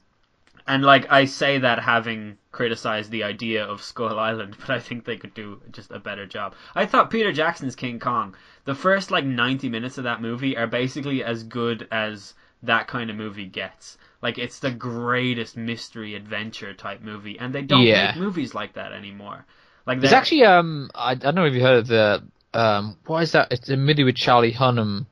and 0.66 0.84
like 0.84 1.12
I 1.12 1.26
say 1.26 1.60
that 1.60 1.80
having 1.80 2.38
criticized 2.52 3.12
the 3.12 3.24
idea 3.24 3.66
of 3.66 3.84
Skull 3.84 4.18
Island, 4.18 4.56
but 4.60 4.70
I 4.70 4.80
think 4.80 5.04
they 5.04 5.18
could 5.18 5.34
do 5.34 5.62
just 5.72 5.92
a 5.92 6.00
better 6.00 6.26
job. 6.26 6.56
I 6.76 6.86
thought 6.86 7.10
Peter 7.10 7.32
Jackson's 7.32 7.76
King 7.76 8.00
Kong, 8.00 8.36
the 8.66 8.76
first 8.76 9.12
like 9.12 9.26
90 9.26 9.70
minutes 9.70 9.98
of 9.98 10.06
that 10.06 10.22
movie 10.22 10.56
are 10.56 10.68
basically 10.68 11.24
as 11.24 11.44
good 11.44 11.88
as 11.92 12.34
that 12.64 12.88
kind 12.88 13.10
of 13.10 13.18
movie 13.18 13.46
gets. 13.46 13.98
Like 14.24 14.40
it's 14.40 14.60
the 14.60 14.72
greatest 14.72 15.56
mystery 15.58 16.16
adventure 16.16 16.74
type 16.74 17.02
movie, 17.02 17.38
and 17.38 17.54
they 17.54 17.62
don't 17.62 17.92
Yeah. 17.92 17.94
make 17.94 18.16
movies 18.16 18.56
like 18.56 18.74
that 18.74 18.92
anymore. 18.94 19.46
Like 19.86 20.00
There's 20.00 20.14
actually 20.14 20.44
um 20.46 20.90
I, 20.96 21.12
I 21.12 21.16
don't 21.16 21.36
know 21.36 21.46
if 21.46 21.54
you 21.54 21.62
heard 21.62 21.80
of 21.80 21.88
the 21.88 22.24
um 22.54 22.98
what 23.06 23.24
is 23.24 23.32
that? 23.34 23.52
It's 23.52 23.70
a 23.70 23.78
movie 23.78 24.04
with 24.04 24.16
Charlie 24.16 24.54
Hunnam, 24.54 25.06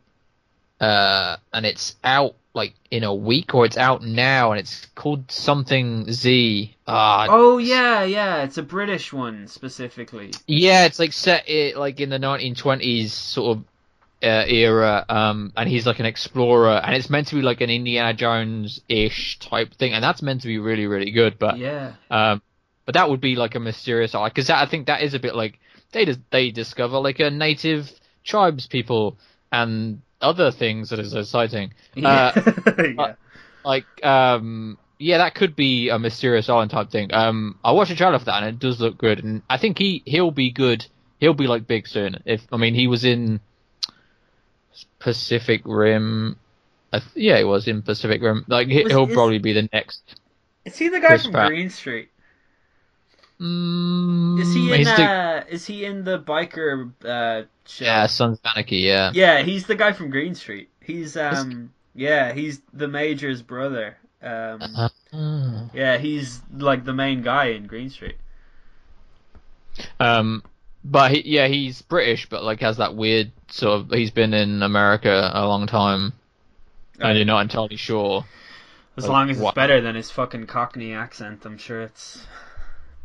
uh, 0.80 1.38
and 1.54 1.66
it's 1.66 1.96
out 2.04 2.36
like 2.54 2.74
in 2.92 3.04
a 3.06 3.14
week 3.16 3.56
or 3.56 3.66
it's 3.66 3.78
out 3.78 4.04
now, 4.04 4.52
and 4.52 4.60
it's 4.60 4.88
called 4.96 5.32
something 5.32 6.12
Z. 6.12 6.76
Ah, 6.88 7.28
Oh 7.28 7.58
yeah, 7.58 8.04
yeah, 8.04 8.44
it's 8.44 8.60
a 8.60 8.62
British 8.62 9.12
one 9.12 9.48
specifically. 9.48 10.44
yeah, 10.48 10.86
it's 10.86 11.00
like 11.00 11.14
set 11.14 11.48
it 11.50 11.78
like 11.78 12.00
in 12.00 12.10
the 12.10 12.20
1920s 12.20 13.14
sort 13.14 13.58
of 13.58 13.64
uh, 14.24 14.46
era, 14.48 15.06
um, 15.10 15.52
and 15.56 15.68
he's 15.70 15.86
like 15.86 16.00
an 16.00 16.06
explorer, 16.06 16.80
and 16.84 16.96
it's 16.96 17.10
meant 17.10 17.28
to 17.28 17.36
be 17.36 17.42
like 17.42 17.62
an 17.62 17.70
Indiana 17.70 18.14
Jones 18.14 18.82
ish 18.88 19.40
type 19.40 19.74
thing, 19.74 19.94
and 19.94 20.04
that's 20.04 20.22
meant 20.22 20.42
to 20.42 20.48
be 20.48 20.60
really 20.60 20.88
really 20.88 21.12
good, 21.12 21.38
but 21.40 21.58
Yeah. 21.58 21.94
Um, 22.10 22.42
but 22.86 22.96
that 22.96 23.10
would 23.10 23.22
be 23.22 23.36
like 23.36 23.56
a 23.56 23.60
mysterious 23.60 24.16
eye 24.16 24.28
because 24.30 24.50
I 24.50 24.66
think 24.66 24.88
that 24.88 25.02
is 25.02 25.14
a 25.14 25.20
bit 25.20 25.36
like 25.36 25.60
they 25.92 26.06
dis- 26.06 26.18
they 26.32 26.52
discover 26.52 26.98
like 27.00 27.20
a 27.20 27.30
native 27.30 27.92
tribes 28.24 28.68
people 28.68 29.18
and 29.52 30.02
other 30.22 30.52
things 30.52 30.90
that 30.90 31.00
is 31.00 31.14
exciting. 31.14 31.74
Uh, 32.04 32.32
yeah. 32.78 33.14
like 33.66 33.86
um 34.06 34.78
yeah 34.98 35.18
that 35.18 35.36
could 35.36 35.56
be 35.56 35.90
a 35.90 36.00
mysterious 36.00 36.48
island 36.48 36.72
type 36.72 36.90
thing 36.90 37.14
um 37.14 37.58
i 37.64 37.72
watched 37.72 37.92
a 37.92 37.96
trailer 37.96 38.18
for 38.18 38.26
that 38.26 38.42
and 38.44 38.56
it 38.56 38.60
does 38.60 38.80
look 38.80 38.98
good 38.98 39.22
and 39.24 39.42
i 39.50 39.58
think 39.58 39.78
he 39.78 40.02
he'll 40.06 40.32
be 40.32 40.52
good 40.52 40.86
he'll 41.20 41.34
be 41.34 41.48
like 41.48 41.68
big 41.68 41.86
soon 41.88 42.16
if 42.26 42.42
i 42.52 42.58
mean 42.58 42.74
he 42.74 42.88
was 42.88 43.04
in 43.04 43.40
pacific 45.00 45.62
rim 45.66 46.38
I 46.94 47.00
th- 47.00 47.12
yeah 47.16 47.38
he 47.38 47.44
was 47.44 47.68
in 47.68 47.82
pacific 47.82 48.22
rim 48.22 48.46
like 48.48 48.68
Was- 48.68 48.88
he'll 48.92 49.08
is- 49.08 49.14
probably 49.14 49.40
be 49.40 49.54
the 49.54 49.70
next 49.74 50.16
Is 50.66 50.78
he 50.78 50.90
the 50.90 51.00
guy 51.00 51.08
Chris 51.08 51.24
from 51.24 51.32
Pratt. 51.34 51.48
Green 51.50 51.70
Street? 51.70 52.10
mm, 53.40 54.40
Is 54.40 54.54
he 54.54 54.72
in? 54.72 54.78
he's 54.80 54.88
the- 54.88 55.04
Uh, 55.04 55.44
is 55.50 55.66
he 55.66 55.86
in 55.86 56.04
the 56.04 56.20
biker? 56.20 56.92
Uh, 57.04 57.44
show? 57.66 57.86
yeah 57.86 58.06
sons 58.08 58.40
of 58.40 58.46
anarchy 58.56 58.78
yeah 58.78 59.12
Yeah, 59.14 59.42
he's 59.44 59.66
the 59.68 59.76
guy 59.76 59.92
from 59.94 60.10
Green 60.10 60.36
Street. 60.36 60.70
He's 60.82 61.16
um, 61.18 61.72
yeah, 61.96 62.34
he's 62.34 62.62
the 62.74 62.88
major's 62.88 63.42
brother. 63.42 63.98
Um, 64.22 64.62
Uh, 64.76 64.90
yeah, 65.74 65.98
he's 65.98 66.42
like 66.56 66.86
the 66.86 66.94
main 66.94 67.22
guy 67.24 67.46
in 67.48 67.66
Green 67.68 67.90
Street. 67.90 68.18
um 70.00 70.44
but 70.84 71.12
he, 71.12 71.22
yeah 71.26 71.48
he's 71.48 71.82
british 71.84 72.28
but 72.30 72.44
like 72.44 72.60
has 72.60 72.78
that 72.78 72.96
weird 72.96 73.32
sort 73.52 73.80
of 73.82 73.92
he's 73.92 74.12
been 74.12 74.34
in 74.34 74.64
america 74.64 75.30
a 75.34 75.46
long 75.48 75.68
time 75.68 76.14
and 77.00 77.18
you're 77.18 77.26
not 77.26 77.42
entirely 77.42 77.76
sure 77.76 78.24
As 78.98 79.04
Like, 79.04 79.12
long 79.12 79.30
as 79.30 79.38
it's 79.38 79.44
what- 79.44 79.56
better 79.56 79.82
than 79.82 79.96
his 79.96 80.12
fucking 80.12 80.48
Cockney 80.48 80.94
accent, 80.94 81.46
I'm 81.46 81.58
sure 81.58 81.82
it's 81.82 82.26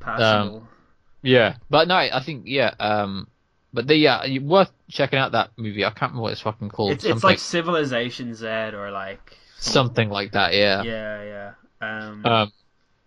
passable. 0.01 0.67
Yeah, 1.23 1.57
but 1.71 1.89
no, 1.89 1.97
I 1.97 2.21
think 2.21 2.45
yeah. 2.47 2.75
Um, 2.79 3.27
but 3.73 3.87
the 3.87 3.97
yeah, 3.97 4.39
worth 4.41 4.71
checking 4.91 5.19
out 5.19 5.33
that 5.33 5.51
movie. 5.57 5.85
I 5.85 5.91
can't 5.91 6.13
remember 6.13 6.23
what 6.23 6.33
it's 6.33 6.41
fucking 6.43 6.69
called. 6.69 6.93
it's 6.93 7.05
it's 7.05 7.25
like 7.25 7.39
Civilization 7.39 8.35
Z 8.35 8.47
or 8.47 8.91
like 8.91 9.37
something 9.59 10.09
like 10.11 10.33
that. 10.33 10.55
Yeah. 10.55 10.83
yeah 10.83 11.23
yeah. 11.23 11.53
Um, 11.81 12.27
Um, 12.27 12.53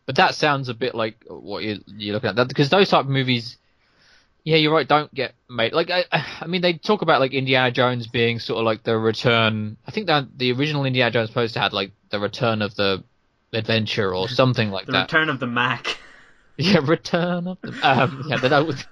but 0.05 0.15
that 0.15 0.35
sounds 0.35 0.67
a 0.69 0.73
bit 0.73 0.95
like 0.95 1.23
what 1.29 1.63
you 1.63 1.81
you're 1.87 2.13
looking 2.13 2.29
at. 2.29 2.35
That 2.35 2.47
because 2.47 2.69
those 2.69 2.89
type 2.89 3.05
of 3.05 3.11
movies. 3.11 3.57
Yeah, 4.43 4.57
you're 4.57 4.73
right. 4.73 4.87
Don't 4.87 5.13
get 5.13 5.33
made. 5.49 5.73
Like 5.73 5.91
I, 5.91 6.05
I 6.11 6.47
mean, 6.47 6.61
they 6.61 6.73
talk 6.73 7.01
about 7.01 7.19
like 7.19 7.33
Indiana 7.33 7.71
Jones 7.71 8.07
being 8.07 8.39
sort 8.39 8.59
of 8.59 8.65
like 8.65 8.83
the 8.83 8.97
return. 8.97 9.77
I 9.85 9.91
think 9.91 10.07
that 10.07 10.37
the 10.37 10.51
original 10.53 10.85
Indiana 10.85 11.11
Jones 11.11 11.29
poster 11.29 11.59
had 11.59 11.73
like 11.73 11.91
the 12.09 12.19
return 12.19 12.61
of 12.61 12.75
the 12.75 13.03
adventure 13.53 14.13
or 14.13 14.27
something 14.27 14.69
like 14.71 14.85
that. 14.85 14.91
the 14.91 14.97
that. 14.97 15.13
Return 15.13 15.29
of 15.29 15.39
the 15.39 15.47
Mack. 15.47 15.97
Yeah, 16.61 16.79
return 16.83 17.47
of 17.47 17.57
the. 17.61 17.69
Um, 17.81 18.25
yeah, 18.27 18.35
that 18.35 18.67
was 18.67 18.83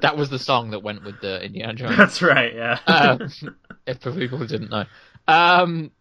that 0.00 0.16
was 0.16 0.30
the 0.30 0.38
song 0.40 0.70
that 0.70 0.82
went 0.82 1.04
with 1.04 1.20
the 1.20 1.44
Indiana 1.44 1.74
Jones. 1.76 1.96
That's 1.96 2.20
right. 2.22 2.52
Yeah. 2.52 2.78
um, 2.88 3.30
if 3.86 4.00
for 4.00 4.10
people 4.10 4.38
who 4.38 4.48
didn't 4.48 4.70
know. 4.70 4.84
Um, 5.28 5.92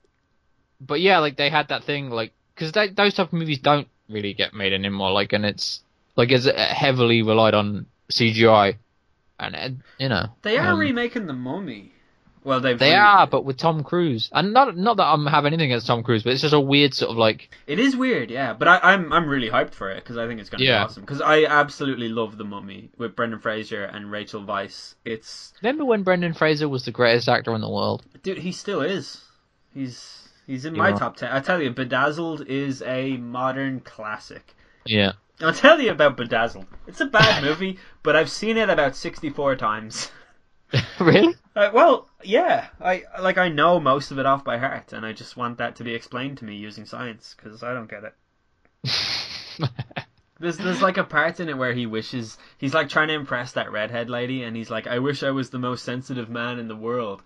but 0.81 1.01
yeah, 1.01 1.19
like 1.19 1.37
they 1.37 1.51
had 1.51 1.67
that 1.67 1.83
thing, 1.83 2.09
like 2.09 2.33
because 2.55 2.71
those 2.71 3.13
type 3.13 3.27
of 3.27 3.33
movies 3.33 3.59
don't 3.59 3.87
really 4.09 4.33
get 4.33 4.55
made 4.55 4.73
anymore. 4.73 5.11
Like, 5.11 5.33
and 5.33 5.45
it's 5.45 5.81
like 6.15 6.31
it's 6.31 6.49
heavily 6.49 7.21
relied 7.21 7.53
on 7.53 7.85
CGI, 8.13 8.77
and 9.39 9.55
uh, 9.55 9.69
you 9.97 10.09
know 10.09 10.27
they 10.41 10.57
are 10.57 10.71
um, 10.73 10.79
remaking 10.79 11.25
the 11.27 11.33
Mummy. 11.33 11.91
Well, 12.45 12.59
they've 12.59 12.77
They 12.77 12.89
re- 12.89 12.95
are, 12.97 13.25
but 13.25 13.45
with 13.45 13.55
Tom 13.55 13.83
Cruise, 13.85 14.29
and 14.33 14.51
not 14.51 14.75
not 14.75 14.97
that 14.97 15.05
I'm 15.05 15.25
having 15.25 15.53
anything 15.53 15.71
against 15.71 15.87
Tom 15.87 16.03
Cruise, 16.03 16.23
but 16.23 16.33
it's 16.33 16.41
just 16.41 16.53
a 16.53 16.59
weird 16.59 16.93
sort 16.93 17.11
of 17.11 17.17
like 17.17 17.49
It 17.67 17.79
is 17.79 17.95
weird, 17.95 18.29
yeah, 18.29 18.51
but 18.51 18.67
I, 18.67 18.79
I'm 18.83 19.13
I'm 19.13 19.29
really 19.29 19.49
hyped 19.49 19.73
for 19.73 19.89
it 19.91 20.03
because 20.03 20.17
I 20.17 20.27
think 20.27 20.41
it's 20.41 20.49
going 20.49 20.59
to 20.59 20.65
Yeah. 20.65 20.79
be 20.79 20.83
awesome. 20.85 21.03
Because 21.03 21.21
I 21.21 21.45
absolutely 21.45 22.09
love 22.09 22.37
the 22.37 22.43
Mummy 22.43 22.89
with 22.97 23.15
Brendan 23.15 23.39
Fraser 23.39 23.85
and 23.85 24.11
Rachel 24.11 24.43
Weisz. 24.43 24.95
It's 25.05 25.53
remember 25.61 25.85
when 25.85 26.03
Brendan 26.03 26.33
Fraser 26.33 26.67
was 26.67 26.83
the 26.83 26.91
greatest 26.91 27.29
actor 27.29 27.55
in 27.55 27.61
the 27.61 27.69
world? 27.69 28.03
dude, 28.23 28.39
he 28.39 28.51
still 28.51 28.81
is. 28.81 29.21
He's 29.73 30.27
he's 30.45 30.65
in 30.65 30.75
You're 30.75 30.83
my 30.83 30.91
right. 30.91 30.99
top 30.99 31.15
ten. 31.15 31.31
I 31.31 31.39
tell 31.39 31.61
you, 31.61 31.69
Bedazzled 31.69 32.45
is 32.47 32.81
a 32.81 33.15
modern 33.15 33.79
classic. 33.79 34.53
Yeah, 34.85 35.13
I'll 35.41 35.53
tell 35.53 35.79
you 35.81 35.91
about 35.91 36.17
Bedazzled. 36.17 36.67
It's 36.87 37.01
a 37.01 37.05
bad 37.05 37.43
movie, 37.43 37.79
but 38.03 38.15
I've 38.15 38.29
seen 38.29 38.57
it 38.57 38.69
about 38.69 38.95
sixty-four 38.95 39.55
times. 39.55 40.11
really? 40.99 41.35
Uh, 41.55 41.69
well, 41.73 42.09
yeah, 42.23 42.67
I 42.81 43.03
like 43.19 43.37
I 43.37 43.49
know 43.49 43.79
most 43.79 44.11
of 44.11 44.19
it 44.19 44.25
off 44.25 44.43
by 44.43 44.57
heart, 44.57 44.93
and 44.93 45.05
I 45.05 45.13
just 45.13 45.37
want 45.37 45.57
that 45.57 45.75
to 45.77 45.83
be 45.83 45.93
explained 45.93 46.39
to 46.39 46.45
me 46.45 46.55
using 46.55 46.85
science 46.85 47.35
because 47.35 47.63
I 47.63 47.73
don't 47.73 47.89
get 47.89 48.03
it. 48.03 48.15
There's 50.39 50.57
there's 50.57 50.81
like 50.81 50.97
a 50.97 51.05
part 51.05 51.39
in 51.39 51.47
it 51.47 51.57
where 51.57 51.73
he 51.73 51.85
wishes 51.85 52.37
he's 52.57 52.73
like 52.73 52.89
trying 52.89 53.07
to 53.07 53.13
impress 53.13 53.53
that 53.53 53.71
redhead 53.71 54.09
lady, 54.09 54.43
and 54.43 54.57
he's 54.57 54.69
like, 54.69 54.87
"I 54.87 54.99
wish 54.99 55.23
I 55.23 55.31
was 55.31 55.51
the 55.51 55.59
most 55.59 55.85
sensitive 55.85 56.27
man 56.27 56.59
in 56.59 56.67
the 56.67 56.75
world," 56.75 57.23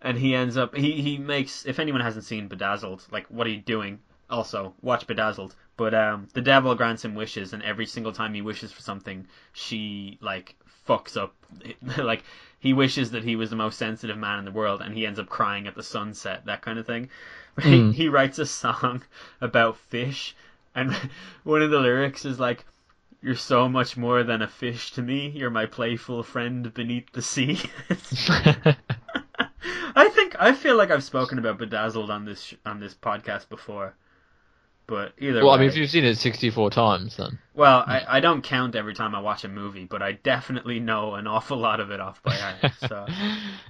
and 0.00 0.16
he 0.18 0.36
ends 0.36 0.56
up 0.56 0.76
he 0.76 1.02
he 1.02 1.18
makes 1.18 1.66
if 1.66 1.80
anyone 1.80 2.02
hasn't 2.02 2.26
seen 2.26 2.46
Bedazzled, 2.46 3.06
like 3.10 3.26
what 3.26 3.48
are 3.48 3.50
you 3.50 3.60
doing? 3.60 3.98
Also 4.30 4.74
watch 4.82 5.06
Bedazzled, 5.06 5.56
but 5.76 5.94
um 5.94 6.28
the 6.34 6.40
devil 6.40 6.74
grants 6.74 7.04
him 7.04 7.14
wishes, 7.14 7.52
and 7.52 7.62
every 7.62 7.86
single 7.86 8.12
time 8.12 8.34
he 8.34 8.42
wishes 8.42 8.72
for 8.72 8.82
something, 8.82 9.26
she 9.52 10.18
like 10.20 10.56
fucks 10.88 11.16
up. 11.16 11.34
like 11.98 12.24
he 12.58 12.72
wishes 12.72 13.10
that 13.10 13.24
he 13.24 13.36
was 13.36 13.50
the 13.50 13.56
most 13.56 13.78
sensitive 13.78 14.16
man 14.18 14.38
in 14.38 14.44
the 14.44 14.50
world, 14.50 14.80
and 14.80 14.96
he 14.96 15.06
ends 15.06 15.18
up 15.18 15.28
crying 15.28 15.66
at 15.66 15.74
the 15.74 15.82
sunset, 15.82 16.46
that 16.46 16.62
kind 16.62 16.78
of 16.78 16.86
thing. 16.86 17.08
Mm. 17.58 17.92
He, 17.92 18.04
he 18.04 18.08
writes 18.08 18.38
a 18.38 18.46
song 18.46 19.02
about 19.40 19.76
fish, 19.76 20.34
and 20.74 20.92
one 21.44 21.62
of 21.62 21.70
the 21.70 21.78
lyrics 21.78 22.24
is 22.24 22.40
like, 22.40 22.64
"You're 23.22 23.36
so 23.36 23.68
much 23.68 23.96
more 23.96 24.22
than 24.22 24.42
a 24.42 24.48
fish 24.48 24.92
to 24.92 25.02
me. 25.02 25.28
You're 25.28 25.50
my 25.50 25.66
playful 25.66 26.22
friend 26.22 26.72
beneath 26.72 27.12
the 27.12 27.22
sea." 27.22 27.60
I 29.96 30.08
think 30.08 30.34
I 30.38 30.52
feel 30.52 30.76
like 30.76 30.90
I've 30.90 31.04
spoken 31.04 31.38
about 31.38 31.58
Bedazzled 31.58 32.10
on 32.10 32.24
this 32.24 32.42
sh- 32.42 32.54
on 32.66 32.80
this 32.80 32.94
podcast 32.94 33.48
before, 33.48 33.94
but 34.86 35.12
either 35.18 35.44
well, 35.44 35.52
way, 35.52 35.54
I 35.54 35.60
mean, 35.60 35.68
if 35.68 35.76
you've 35.76 35.90
seen 35.90 36.04
it 36.04 36.18
64 36.18 36.70
times, 36.70 37.16
then 37.16 37.38
well, 37.54 37.82
I, 37.86 38.04
I 38.06 38.20
don't 38.20 38.42
count 38.42 38.74
every 38.74 38.94
time 38.94 39.14
I 39.14 39.20
watch 39.20 39.44
a 39.44 39.48
movie, 39.48 39.84
but 39.84 40.02
I 40.02 40.12
definitely 40.12 40.80
know 40.80 41.14
an 41.14 41.26
awful 41.26 41.56
lot 41.56 41.80
of 41.80 41.90
it 41.90 42.00
off 42.00 42.22
by 42.22 42.34
heart. 42.34 42.72
So 42.88 43.06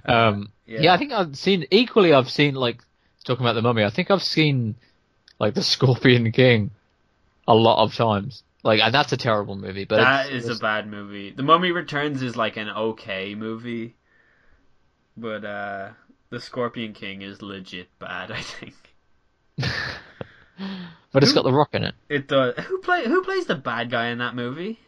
um, 0.05 0.51
yeah. 0.65 0.81
yeah. 0.81 0.93
I 0.93 0.97
think 0.97 1.13
I've 1.13 1.37
seen 1.37 1.65
equally. 1.71 2.13
I've 2.13 2.29
seen 2.29 2.55
like 2.55 2.81
talking 3.23 3.45
about 3.45 3.53
the 3.53 3.61
Mummy. 3.61 3.83
I 3.83 3.89
think 3.89 4.11
I've 4.11 4.23
seen 4.23 4.75
like 5.39 5.53
the 5.53 5.63
Scorpion 5.63 6.31
King 6.31 6.71
a 7.47 7.55
lot 7.55 7.83
of 7.83 7.95
times. 7.95 8.43
Like, 8.63 8.81
and 8.81 8.93
that's 8.93 9.13
a 9.13 9.17
terrible 9.17 9.55
movie. 9.55 9.85
But 9.85 9.97
that 9.97 10.31
it's, 10.31 10.47
is 10.47 10.57
a 10.57 10.59
bad 10.59 10.87
movie. 10.87 11.31
The 11.31 11.43
Mummy 11.43 11.71
Returns 11.71 12.23
is 12.23 12.35
like 12.35 12.57
an 12.57 12.69
okay 12.69 13.35
movie, 13.35 13.95
but 15.15 15.45
uh, 15.45 15.89
The 16.31 16.39
Scorpion 16.39 16.93
King 16.93 17.21
is 17.21 17.41
legit 17.43 17.87
bad. 17.99 18.31
I 18.31 18.41
think 18.41 18.73
but 21.15 21.23
it's 21.23 21.33
got 21.33 21.43
the 21.43 21.51
Rock 21.53 21.69
in 21.73 21.83
it. 21.83 21.95
it 22.09 22.27
does. 22.27 22.53
Who 22.65 22.77
play 22.79 23.05
Who 23.05 23.23
plays 23.23 23.45
the 23.47 23.55
bad 23.55 23.89
guy 23.89 24.07
in 24.09 24.19
that 24.19 24.35
movie? 24.35 24.79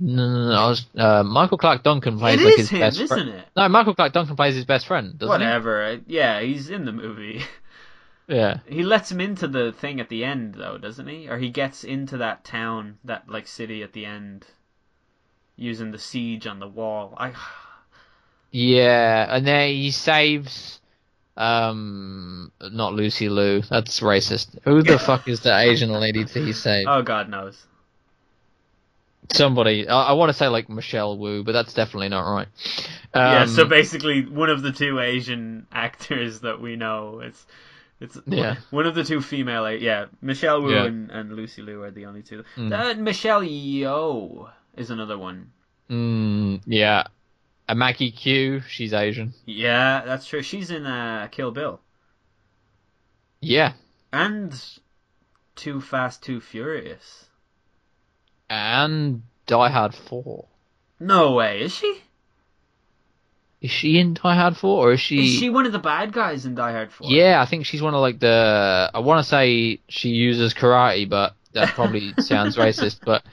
No, 0.00 0.28
no, 0.28 0.48
no. 0.48 0.54
I 0.54 0.68
was, 0.68 0.86
uh, 0.96 1.22
Michael 1.22 1.56
Clarke 1.58 1.82
Duncan 1.84 2.18
plays 2.18 2.40
It 2.40 2.44
like 2.44 2.52
is 2.54 2.58
his 2.60 2.70
him, 2.70 2.80
best 2.80 3.00
isn't 3.00 3.16
friend. 3.16 3.28
it? 3.30 3.44
No, 3.56 3.68
Michael 3.68 3.94
Clarke 3.94 4.12
Duncan 4.12 4.34
plays 4.36 4.54
his 4.56 4.64
best 4.64 4.86
friend. 4.86 5.16
Doesn't 5.18 5.28
Whatever. 5.28 6.00
Yeah, 6.06 6.40
he's 6.40 6.68
in 6.70 6.84
the 6.84 6.92
movie. 6.92 7.38
he? 7.40 7.44
Yeah. 8.26 8.60
He 8.66 8.82
lets 8.84 9.12
him 9.12 9.20
into 9.20 9.46
the 9.46 9.72
thing 9.72 10.00
at 10.00 10.08
the 10.08 10.24
end, 10.24 10.54
though, 10.54 10.78
doesn't 10.78 11.06
he? 11.06 11.28
Or 11.28 11.36
he 11.36 11.50
gets 11.50 11.84
into 11.84 12.16
that 12.16 12.42
town, 12.42 12.96
that 13.04 13.28
like 13.28 13.46
city 13.46 13.82
at 13.82 13.92
the 13.92 14.06
end, 14.06 14.46
using 15.56 15.90
the 15.90 15.98
siege 15.98 16.46
on 16.46 16.58
the 16.58 16.66
wall. 16.66 17.12
I 17.18 17.34
Yeah, 18.50 19.26
and 19.28 19.46
then 19.46 19.68
he 19.74 19.90
saves. 19.90 20.80
Um, 21.36 22.52
not 22.60 22.94
Lucy 22.94 23.28
Liu. 23.28 23.62
That's 23.62 24.00
racist. 24.00 24.56
Who 24.64 24.82
the 24.82 24.98
fuck 24.98 25.26
is 25.28 25.40
the 25.40 25.56
Asian 25.56 25.90
lady 25.90 26.22
that 26.24 26.32
he 26.34 26.52
saved? 26.52 26.88
oh 26.88 27.02
God 27.02 27.28
knows. 27.28 27.66
Somebody. 29.32 29.88
I, 29.88 30.08
I 30.08 30.12
want 30.12 30.28
to 30.30 30.34
say 30.34 30.48
like 30.48 30.68
Michelle 30.68 31.16
Wu, 31.16 31.42
but 31.44 31.52
that's 31.52 31.72
definitely 31.72 32.10
not 32.10 32.30
right. 32.30 32.48
yeah, 33.14 33.42
Um, 33.42 33.48
so 33.48 33.64
basically, 33.64 34.26
one 34.26 34.50
of 34.50 34.62
the 34.62 34.70
two 34.70 35.00
Asian 35.00 35.66
actors 35.72 36.40
that 36.40 36.60
we 36.60 36.76
know, 36.76 37.20
it's 37.20 37.46
it's 38.00 38.18
Yeah. 38.26 38.56
one 38.70 38.86
of 38.86 38.94
the 38.94 39.02
two 39.02 39.22
female. 39.22 39.70
Yeah, 39.72 40.06
Michelle 40.20 40.60
Wu 40.62 40.72
Yeah. 40.74 40.84
and, 40.84 41.10
and 41.10 41.32
Lucy 41.32 41.62
Liu 41.62 41.82
are 41.84 41.90
the 41.90 42.04
only 42.06 42.22
two. 42.22 42.44
Mm. 42.56 42.72
Uh, 42.72 43.00
Michelle 43.00 43.40
Yeoh 43.40 44.50
is 44.76 44.90
another 44.90 45.16
one. 45.16 45.50
Mm, 45.90 46.60
yeah. 46.66 47.04
And 47.68 47.78
Maggie 47.78 48.10
Q, 48.10 48.60
she's 48.68 48.92
Asian. 48.92 49.32
Yeah, 49.46 50.02
that's 50.04 50.26
true. 50.26 50.42
She's 50.42 50.70
in 50.70 50.84
uh, 50.86 51.28
Kill 51.30 51.50
Bill 51.50 51.80
Yeah. 53.40 53.72
and 54.12 54.54
Too 55.56 55.80
Fast, 55.80 56.22
Too 56.22 56.40
Furious. 56.40 57.26
And 58.50 59.22
Die 59.46 59.68
Hard 59.70 59.94
4. 59.94 60.46
No 61.00 61.32
way, 61.32 61.62
is 61.62 61.74
she? 61.74 62.02
Is 63.62 63.70
she 63.70 63.98
in 63.98 64.12
Die 64.12 64.34
Hard 64.34 64.56
4 64.58 64.86
or 64.88 64.92
is 64.92 65.00
she? 65.00 65.24
Is 65.24 65.38
she 65.40 65.48
one 65.48 65.64
of 65.64 65.72
the 65.72 65.78
bad 65.78 66.12
guys 66.12 66.44
in 66.44 66.54
Die 66.54 66.72
Hard 66.72 66.92
4? 66.92 67.10
Yeah, 67.10 67.40
I 67.40 67.46
think 67.46 67.64
she's 67.64 67.80
one 67.80 67.94
of 67.94 68.00
like 68.00 68.18
the. 68.20 68.90
I 68.92 68.98
want 68.98 69.24
to 69.24 69.28
say 69.28 69.80
she 69.88 70.10
uses 70.10 70.52
karate, 70.52 71.08
but 71.08 71.34
that 71.54 71.70
probably 71.70 72.12
sounds 72.18 72.56
racist. 72.56 73.00
But 73.02 73.24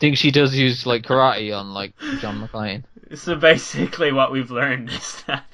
think 0.00 0.16
she 0.16 0.30
does 0.32 0.56
use 0.56 0.86
like 0.86 1.02
karate 1.04 1.56
on 1.56 1.72
like 1.72 1.92
John 2.20 2.40
McClane. 2.48 2.82
So 3.14 3.36
basically, 3.36 4.12
what 4.12 4.32
we've 4.32 4.50
learned 4.50 4.88
is 4.92 5.22
that 5.26 5.44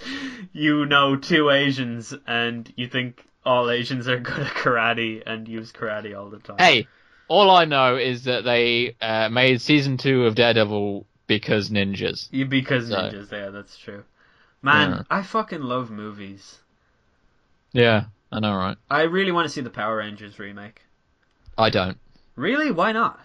you 0.52 0.86
know 0.86 1.16
two 1.16 1.50
Asians 1.50 2.14
and 2.26 2.72
you 2.76 2.86
think 2.88 3.22
all 3.44 3.70
Asians 3.70 4.08
are 4.08 4.18
good 4.20 4.40
at 4.46 4.52
karate 4.54 5.22
and 5.26 5.46
use 5.48 5.72
karate 5.72 6.16
all 6.18 6.30
the 6.30 6.38
time. 6.38 6.56
Hey, 6.58 6.86
all 7.28 7.50
I 7.50 7.64
know 7.64 7.96
is 7.96 8.24
that 8.24 8.44
they 8.44 8.96
uh, 9.00 9.28
made 9.28 9.60
season 9.60 9.96
two 9.98 10.26
of 10.26 10.34
Daredevil 10.34 11.06
because 11.26 11.70
ninjas. 11.70 12.28
You 12.30 12.46
because 12.46 12.88
So- 12.88 12.96
ninjas, 12.96 13.32
yeah, 13.32 13.50
that's 13.50 13.76
true. 13.76 14.04
Man, 14.62 14.90
Yeah. 14.90 15.02
I 15.10 15.22
fucking 15.22 15.60
love 15.62 15.90
movies. 15.90 16.58
Yeah, 17.72 18.04
I 18.32 18.40
know, 18.40 18.54
right? 18.56 18.76
I 18.90 19.02
really 19.02 19.32
want 19.32 19.46
to 19.46 19.52
see 19.52 19.60
the 19.60 19.70
Power 19.70 19.96
Rangers 19.98 20.38
remake. 20.38 20.82
I 21.58 21.70
don't. 21.70 21.98
Really? 22.36 22.70
Why 22.70 22.92
not? 22.92 23.20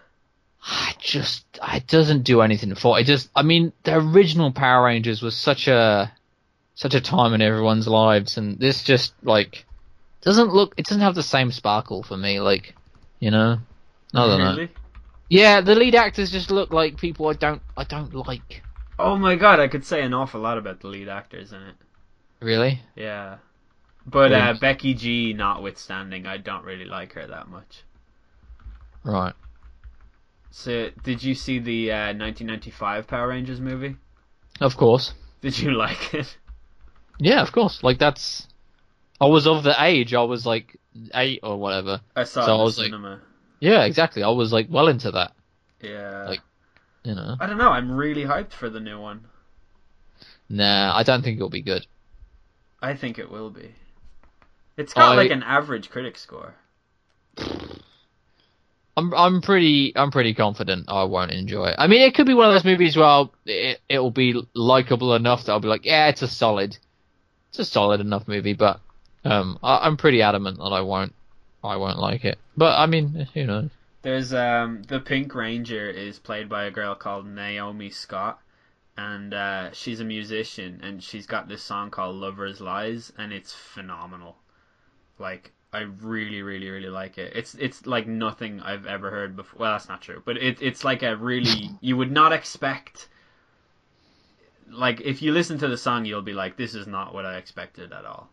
I 0.64 0.94
just 1.00 1.46
it 1.74 1.88
doesn't 1.88 2.24
do 2.24 2.42
anything 2.42 2.76
for 2.76 3.00
it. 3.00 3.06
Just 3.06 3.30
I 3.36 3.42
mean, 3.42 3.74
the 3.84 3.98
original 3.98 4.52
Power 4.52 4.86
Rangers 4.86 5.22
was 5.22 5.36
such 5.36 5.68
a 5.68 6.12
such 6.76 6.94
a 6.94 7.02
time 7.02 7.34
in 7.34 7.42
everyone's 7.42 7.88
lives, 7.88 8.38
and 8.38 8.60
this 8.60 8.84
just 8.84 9.14
like 9.24 9.66
doesn't 10.22 10.54
look. 10.54 10.76
It 10.78 10.86
doesn't 10.86 11.02
have 11.02 11.16
the 11.16 11.24
same 11.24 11.52
sparkle 11.52 12.04
for 12.04 12.16
me. 12.16 12.40
Like, 12.40 12.76
you 13.20 13.32
know, 13.32 13.58
I 14.14 14.28
don't 14.28 14.40
know. 14.40 14.52
really? 14.52 14.72
Yeah, 15.30 15.62
the 15.62 15.76
lead 15.76 15.96
actors 15.96 16.32
just 16.32 16.52
look 16.52 16.74
like 16.74 16.98
people 16.98 17.28
I 17.28 17.34
don't 17.34 17.62
I 17.76 17.84
don't 17.84 18.14
like. 18.14 18.64
Oh 19.00 19.18
my 19.18 19.36
god, 19.36 19.60
I 19.60 19.68
could 19.68 19.86
say 19.86 20.04
an 20.04 20.14
awful 20.14 20.42
lot 20.42 20.58
about 20.58 20.82
the 20.82 20.88
lead 20.88 21.08
actors 21.08 21.54
in 21.54 21.62
it. 21.62 21.76
Really? 22.40 22.82
Yeah. 22.96 23.38
But 24.06 24.34
uh, 24.34 24.56
Becky 24.60 24.94
G 24.94 25.34
notwithstanding, 25.34 26.26
I 26.26 26.38
don't 26.38 26.66
really 26.66 26.86
like 26.86 27.14
her 27.14 27.26
that 27.28 27.48
much. 27.48 27.84
Right. 29.04 29.34
So, 30.52 30.90
did 31.04 31.24
you 31.24 31.34
see 31.34 31.60
the 31.60 31.92
uh, 31.92 32.14
1995 32.14 33.08
Power 33.08 33.30
Rangers 33.30 33.60
movie? 33.62 33.96
Of 34.60 34.76
course. 34.78 35.14
Did 35.42 35.58
you 35.58 35.72
like 35.78 36.14
it? 36.14 36.38
Yeah, 37.20 37.42
of 37.42 37.52
course. 37.52 37.84
Like 37.84 37.98
that's. 38.00 38.48
I 39.20 39.26
was 39.28 39.48
of 39.48 39.64
the 39.64 39.76
age. 39.82 40.14
I 40.14 40.24
was 40.24 40.46
like 40.46 40.76
eight 41.14 41.40
or 41.44 41.58
whatever. 41.58 42.02
I 42.16 42.24
saw 42.26 42.46
So 42.46 42.52
it 42.52 42.52
I 42.52 42.54
in 42.54 42.58
the 42.58 42.64
like- 42.66 42.74
cinema. 42.76 43.22
Yeah, 43.60 43.84
exactly. 43.86 44.24
I 44.24 44.30
was 44.30 44.52
like 44.52 44.68
well 44.70 44.88
into 44.88 45.12
that. 45.12 45.34
yeah. 45.82 46.26
like- 46.28 46.42
You 47.04 47.16
know. 47.16 47.38
I 47.40 47.46
don't 47.48 47.58
know. 47.58 47.70
I'm 47.70 47.92
really 47.92 48.24
hyped 48.26 48.52
for 48.54 48.70
the 48.70 48.80
new 48.80 49.00
one. 49.00 49.26
Nah, 50.50 50.94
I 50.96 51.04
don't 51.04 51.24
think 51.24 51.38
it'll 51.38 51.50
be 51.50 51.62
good. 51.62 51.86
I 52.82 52.96
think 52.96 53.20
it 53.20 53.32
will 53.32 53.52
be. 53.52 53.74
It's 54.78 54.94
got 54.94 55.14
I- 55.14 55.16
like 55.16 55.32
an 55.32 55.44
average 55.44 55.90
critic 55.90 56.18
score. 56.18 56.56
I'm 58.98 59.14
I'm 59.14 59.42
pretty 59.42 59.94
I'm 59.96 60.12
pretty 60.12 60.34
confident 60.34 60.86
I 60.90 61.04
won't 61.04 61.32
enjoy 61.32 61.68
it. 61.68 61.76
I 61.78 61.88
mean, 61.88 62.02
it 62.02 62.14
could 62.14 62.26
be 62.26 62.34
one 62.34 62.48
of 62.48 62.54
those 62.54 62.66
movies 62.66 62.98
where 62.98 63.06
I'll, 63.06 63.34
it 63.46 63.80
it'll 63.88 64.12
be 64.12 64.42
likable 64.54 65.16
enough 65.16 65.46
that 65.46 65.54
I'll 65.54 65.60
be 65.60 65.68
like, 65.68 65.86
yeah, 65.86 66.10
it's 66.10 66.22
a 66.22 66.28
solid, 66.28 66.78
it's 67.50 67.60
a 67.60 67.66
solid 67.66 68.02
enough 68.02 68.28
movie. 68.28 68.54
But 68.54 68.82
um, 69.24 69.60
I, 69.64 69.88
I'm 69.88 69.98
pretty 69.98 70.22
adamant 70.22 70.58
that 70.58 70.64
I 70.64 70.82
won't 70.82 71.14
I 71.64 71.78
won't 71.78 72.00
like 72.00 72.26
it. 72.26 72.38
But 72.58 72.78
I 72.78 72.86
mean, 72.86 73.28
who 73.34 73.46
knows? 73.46 73.70
There's 74.02 74.34
um 74.34 74.84
the 74.84 75.00
Pink 75.00 75.34
Ranger 75.34 75.90
is 75.90 76.20
played 76.20 76.50
by 76.50 76.66
a 76.66 76.72
girl 76.72 76.96
called 76.96 77.26
Naomi 77.28 77.92
Scott, 77.92 78.40
and 78.98 79.34
uh, 79.34 79.72
she's 79.72 80.00
a 80.02 80.06
musician, 80.06 80.82
and 80.84 81.02
she's 81.02 81.28
got 81.28 81.48
this 81.48 81.64
song 81.64 81.92
called 81.92 82.18
"Lovers 82.18 82.60
Lies," 82.60 83.14
and 83.18 83.32
it's 83.32 83.54
phenomenal. 83.54 84.38
Like 85.18 85.54
I 85.74 85.82
really, 86.02 86.42
really, 86.42 86.70
really 86.70 86.90
like 86.90 87.18
it. 87.18 87.32
It's 87.36 87.56
it's 87.56 87.86
like 87.86 88.06
nothing 88.06 88.60
I've 88.60 88.86
ever 88.86 89.10
heard 89.10 89.36
before. 89.38 89.62
Well, 89.62 89.72
that's 89.72 89.88
not 89.88 90.02
true, 90.02 90.22
but 90.26 90.38
it 90.38 90.62
it's 90.62 90.84
like 90.84 91.02
a 91.02 91.16
really 91.16 91.70
you 91.82 91.96
would 91.98 92.12
not 92.12 92.34
expect. 92.34 93.08
Like 94.70 95.02
if 95.02 95.22
you 95.22 95.32
listen 95.32 95.58
to 95.60 95.68
the 95.68 95.78
song, 95.78 96.06
you'll 96.06 96.22
be 96.22 96.34
like, 96.34 96.58
"This 96.58 96.76
is 96.76 96.88
not 96.88 97.14
what 97.14 97.26
I 97.26 97.38
expected 97.38 97.94
at 97.94 98.06
all." 98.06 98.30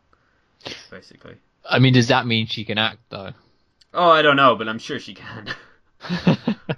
Basically. 0.91 1.37
I 1.69 1.79
mean, 1.79 1.93
does 1.93 2.09
that 2.09 2.27
mean 2.27 2.47
she 2.47 2.65
can 2.65 2.79
act 2.79 2.99
though? 3.11 3.33
Oh, 3.95 4.11
I 4.11 4.23
don't 4.23 4.37
know, 4.37 4.57
but 4.57 4.69
I'm 4.69 4.79
sure 4.79 4.99
she 4.99 5.15
can. 5.15 5.49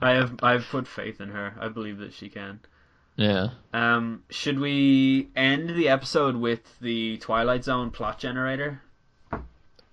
I 0.03 0.11
have 0.13 0.39
I've 0.43 0.67
put 0.71 0.87
faith 0.87 1.21
in 1.21 1.31
her. 1.31 1.55
I 1.59 1.69
believe 1.69 1.99
that 1.99 2.13
she 2.13 2.29
can. 2.29 2.61
yeah. 3.17 3.49
Um, 3.73 4.25
should 4.31 4.59
we 4.59 5.29
end 5.35 5.71
the 5.71 5.89
episode 5.89 6.37
with 6.37 6.79
the 6.81 7.19
Twilight 7.19 7.65
Zone 7.65 7.91
plot 7.91 8.19
generator? 8.19 8.83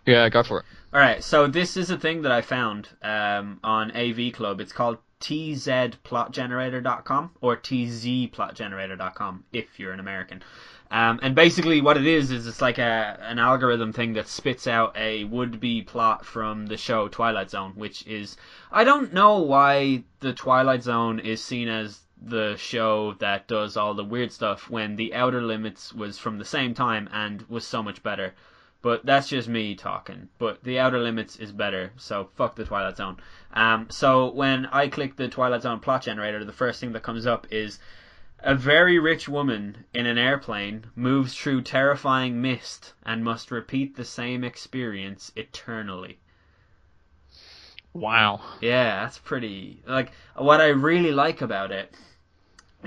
Yeah, 0.08 0.28
go 0.30 0.41
for 0.41 0.60
it. 0.60 0.66
All 0.93 1.01
right, 1.01 1.22
so 1.22 1.47
this 1.47 1.76
is 1.76 1.89
a 1.89 1.97
thing 1.97 2.22
that 2.22 2.32
I 2.32 2.41
found 2.41 2.88
um, 3.03 3.60
on 3.62 3.91
AV 3.91 4.32
Club. 4.32 4.62
It's 4.62 4.72
called 4.72 4.99
tzplotgenerator.com 5.20 7.32
or 7.41 7.58
tzplotgenerator.com 7.58 9.43
if 9.51 9.78
you're 9.78 9.91
an 9.91 9.99
American. 9.99 10.43
Um, 10.89 11.20
and 11.22 11.36
basically, 11.36 11.82
what 11.82 11.97
it 11.97 12.08
is 12.08 12.32
is 12.32 12.47
it's 12.47 12.62
like 12.62 12.78
a 12.78 13.20
an 13.22 13.38
algorithm 13.38 13.91
thing 13.91 14.14
that 14.14 14.30
spits 14.30 14.66
out 14.66 14.95
a 14.95 15.26
would-be 15.26 15.82
plot 15.82 16.26
from 16.26 16.68
the 16.68 16.78
show 16.78 17.10
Twilight 17.10 17.49
Zone, 17.49 17.74
which 17.76 18.08
is 18.08 18.38
I 18.72 18.86
don't 18.86 19.14
know 19.14 19.39
why 19.39 20.05
the 20.22 20.32
Twilight 20.32 20.84
Zone 20.84 21.20
is 21.20 21.43
seen 21.43 21.68
as 21.68 21.99
the 22.22 22.55
show 22.55 23.12
that 23.20 23.49
does 23.49 23.76
all 23.76 23.93
the 23.93 24.05
weird 24.05 24.32
stuff 24.32 24.70
when 24.70 24.95
the 24.95 25.14
Outer 25.14 25.41
Limits 25.41 25.91
was 25.91 26.18
from 26.18 26.38
the 26.38 26.45
same 26.45 26.74
time 26.74 27.10
and 27.12 27.43
was 27.49 27.68
so 27.68 27.84
much 27.84 28.01
better. 28.01 28.34
But 28.82 29.06
that's 29.06 29.28
just 29.30 29.48
me 29.48 29.76
talking. 29.76 30.30
But 30.38 30.64
the 30.64 30.80
Outer 30.80 31.00
Limits 31.00 31.38
is 31.38 31.52
better, 31.52 31.92
so 31.98 32.30
fuck 32.36 32.56
the 32.56 32.64
Twilight 32.64 32.98
Zone. 32.98 33.18
Um, 33.54 33.88
so 33.90 34.32
when 34.32 34.68
I 34.68 34.88
click 34.88 35.16
the 35.16 35.28
Twilight 35.28 35.64
Zone 35.64 35.80
plot 35.80 36.04
generator, 36.04 36.44
the 36.46 36.54
first 36.54 36.80
thing 36.80 36.94
that 36.94 37.04
comes 37.04 37.26
up 37.26 37.48
is 37.52 37.80
a 38.40 38.54
very 38.54 39.00
rich 39.00 39.28
woman 39.28 39.86
in 39.94 40.06
an 40.06 40.18
airplane 40.18 40.86
moves 40.96 41.34
through 41.36 41.64
terrifying 41.64 42.42
mist 42.42 42.94
and 43.04 43.24
must 43.24 43.50
repeat 43.50 43.96
the 43.96 44.06
same 44.06 44.44
experience 44.44 45.32
eternally. 45.36 46.20
Wow. 47.94 48.42
Yeah, 48.62 49.02
that's 49.02 49.18
pretty. 49.18 49.82
Like, 49.88 50.12
what 50.36 50.62
I 50.62 50.68
really 50.68 51.12
like 51.12 51.42
about 51.42 51.72
it 51.72 51.96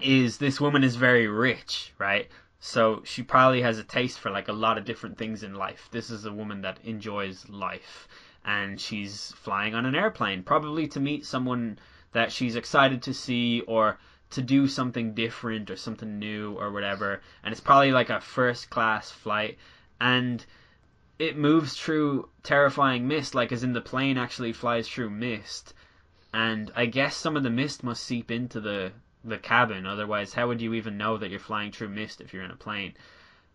is 0.00 0.38
this 0.38 0.60
woman 0.60 0.84
is 0.84 0.94
very 0.94 1.26
rich, 1.26 1.92
right? 1.98 2.28
So 2.62 3.02
she 3.04 3.22
probably 3.22 3.62
has 3.62 3.78
a 3.78 3.84
taste 3.84 4.18
for 4.18 4.30
like 4.30 4.48
a 4.48 4.52
lot 4.52 4.76
of 4.76 4.84
different 4.84 5.16
things 5.16 5.42
in 5.42 5.54
life. 5.54 5.88
This 5.90 6.10
is 6.10 6.26
a 6.26 6.32
woman 6.32 6.60
that 6.60 6.78
enjoys 6.84 7.48
life, 7.48 8.06
and 8.44 8.78
she's 8.78 9.32
flying 9.32 9.74
on 9.74 9.86
an 9.86 9.94
airplane, 9.94 10.42
probably 10.42 10.86
to 10.88 11.00
meet 11.00 11.24
someone 11.24 11.78
that 12.12 12.30
she's 12.30 12.56
excited 12.56 13.02
to 13.02 13.14
see 13.14 13.62
or 13.62 13.98
to 14.30 14.42
do 14.42 14.68
something 14.68 15.14
different 15.14 15.70
or 15.70 15.76
something 15.76 16.18
new 16.18 16.52
or 16.52 16.70
whatever. 16.70 17.22
And 17.42 17.50
it's 17.50 17.62
probably 17.62 17.92
like 17.92 18.10
a 18.10 18.20
first 18.20 18.68
class 18.68 19.10
flight, 19.10 19.56
and 19.98 20.44
it 21.18 21.38
moves 21.38 21.74
through 21.74 22.28
terrifying 22.42 23.08
mist, 23.08 23.34
like 23.34 23.52
as 23.52 23.64
in 23.64 23.72
the 23.72 23.80
plane 23.80 24.18
actually 24.18 24.52
flies 24.52 24.86
through 24.86 25.10
mist. 25.10 25.72
And 26.34 26.70
I 26.76 26.84
guess 26.84 27.16
some 27.16 27.38
of 27.38 27.42
the 27.42 27.48
mist 27.48 27.82
must 27.82 28.04
seep 28.04 28.30
into 28.30 28.60
the 28.60 28.92
the 29.24 29.38
cabin. 29.38 29.86
Otherwise, 29.86 30.34
how 30.34 30.48
would 30.48 30.60
you 30.60 30.74
even 30.74 30.96
know 30.98 31.16
that 31.18 31.30
you're 31.30 31.40
flying 31.40 31.72
through 31.72 31.88
mist 31.90 32.20
if 32.20 32.32
you're 32.34 32.44
in 32.44 32.50
a 32.50 32.56
plane? 32.56 32.94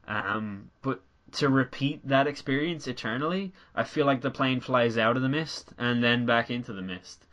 Um, 0.08 0.72
but 0.82 1.02
to 1.34 1.50
repeat 1.50 2.08
that 2.08 2.28
experience 2.28 2.88
eternally, 2.88 3.54
I 3.76 3.84
feel 3.84 4.06
like 4.06 4.22
the 4.22 4.32
plane 4.32 4.62
flies 4.62 4.98
out 4.98 5.16
of 5.18 5.24
the 5.24 5.30
mist 5.30 5.74
and 5.78 6.04
then 6.04 6.26
back 6.26 6.52
into 6.52 6.74
the 6.74 6.82
mist. 6.82 7.26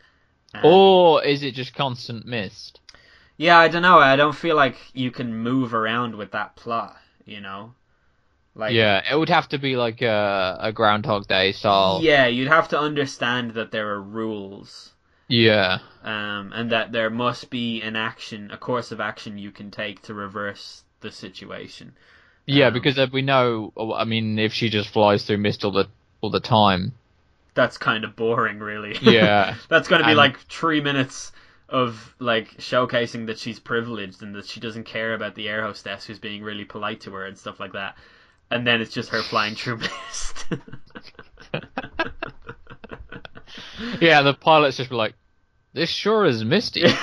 Um, 0.53 0.63
Or 0.63 1.23
is 1.23 1.43
it 1.43 1.53
just 1.53 1.75
constant 1.75 2.25
mist? 2.25 2.79
yeah, 3.37 3.57
I 3.59 3.67
don't 3.67 3.81
know. 3.81 3.99
I 3.99 4.15
don't 4.15 4.35
feel 4.35 4.55
like 4.55 4.77
you 4.93 5.11
can 5.11 5.35
move 5.35 5.73
around 5.73 6.15
with 6.15 6.31
that 6.31 6.55
plot. 6.55 6.97
You 7.25 7.41
know, 7.41 7.75
like 8.55 8.73
yeah, 8.73 9.01
it 9.11 9.17
would 9.17 9.29
have 9.29 9.49
to 9.49 9.57
be 9.57 9.75
like 9.75 10.01
a, 10.01 10.57
a 10.59 10.71
Groundhog 10.71 11.27
Day 11.27 11.51
style. 11.51 12.07
yeah, 12.07 12.25
you'd 12.27 12.47
have 12.49 12.67
to 12.69 12.79
understand 12.79 13.51
that 13.51 13.71
there 13.71 13.89
are 13.89 14.01
rules. 14.01 14.92
Yeah. 15.27 15.79
um, 16.03 16.51
and 16.53 16.71
that 16.71 16.91
there 16.91 17.09
must 17.09 17.49
be 17.49 17.81
an 17.81 17.95
action, 17.95 18.51
a 18.51 18.57
course 18.57 18.91
of 18.91 18.99
action 18.99 19.37
you 19.37 19.51
can 19.51 19.71
take 19.71 20.01
to 20.03 20.13
reverse 20.13 20.83
the 21.01 21.11
situation. 21.11 21.93
Yeah, 22.45 22.67
Um, 22.67 22.73
because 22.73 22.99
we 23.11 23.21
know. 23.21 23.71
I 23.97 24.03
mean, 24.03 24.37
if 24.37 24.53
she 24.53 24.69
just 24.69 24.89
flies 24.89 25.23
through 25.25 25.37
mist 25.37 25.63
all 25.63 25.71
the 25.71 25.87
all 26.21 26.29
the 26.29 26.39
time, 26.41 26.93
That's 27.53 27.77
kind 27.77 28.03
of 28.03 28.15
boring, 28.15 28.59
really. 28.59 28.97
Yeah. 29.01 29.55
that's 29.69 29.87
going 29.87 29.99
to 30.01 30.05
be 30.05 30.11
And- 30.11 30.17
like 30.17 30.39
three 30.49 30.81
minutes 30.81 31.31
of 31.69 32.13
like 32.19 32.57
showcasing 32.57 33.27
that 33.27 33.39
she's 33.39 33.59
privileged 33.59 34.21
and 34.21 34.35
that 34.35 34.45
she 34.45 34.59
doesn't 34.59 34.83
care 34.83 35.13
about 35.13 35.35
the 35.35 35.47
air 35.49 35.63
hostess 35.63 36.05
who's 36.05 36.19
being 36.19 36.43
really 36.43 36.65
polite 36.65 37.01
to 37.01 37.11
her 37.11 37.25
and 37.25 37.37
stuff 37.37 37.59
like 37.59 37.73
that. 37.73 37.95
And 38.51 38.67
then 38.67 38.81
it's 38.81 38.93
just 38.93 39.09
her 39.09 39.23
flying 39.23 39.55
through 39.55 39.77
mist. 40.09 40.45
yeah, 44.01 44.21
the 44.21 44.33
pilots 44.33 44.77
just 44.77 44.89
be 44.89 44.95
like, 44.95 45.13
"This 45.73 45.89
sure 45.89 46.25
is 46.25 46.43
misty." 46.43 46.83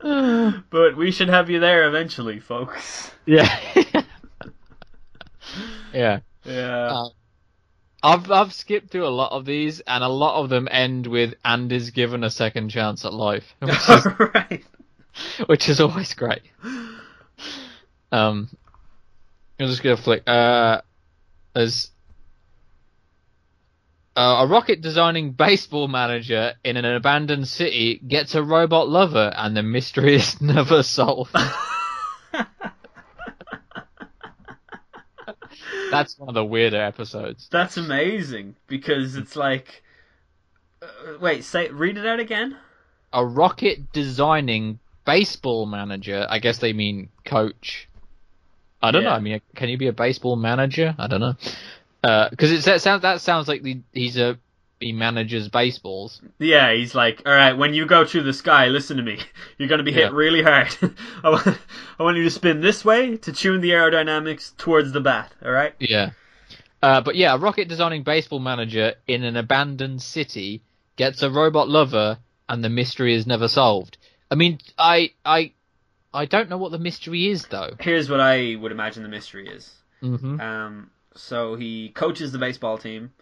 but 0.70 0.96
we 0.96 1.10
should 1.10 1.28
have 1.28 1.50
you 1.50 1.60
there 1.60 1.86
eventually, 1.86 2.40
folks. 2.40 3.10
yeah. 3.26 3.58
yeah. 5.92 6.20
Yeah. 6.44 6.86
Uh, 6.86 7.08
I've 8.02 8.30
I've 8.30 8.54
skipped 8.54 8.90
through 8.90 9.06
a 9.06 9.08
lot 9.08 9.32
of 9.32 9.44
these, 9.44 9.80
and 9.80 10.02
a 10.02 10.08
lot 10.08 10.42
of 10.42 10.48
them 10.48 10.68
end 10.70 11.06
with 11.06 11.34
"and 11.44 11.70
is 11.70 11.90
given 11.90 12.24
a 12.24 12.30
second 12.30 12.70
chance 12.70 13.04
at 13.04 13.12
life," 13.12 13.54
which 13.58 13.88
is, 13.88 14.06
right. 14.34 14.64
which 15.46 15.68
is 15.68 15.80
always 15.80 16.14
great. 16.14 16.42
Um, 18.10 18.48
I'm 19.60 19.68
just 19.68 19.82
gonna 19.82 19.98
flick. 19.98 20.22
Uh, 20.26 20.80
there's 21.54 21.90
uh, 24.16 24.38
a 24.40 24.46
rocket 24.46 24.80
designing 24.80 25.32
baseball 25.36 25.86
manager 25.86 26.54
in 26.64 26.78
an 26.78 26.84
abandoned 26.86 27.46
city 27.46 28.00
gets 28.06 28.34
a 28.34 28.42
robot 28.42 28.88
lover, 28.88 29.32
and 29.36 29.54
the 29.56 29.62
mystery 29.62 30.14
is 30.14 30.40
never 30.46 30.82
solved. 30.82 31.36
That's 35.90 36.18
one 36.18 36.28
of 36.28 36.34
the 36.34 36.44
weirder 36.44 36.80
episodes. 36.80 37.48
That's 37.50 37.76
amazing 37.76 38.56
because 38.66 39.16
it's 39.16 39.36
like. 39.36 39.82
Uh, 40.80 41.18
wait, 41.20 41.44
say 41.44 41.68
read 41.68 41.98
it 41.98 42.06
out 42.06 42.20
again. 42.20 42.56
A 43.12 43.26
rocket 43.26 43.92
designing 43.92 44.78
baseball 45.04 45.66
manager. 45.66 46.26
I 46.30 46.38
guess 46.38 46.58
they 46.58 46.72
mean 46.72 47.10
coach. 47.26 47.89
I 48.82 48.90
don't 48.90 49.04
know. 49.04 49.10
I 49.10 49.18
mean, 49.20 49.40
can 49.54 49.68
you 49.68 49.76
be 49.78 49.88
a 49.88 49.92
baseball 49.92 50.36
manager? 50.36 50.94
I 50.98 51.06
don't 51.06 51.20
know. 51.20 51.34
Because 52.30 52.50
it 52.52 52.64
that 52.64 52.80
sounds 52.80 53.02
that 53.02 53.20
sounds 53.20 53.46
like 53.48 53.62
the, 53.62 53.80
he's 53.92 54.16
a 54.16 54.38
he 54.80 54.92
manages 54.92 55.48
baseballs. 55.50 56.22
Yeah, 56.38 56.72
he's 56.72 56.94
like, 56.94 57.22
all 57.26 57.32
right, 57.34 57.52
when 57.52 57.74
you 57.74 57.84
go 57.84 58.06
through 58.06 58.22
the 58.22 58.32
sky, 58.32 58.68
listen 58.68 58.96
to 58.96 59.02
me. 59.02 59.18
You're 59.58 59.68
going 59.68 59.78
to 59.80 59.84
be 59.84 59.92
hit 59.92 60.04
Yeah. 60.04 60.10
really 60.16 60.42
hard. 60.42 60.74
I, 61.22 61.28
want, 61.28 61.46
I 61.98 62.02
want 62.02 62.16
you 62.16 62.24
to 62.24 62.30
spin 62.30 62.62
this 62.62 62.82
way 62.82 63.18
to 63.18 63.32
tune 63.32 63.60
the 63.60 63.72
aerodynamics 63.72 64.56
towards 64.56 64.92
the 64.92 65.02
bat, 65.02 65.30
all 65.44 65.50
right? 65.50 65.74
Yeah. 65.78 66.12
Uh, 66.82 67.02
but 67.02 67.14
yeah, 67.14 67.34
a 67.34 67.38
rocket 67.38 67.68
designing 67.68 68.04
baseball 68.04 68.38
manager 68.38 68.94
in 69.06 69.22
an 69.22 69.36
abandoned 69.36 70.00
city 70.00 70.62
gets 70.96 71.22
a 71.22 71.28
robot 71.30 71.68
lover, 71.68 72.16
and 72.48 72.64
the 72.64 72.70
mystery 72.70 73.14
is 73.14 73.26
never 73.26 73.48
solved. 73.48 73.98
I 74.30 74.34
mean, 74.34 74.60
I 74.78 75.10
I 75.26 75.52
I 76.12 76.24
don't 76.24 76.48
know 76.48 76.58
what 76.58 76.72
the 76.72 76.78
mystery 76.78 77.28
is 77.28 77.46
though. 77.46 77.70
Here's 77.80 78.10
what 78.10 78.20
I 78.20 78.56
would 78.56 78.72
imagine 78.72 79.02
the 79.02 79.08
mystery 79.08 79.48
is. 79.48 79.72
hmm 80.00 80.40
Um, 80.40 80.90
so 81.14 81.54
he 81.56 81.90
coaches 81.90 82.32
the 82.32 82.38
baseball 82.38 82.78
team. 82.78 83.12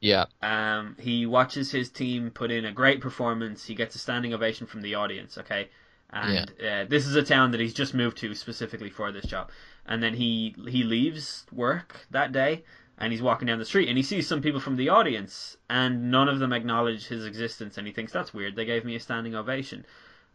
Yeah. 0.00 0.26
Um, 0.42 0.96
he 0.98 1.26
watches 1.26 1.70
his 1.70 1.90
team 1.90 2.30
put 2.30 2.50
in 2.50 2.64
a 2.64 2.72
great 2.72 3.00
performance. 3.00 3.64
He 3.64 3.74
gets 3.74 3.94
a 3.94 3.98
standing 3.98 4.34
ovation 4.34 4.66
from 4.66 4.82
the 4.82 4.94
audience. 4.94 5.38
Okay, 5.38 5.68
and 6.10 6.50
uh, 6.60 6.84
this 6.88 7.06
is 7.06 7.16
a 7.16 7.22
town 7.22 7.50
that 7.52 7.60
he's 7.60 7.74
just 7.74 7.94
moved 7.94 8.18
to 8.18 8.34
specifically 8.34 8.90
for 8.90 9.10
this 9.12 9.24
job. 9.24 9.50
And 9.86 10.02
then 10.02 10.14
he 10.14 10.54
he 10.68 10.82
leaves 10.82 11.46
work 11.52 12.06
that 12.10 12.32
day, 12.32 12.64
and 12.98 13.12
he's 13.12 13.22
walking 13.22 13.46
down 13.46 13.58
the 13.58 13.64
street, 13.64 13.88
and 13.88 13.96
he 13.96 14.02
sees 14.02 14.26
some 14.28 14.42
people 14.42 14.60
from 14.60 14.76
the 14.76 14.90
audience, 14.90 15.56
and 15.70 16.10
none 16.10 16.28
of 16.28 16.38
them 16.38 16.52
acknowledge 16.52 17.06
his 17.06 17.24
existence, 17.24 17.78
and 17.78 17.86
he 17.86 17.92
thinks 17.92 18.12
that's 18.12 18.34
weird. 18.34 18.54
They 18.56 18.64
gave 18.66 18.84
me 18.84 18.96
a 18.96 19.00
standing 19.00 19.34
ovation, 19.34 19.86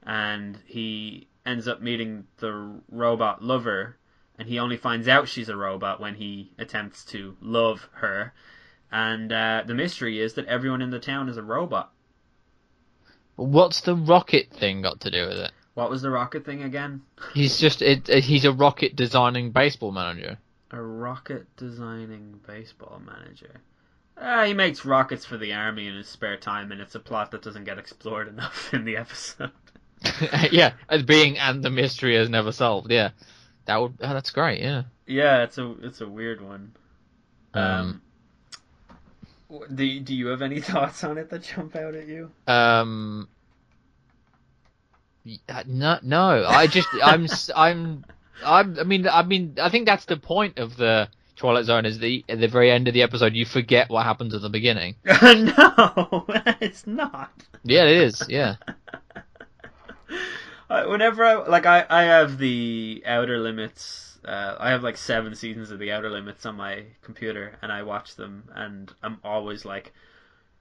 and 0.03 0.57
he 0.65 1.28
ends 1.45 1.68
up 1.68 1.82
meeting 1.82 2.28
the 2.38 2.80
robot 2.90 3.44
lover, 3.44 3.98
and 4.38 4.48
he 4.48 4.60
only 4.60 4.78
finds 4.78 5.07
out 5.07 5.28
she's 5.28 5.49
a 5.49 5.56
robot 5.56 5.99
when 5.99 6.15
he 6.15 6.52
attempts 6.57 7.03
to 7.06 7.36
love 7.41 7.90
her 7.94 8.34
and 8.91 9.32
uh, 9.32 9.64
the 9.65 9.73
mystery 9.73 10.19
is 10.19 10.34
that 10.34 10.45
everyone 10.48 10.82
in 10.82 10.90
the 10.90 10.99
town 10.99 11.30
is 11.30 11.38
a 11.38 11.44
robot. 11.44 11.91
What's 13.38 13.82
the 13.82 13.95
rocket 13.95 14.52
thing 14.52 14.82
got 14.82 14.99
to 15.02 15.11
do 15.11 15.28
with 15.28 15.38
it? 15.38 15.52
What 15.73 15.90
was 15.90 16.02
the 16.02 16.10
rocket 16.11 16.45
thing 16.45 16.61
again? 16.61 17.03
He's 17.34 17.57
just 17.57 17.82
it, 17.82 18.10
it- 18.10 18.26
he's 18.26 18.44
a 18.44 18.52
rocket 18.52 18.95
designing 18.95 19.52
baseball 19.52 19.91
manager. 19.94 20.38
A 20.72 20.82
rocket 20.82 21.48
designing 21.56 22.40
baseball 22.45 23.02
manager. 23.06 23.61
Uh, 24.18 24.45
he 24.45 24.53
makes 24.53 24.86
rockets 24.86 25.26
for 25.26 25.38
the 25.38 25.53
army 25.53 25.88
in 25.88 25.95
his 25.95 26.07
spare 26.07 26.38
time, 26.38 26.72
and 26.72 26.80
it's 26.82 26.95
a 26.95 26.99
plot 26.99 27.32
that 27.32 27.41
doesn't 27.41 27.64
get 27.64 27.80
explored 27.80 28.28
enough 28.30 28.73
in 28.73 28.84
the 28.84 28.98
episode. 28.98 29.52
yeah, 30.52 30.73
as 30.90 31.03
being 31.03 31.38
and 31.38 31.64
the 31.64 31.69
mystery 31.69 32.15
is 32.15 32.30
never 32.30 32.52
solved. 32.52 32.91
Yeah, 32.91 33.11
that 33.65 33.78
would 33.78 33.94
oh, 34.02 34.14
that's 34.14 34.32
great. 34.32 34.61
Yeah. 34.61 34.84
Yeah, 35.06 35.44
it's 35.44 35.57
a 35.57 35.76
it's 35.82 36.02
a 36.02 36.07
weird 36.07 36.41
one. 36.41 36.73
Um, 37.53 38.02
w- 39.49 39.68
do 39.73 39.99
do 39.99 40.15
you 40.15 40.28
have 40.28 40.41
any 40.41 40.61
thoughts 40.61 41.03
on 41.03 41.18
it 41.18 41.30
that 41.30 41.44
jump 41.44 41.76
out 41.76 41.95
at 41.95 42.07
you? 42.07 42.32
Um. 42.48 43.28
uh, 45.49 45.64
No, 45.68 45.99
no. 46.02 46.45
I 46.48 46.68
just, 46.68 46.88
I'm, 47.03 47.28
I'm, 47.56 48.06
I'm. 48.45 48.80
I 48.80 48.84
mean, 48.84 49.07
I 49.07 49.23
mean, 49.23 49.56
I 49.61 49.69
think 49.69 49.86
that's 49.86 50.06
the 50.06 50.18
point 50.18 50.60
of 50.60 50.78
the 50.78 51.10
Twilight 51.36 51.65
Zone. 51.65 51.86
Is 51.86 51.99
the 51.99 52.23
at 52.30 52.40
the 52.40 52.48
very 52.48 52.72
end 52.72 52.88
of 52.88 52.94
the 52.94 53.02
episode, 53.03 53.36
you 53.36 53.45
forget 53.45 53.90
what 53.90 54.06
happens 54.06 54.34
at 54.34 54.41
the 54.41 54.49
beginning. 54.49 54.95
no, 55.06 56.26
it's 56.61 56.88
not. 56.88 57.32
Yeah, 57.64 57.84
it 57.84 58.03
is. 58.03 58.23
Yeah. 58.30 58.56
Uh, 60.72 60.85
whenever 60.85 61.26
I 61.26 61.34
like, 61.34 61.65
I 61.65 61.85
I 61.89 62.03
have 62.03 62.38
the 62.38 63.03
Outer 63.06 63.39
Limits. 63.39 64.18
Uh, 64.23 64.56
I 64.57 64.69
have 64.69 64.84
like 64.84 64.95
seven 64.95 65.35
seasons 65.35 65.69
of 65.69 65.80
the 65.80 65.91
Outer 65.91 66.10
Limits 66.10 66.45
on 66.45 66.56
my 66.56 66.85
computer, 67.02 67.57
and 67.61 67.73
I 67.73 67.84
watch 67.84 68.15
them, 68.15 68.49
and 68.56 68.89
I'm 69.03 69.18
always 69.22 69.65
like, 69.65 69.91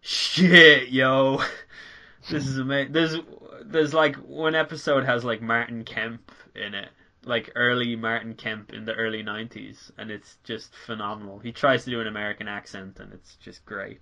"Shit, 0.00 0.88
yo, 0.88 1.40
this 2.28 2.44
is 2.44 2.58
amazing." 2.58 2.92
There's 2.92 3.16
there's 3.62 3.94
like 3.94 4.16
one 4.16 4.56
episode 4.56 5.04
has 5.04 5.22
like 5.22 5.40
Martin 5.40 5.84
Kemp 5.84 6.32
in 6.56 6.74
it, 6.74 6.88
like 7.24 7.52
early 7.54 7.94
Martin 7.94 8.34
Kemp 8.34 8.72
in 8.72 8.86
the 8.86 8.94
early 8.94 9.22
'90s, 9.22 9.92
and 9.96 10.10
it's 10.10 10.38
just 10.42 10.74
phenomenal. 10.74 11.38
He 11.38 11.52
tries 11.52 11.84
to 11.84 11.90
do 11.90 12.00
an 12.00 12.08
American 12.08 12.48
accent, 12.48 12.98
and 12.98 13.12
it's 13.12 13.36
just 13.36 13.64
great. 13.64 14.00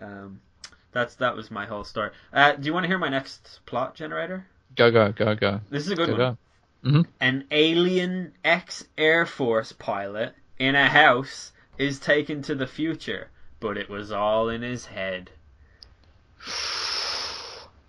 Um, 0.00 0.40
that's 0.90 1.14
that 1.14 1.36
was 1.36 1.48
my 1.48 1.66
whole 1.66 1.84
story. 1.84 2.10
Uh, 2.32 2.54
do 2.54 2.66
you 2.66 2.74
want 2.74 2.82
to 2.82 2.88
hear 2.88 2.98
my 2.98 3.08
next 3.08 3.60
plot 3.66 3.94
generator? 3.94 4.44
Go, 4.78 4.90
go, 4.92 5.12
go, 5.12 5.34
go, 5.34 5.60
This 5.70 5.84
is 5.86 5.90
a 5.92 5.96
good 5.96 6.16
go, 6.16 6.36
one. 6.82 7.02
go. 7.02 7.04
An 7.20 7.44
alien 7.50 8.32
ex 8.44 8.84
Air 8.96 9.26
Force 9.26 9.72
pilot 9.72 10.34
in 10.58 10.74
a 10.76 10.88
house 10.88 11.50
is 11.76 11.98
taken 11.98 12.42
to 12.42 12.54
the 12.54 12.66
future, 12.66 13.28
but 13.60 13.76
it 13.76 13.90
was 13.90 14.12
all 14.12 14.48
in 14.48 14.62
his 14.62 14.86
head. 14.86 15.30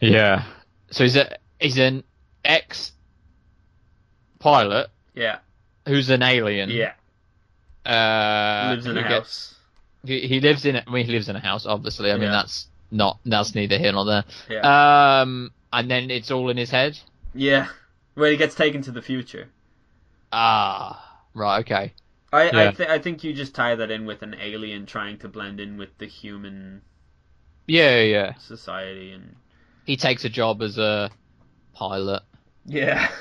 Yeah. 0.02 0.46
So 0.92 1.04
he's 1.04 1.18
a 1.18 1.36
he's 1.60 1.78
an 1.78 2.04
ex 2.46 2.94
pilot 4.40 4.88
Yeah, 5.14 5.40
who's 5.86 6.10
an 6.10 6.24
alien. 6.24 6.70
yeah. 6.70 6.94
Uh, 7.86 8.72
Lives 8.76 8.86
in 8.86 8.98
a 8.98 9.02
who 9.02 9.08
house. 9.10 9.56
He, 10.06 10.22
he 10.22 10.40
lives 10.40 10.66
in. 10.66 10.78
a- 10.78 10.84
I 10.88 10.90
mean, 10.90 11.06
he 11.06 11.12
lives 11.12 11.28
in 11.28 11.36
a 11.36 11.40
house. 11.42 11.66
Obviously. 11.66 12.12
I 12.12 12.14
mean, 12.14 12.24
Yeah. 12.24 12.32
that's 12.32 12.68
not. 12.92 13.20
That's 13.26 13.54
neither 13.56 13.78
here 13.78 13.92
nor 13.92 14.06
there. 14.06 14.24
Yeah, 14.50 15.22
Um, 15.22 15.52
and 15.74 15.90
then 15.90 16.10
it's 16.12 16.32
all 16.32 16.50
in 16.50 16.58
his 16.58 16.70
head. 16.72 16.98
yeah. 17.34 17.68
where 18.16 18.32
he 18.32 18.38
gets 18.38 18.56
taken 18.56 18.82
to 18.84 18.92
the 18.92 19.02
future. 19.02 19.50
Ah, 20.32 21.22
right. 21.34 21.60
Okay. 21.60 21.94
I 22.32 22.68
I, 22.68 22.72
th- 22.72 22.90
I 22.90 23.00
think 23.00 23.24
you 23.24 23.34
just 23.34 23.56
tie 23.56 23.76
that 23.76 23.90
in 23.90 24.06
with 24.06 24.22
an 24.22 24.36
alien 24.40 24.86
trying 24.86 25.18
to 25.20 25.28
blend 25.28 25.60
in 25.60 25.78
with 25.78 25.98
the 25.98 26.06
human 26.06 26.82
Yeah, 27.68 28.02
yeah, 28.02 28.04
yeah. 28.04 28.34
society 28.36 29.12
and 29.14 29.36
He 29.86 29.98
takes 29.98 30.26
a 30.26 30.30
job 30.30 30.62
as 30.62 30.78
a 30.78 31.10
pilot. 31.74 32.24
yeah. 32.66 33.10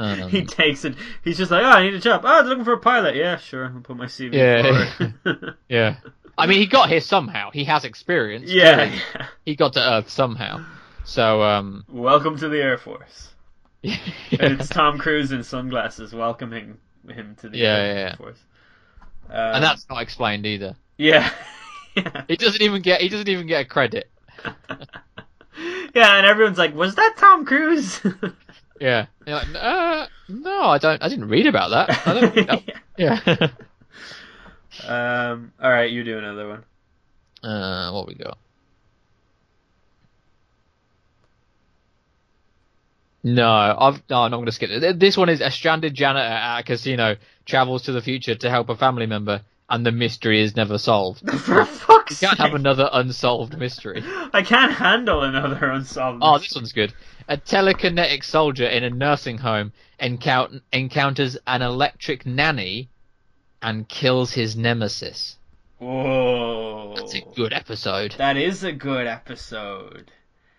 Um, 0.00 0.28
he 0.28 0.44
takes 0.44 0.84
it. 0.84 0.94
He's 1.24 1.36
just 1.36 1.50
like, 1.50 1.64
oh, 1.64 1.70
I 1.70 1.82
need 1.82 1.92
a 1.94 1.98
job. 1.98 2.20
Oh, 2.24 2.28
they're 2.42 2.50
looking 2.50 2.64
for 2.64 2.72
a 2.74 2.78
pilot. 2.78 3.16
Yeah, 3.16 3.36
sure. 3.36 3.64
I'll 3.74 3.80
put 3.80 3.96
my 3.96 4.04
CV 4.06 4.32
Yeah. 4.34 5.10
yeah. 5.68 5.96
I 6.38 6.46
mean, 6.46 6.60
he 6.60 6.66
got 6.66 6.88
here 6.88 7.00
somehow. 7.00 7.50
He 7.50 7.64
has 7.64 7.84
experience. 7.84 8.48
yeah, 8.48 8.84
yeah. 9.16 9.26
He 9.44 9.56
got 9.56 9.72
to 9.72 9.80
Earth 9.80 10.08
somehow. 10.08 10.64
So, 11.08 11.42
um, 11.42 11.86
Welcome 11.88 12.36
to 12.36 12.50
the 12.50 12.58
Air 12.60 12.76
Force. 12.76 13.30
yeah. 13.80 13.96
And 14.38 14.60
it's 14.60 14.68
Tom 14.68 14.98
Cruise 14.98 15.32
in 15.32 15.42
sunglasses 15.42 16.12
welcoming 16.12 16.76
him 17.08 17.34
to 17.40 17.48
the 17.48 17.56
Yeah, 17.56 17.76
Air 17.76 17.86
yeah, 17.86 18.00
yeah. 18.10 18.16
Force. 18.16 18.38
Um, 19.30 19.54
and 19.54 19.64
that's 19.64 19.88
not 19.88 20.02
explained 20.02 20.44
either. 20.44 20.76
yeah, 20.98 21.30
yeah, 21.96 22.24
He 22.28 22.36
doesn't 22.36 22.60
even 22.60 22.82
get. 22.82 23.00
He 23.00 23.08
doesn't 23.08 23.26
even 23.28 23.46
get 23.46 23.62
a 23.62 23.64
credit. 23.64 24.10
yeah. 25.94 26.18
And 26.18 26.26
everyone's 26.26 26.58
like, 26.58 26.74
"Was 26.74 26.94
that 26.96 27.14
Tom 27.16 27.46
Cruise?" 27.46 28.00
Yeah. 28.78 29.06
Like, 29.26 29.46
uh, 29.54 30.08
no, 30.28 30.60
I 30.64 30.76
don't. 30.76 31.02
I 31.02 31.08
didn't 31.08 31.28
read 31.28 31.46
about 31.46 31.70
that. 31.70 32.06
I 32.06 32.20
don't. 32.20 32.34
That, 32.46 32.62
yeah. 32.98 33.48
um. 34.86 35.52
All 35.60 35.70
right, 35.70 35.90
you 35.90 36.04
do 36.04 36.18
another 36.18 36.48
one. 36.48 36.64
uh, 37.42 37.92
what 37.92 38.06
we 38.06 38.14
got? 38.14 38.36
No, 43.34 43.48
I've 43.78 44.02
no. 44.08 44.22
I'm 44.22 44.30
not 44.30 44.36
going 44.38 44.46
to 44.46 44.52
skip 44.52 44.70
it. 44.70 44.98
This 44.98 45.16
one 45.16 45.28
is 45.28 45.40
a 45.40 45.50
stranded 45.50 45.94
janitor 45.94 46.24
at 46.26 46.60
a 46.60 46.62
casino 46.62 47.16
travels 47.46 47.82
to 47.82 47.92
the 47.92 48.00
future 48.02 48.34
to 48.34 48.50
help 48.50 48.68
a 48.68 48.76
family 48.76 49.06
member, 49.06 49.42
and 49.68 49.84
the 49.84 49.92
mystery 49.92 50.40
is 50.42 50.54
never 50.56 50.78
solved. 50.78 51.20
For 51.40 51.64
fuck's 51.64 52.20
You 52.22 52.28
can't 52.28 52.38
have 52.38 52.48
sake. 52.50 52.58
another 52.58 52.88
unsolved 52.92 53.58
mystery. 53.58 54.02
I 54.32 54.42
can't 54.42 54.72
handle 54.72 55.22
another 55.22 55.70
unsolved. 55.70 56.20
Oh, 56.22 56.32
mystery. 56.34 56.46
this 56.48 56.54
one's 56.54 56.72
good. 56.72 56.92
A 57.28 57.36
telekinetic 57.36 58.24
soldier 58.24 58.66
in 58.66 58.84
a 58.84 58.90
nursing 58.90 59.38
home 59.38 59.72
encount- 60.00 60.62
encounters 60.72 61.36
an 61.46 61.60
electric 61.62 62.24
nanny 62.24 62.88
and 63.60 63.88
kills 63.88 64.32
his 64.32 64.56
nemesis. 64.56 65.36
Whoa. 65.78 66.94
That's 66.96 67.14
a 67.14 67.20
good 67.36 67.52
episode. 67.52 68.14
That 68.18 68.36
is 68.36 68.64
a 68.64 68.72
good 68.72 69.06
episode. 69.06 70.10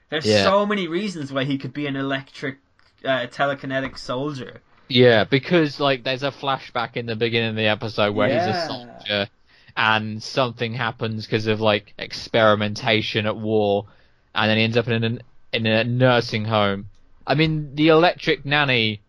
There's 0.10 0.26
Yeah. 0.26 0.44
so 0.44 0.66
many 0.66 0.88
reasons 0.88 1.32
why 1.32 1.44
he 1.44 1.58
could 1.58 1.74
be 1.74 1.86
an 1.88 1.96
electric 1.96 2.58
uh, 3.06 3.28
telekinetic 3.28 3.98
soldier. 3.98 4.62
Yeah, 4.88 5.24
because 5.24 5.80
like 5.80 6.04
there's 6.04 6.24
a 6.24 6.32
flashback 6.32 6.98
in 6.98 7.06
the 7.06 7.16
beginning 7.16 7.50
of 7.52 7.56
the 7.56 7.68
episode 7.68 8.16
where 8.16 8.28
he's 8.28 8.56
a 8.56 8.68
soldier, 8.68 9.30
and 9.78 10.22
something 10.22 10.74
happens 10.74 11.26
because 11.26 11.46
of 11.48 11.62
like 11.62 11.94
experimentation 12.00 13.26
at 13.26 13.38
war, 13.38 13.86
and 14.34 14.50
then 14.50 14.58
he 14.58 14.64
ends 14.64 14.78
up 14.78 14.88
in 14.88 15.04
an 15.04 15.22
in 15.54 15.66
a 15.68 15.84
nursing 15.84 16.46
home. 16.46 16.88
I 17.28 17.36
mean, 17.36 17.76
the 17.76 17.90
electric 17.90 18.46
nanny 18.46 19.02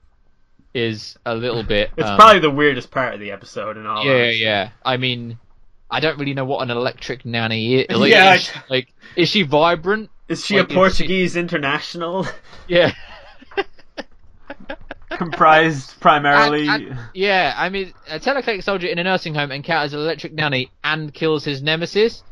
is 0.74 1.18
a 1.24 1.34
little 1.34 1.62
bit. 1.62 1.90
It's 1.96 2.08
um, 2.08 2.16
probably 2.16 2.40
the 2.40 2.50
weirdest 2.50 2.90
part 2.90 3.14
of 3.14 3.20
the 3.20 3.30
episode 3.32 3.76
in 3.76 3.86
all 3.86 4.04
yeah, 4.04 4.12
honesty. 4.12 4.38
yeah. 4.42 4.70
I 4.84 4.96
mean, 4.98 5.38
I 5.90 6.00
don't 6.00 6.18
really 6.18 6.34
know 6.34 6.44
what 6.44 6.62
an 6.62 6.70
electric 6.70 7.24
nanny 7.24 7.74
is. 7.80 7.96
Like, 7.96 8.10
Yeah, 8.10 8.34
is 8.34 8.42
she, 8.42 8.60
like 8.68 8.92
is 9.16 9.28
she 9.30 9.42
vibrant? 9.42 10.10
Is 10.30 10.46
she 10.46 10.56
Like, 10.56 10.62
a 10.62 10.66
is 10.66 10.70
she- 10.70 10.74
Portuguese 10.76 11.36
international 11.36 12.26
Yeah. 12.68 12.92
comprised 15.10 15.98
primarily? 16.00 16.68
And- 16.68 16.86
and- 16.88 16.98
yeah, 17.14 17.52
I 17.56 17.68
mean, 17.68 17.92
a 18.08 18.18
telekinetic 18.20 18.62
soldier 18.62 18.86
in 18.86 18.98
a 18.98 19.04
nursing 19.04 19.34
home 19.34 19.50
encounters 19.50 19.92
an 19.92 20.00
electric 20.00 20.32
nanny 20.32 20.70
and 20.84 21.12
kills 21.12 21.44
his 21.44 21.62
nemesis, 21.62 22.22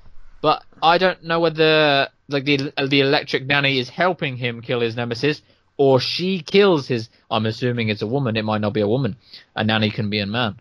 but 0.40 0.62
I 0.82 0.98
don't 0.98 1.24
know 1.24 1.40
whether 1.40 2.08
like 2.28 2.44
the 2.44 2.72
the 2.88 3.00
electric 3.00 3.46
nanny 3.46 3.78
is 3.78 3.88
helping 3.88 4.36
him 4.36 4.60
kill 4.62 4.80
his 4.80 4.94
nemesis 4.96 5.42
or 5.76 5.98
she 6.00 6.40
kills 6.40 6.86
his. 6.86 7.08
I'm 7.30 7.46
assuming 7.46 7.88
it's 7.88 8.02
a 8.02 8.06
woman. 8.06 8.36
It 8.36 8.44
might 8.44 8.60
not 8.60 8.72
be 8.72 8.80
a 8.80 8.88
woman. 8.88 9.16
A 9.56 9.64
nanny 9.64 9.90
can 9.90 10.08
be 10.10 10.20
a 10.20 10.26
man. 10.26 10.56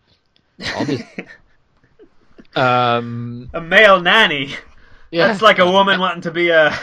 Obviously. 0.76 1.06
um. 2.56 3.50
a 3.54 3.62
male 3.62 4.02
nanny. 4.02 4.56
Yeah. 5.12 5.28
That's 5.28 5.42
like 5.42 5.60
a 5.60 5.70
woman 5.72 6.00
wanting 6.00 6.22
to 6.24 6.32
be 6.32 6.50
a. 6.50 6.78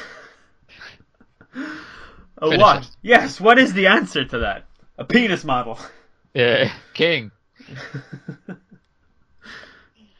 A 2.44 2.48
Finish 2.48 2.60
what? 2.60 2.82
it. 2.82 2.90
Yes, 3.00 3.40
what 3.40 3.58
is 3.58 3.72
the 3.72 3.86
answer 3.86 4.22
to 4.22 4.40
that? 4.40 4.64
A 4.98 5.04
penis 5.04 5.44
model. 5.44 5.78
Yeah. 6.34 6.70
King. 6.92 7.30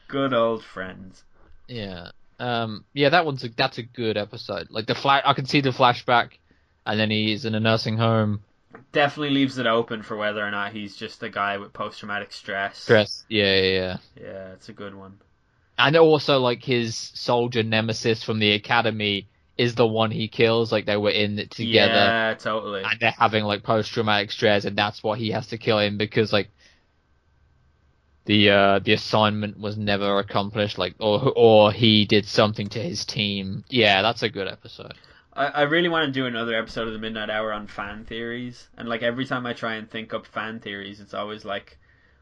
Good 0.07 0.33
old 0.33 0.63
friends. 0.63 1.23
Yeah. 1.67 2.09
Um. 2.39 2.83
Yeah, 2.93 3.09
that 3.09 3.25
one's 3.27 3.43
a, 3.43 3.49
that's 3.49 3.77
a 3.77 3.83
good 3.83 4.17
episode. 4.17 4.67
Like 4.71 4.87
the 4.87 4.95
flash, 4.95 5.21
I 5.25 5.33
can 5.33 5.45
see 5.45 5.61
the 5.61 5.69
flashback, 5.69 6.31
and 6.85 6.99
then 6.99 7.11
he's 7.11 7.45
in 7.45 7.53
a 7.53 7.59
nursing 7.59 7.97
home. 7.97 8.41
Definitely 8.91 9.31
leaves 9.31 9.57
it 9.57 9.67
open 9.67 10.01
for 10.01 10.17
whether 10.17 10.45
or 10.45 10.51
not 10.51 10.73
he's 10.73 10.95
just 10.95 11.21
a 11.21 11.29
guy 11.29 11.57
with 11.57 11.73
post 11.73 11.99
traumatic 11.99 12.31
stress. 12.31 12.77
Stress. 12.79 13.23
Yeah, 13.29 13.55
yeah, 13.55 13.61
yeah. 13.61 13.97
Yeah, 14.19 14.51
it's 14.53 14.69
a 14.69 14.73
good 14.73 14.95
one. 14.95 15.19
And 15.77 15.95
also, 15.95 16.39
like 16.39 16.63
his 16.63 16.95
soldier 16.95 17.61
nemesis 17.61 18.23
from 18.23 18.39
the 18.39 18.53
academy 18.53 19.27
is 19.57 19.75
the 19.75 19.87
one 19.87 20.11
he 20.11 20.27
kills. 20.27 20.71
Like 20.71 20.85
they 20.85 20.97
were 20.97 21.09
in 21.11 21.39
it 21.39 21.51
together, 21.51 21.93
Yeah, 21.93 22.35
totally. 22.37 22.83
and 22.83 22.99
they're 22.99 23.11
having 23.11 23.43
like 23.45 23.63
post-traumatic 23.63 24.31
stress, 24.31 24.65
and 24.65 24.77
that's 24.77 25.03
why 25.03 25.17
he 25.17 25.31
has 25.31 25.47
to 25.47 25.57
kill 25.57 25.79
him 25.79 25.97
because 25.97 26.33
like 26.33 26.49
the 28.25 28.49
uh 28.49 28.79
the 28.79 28.93
assignment 28.93 29.59
was 29.59 29.77
never 29.77 30.19
accomplished. 30.19 30.77
Like 30.77 30.95
or 30.99 31.31
or 31.35 31.71
he 31.71 32.05
did 32.05 32.25
something 32.25 32.67
to 32.69 32.81
his 32.81 33.05
team. 33.05 33.63
Yeah, 33.69 34.01
that's 34.01 34.23
a 34.23 34.29
good 34.29 34.47
episode. 34.47 34.93
I, 35.33 35.47
I 35.47 35.61
really 35.63 35.89
want 35.89 36.05
to 36.07 36.11
do 36.11 36.25
another 36.25 36.55
episode 36.55 36.87
of 36.87 36.93
the 36.93 36.99
Midnight 36.99 37.29
Hour 37.29 37.51
on 37.53 37.67
fan 37.67 38.05
theories, 38.05 38.69
and 38.77 38.87
like 38.89 39.03
every 39.03 39.25
time 39.25 39.45
I 39.45 39.53
try 39.53 39.75
and 39.75 39.89
think 39.89 40.13
up 40.13 40.25
fan 40.25 40.59
theories, 40.59 40.99
it's 41.01 41.13
always 41.13 41.43
like, 41.45 41.77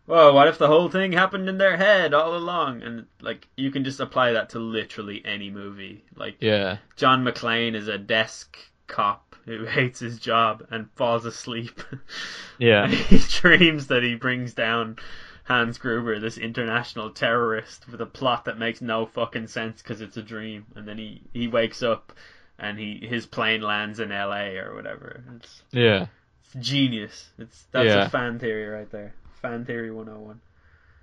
"Whoa, 0.05 0.33
what 0.33 0.47
if 0.47 0.57
the 0.57 0.67
whole 0.67 0.89
thing 0.89 1.11
happened 1.13 1.47
in 1.47 1.57
their 1.57 1.77
head 1.77 2.13
all 2.13 2.35
along?" 2.35 2.81
And 2.81 3.05
like 3.21 3.47
you 3.55 3.71
can 3.71 3.83
just 3.83 3.99
apply 3.99 4.33
that 4.33 4.49
to 4.49 4.59
literally 4.59 5.21
any 5.25 5.49
movie. 5.49 6.03
Like 6.15 6.37
Yeah, 6.39 6.77
John 6.95 7.23
McClane 7.23 7.75
is 7.75 7.87
a 7.87 7.97
desk 7.97 8.57
cop 8.87 9.35
who 9.45 9.65
hates 9.79 9.99
his 9.99 10.19
job 10.19 10.65
and 10.69 10.89
falls 10.95 11.25
asleep. 11.25 11.81
yeah, 12.57 12.87
he 12.87 13.17
dreams 13.41 13.87
that 13.87 14.03
he 14.03 14.15
brings 14.15 14.53
down 14.53 14.97
Hans 15.45 15.77
Gruber, 15.77 16.19
this 16.19 16.37
international 16.37 17.09
terrorist, 17.11 17.87
with 17.89 17.99
a 18.01 18.05
plot 18.05 18.45
that 18.45 18.57
makes 18.57 18.81
no 18.81 19.05
fucking 19.05 19.47
sense 19.47 19.81
because 19.81 19.99
it's 20.01 20.15
a 20.17 20.21
dream. 20.23 20.65
And 20.75 20.87
then 20.87 20.97
he, 20.97 21.21
he 21.33 21.47
wakes 21.47 21.83
up 21.83 22.13
and 22.57 22.79
he 22.79 23.05
his 23.05 23.25
plane 23.25 23.61
lands 23.61 23.99
in 23.99 24.11
L.A. 24.11 24.57
or 24.57 24.73
whatever. 24.75 25.23
It's, 25.35 25.61
yeah. 25.71 26.07
it's 26.45 26.65
genius. 26.65 27.29
It's 27.37 27.65
that's 27.71 27.87
Yeah. 27.87 28.05
a 28.05 28.09
fan 28.09 28.39
theory 28.39 28.67
right 28.67 28.89
there. 28.89 29.13
Fan 29.43 29.65
theory 29.65 29.91
101. 29.91 30.41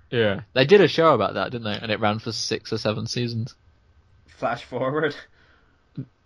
Yeah, 0.09 0.41
they 0.53 0.65
did 0.65 0.81
a 0.81 0.89
show 0.89 1.13
about 1.13 1.35
that, 1.35 1.51
didn't 1.51 1.63
they? 1.63 1.79
And 1.81 1.89
it 1.91 2.01
ran 2.01 2.19
for 2.19 2.33
six 2.33 2.73
or 2.73 2.77
seven 2.77 3.07
seasons. 3.07 3.55
Flash 4.27 4.63
forward, 4.65 5.15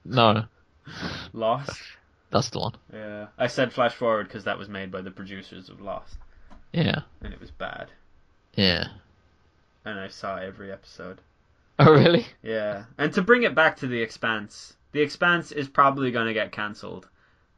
No, 0.03 0.45
Lost. 1.33 1.79
that's 2.31 2.49
the 2.49 2.59
one. 2.59 2.73
Yeah, 2.91 3.27
I 3.37 3.45
said 3.47 3.73
flash 3.73 3.93
forward 3.93 4.27
because 4.27 4.45
that 4.45 4.57
was 4.57 4.69
made 4.69 4.89
by 4.91 5.01
the 5.01 5.11
producers 5.11 5.69
of 5.69 5.81
Lost, 5.81 6.15
Yeah, 6.73 7.01
and 7.21 7.33
it 7.33 7.39
was 7.39 7.51
bad. 7.51 7.89
yeah. 8.55 8.87
And 9.83 9.99
I 9.99 10.07
saw 10.07 10.37
every 10.37 10.71
episode. 10.71 11.19
Oh, 11.77 11.91
really? 11.93 12.25
Yeah, 12.41 12.85
and 12.97 13.13
to 13.13 13.21
bring 13.21 13.43
it 13.43 13.53
back 13.53 13.77
to 13.77 13.87
the 13.87 14.01
Expanse, 14.01 14.73
the 14.93 15.01
Expanse 15.01 15.51
is 15.51 15.67
probably 15.69 16.09
going 16.09 16.25
to 16.27 16.33
get 16.33 16.51
cancelled, 16.53 17.07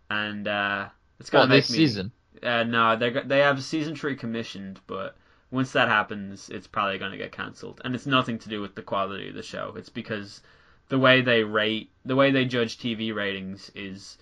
and 0.10 0.46
uh, 0.48 0.88
it's 1.22 1.30
going 1.30 1.48
to 1.48 1.50
make 1.56 1.64
this 1.64 1.72
me. 1.72 1.78
season? 1.78 2.12
Uh, 2.44 2.64
no, 2.64 2.96
they 2.96 3.10
they 3.10 3.40
have 3.40 3.64
season 3.64 3.96
three 3.96 4.16
commissioned, 4.16 4.80
but 4.88 5.16
once 5.52 5.72
that 5.72 5.88
happens, 5.88 6.50
it's 6.50 6.68
probably 6.68 6.98
going 6.98 7.12
to 7.12 7.18
get 7.18 7.32
cancelled, 7.32 7.82
and 7.84 7.96
it's 7.96 8.06
nothing 8.06 8.40
to 8.40 8.50
do 8.50 8.62
with 8.62 8.76
the 8.76 8.82
quality 8.82 9.30
of 9.30 9.36
the 9.36 9.44
show. 9.44 9.74
It's 9.78 9.90
because 9.90 10.42
the 10.90 11.00
way 11.00 11.22
they 11.22 11.44
rate, 11.44 11.90
the 12.06 12.16
way 12.16 12.32
they 12.32 12.46
judge 12.46 12.78
TV 12.78 13.14
ratings 13.14 13.72
is 13.76 14.18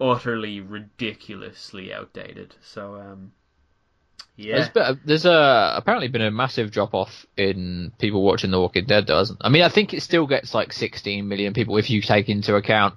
utterly 0.00 0.60
ridiculously 0.60 1.92
outdated. 1.92 2.54
So, 2.62 2.96
um, 2.96 3.32
yeah, 4.36 4.68
There's, 4.74 4.96
there's 5.04 5.26
uh, 5.26 5.74
apparently 5.76 6.08
been 6.08 6.22
a 6.22 6.30
massive 6.30 6.70
drop 6.70 6.92
off 6.94 7.24
in 7.36 7.92
people 7.98 8.22
watching 8.22 8.50
The 8.50 8.60
Walking 8.60 8.84
Dead, 8.84 9.06
doesn't? 9.06 9.38
I 9.40 9.48
mean, 9.48 9.62
I 9.62 9.70
think 9.70 9.94
it 9.94 10.02
still 10.02 10.26
gets 10.26 10.52
like 10.54 10.74
16 10.74 11.26
million 11.26 11.54
people 11.54 11.78
if 11.78 11.88
you 11.88 12.02
take 12.02 12.28
into 12.28 12.54
account 12.54 12.96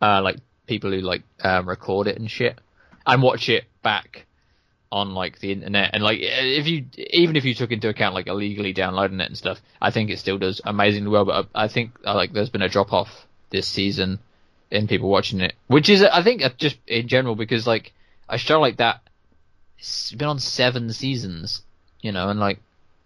uh, 0.00 0.22
like 0.22 0.36
people 0.66 0.90
who 0.90 1.00
like 1.00 1.22
um, 1.42 1.68
record 1.68 2.06
it 2.06 2.18
and 2.18 2.30
shit 2.30 2.58
and 3.08 3.22
watch 3.22 3.48
it 3.48 3.64
back 3.82 4.26
on 4.90 5.14
like 5.14 5.38
the 5.40 5.52
internet 5.52 5.90
and 5.92 6.02
like 6.02 6.18
if 6.20 6.66
you 6.66 6.86
even 6.96 7.36
if 7.36 7.44
you 7.44 7.54
took 7.54 7.70
into 7.72 7.90
account 7.90 8.14
like 8.14 8.26
illegally 8.26 8.72
downloading 8.72 9.20
it 9.20 9.28
and 9.28 9.36
stuff, 9.36 9.60
I 9.80 9.90
think 9.90 10.10
it 10.10 10.18
still 10.18 10.38
does 10.38 10.60
amazingly 10.64 11.10
well. 11.10 11.24
But 11.24 11.48
I 11.54 11.64
I 11.64 11.68
think 11.68 11.92
uh, 12.06 12.14
like 12.14 12.32
there's 12.32 12.50
been 12.50 12.62
a 12.62 12.68
drop 12.68 12.92
off 12.92 13.26
this 13.50 13.66
season 13.66 14.18
in 14.70 14.86
people 14.86 15.08
watching 15.08 15.40
it, 15.40 15.54
which 15.66 15.88
is 15.88 16.02
I 16.02 16.22
think 16.22 16.42
uh, 16.42 16.50
just 16.56 16.78
in 16.86 17.08
general 17.08 17.34
because 17.34 17.66
like 17.66 17.92
a 18.28 18.38
show 18.38 18.60
like 18.60 18.76
that 18.76 19.00
it's 19.78 20.12
been 20.12 20.28
on 20.28 20.38
seven 20.38 20.92
seasons, 20.92 21.62
you 22.00 22.12
know, 22.12 22.28
and 22.28 22.40
like 22.40 22.60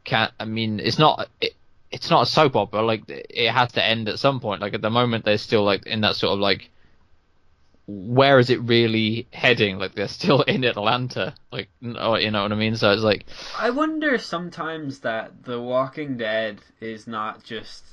can't. 0.04 0.32
I 0.40 0.44
mean, 0.44 0.80
it's 0.80 0.98
not. 0.98 1.28
It, 1.40 1.54
it's 1.90 2.08
not 2.08 2.22
a 2.22 2.26
soap 2.26 2.56
opera. 2.56 2.82
Like 2.82 3.02
it 3.08 3.50
has 3.50 3.72
to 3.72 3.84
end 3.84 4.08
at 4.08 4.18
some 4.18 4.40
point. 4.40 4.62
Like 4.62 4.74
at 4.74 4.80
the 4.80 4.90
moment, 4.90 5.24
they're 5.24 5.38
still 5.38 5.64
like 5.64 5.86
in 5.86 6.00
that 6.02 6.16
sort 6.16 6.32
of 6.32 6.40
like. 6.40 6.70
Where 7.94 8.39
is 8.39 8.48
it 8.51 8.60
really 8.62 9.27
heading? 9.32 9.78
Like 9.78 9.94
they're 9.94 10.09
still 10.09 10.43
in 10.55 10.64
Atlanta. 10.64 11.35
Like, 11.51 11.69
oh, 11.97 12.16
you 12.16 12.31
know 12.31 12.43
what 12.43 12.52
I 12.52 12.55
mean? 12.55 12.77
So 12.77 12.90
it's 12.93 13.02
like, 13.02 13.27
I 13.59 13.70
wonder 13.70 14.19
sometimes 14.19 15.01
that 15.01 15.44
The 15.44 15.60
Walking 15.60 16.16
Dead 16.16 16.60
is 16.81 17.06
not 17.06 17.44
just 17.44 17.85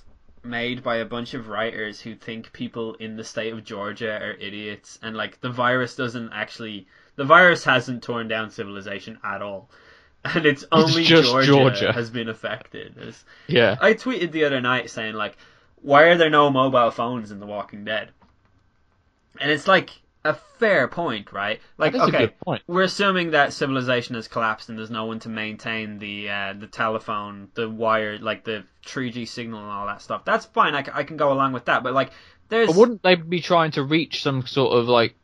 made 0.44 0.82
by 0.84 0.98
a 0.98 1.06
bunch 1.06 1.34
of 1.34 1.50
writers 1.50 2.00
who 2.00 2.16
think 2.16 2.54
people 2.54 2.94
in 2.96 3.18
the 3.18 3.24
state 3.26 3.52
of 3.52 3.64
Georgia 3.66 4.14
are 4.22 4.34
idiots 4.34 4.98
and 5.02 5.18
like 5.18 5.42
the 5.42 5.50
virus 5.50 5.96
doesn't 5.98 6.32
actually 6.32 6.88
the 7.18 7.26
virus 7.26 7.66
hasn't 7.66 8.02
torn 8.02 8.30
down 8.30 8.50
civilization 8.50 9.20
at 9.24 9.42
all. 9.42 9.70
And 10.22 10.46
it's 10.46 10.66
only 10.70 11.06
just 11.06 11.30
Georgia, 11.30 11.48
Georgia. 11.48 11.94
has 11.94 12.10
been 12.10 12.28
affected. 12.28 12.98
It's- 12.98 13.24
yeah, 13.48 13.78
I 13.80 13.94
tweeted 13.94 14.32
the 14.34 14.44
other 14.44 14.60
night 14.60 14.90
saying 14.90 15.14
like, 15.16 15.38
why 15.82 16.04
are 16.04 16.18
there 16.18 16.30
no 16.30 16.50
mobile 16.50 16.92
phones 16.92 17.32
in 17.32 17.40
The 17.40 17.46
Walking 17.46 17.86
Dead? 17.86 18.12
And 19.40 19.52
it's 19.52 19.68
like 19.68 19.92
a 20.26 20.34
fair 20.34 20.88
point, 20.88 21.32
right? 21.32 21.62
Like, 21.78 21.96
okay, 21.96 22.04
a 22.04 22.20
good 22.28 22.40
point. 22.40 22.62
we're 22.68 22.84
assuming 22.84 23.32
that 23.32 23.54
civilization 23.54 24.16
has 24.16 24.28
collapsed 24.28 24.70
and 24.70 24.78
there's 24.78 24.92
no 24.92 25.06
one 25.06 25.20
to 25.20 25.30
maintain 25.30 25.98
the 26.00 26.30
uh, 26.30 26.54
the 26.60 26.68
telephone, 26.68 27.50
the 27.54 27.70
wire, 27.70 28.18
like 28.20 28.44
the 28.44 28.64
3G 28.86 29.28
signal 29.28 29.62
and 29.62 29.70
all 29.70 29.88
that 29.88 30.02
stuff. 30.02 30.26
That's 30.26 30.46
fine. 30.46 30.76
I, 30.76 30.84
c- 30.84 30.92
I 30.94 31.04
can 31.04 31.18
go 31.18 31.32
along 31.32 31.54
with 31.54 31.66
that. 31.66 31.84
But 31.84 31.94
like, 31.94 32.12
there's 32.50 32.68
But 32.68 32.76
wouldn't 32.76 33.04
they 33.04 33.16
be 33.16 33.40
trying 33.42 33.72
to 33.72 33.84
reach 33.84 34.22
some 34.24 34.46
sort 34.46 34.78
of 34.78 34.88
like 34.88 35.16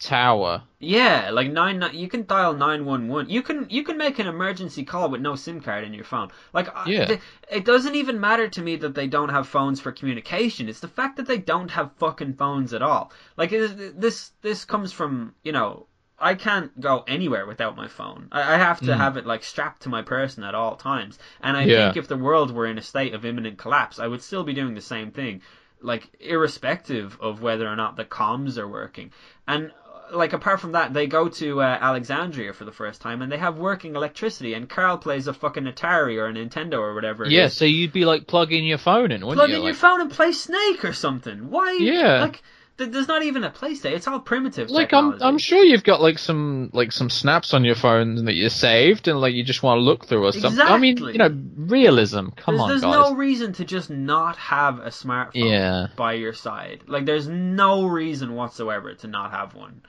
tower? 0.00 0.62
yeah, 0.80 1.30
like 1.32 1.50
nine. 1.50 1.78
ni- 1.80 1.98
You 1.98 2.08
can 2.08 2.24
dial 2.24 2.54
nine 2.54 2.84
one 2.84 3.08
one. 3.08 3.28
You 3.28 3.42
can 3.42 3.66
you 3.68 3.82
can 3.82 3.96
make 3.98 4.18
an 4.18 4.26
emergency 4.26 4.84
call 4.84 5.08
with 5.10 5.20
no 5.20 5.34
SIM 5.34 5.60
card 5.60 5.84
in 5.84 5.92
your 5.94 6.04
phone. 6.04 6.30
Like, 6.52 6.68
Yeah. 6.86 7.16
it 7.50 7.64
doesn't 7.64 7.94
even 7.96 8.20
matter 8.20 8.48
to 8.48 8.62
me 8.62 8.76
that 8.76 8.94
they 8.94 9.06
don't 9.08 9.30
have 9.30 9.48
phones 9.48 9.80
for 9.80 9.90
communication. 9.92 10.68
It's 10.68 10.80
the 10.80 10.88
fact 10.88 11.16
that 11.16 11.26
they 11.26 11.38
don't 11.38 11.70
have 11.72 11.92
fucking 11.96 12.34
phones 12.34 12.72
at 12.72 12.82
all. 12.82 13.12
Like, 13.36 13.52
it 13.52 14.00
this 14.00 14.32
this 14.42 14.64
comes 14.64 14.92
from 14.92 15.34
you 15.42 15.52
know 15.52 15.86
I 16.20 16.34
can't 16.34 16.80
go 16.80 17.04
anywhere 17.06 17.46
without 17.46 17.76
my 17.76 17.86
phone. 17.86 18.28
I, 18.32 18.54
I 18.54 18.56
have 18.58 18.80
to 18.80 18.86
Mm. 18.92 18.96
have 18.96 19.16
it 19.16 19.26
like 19.26 19.44
strapped 19.44 19.82
to 19.82 19.88
my 19.88 20.02
person 20.02 20.42
at 20.42 20.54
all 20.54 20.74
times. 20.76 21.18
And 21.40 21.56
I 21.56 21.64
Yeah. 21.64 21.76
think 21.86 21.96
if 21.96 22.08
the 22.08 22.16
world 22.16 22.50
were 22.52 22.66
in 22.66 22.78
a 22.78 22.82
state 22.82 23.14
of 23.14 23.24
imminent 23.24 23.56
collapse, 23.58 23.98
I 24.00 24.06
would 24.08 24.22
still 24.22 24.42
be 24.44 24.52
doing 24.52 24.74
the 24.74 24.80
same 24.80 25.12
thing, 25.12 25.42
like 25.80 26.10
irrespective 26.20 27.16
of 27.20 27.40
whether 27.42 27.68
or 27.68 27.76
not 27.76 27.96
the 27.96 28.04
comms 28.04 28.58
are 28.58 28.66
working. 28.68 29.12
And 29.46 29.70
like 30.12 30.32
apart 30.32 30.60
from 30.60 30.72
that, 30.72 30.92
they 30.92 31.06
go 31.06 31.28
to 31.28 31.60
uh, 31.60 31.78
Alexandria 31.80 32.52
for 32.52 32.64
the 32.64 32.72
first 32.72 33.00
time, 33.00 33.22
and 33.22 33.30
they 33.30 33.38
have 33.38 33.56
working 33.58 33.94
electricity. 33.96 34.54
And 34.54 34.68
Carl 34.68 34.98
plays 34.98 35.26
a 35.26 35.32
fucking 35.32 35.64
Atari 35.64 36.16
or 36.18 36.26
a 36.28 36.32
Nintendo 36.32 36.74
or 36.78 36.94
whatever. 36.94 37.24
it 37.24 37.32
Yeah, 37.32 37.46
is. 37.46 37.54
so 37.56 37.64
you'd 37.64 37.92
be 37.92 38.04
like 38.04 38.26
plugging 38.26 38.64
your 38.64 38.78
phone 38.78 39.12
in, 39.12 39.20
wouldn't 39.24 39.36
plug 39.38 39.50
you? 39.50 39.56
in 39.56 39.62
your 39.62 39.74
phone 39.74 40.00
and 40.00 40.10
play 40.10 40.32
Snake 40.32 40.84
or 40.84 40.92
something. 40.92 41.50
Why? 41.50 41.78
Yeah. 41.80 42.20
Like 42.22 42.42
th- 42.78 42.90
there's 42.90 43.08
not 43.08 43.22
even 43.22 43.44
a 43.44 43.50
PlayStation. 43.50 43.92
It's 43.92 44.06
all 44.08 44.20
primitive. 44.20 44.70
Like 44.70 44.92
I'm. 44.92 45.20
I'm 45.22 45.38
sure 45.38 45.62
you've 45.62 45.84
got 45.84 46.00
like 46.00 46.18
some 46.18 46.70
like 46.72 46.92
some 46.92 47.10
snaps 47.10 47.52
on 47.54 47.64
your 47.64 47.74
phone 47.74 48.24
that 48.26 48.34
you 48.34 48.48
saved 48.48 49.08
and 49.08 49.20
like 49.20 49.34
you 49.34 49.42
just 49.44 49.62
want 49.62 49.78
to 49.78 49.82
look 49.82 50.06
through 50.06 50.24
or 50.24 50.32
something. 50.32 50.60
I 50.60 50.78
mean, 50.78 50.92
Exactly. 50.92 51.12
you 51.12 51.18
know, 51.18 51.36
realism. 51.56 52.28
Come 52.36 52.54
there's, 52.56 52.60
on, 52.62 52.68
there's 52.68 52.80
guys. 52.82 52.94
no 53.10 53.14
reason 53.14 53.52
to 53.54 53.64
just 53.64 53.90
not 53.90 54.36
have 54.36 54.78
a 54.78 54.88
smartphone 54.90 55.50
Yeah. 55.50 55.86
by 55.96 56.14
your 56.14 56.32
side. 56.32 56.84
Like, 56.86 57.04
there's 57.04 57.28
no 57.28 57.86
reason 57.86 58.34
whatsoever 58.34 58.94
to 58.94 59.06
not 59.06 59.32
have 59.32 59.54
one. 59.54 59.82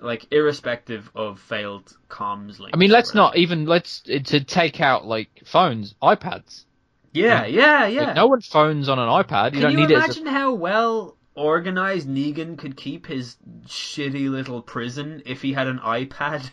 Like, 0.00 0.26
irrespective 0.30 1.10
of 1.14 1.38
failed 1.40 1.96
comms. 2.08 2.60
I 2.72 2.76
mean, 2.76 2.90
let's 2.90 3.14
not 3.14 3.36
even 3.36 3.66
let's 3.66 4.00
to 4.00 4.40
take 4.40 4.80
out 4.80 5.06
like 5.06 5.42
phones, 5.44 5.94
iPads. 6.02 6.64
Yeah, 7.12 7.46
yeah, 7.46 7.86
yeah. 7.86 8.02
Like, 8.04 8.16
no 8.16 8.26
one 8.26 8.40
phones 8.40 8.88
on 8.88 8.98
an 8.98 9.08
iPad. 9.08 9.46
You 9.46 9.50
Can 9.52 9.60
don't 9.62 9.72
you 9.72 9.76
need 9.78 9.90
imagine 9.90 10.26
how 10.26 10.54
well 10.54 11.16
organized 11.34 12.08
Negan 12.08 12.56
could 12.58 12.76
keep 12.76 13.06
his 13.06 13.36
shitty 13.66 14.30
little 14.30 14.62
prison 14.62 15.22
if 15.26 15.42
he 15.42 15.52
had 15.52 15.66
an 15.66 15.78
iPad? 15.78 16.50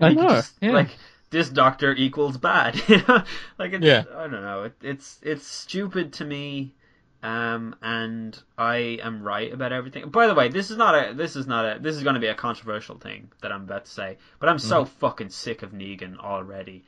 I 0.00 0.14
know, 0.14 0.40
yeah. 0.60 0.70
Like 0.70 0.96
this 1.30 1.48
doctor 1.48 1.92
equals 1.94 2.38
bad. 2.38 2.80
You 2.88 3.02
know, 3.06 3.22
like 3.58 3.72
it's 3.72 3.84
Yeah. 3.84 4.04
I 4.16 4.22
don't 4.28 4.42
know. 4.42 4.64
It, 4.64 4.74
it's 4.82 5.18
it's 5.22 5.46
stupid 5.46 6.12
to 6.14 6.24
me. 6.24 6.74
Um, 7.20 7.74
and 7.82 8.40
I 8.56 8.98
am 9.02 9.22
right 9.24 9.52
about 9.52 9.72
everything. 9.72 10.08
By 10.08 10.28
the 10.28 10.34
way, 10.34 10.48
this 10.48 10.70
is 10.70 10.76
not 10.76 10.94
a 10.94 11.14
this 11.14 11.34
is 11.34 11.46
not 11.48 11.64
a 11.64 11.80
this 11.80 11.96
is 11.96 12.04
going 12.04 12.14
to 12.14 12.20
be 12.20 12.28
a 12.28 12.34
controversial 12.34 12.96
thing 12.96 13.32
that 13.42 13.50
I'm 13.50 13.62
about 13.62 13.86
to 13.86 13.90
say. 13.90 14.18
But 14.38 14.48
I'm 14.48 14.58
so 14.60 14.84
Mm-hmm. 14.84 14.98
fucking 15.00 15.30
sick 15.30 15.62
of 15.62 15.72
Negan 15.72 16.16
already. 16.18 16.84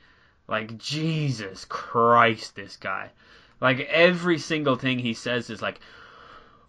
Like 0.47 0.77
Jesus 0.77 1.65
Christ, 1.65 2.55
this 2.55 2.77
guy. 2.77 3.09
Like 3.59 3.81
every 3.81 4.37
single 4.39 4.75
thing 4.77 4.99
he 4.99 5.13
says 5.13 5.49
is 5.49 5.61
like, 5.61 5.81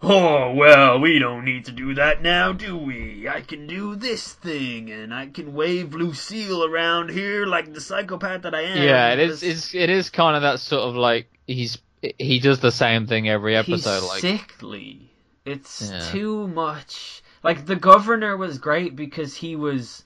Oh, 0.05 0.53
well, 0.55 0.99
we 0.99 1.21
don't 1.21 1.45
need 1.45 1.67
to 1.67 1.73
do 1.73 1.95
that 1.95 2.21
now, 2.23 2.53
do 2.53 2.77
we? 2.77 3.29
I 3.29 3.41
can 3.41 3.69
do 3.69 3.95
this 3.95 4.33
thing, 4.33 4.91
and 4.91 5.15
I 5.15 5.29
can 5.29 5.55
wave 5.55 5.95
Lucille 5.95 6.65
around 6.65 7.11
here 7.11 7.47
like 7.47 7.73
the 7.73 7.81
psychopath 7.81 8.43
that 8.43 8.55
I 8.55 8.63
am. 8.63 8.83
yeah, 8.83 9.13
it 9.13 9.21
is. 9.21 9.43
It's 9.45 9.73
it 9.75 9.91
is 9.91 10.11
kind 10.11 10.35
of 10.35 10.43
that 10.43 10.59
sort 10.59 10.83
of 10.83 10.97
like 10.97 11.29
he's 11.47 11.79
he 12.19 12.39
does 12.39 12.61
the 12.61 12.73
same 12.73 13.07
thing 13.07 13.29
every 13.29 13.57
episode. 13.57 14.01
He's 14.01 14.09
like 14.09 14.21
sickly. 14.21 15.11
It's 15.45 15.91
Yeah. 15.91 15.99
too 16.11 16.49
much. 16.49 17.23
Like, 17.43 17.67
the 17.67 17.77
governor 17.77 18.37
was 18.37 18.59
great 18.59 18.95
because 18.95 19.35
he 19.35 19.57
was 19.57 20.05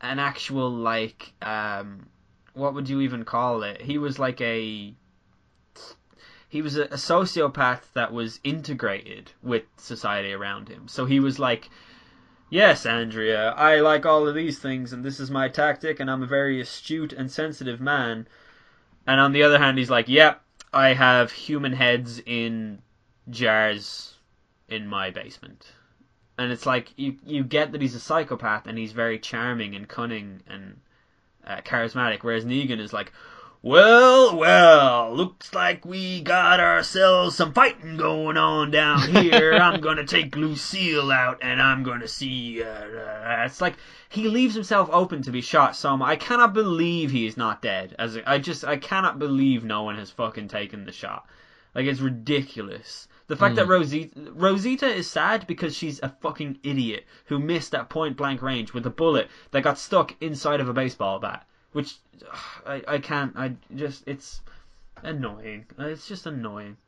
an 0.00 0.18
actual, 0.18 0.70
like, 0.70 1.32
um, 1.42 2.06
what 2.54 2.74
would 2.74 2.88
you 2.88 3.00
even 3.00 3.24
call 3.24 3.62
it? 3.62 3.82
He 3.82 3.98
was 3.98 4.18
like 4.18 4.40
a. 4.40 4.94
He 6.48 6.62
was 6.62 6.76
a, 6.76 6.84
a 6.84 6.94
sociopath 6.96 7.92
that 7.94 8.12
was 8.12 8.40
integrated 8.44 9.32
with 9.42 9.64
society 9.76 10.32
around 10.32 10.68
him. 10.68 10.86
So 10.88 11.04
he 11.04 11.20
was 11.20 11.38
like, 11.38 11.68
Yes, 12.48 12.86
Andrea, 12.86 13.50
I 13.50 13.80
like 13.80 14.06
all 14.06 14.28
of 14.28 14.36
these 14.36 14.58
things, 14.60 14.92
and 14.92 15.04
this 15.04 15.18
is 15.18 15.30
my 15.30 15.48
tactic, 15.48 15.98
and 15.98 16.08
I'm 16.08 16.22
a 16.22 16.26
very 16.26 16.60
astute 16.60 17.12
and 17.12 17.30
sensitive 17.30 17.80
man. 17.80 18.28
And 19.06 19.20
on 19.20 19.32
the 19.32 19.42
other 19.42 19.58
hand, 19.58 19.76
he's 19.78 19.90
like, 19.90 20.08
Yep, 20.08 20.40
I 20.76 20.92
have 20.92 21.32
human 21.32 21.72
heads 21.72 22.20
in 22.26 22.82
jars 23.30 24.14
in 24.68 24.86
my 24.86 25.10
basement. 25.10 25.72
And 26.36 26.52
it's 26.52 26.66
like, 26.66 26.92
you, 26.96 27.16
you 27.24 27.44
get 27.44 27.72
that 27.72 27.80
he's 27.80 27.94
a 27.94 28.00
psychopath, 28.00 28.66
and 28.66 28.76
he's 28.76 28.92
very 28.92 29.18
charming 29.18 29.74
and 29.74 29.88
cunning 29.88 30.42
and 30.46 30.78
uh, 31.46 31.62
charismatic, 31.62 32.18
whereas 32.20 32.44
Negan 32.44 32.78
is 32.78 32.92
like, 32.92 33.10
well, 33.66 34.36
well, 34.36 35.12
looks 35.12 35.52
like 35.52 35.84
we 35.84 36.20
got 36.20 36.60
ourselves 36.60 37.34
some 37.34 37.52
fighting 37.52 37.96
going 37.96 38.36
on 38.36 38.70
down 38.70 39.00
here. 39.10 39.54
I'm 39.54 39.80
gonna 39.80 40.06
take 40.06 40.36
Lucille 40.36 41.10
out 41.10 41.38
and 41.42 41.60
I'm 41.60 41.82
gonna 41.82 42.06
see. 42.06 42.62
Uh, 42.62 42.68
uh, 42.68 43.42
it's 43.44 43.60
like 43.60 43.74
he 44.08 44.28
leaves 44.28 44.54
himself 44.54 44.88
open 44.92 45.20
to 45.22 45.32
be 45.32 45.40
shot. 45.40 45.74
So 45.74 46.00
I 46.00 46.14
cannot 46.14 46.54
believe 46.54 47.10
he 47.10 47.26
is 47.26 47.36
not 47.36 47.60
dead. 47.60 47.96
As 47.98 48.16
I 48.24 48.38
just, 48.38 48.64
I 48.64 48.76
cannot 48.76 49.18
believe 49.18 49.64
no 49.64 49.82
one 49.82 49.96
has 49.96 50.12
fucking 50.12 50.46
taken 50.46 50.84
the 50.84 50.92
shot. 50.92 51.28
Like 51.74 51.86
it's 51.86 51.98
ridiculous. 51.98 53.08
The 53.26 53.34
fact 53.34 53.56
that 53.56 53.66
Rosita 53.66 54.30
Rosita 54.30 54.86
is 54.86 55.10
sad 55.10 55.44
because 55.48 55.76
she's 55.76 55.98
a 56.04 56.14
fucking 56.20 56.60
idiot 56.62 57.04
who 57.24 57.40
missed 57.40 57.74
at 57.74 57.90
point 57.90 58.16
blank 58.16 58.42
range 58.42 58.72
with 58.72 58.86
a 58.86 58.90
bullet 58.90 59.28
that 59.50 59.64
got 59.64 59.76
stuck 59.76 60.14
inside 60.20 60.60
of 60.60 60.68
a 60.68 60.72
baseball 60.72 61.18
bat. 61.18 61.44
Which 61.76 61.94
ugh, 62.32 62.38
I 62.66 62.94
I 62.94 62.98
can't. 63.00 63.36
I 63.36 63.52
just 63.74 64.08
it's 64.08 64.40
annoying. 65.02 65.66
It's 65.78 66.08
just 66.08 66.24
annoying. 66.24 66.78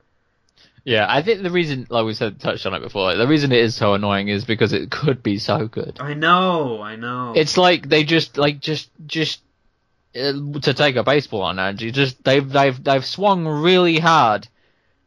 yeah, 0.83 1.05
I 1.07 1.21
think 1.21 1.43
the 1.43 1.51
reason, 1.51 1.87
like 1.91 2.07
we 2.07 2.15
said, 2.15 2.41
touched 2.41 2.65
on 2.65 2.73
it 2.73 2.81
before, 2.81 3.03
like, 3.03 3.19
the 3.19 3.29
reason 3.29 3.53
it 3.53 3.59
is 3.59 3.75
so 3.75 3.93
annoying 3.93 4.29
is 4.29 4.47
because 4.47 4.73
it 4.73 4.91
could 4.91 5.23
be 5.23 5.37
so 5.37 5.69
good. 5.69 5.99
I 6.01 6.15
know. 6.15 6.81
I 6.81 6.97
know. 6.97 7.35
It's 7.37 7.59
like 7.59 7.87
they 7.87 8.03
just 8.03 8.39
like 8.39 8.61
just 8.61 8.89
just 9.07 9.43
uh, 10.17 10.33
to 10.63 10.73
take 10.73 10.97
a 10.97 11.03
baseball 11.03 11.47
analogy, 11.47 11.91
just 11.91 12.25
they've 12.25 12.49
they've 12.49 12.83
they've 12.83 13.05
swung 13.05 13.47
really 13.47 13.99
hard, 13.99 14.49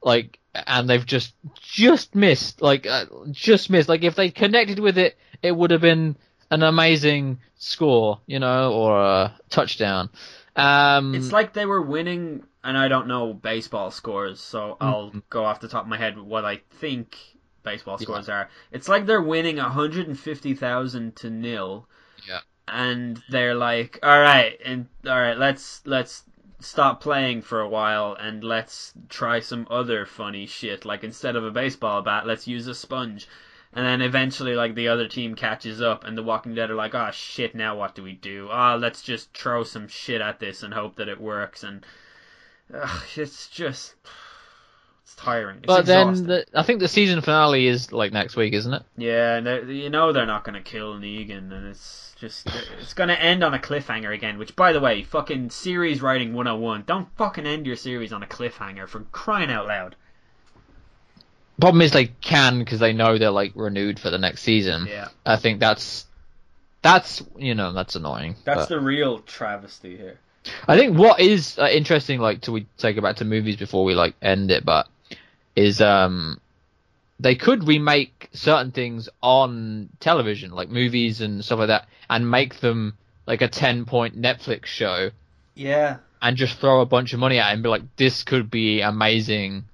like 0.04 0.38
and 0.54 0.88
they've 0.88 1.08
just 1.08 1.34
just 1.56 2.14
missed, 2.14 2.62
like 2.62 2.86
uh, 2.86 3.06
just 3.32 3.72
missed. 3.72 3.90
Like 3.90 4.04
if 4.04 4.14
they 4.14 4.30
connected 4.30 4.78
with 4.78 5.00
it, 5.00 5.18
it 5.42 5.56
would 5.56 5.72
have 5.72 5.82
been 5.82 6.18
an 6.52 6.62
amazing 6.64 7.40
score, 7.58 8.20
you 8.28 8.40
know, 8.40 8.74
or 8.74 9.02
a 9.02 9.40
touchdown. 9.50 10.10
Um, 10.56 11.16
It's 11.16 11.32
like 11.32 11.54
they 11.54 11.66
were 11.66 11.82
winning, 11.82 12.44
and 12.64 12.78
I 12.78 12.90
don't 12.90 13.08
know 13.08 13.34
baseball 13.34 13.90
scores, 13.90 14.40
so 14.40 14.78
I'll 14.80 15.12
go 15.30 15.46
off 15.46 15.62
the 15.62 15.70
top 15.70 15.84
of 15.84 15.90
my 15.90 15.98
head 15.98 16.20
what 16.20 16.46
I 16.46 16.62
think 16.80 17.18
baseball 17.64 17.98
scores 17.98 18.28
are. 18.30 18.50
It's 18.72 18.90
like 18.90 19.06
they're 19.06 19.22
winning 19.22 19.58
150,000 19.58 21.16
to 21.16 21.30
nil. 21.30 21.88
Yeah. 22.28 22.40
And 22.68 23.22
they're 23.30 23.56
like, 23.56 24.00
all 24.04 24.20
right, 24.20 24.60
and 24.64 24.88
all 25.06 25.20
right, 25.20 25.38
let's 25.38 25.82
let's 25.86 26.24
stop 26.60 27.02
playing 27.02 27.42
for 27.42 27.60
a 27.60 27.68
while 27.68 28.16
and 28.20 28.44
let's 28.44 28.94
try 29.10 29.40
some 29.40 29.68
other 29.70 30.06
funny 30.06 30.46
shit. 30.46 30.86
Like 30.86 31.04
instead 31.04 31.36
of 31.36 31.44
a 31.44 31.52
baseball 31.52 32.02
bat, 32.02 32.28
let's 32.28 32.48
use 32.48 32.68
a 32.68 32.76
sponge. 32.76 33.28
And 33.74 33.86
then 33.86 34.02
eventually, 34.02 34.56
like 34.56 34.76
the 34.76 34.90
other 34.90 35.08
team 35.08 35.36
catches 35.36 35.82
up, 35.82 36.04
and 36.04 36.18
the 36.18 36.24
Walking 36.24 36.54
Dead 36.56 36.70
are 36.72 36.76
like, 36.76 36.94
"Oh 36.94 37.10
shit! 37.12 37.56
Now 37.56 37.78
what 37.78 37.96
do 37.96 38.04
we 38.04 38.14
do? 38.14 38.50
Ah, 38.52 38.76
let's 38.76 39.02
just 39.02 39.34
throw 39.34 39.64
some 39.64 39.88
shit 39.88 40.20
at 40.20 40.40
this 40.40 40.62
and 40.62 40.74
hope 40.74 40.98
that 40.98 41.08
it 41.08 41.22
works." 41.22 41.64
And 41.64 41.86
ugh, 42.74 43.04
it's 43.16 43.48
just 43.48 43.96
it's 45.04 45.16
tiring. 45.16 45.58
It's 45.58 45.68
but 45.68 45.86
then 45.86 46.28
the, 46.28 46.46
I 46.54 46.64
think 46.64 46.80
the 46.80 46.88
season 46.90 47.22
finale 47.22 47.68
is 47.68 47.94
like 47.94 48.12
next 48.12 48.36
week, 48.36 48.54
isn't 48.54 48.74
it? 48.74 48.84
yeah, 48.98 49.40
you 49.62 49.90
know 49.90 50.12
they're 50.12 50.26
not 50.26 50.44
gonna 50.44 50.62
kill 50.62 50.96
Negan, 50.96 51.52
and 51.52 51.68
it's 51.68 52.14
just 52.20 52.50
it's 52.80 52.94
gonna 52.94 53.14
end 53.14 53.44
on 53.44 53.54
a 53.54 53.60
cliffhanger 53.60 54.14
again. 54.14 54.38
Which, 54.38 54.56
by 54.56 54.74
the 54.74 54.80
way, 54.82 55.04
fucking 55.04 55.50
series 55.50 56.02
writing 56.02 56.34
101. 56.34 56.84
Don't 56.86 57.08
fucking 57.16 57.48
end 57.48 57.66
your 57.66 57.78
series 57.78 58.12
on 58.12 58.22
a 58.22 58.28
cliffhanger 58.28 58.88
for 58.88 59.00
crying 59.12 59.50
out 59.50 59.68
loud. 59.68 59.96
Problem 61.62 61.82
is 61.82 61.92
they 61.92 62.08
can 62.08 62.60
because 62.60 62.80
they 62.80 62.92
know 62.92 63.18
they're 63.18 63.30
like 63.30 63.54
renewed 63.56 64.00
for 64.00 64.10
the 64.10 64.18
next 64.18 64.42
season. 64.42 64.88
Yeah, 64.90 65.10
I 65.26 65.38
think 65.38 65.60
that's 65.60 66.06
that's 66.82 67.24
you 67.38 67.56
know 67.56 67.72
that's 67.72 67.96
annoying. 67.96 68.36
that's 68.44 68.62
but- 68.62 68.70
the 68.70 68.80
real 68.80 69.20
travesty 69.20 69.96
here. 69.96 70.20
I 70.68 70.76
think 70.76 70.98
what 70.98 71.20
is 71.20 71.60
uh, 71.60 71.68
interesting, 71.72 72.20
like, 72.20 72.42
to 72.42 72.52
we 72.52 72.66
take 72.78 72.98
it 72.98 73.02
back 73.02 73.18
to 73.18 73.26
movies 73.26 73.58
before 73.58 73.86
we 73.86 73.94
like 73.94 74.16
end 74.24 74.50
it, 74.50 74.66
but 74.66 74.88
is 75.56 75.82
um 75.82 76.42
they 77.20 77.36
could 77.36 77.68
remake 77.68 78.30
certain 78.34 78.72
things 78.72 79.08
on 79.22 79.90
television, 80.00 80.52
like 80.52 80.70
movies 80.70 81.22
and 81.22 81.46
stuff 81.46 81.60
like 81.60 81.68
that, 81.68 81.88
and 82.10 82.30
make 82.30 82.60
them 82.60 82.98
like 83.28 83.44
a 83.44 83.48
ten 83.48 83.86
point 83.86 84.20
Netflix 84.20 84.66
show, 84.66 85.12
Yeah, 85.54 85.98
and 86.22 86.36
just 86.36 86.58
throw 86.58 86.82
a 86.82 86.86
bunch 86.88 87.14
of 87.14 87.20
money 87.20 87.38
at 87.38 87.52
it 87.52 87.54
and 87.54 87.64
be 87.64 87.70
like, 87.70 87.84
this 87.98 88.24
could 88.24 88.50
be 88.50 88.82
amazing. 88.82 89.66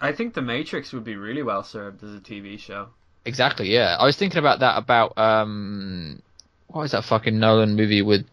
I 0.00 0.12
think 0.12 0.34
The 0.34 0.42
Matrix 0.42 0.92
would 0.92 1.04
be 1.04 1.16
really 1.16 1.42
well 1.42 1.62
served 1.64 2.02
as 2.04 2.14
a 2.14 2.18
TV 2.20 2.58
show. 2.58 2.88
Exactly, 3.24 3.72
yeah. 3.72 3.96
I 3.98 4.04
was 4.04 4.16
thinking 4.16 4.38
about 4.38 4.60
that 4.60 4.76
about 4.78 5.16
um 5.18 6.22
what 6.68 6.82
was 6.82 6.92
that 6.92 7.04
fucking 7.04 7.38
Nolan 7.38 7.74
movie 7.76 8.02
with 8.02 8.26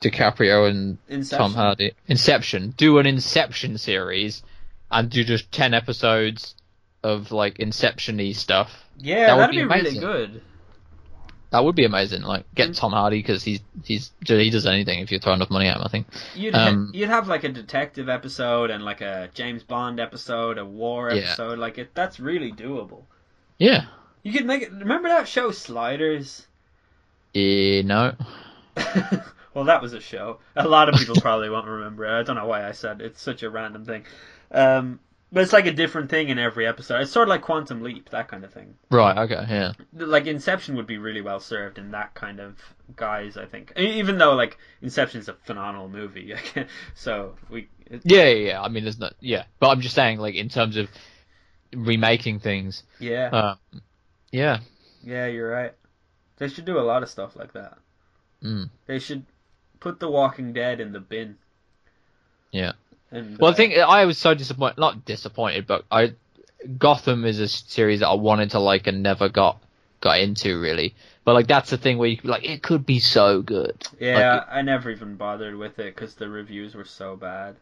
DiCaprio 0.00 0.68
and 0.68 0.98
Inception. 1.08 1.38
Tom 1.38 1.54
Hardy. 1.54 1.92
Inception. 2.08 2.74
Do 2.76 2.98
an 2.98 3.06
Inception 3.06 3.78
series 3.78 4.42
and 4.90 5.10
do 5.10 5.24
just 5.24 5.50
ten 5.52 5.74
episodes 5.74 6.54
of 7.02 7.32
like 7.32 7.58
Inception-y 7.58 8.32
stuff. 8.32 8.70
Yeah, 8.98 9.26
That 9.26 9.34
would 9.34 9.42
that'd 9.42 9.50
be 9.56 9.62
be, 9.62 9.64
really 9.64 9.98
good. 9.98 10.42
That 11.54 11.62
would 11.64 11.76
be 11.76 11.84
amazing. 11.84 12.22
Like 12.22 12.52
get 12.56 12.74
Tom 12.74 12.90
Hardy 12.90 13.20
because 13.20 13.44
he's 13.44 13.60
he's 13.84 14.10
he 14.26 14.50
does 14.50 14.66
anything 14.66 14.98
if 14.98 15.12
you 15.12 15.20
throw 15.20 15.34
enough 15.34 15.50
money 15.50 15.68
at 15.68 15.76
him. 15.76 15.82
I 15.84 15.88
think. 15.88 16.08
You'd 16.34 16.52
Um, 16.52 16.86
ha- 16.86 16.90
you'd 16.98 17.08
have 17.10 17.28
like 17.28 17.44
a 17.44 17.48
detective 17.48 18.08
episode 18.08 18.70
and 18.70 18.84
like 18.84 19.00
a 19.02 19.30
James 19.34 19.62
Bond 19.62 20.00
episode, 20.00 20.58
a 20.58 20.64
war 20.64 21.12
Yeah. 21.12 21.22
episode. 21.22 21.60
Like 21.60 21.78
it, 21.78 21.94
that's 21.94 22.18
really 22.18 22.50
doable. 22.50 23.02
Yeah. 23.56 23.84
You 24.24 24.32
could 24.32 24.46
make 24.46 24.62
it. 24.62 24.72
Remember 24.72 25.08
that 25.08 25.28
show 25.28 25.52
Sliders? 25.52 26.48
Eh, 27.36 27.82
no. 27.84 28.14
well, 29.54 29.64
that 29.66 29.80
was 29.80 29.92
a 29.92 30.00
show. 30.00 30.38
A 30.56 30.66
lot 30.66 30.88
of 30.88 30.96
people 30.96 31.14
probably 31.20 31.48
won't 31.50 31.68
remember 31.68 32.04
it. 32.04 32.18
I 32.18 32.24
don't 32.24 32.34
know 32.34 32.46
why 32.46 32.66
I 32.66 32.72
said 32.72 33.00
it. 33.00 33.04
it's 33.06 33.22
such 33.22 33.44
a 33.44 33.50
random 33.50 33.84
thing. 33.84 34.02
Um, 34.50 34.98
but 35.34 35.42
it's 35.42 35.52
like 35.52 35.66
a 35.66 35.72
different 35.72 36.08
thing 36.10 36.28
in 36.28 36.38
every 36.38 36.64
episode. 36.66 37.00
It's 37.00 37.10
sort 37.10 37.28
of 37.28 37.30
like 37.30 37.42
Quantum 37.42 37.82
Leap, 37.82 38.10
that 38.10 38.28
kind 38.28 38.44
of 38.44 38.52
thing. 38.52 38.76
Right. 38.90 39.18
Okay. 39.18 39.44
Yeah. 39.48 39.72
Like 39.92 40.26
Inception 40.26 40.76
would 40.76 40.86
be 40.86 40.96
really 40.96 41.20
well 41.20 41.40
served 41.40 41.76
in 41.76 41.90
that 41.90 42.14
kind 42.14 42.38
of 42.38 42.56
guise, 42.94 43.36
I 43.36 43.44
think. 43.44 43.72
Even 43.76 44.16
though 44.16 44.34
like 44.34 44.56
Inception 44.80 45.20
is 45.20 45.28
a 45.28 45.34
phenomenal 45.34 45.88
movie, 45.88 46.34
so 46.94 47.34
we. 47.50 47.68
It, 47.86 48.02
Yeah. 48.04 48.24
Yeah. 48.24 48.46
yeah. 48.46 48.62
I 48.62 48.68
mean, 48.68 48.84
there's 48.84 48.98
not. 49.00 49.14
Yeah. 49.20 49.44
But 49.58 49.70
I'm 49.70 49.80
just 49.80 49.96
saying, 49.96 50.18
like 50.18 50.36
in 50.36 50.48
terms 50.48 50.76
of 50.76 50.88
remaking 51.74 52.38
things. 52.38 52.84
yeah, 53.00 53.28
Um, 53.30 53.80
yeah. 54.30 54.60
yeah, 55.02 55.26
you're 55.26 55.50
right. 55.50 55.74
They 56.36 56.48
should 56.48 56.64
do 56.64 56.78
a 56.78 56.86
lot 56.86 57.02
of 57.02 57.10
stuff 57.10 57.34
like 57.34 57.52
that. 57.54 57.78
Mm. 58.42 58.70
They 58.86 59.00
should 59.00 59.24
put 59.80 59.98
The 59.98 60.08
Walking 60.08 60.52
Dead 60.52 60.80
in 60.80 60.92
the 60.92 61.00
bin. 61.00 61.36
Yeah. 62.52 62.72
And, 63.14 63.38
Well, 63.38 63.50
uh, 63.50 63.52
I 63.52 63.56
think 63.56 63.78
I 63.78 64.04
was 64.04 64.18
so 64.18 64.34
disappointed. 64.34 64.78
Not 64.78 65.04
disappointed, 65.04 65.66
but 65.66 65.84
I 65.90 66.14
Gotham 66.78 67.24
is 67.24 67.38
a 67.38 67.48
series 67.48 68.00
that 68.00 68.08
I 68.08 68.14
wanted 68.14 68.50
to 68.50 68.58
like 68.58 68.86
and 68.86 69.02
never 69.02 69.28
got 69.28 69.62
got 70.00 70.20
into 70.20 70.60
really. 70.60 70.94
But 71.24 71.34
like 71.34 71.46
that's 71.46 71.70
the 71.70 71.78
thing 71.78 71.98
where 71.98 72.08
you 72.08 72.18
like 72.24 72.44
it 72.44 72.62
could 72.62 72.84
be 72.84 72.98
so 72.98 73.40
good. 73.40 73.86
Yeah, 74.00 74.34
Like, 74.34 74.48
I 74.50 74.62
never 74.62 74.90
even 74.90 75.14
bothered 75.14 75.56
with 75.56 75.78
it 75.78 75.94
because 75.94 76.14
the 76.14 76.28
reviews 76.28 76.74
were 76.74 76.84
so 76.84 77.16
bad. 77.16 77.56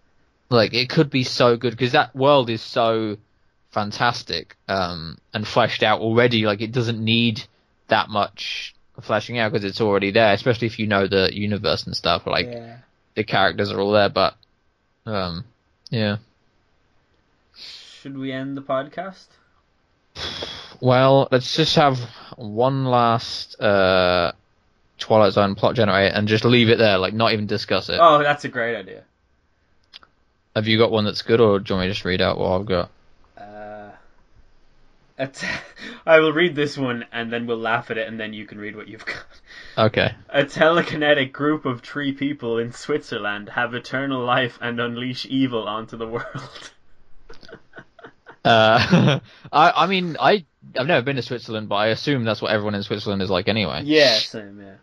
like 0.50 0.74
it 0.74 0.88
could 0.88 1.10
be 1.10 1.22
so 1.22 1.56
good 1.56 1.70
because 1.72 1.92
that 1.92 2.14
world 2.16 2.50
is 2.50 2.60
so 2.60 3.16
fantastic 3.70 4.56
um 4.68 5.18
and 5.34 5.46
fleshed 5.46 5.82
out 5.82 6.00
already. 6.00 6.46
Like 6.46 6.60
it 6.60 6.72
doesn't 6.72 7.02
need 7.02 7.44
that 7.88 8.08
much 8.08 8.74
fleshing 9.00 9.38
out 9.38 9.52
because 9.52 9.64
it's 9.64 9.80
already 9.80 10.10
there. 10.10 10.32
Especially 10.32 10.66
if 10.66 10.78
you 10.78 10.86
know 10.86 11.06
the 11.06 11.30
universe 11.32 11.84
and 11.86 11.96
stuff. 11.96 12.26
Like 12.26 12.46
yeah. 12.46 12.78
the 13.14 13.24
characters 13.24 13.70
are 13.70 13.80
all 13.80 13.92
there, 13.92 14.08
but 14.08 14.34
um 15.06 15.44
yeah. 15.90 16.16
Should 17.54 18.18
we 18.18 18.32
end 18.32 18.56
the 18.56 18.62
podcast? 18.62 19.26
Well, 20.80 21.28
let's 21.30 21.54
just 21.54 21.76
have 21.76 21.98
one 22.36 22.86
last 22.86 23.60
uh, 23.60 24.32
Twilight 24.98 25.34
Zone 25.34 25.54
plot 25.54 25.76
generator 25.76 26.12
and 26.14 26.26
just 26.26 26.44
leave 26.44 26.70
it 26.70 26.78
there, 26.78 26.98
like 26.98 27.14
not 27.14 27.32
even 27.32 27.46
discuss 27.46 27.88
it. 27.88 27.98
Oh, 28.00 28.22
that's 28.22 28.44
a 28.44 28.48
great 28.48 28.76
idea. 28.76 29.04
Have 30.56 30.66
you 30.66 30.78
got 30.78 30.90
one 30.90 31.04
that's 31.04 31.22
good, 31.22 31.40
or 31.40 31.60
do 31.60 31.72
you 31.72 31.76
want 31.76 31.84
me 31.84 31.88
to 31.88 31.94
just 31.94 32.04
read 32.04 32.20
out 32.20 32.38
what 32.38 32.58
I've 32.58 32.66
got? 32.66 32.90
Uh, 33.38 33.90
I 36.06 36.18
will 36.18 36.32
read 36.32 36.56
this 36.56 36.76
one 36.76 37.04
and 37.12 37.32
then 37.32 37.46
we'll 37.46 37.58
laugh 37.58 37.90
at 37.90 37.98
it 37.98 38.08
and 38.08 38.18
then 38.18 38.32
you 38.32 38.46
can 38.46 38.58
read 38.58 38.74
what 38.76 38.88
you've 38.88 39.06
got. 39.06 39.24
Okay. 39.76 40.14
A 40.28 40.44
telekinetic 40.44 41.32
group 41.32 41.64
of 41.64 41.80
three 41.80 42.12
people 42.12 42.58
in 42.58 42.72
Switzerland 42.72 43.48
have 43.50 43.74
eternal 43.74 44.24
life 44.24 44.58
and 44.60 44.80
unleash 44.80 45.26
evil 45.26 45.66
onto 45.66 45.96
the 45.96 46.06
world. 46.06 46.70
Uh, 48.44 49.20
I, 49.52 49.70
I 49.70 49.86
mean, 49.86 50.16
I, 50.18 50.44
I've 50.76 50.86
never 50.86 51.02
been 51.02 51.14
to 51.16 51.22
Switzerland, 51.22 51.68
but 51.68 51.76
I 51.76 51.86
assume 51.88 52.24
that's 52.24 52.42
what 52.42 52.50
everyone 52.50 52.74
in 52.74 52.82
Switzerland 52.82 53.22
is 53.22 53.30
like 53.30 53.48
anyway. 53.48 53.82
yeah, 53.84 54.16
same, 54.16 54.60
yeah. 54.60 54.74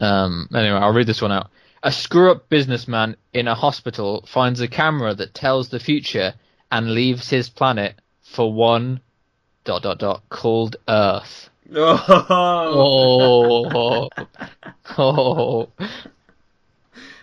Um, 0.00 0.48
anyway, 0.54 0.76
I'll 0.78 0.92
read 0.92 1.06
this 1.06 1.22
one 1.22 1.32
out. 1.32 1.50
A 1.82 1.92
screw-up 1.92 2.48
businessman 2.48 3.16
in 3.32 3.48
a 3.48 3.54
hospital 3.54 4.24
finds 4.26 4.60
a 4.60 4.68
camera 4.68 5.14
that 5.14 5.32
tells 5.32 5.68
the 5.68 5.80
future 5.80 6.34
and 6.70 6.92
leaves 6.92 7.30
his 7.30 7.48
planet 7.48 7.94
for 8.22 8.52
one 8.52 9.00
dot 9.64 9.82
dot 9.82 9.98
dot 9.98 10.22
called 10.28 10.76
Earth. 10.88 11.50
Oh, 11.74 13.58
Oh, 13.70 14.08
oh, 14.98 15.68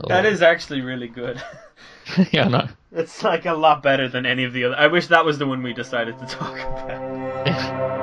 that 0.08 0.26
is 0.26 0.42
actually 0.42 0.82
really 0.82 1.08
good. 1.08 1.42
yeah, 2.32 2.48
no. 2.48 2.68
It's 2.92 3.24
like 3.24 3.46
a 3.46 3.54
lot 3.54 3.82
better 3.84 4.08
than 4.08 4.26
any 4.26 4.44
of 4.44 4.54
the 4.54 4.66
other. 4.66 4.76
I 4.76 4.88
wish 4.88 5.08
that 5.08 5.26
was 5.26 5.38
the 5.40 5.48
one 5.48 5.64
we 5.64 5.74
decided 5.74 6.18
to 6.20 6.26
talk 6.26 6.58
about. 6.58 7.48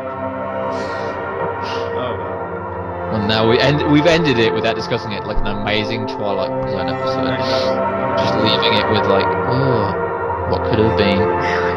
Oh 1.64 2.16
well. 2.16 3.26
Now 3.28 3.48
we 3.48 3.60
end. 3.60 3.92
We've 3.92 4.06
ended 4.06 4.38
it 4.38 4.52
without 4.52 4.74
discussing 4.74 5.12
it, 5.12 5.24
like 5.24 5.36
an 5.36 5.46
amazing 5.46 6.06
Twilight 6.06 6.68
Zone 6.70 6.88
episode. 6.88 7.26
Just 8.18 8.34
leaving 8.34 8.74
it 8.78 8.90
with 8.90 9.06
like, 9.08 9.26
oh, 9.26 10.48
what 10.50 10.64
could 10.68 10.78
have 10.80 10.98
been. 10.98 11.71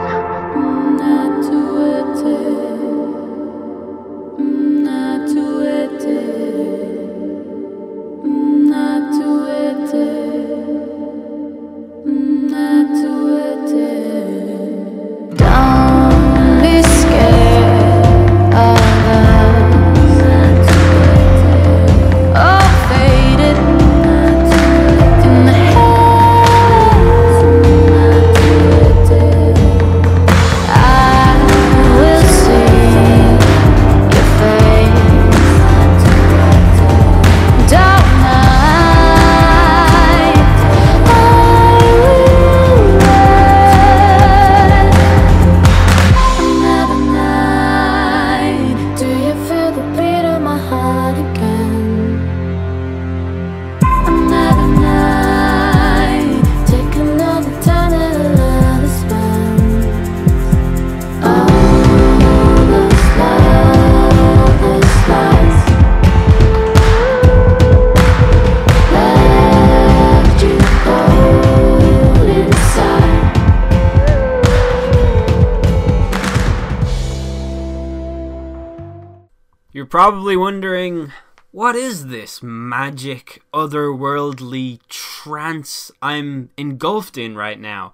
Probably 80.26 80.38
wondering, 80.38 81.11
what 81.52 81.76
is 81.76 82.07
this 82.07 82.41
magic, 82.41 83.43
otherworldly 83.53 84.80
trance 84.89 85.91
I'm 86.02 86.49
engulfed 86.57 87.15
in 87.15 87.35
right 87.35 87.60
now? 87.60 87.93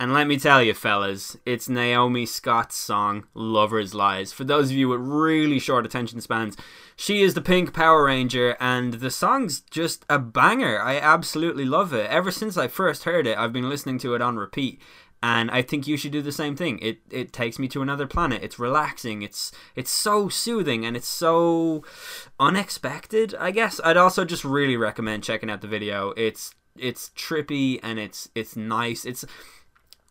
And 0.00 0.12
let 0.12 0.26
me 0.26 0.36
tell 0.36 0.64
you, 0.64 0.74
fellas, 0.74 1.36
it's 1.46 1.68
Naomi 1.68 2.26
Scott's 2.26 2.74
song, 2.74 3.28
Lover's 3.34 3.94
Lies. 3.94 4.32
For 4.32 4.42
those 4.42 4.72
of 4.72 4.76
you 4.76 4.88
with 4.88 4.98
really 4.98 5.60
short 5.60 5.86
attention 5.86 6.20
spans, 6.20 6.56
she 6.96 7.22
is 7.22 7.34
the 7.34 7.40
pink 7.40 7.72
Power 7.72 8.06
Ranger, 8.06 8.56
and 8.58 8.94
the 8.94 9.08
song's 9.08 9.60
just 9.60 10.04
a 10.08 10.18
banger. 10.18 10.82
I 10.82 10.98
absolutely 10.98 11.66
love 11.66 11.92
it. 11.92 12.10
Ever 12.10 12.32
since 12.32 12.56
I 12.56 12.66
first 12.66 13.04
heard 13.04 13.28
it, 13.28 13.38
I've 13.38 13.52
been 13.52 13.68
listening 13.68 13.98
to 13.98 14.16
it 14.16 14.22
on 14.22 14.38
repeat 14.38 14.82
and 15.22 15.50
I 15.50 15.62
think 15.62 15.86
you 15.86 15.96
should 15.96 16.12
do 16.12 16.22
the 16.22 16.32
same 16.32 16.56
thing. 16.56 16.78
It 16.80 17.00
it 17.10 17.32
takes 17.32 17.58
me 17.58 17.68
to 17.68 17.82
another 17.82 18.06
planet. 18.06 18.42
It's 18.42 18.58
relaxing. 18.58 19.22
It's 19.22 19.52
it's 19.76 19.90
so 19.90 20.28
soothing 20.28 20.86
and 20.86 20.96
it's 20.96 21.08
so 21.08 21.84
unexpected. 22.38 23.34
I 23.38 23.50
guess 23.50 23.80
I'd 23.84 23.98
also 23.98 24.24
just 24.24 24.44
really 24.44 24.76
recommend 24.76 25.24
checking 25.24 25.50
out 25.50 25.60
the 25.60 25.68
video. 25.68 26.14
It's 26.16 26.54
it's 26.76 27.10
trippy 27.10 27.80
and 27.82 27.98
it's 27.98 28.30
it's 28.34 28.56
nice. 28.56 29.04
It's 29.04 29.24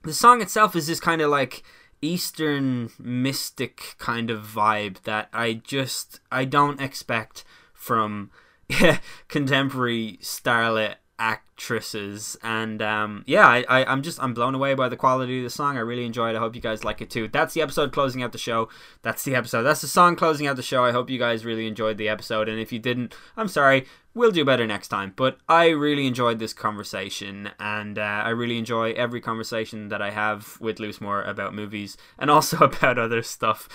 the 0.03 0.13
song 0.13 0.41
itself 0.41 0.75
is 0.75 0.87
this 0.87 0.99
kind 0.99 1.21
of 1.21 1.31
like 1.31 1.63
eastern 2.01 2.91
mystic 2.99 3.95
kind 3.97 4.29
of 4.29 4.43
vibe 4.43 5.01
that 5.03 5.27
I 5.33 5.53
just 5.53 6.19
I 6.31 6.45
don't 6.45 6.79
expect 6.79 7.43
from 7.73 8.29
contemporary 9.27 10.19
starlet 10.21 10.95
actresses. 11.19 12.37
And 12.41 12.81
um, 12.81 13.23
yeah 13.27 13.45
I, 13.45 13.65
I 13.67 13.91
i'm 13.91 14.01
just 14.01 14.21
i'm 14.23 14.33
blown 14.33 14.55
away 14.55 14.73
by 14.73 14.87
the 14.89 14.95
quality 14.95 15.39
of 15.39 15.43
the 15.43 15.49
song. 15.49 15.77
I 15.77 15.81
really 15.81 16.05
enjoyed 16.05 16.33
it. 16.33 16.37
I 16.37 16.41
hope 16.41 16.55
you 16.55 16.61
guys 16.61 16.83
like 16.83 17.01
it 17.01 17.09
too. 17.09 17.27
That's 17.27 17.53
the 17.53 17.61
episode 17.61 17.91
closing 17.91 18.23
out 18.23 18.31
the 18.31 18.37
show. 18.37 18.69
That's 19.01 19.23
the 19.23 19.35
episode. 19.35 19.63
That's 19.63 19.81
the 19.81 19.87
song 19.87 20.15
closing 20.15 20.47
out 20.47 20.55
the 20.55 20.63
show. 20.63 20.83
I 20.83 20.91
hope 20.91 21.09
you 21.09 21.19
guys 21.19 21.45
really 21.45 21.67
enjoyed 21.67 21.97
the 21.97 22.09
episode. 22.09 22.47
And 22.49 22.59
if 22.59 22.71
you 22.71 22.79
didn't 22.79 23.13
i'm 23.37 23.49
sorry. 23.49 23.85
We'll 24.15 24.31
do 24.31 24.43
better 24.43 24.65
next 24.65 24.87
time. 24.87 25.13
But 25.15 25.37
i 25.47 25.67
really 25.67 26.07
enjoyed 26.07 26.39
this 26.39 26.53
conversation. 26.53 27.49
And 27.59 27.99
uh, 27.99 28.01
i 28.01 28.29
really 28.29 28.57
enjoy 28.57 28.93
every 28.93 29.19
conversation 29.21 29.89
that 29.89 30.01
i 30.01 30.11
have 30.11 30.57
with 30.61 30.77
Loosemore 30.77 31.27
about 31.27 31.53
movies 31.53 31.97
and 32.17 32.31
also 32.31 32.57
about 32.63 32.97
other 32.97 33.21
stuff 33.21 33.67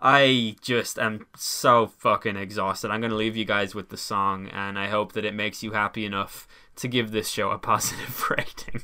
I 0.00 0.56
just 0.62 0.98
am 0.98 1.26
so 1.36 1.86
fucking 1.86 2.36
exhausted. 2.36 2.90
I'm 2.90 3.00
going 3.00 3.10
to 3.10 3.16
leave 3.16 3.36
you 3.36 3.44
guys 3.44 3.74
with 3.74 3.90
the 3.90 3.96
song, 3.96 4.48
and 4.48 4.78
I 4.78 4.88
hope 4.88 5.12
that 5.12 5.24
it 5.24 5.34
makes 5.34 5.62
you 5.62 5.72
happy 5.72 6.06
enough 6.06 6.48
to 6.76 6.88
give 6.88 7.10
this 7.10 7.28
show 7.28 7.50
a 7.50 7.58
positive 7.70 8.30
rating. 8.30 8.82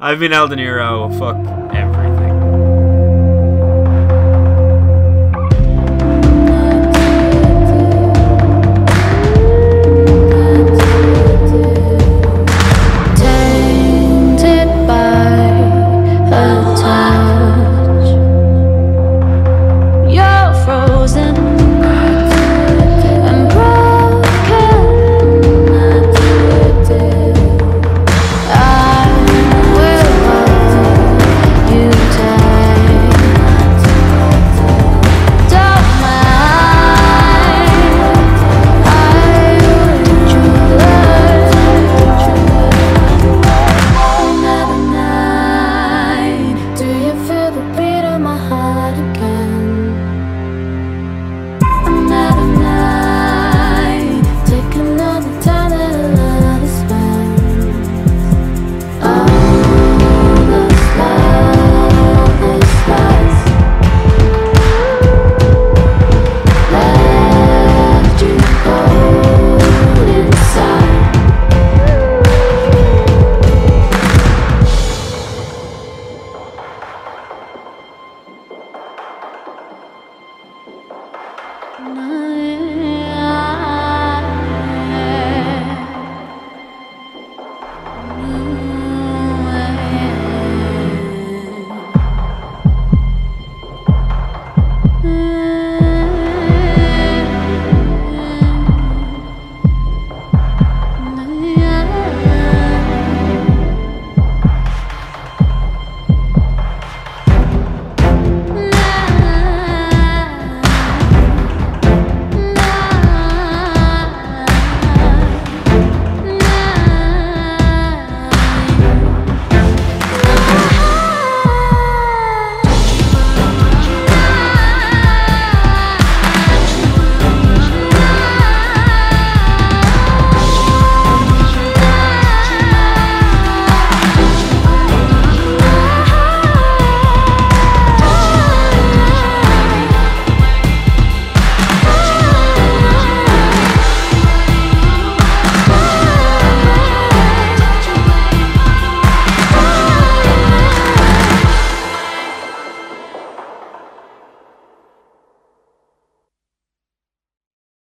I've 0.00 0.18
been 0.18 0.32
El 0.32 0.48
Deniro. 0.48 1.16
Fuck 1.18 1.36
everything. 1.74 2.15